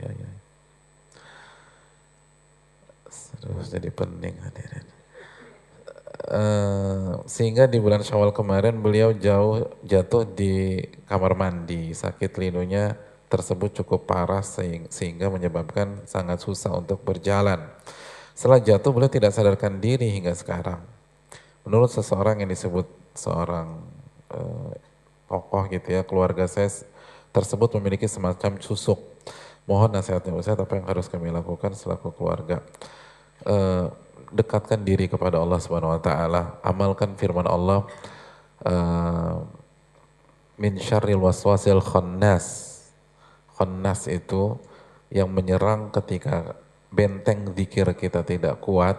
Ya, 0.00 0.08
ya. 0.16 0.30
Terus 3.44 3.68
jadi 3.68 3.92
pening 3.92 4.40
hadirin. 4.40 4.93
Uh, 6.14 7.26
sehingga 7.26 7.66
di 7.66 7.82
bulan 7.82 8.06
Syawal 8.06 8.30
kemarin 8.30 8.78
beliau 8.78 9.10
jauh 9.10 9.66
jatuh 9.82 10.22
di 10.22 10.78
kamar 11.10 11.34
mandi. 11.34 11.90
Sakit 11.90 12.38
linunya 12.38 12.94
tersebut 13.26 13.82
cukup 13.82 14.06
parah 14.06 14.46
sehingga 14.46 15.26
menyebabkan 15.26 16.06
sangat 16.06 16.38
susah 16.38 16.70
untuk 16.78 17.02
berjalan. 17.02 17.66
Setelah 18.30 18.62
jatuh 18.62 18.94
beliau 18.94 19.10
tidak 19.10 19.34
sadarkan 19.34 19.82
diri 19.82 20.14
hingga 20.14 20.38
sekarang. 20.38 20.86
Menurut 21.66 21.90
seseorang 21.90 22.46
yang 22.46 22.50
disebut 22.50 22.86
seorang 23.18 23.82
uh, 24.30 24.70
tokoh 25.26 25.66
gitu 25.66 25.98
ya, 25.98 26.06
keluarga 26.06 26.46
saya 26.46 26.70
tersebut 27.34 27.74
memiliki 27.80 28.06
semacam 28.06 28.62
susuk. 28.62 29.02
Mohon 29.66 29.98
nasihatnya 29.98 30.30
Ustaz 30.36 30.60
apa 30.60 30.78
yang 30.78 30.86
harus 30.86 31.10
kami 31.10 31.34
lakukan 31.34 31.74
selaku 31.74 32.14
keluarga. 32.14 32.62
Uh, 33.42 33.90
dekatkan 34.34 34.82
diri 34.82 35.06
kepada 35.06 35.38
Allah 35.38 35.62
Subhanahu 35.62 35.94
wa 35.94 36.02
taala, 36.02 36.58
amalkan 36.66 37.14
firman 37.14 37.46
Allah 37.46 37.86
uh, 38.66 39.46
min 40.58 40.74
syarril 40.74 41.22
waswasil 41.22 41.78
khannas. 41.78 42.74
Khannas 43.54 44.10
itu 44.10 44.58
yang 45.14 45.30
menyerang 45.30 45.94
ketika 45.94 46.58
benteng 46.90 47.54
zikir 47.54 47.86
kita 47.94 48.26
tidak 48.26 48.58
kuat 48.58 48.98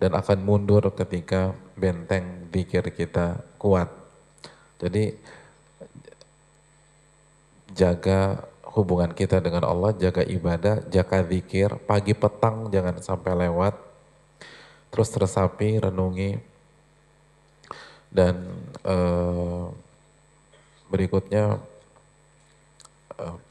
dan 0.00 0.16
akan 0.16 0.40
mundur 0.40 0.88
ketika 0.96 1.52
benteng 1.76 2.48
zikir 2.48 2.88
kita 2.96 3.44
kuat. 3.60 3.92
Jadi 4.80 5.12
jaga 7.76 8.48
hubungan 8.72 9.12
kita 9.12 9.38
dengan 9.44 9.68
Allah, 9.68 9.92
jaga 9.94 10.24
ibadah, 10.24 10.82
jaga 10.88 11.20
zikir, 11.28 11.76
pagi 11.84 12.16
petang 12.16 12.72
jangan 12.72 12.98
sampai 12.98 13.46
lewat 13.46 13.83
terus 14.94 15.10
tersapi, 15.10 15.82
renungi, 15.82 16.38
dan 18.14 18.46
uh, 18.86 19.74
berikutnya 20.86 21.58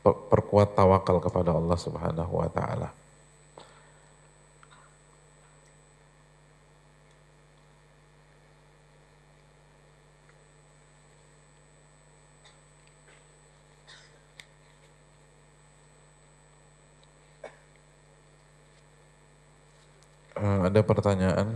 perkuat 0.03 0.71
tawakal 0.75 1.19
kepada 1.19 1.51
Allah 1.51 1.75
Subhanahu 1.75 2.39
wa 2.39 2.47
taala. 2.47 2.95
Uh, 20.43 20.67
ada 20.67 20.83
pertanyaan 20.83 21.55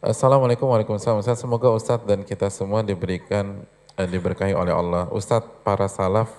Assalamualaikum 0.00 0.72
warahmatullahi 0.72 1.04
wabarakatuh. 1.04 1.36
Semoga 1.36 1.68
Ustadz 1.76 2.08
dan 2.08 2.24
kita 2.24 2.48
semua 2.48 2.80
diberikan 2.80 3.60
eh, 4.00 4.08
diberkahi 4.08 4.56
oleh 4.56 4.72
Allah. 4.72 5.04
Ustadz, 5.12 5.62
para 5.62 5.84
salaf 5.84 6.32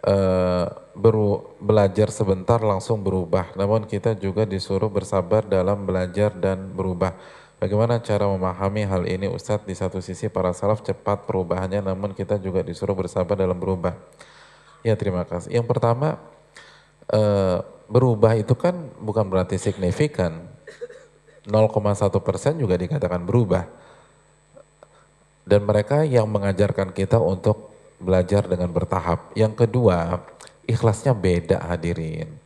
eh, 0.00 0.66
beru, 0.96 1.52
belajar 1.60 2.08
sebentar 2.08 2.64
langsung 2.64 3.04
berubah. 3.04 3.52
Namun 3.60 3.84
kita 3.84 4.16
juga 4.16 4.48
disuruh 4.48 4.88
bersabar 4.88 5.44
dalam 5.44 5.84
belajar 5.84 6.32
dan 6.32 6.72
berubah. 6.72 7.12
Bagaimana 7.60 8.00
cara 8.00 8.24
memahami 8.24 8.88
hal 8.88 9.04
ini 9.04 9.28
Ustadz? 9.28 9.68
Di 9.68 9.76
satu 9.76 10.00
sisi 10.00 10.32
para 10.32 10.56
salaf 10.56 10.80
cepat 10.80 11.28
perubahannya, 11.28 11.84
namun 11.84 12.16
kita 12.16 12.40
juga 12.40 12.64
disuruh 12.64 12.96
bersabar 12.96 13.36
dalam 13.36 13.60
berubah. 13.60 14.00
Ya 14.80 14.96
terima 14.96 15.28
kasih. 15.28 15.60
Yang 15.60 15.68
pertama, 15.68 16.16
eh, 17.12 17.60
berubah 17.84 18.32
itu 18.32 18.56
kan 18.56 18.88
bukan 18.96 19.28
berarti 19.28 19.60
signifikan 19.60 20.48
0,1 21.44 22.24
persen 22.24 22.56
juga 22.56 22.80
dikatakan 22.80 23.28
berubah. 23.28 23.68
Dan 25.44 25.68
mereka 25.68 26.00
yang 26.08 26.32
mengajarkan 26.32 26.96
kita 26.96 27.20
untuk 27.20 27.76
belajar 28.00 28.48
dengan 28.48 28.72
bertahap. 28.72 29.36
Yang 29.36 29.68
kedua, 29.68 30.24
ikhlasnya 30.64 31.12
beda 31.12 31.60
hadirin. 31.68 32.40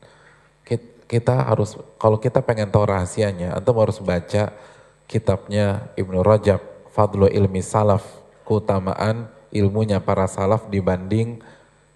Kita 1.04 1.46
harus, 1.46 1.78
kalau 2.00 2.18
kita 2.18 2.42
pengen 2.42 2.72
tahu 2.72 2.88
rahasianya, 2.88 3.54
antum 3.54 3.76
harus 3.78 4.00
baca 4.00 4.50
kitabnya 5.14 5.94
Ibnu 5.94 6.26
Rajab, 6.26 6.58
Fadlu 6.90 7.30
Ilmi 7.30 7.62
Salaf, 7.62 8.02
keutamaan 8.42 9.30
ilmunya 9.54 10.02
para 10.02 10.26
salaf 10.26 10.66
dibanding 10.66 11.38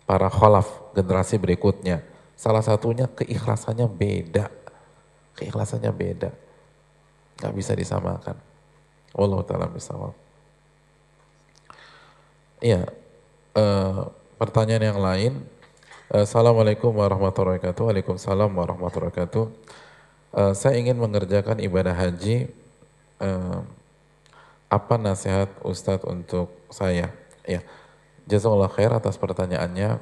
para 0.06 0.30
khalaf 0.30 0.94
generasi 0.94 1.42
berikutnya. 1.42 2.06
Salah 2.38 2.62
satunya 2.62 3.10
keikhlasannya 3.10 3.90
beda. 3.90 4.46
Keikhlasannya 5.34 5.90
beda. 5.90 6.30
Gak 7.42 7.54
bisa 7.54 7.74
disamakan. 7.74 8.38
Allah 9.10 9.40
Ta'ala. 9.42 9.66
Iya, 12.62 12.86
uh, 13.58 14.10
pertanyaan 14.38 14.94
yang 14.94 15.00
lain. 15.02 15.32
Assalamualaikum 16.08 16.94
warahmatullahi 16.94 17.58
wabarakatuh. 17.58 17.82
Waalaikumsalam 17.90 18.50
warahmatullahi 18.54 19.10
wabarakatuh. 19.10 19.44
Uh, 20.34 20.52
saya 20.54 20.78
ingin 20.78 20.98
mengerjakan 20.98 21.58
ibadah 21.58 21.94
haji. 21.94 22.50
Uh, 23.18 23.66
apa 24.68 24.94
nasihat 25.00 25.48
Ustadz 25.64 26.04
untuk 26.04 26.52
saya? 26.68 27.10
Ya, 27.48 27.64
jazakallah 28.28 28.68
khair 28.68 28.92
atas 28.92 29.16
pertanyaannya. 29.16 29.98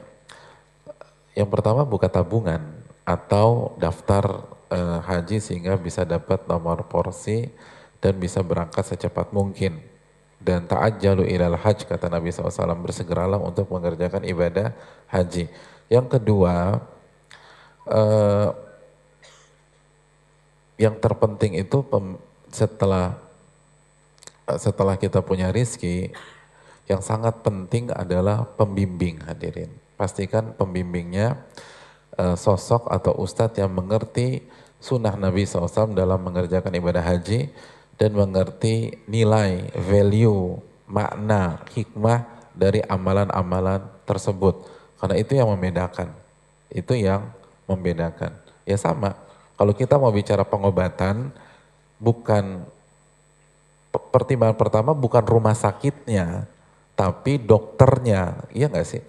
Yang 1.36 1.48
pertama 1.52 1.86
buka 1.86 2.10
tabungan 2.10 2.60
atau 3.06 3.78
daftar 3.78 4.48
uh, 4.72 4.98
haji 5.06 5.38
sehingga 5.38 5.78
bisa 5.78 6.02
dapat 6.02 6.48
nomor 6.50 6.90
porsi 6.90 7.46
dan 8.02 8.18
bisa 8.18 8.42
berangkat 8.42 8.82
secepat 8.82 9.30
mungkin. 9.30 9.78
Dan 10.36 10.68
ta'ajjalu 10.68 11.32
ilal 11.32 11.56
hajj 11.56 11.88
kata 11.88 12.12
Nabi 12.12 12.28
SAW 12.28 12.76
bersegeralah 12.84 13.40
untuk 13.40 13.72
mengerjakan 13.72 14.26
ibadah 14.26 14.76
haji. 15.08 15.48
Yang 15.88 16.06
kedua, 16.18 16.82
uh, 17.88 18.50
yang 20.76 20.98
terpenting 21.00 21.56
itu 21.56 21.80
setelah 22.50 23.18
setelah 24.46 24.94
kita 24.94 25.26
punya 25.26 25.50
rizki, 25.50 26.14
yang 26.86 27.02
sangat 27.02 27.42
penting 27.42 27.90
adalah 27.90 28.46
pembimbing 28.46 29.18
hadirin. 29.26 29.74
Pastikan 29.98 30.54
pembimbingnya 30.54 31.42
uh, 32.14 32.38
sosok 32.38 32.86
atau 32.86 33.18
ustadz 33.18 33.58
yang 33.58 33.74
mengerti 33.74 34.46
sunnah 34.78 35.18
Nabi 35.18 35.48
SAW 35.48 35.96
dalam 35.98 36.22
mengerjakan 36.22 36.70
ibadah 36.78 37.02
haji 37.02 37.50
dan 37.96 38.10
mengerti 38.14 39.02
nilai, 39.08 39.72
value, 39.74 40.60
makna, 40.86 41.64
hikmah 41.74 42.22
dari 42.54 42.84
amalan-amalan 42.86 43.82
tersebut. 44.06 44.62
Karena 45.00 45.16
itu 45.18 45.32
yang 45.34 45.48
membedakan. 45.50 46.12
Itu 46.70 46.94
yang 46.94 47.34
membedakan. 47.66 48.36
Ya 48.68 48.78
sama, 48.78 49.16
kalau 49.56 49.72
kita 49.72 49.96
mau 49.96 50.12
bicara 50.12 50.44
pengobatan, 50.44 51.32
bukan 51.96 52.64
pertimbangan 54.12 54.56
pertama 54.56 54.92
bukan 54.92 55.24
rumah 55.24 55.56
sakitnya, 55.56 56.44
tapi 56.96 57.40
dokternya. 57.40 58.48
Iya 58.52 58.68
nggak 58.68 58.88
sih? 58.88 59.02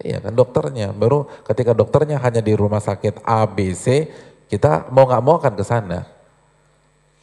Iya 0.00 0.20
kan 0.24 0.32
dokternya. 0.32 0.92
Baru 0.96 1.28
ketika 1.44 1.76
dokternya 1.76 2.20
hanya 2.20 2.40
di 2.40 2.52
rumah 2.56 2.80
sakit 2.80 3.24
A, 3.24 3.44
B, 3.44 3.72
C, 3.76 4.08
kita 4.48 4.88
mau 4.92 5.04
nggak 5.08 5.22
mau 5.24 5.36
akan 5.36 5.54
ke 5.54 5.64
sana. 5.64 6.08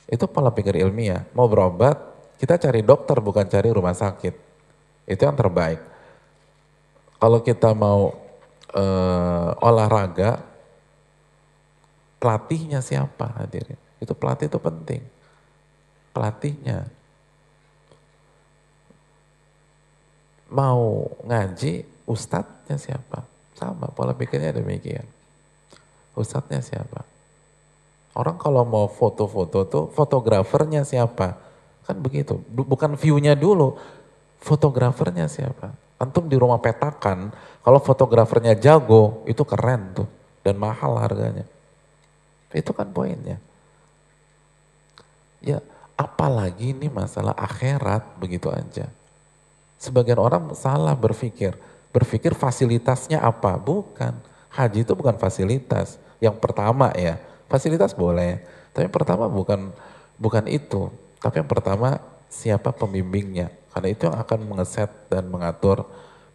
Itu 0.05 0.27
pola 0.29 0.53
pikir 0.53 0.77
ilmiah. 0.77 1.25
Mau 1.33 1.47
berobat, 1.47 1.97
kita 2.37 2.59
cari 2.59 2.85
dokter 2.85 3.17
bukan 3.17 3.47
cari 3.47 3.69
rumah 3.71 3.95
sakit. 3.95 4.33
Itu 5.09 5.21
yang 5.25 5.37
terbaik. 5.37 5.81
Kalau 7.21 7.39
kita 7.45 7.73
mau 7.77 8.17
uh, 8.73 9.49
olahraga, 9.61 10.41
pelatihnya 12.21 12.81
siapa 12.81 13.29
hadirin? 13.37 13.80
Itu 14.01 14.17
pelatih 14.17 14.49
itu 14.49 14.57
penting. 14.57 15.01
Pelatihnya. 16.11 16.89
Mau 20.51 21.07
ngaji, 21.23 21.87
ustadznya 22.09 22.75
siapa? 22.75 23.23
Sama, 23.55 23.87
pola 23.93 24.11
pikirnya 24.11 24.57
demikian. 24.57 25.05
Ustadznya 26.17 26.59
siapa? 26.59 27.07
Orang 28.11 28.35
kalau 28.35 28.67
mau 28.67 28.91
foto-foto 28.91 29.63
tuh 29.63 29.85
fotografernya 29.95 30.83
siapa? 30.83 31.39
Kan 31.87 32.03
begitu. 32.03 32.35
Bukan 32.51 32.99
view-nya 32.99 33.39
dulu. 33.39 33.79
Fotografernya 34.43 35.31
siapa? 35.31 35.71
Antum 36.01 36.25
di 36.25 36.35
rumah 36.35 36.57
petakan, 36.57 37.29
kalau 37.61 37.77
fotografernya 37.77 38.57
jago, 38.57 39.21
itu 39.29 39.45
keren 39.45 39.93
tuh. 39.93 40.09
Dan 40.41 40.57
mahal 40.57 40.97
harganya. 40.97 41.45
Itu 42.49 42.73
kan 42.73 42.89
poinnya. 42.89 43.37
Ya, 45.41 45.59
apalagi 45.97 46.71
ini 46.71 46.87
masalah 46.87 47.33
akhirat 47.33 48.21
begitu 48.21 48.47
aja. 48.53 48.87
Sebagian 49.81 50.21
orang 50.21 50.53
salah 50.53 50.93
berpikir. 50.93 51.57
Berpikir 51.91 52.37
fasilitasnya 52.37 53.19
apa? 53.19 53.57
Bukan. 53.57 54.13
Haji 54.53 54.85
itu 54.85 54.93
bukan 54.93 55.17
fasilitas. 55.17 55.97
Yang 56.21 56.37
pertama 56.37 56.93
ya, 56.93 57.17
Fasilitas 57.51 57.91
boleh, 57.91 58.39
tapi 58.71 58.87
yang 58.87 58.95
pertama 58.95 59.27
bukan 59.27 59.75
bukan 60.15 60.47
itu. 60.47 60.87
Tapi 61.19 61.43
yang 61.43 61.51
pertama 61.51 61.99
siapa 62.31 62.71
pembimbingnya. 62.71 63.51
Karena 63.75 63.91
itu 63.91 64.07
yang 64.07 64.15
akan 64.15 64.39
mengeset 64.47 64.87
dan 65.11 65.27
mengatur 65.27 65.83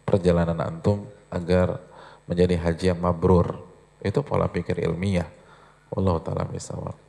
perjalanan 0.05 0.61
antum 0.61 1.09
agar 1.33 1.81
menjadi 2.29 2.61
haji 2.61 2.85
yang 2.93 3.01
mabrur. 3.01 3.65
Itu 3.97 4.21
pola 4.21 4.45
pikir 4.45 4.77
ilmiah. 4.77 5.25
Allah 5.89 6.21
taala 6.21 6.45
bisawab. 6.45 7.06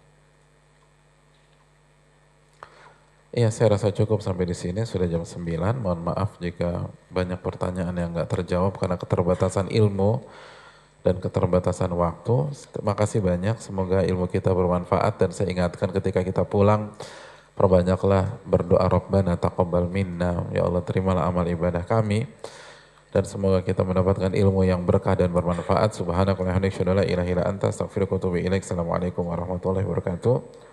Iya, 3.39 3.55
saya 3.55 3.79
rasa 3.79 3.95
cukup 3.95 4.19
sampai 4.19 4.51
di 4.51 4.57
sini. 4.59 4.83
Sudah 4.83 5.07
jam 5.07 5.23
9. 5.23 5.79
Mohon 5.79 6.11
maaf 6.11 6.43
jika 6.43 6.91
banyak 7.07 7.39
pertanyaan 7.39 7.95
yang 7.95 8.11
nggak 8.11 8.27
terjawab 8.35 8.75
karena 8.75 8.99
keterbatasan 8.99 9.71
ilmu 9.71 10.27
dan 11.07 11.23
keterbatasan 11.23 11.95
waktu. 11.95 12.51
Terima 12.75 12.99
kasih 12.99 13.23
banyak, 13.23 13.63
semoga 13.63 14.03
ilmu 14.03 14.27
kita 14.27 14.51
bermanfaat 14.51 15.23
dan 15.23 15.31
saya 15.31 15.55
ingatkan 15.55 15.95
ketika 15.95 16.27
kita 16.27 16.43
pulang, 16.43 16.91
perbanyaklah 17.55 18.43
berdoa 18.43 18.91
Rabbana 18.91 19.39
taqabbal 19.39 19.87
minna, 19.87 20.43
ya 20.51 20.67
Allah 20.67 20.83
terimalah 20.83 21.31
amal 21.31 21.47
ibadah 21.47 21.87
kami 21.87 22.27
dan 23.15 23.23
semoga 23.23 23.63
kita 23.63 23.87
mendapatkan 23.87 24.35
ilmu 24.35 24.67
yang 24.67 24.83
berkah 24.83 25.15
dan 25.15 25.31
bermanfaat. 25.31 25.95
Subhanakallahumma 25.95 26.59
wa 26.59 26.67
bihamdika, 26.67 26.91
la 26.91 27.05
ilaha 27.07 27.29
illa 27.31 27.45
anta, 27.47 27.71
astaghfiruka 27.71 28.19
wa 28.19 28.35
atubu. 28.35 28.43
Assalamualaikum 28.43 29.23
warahmatullahi 29.31 29.87
wabarakatuh. 29.87 30.68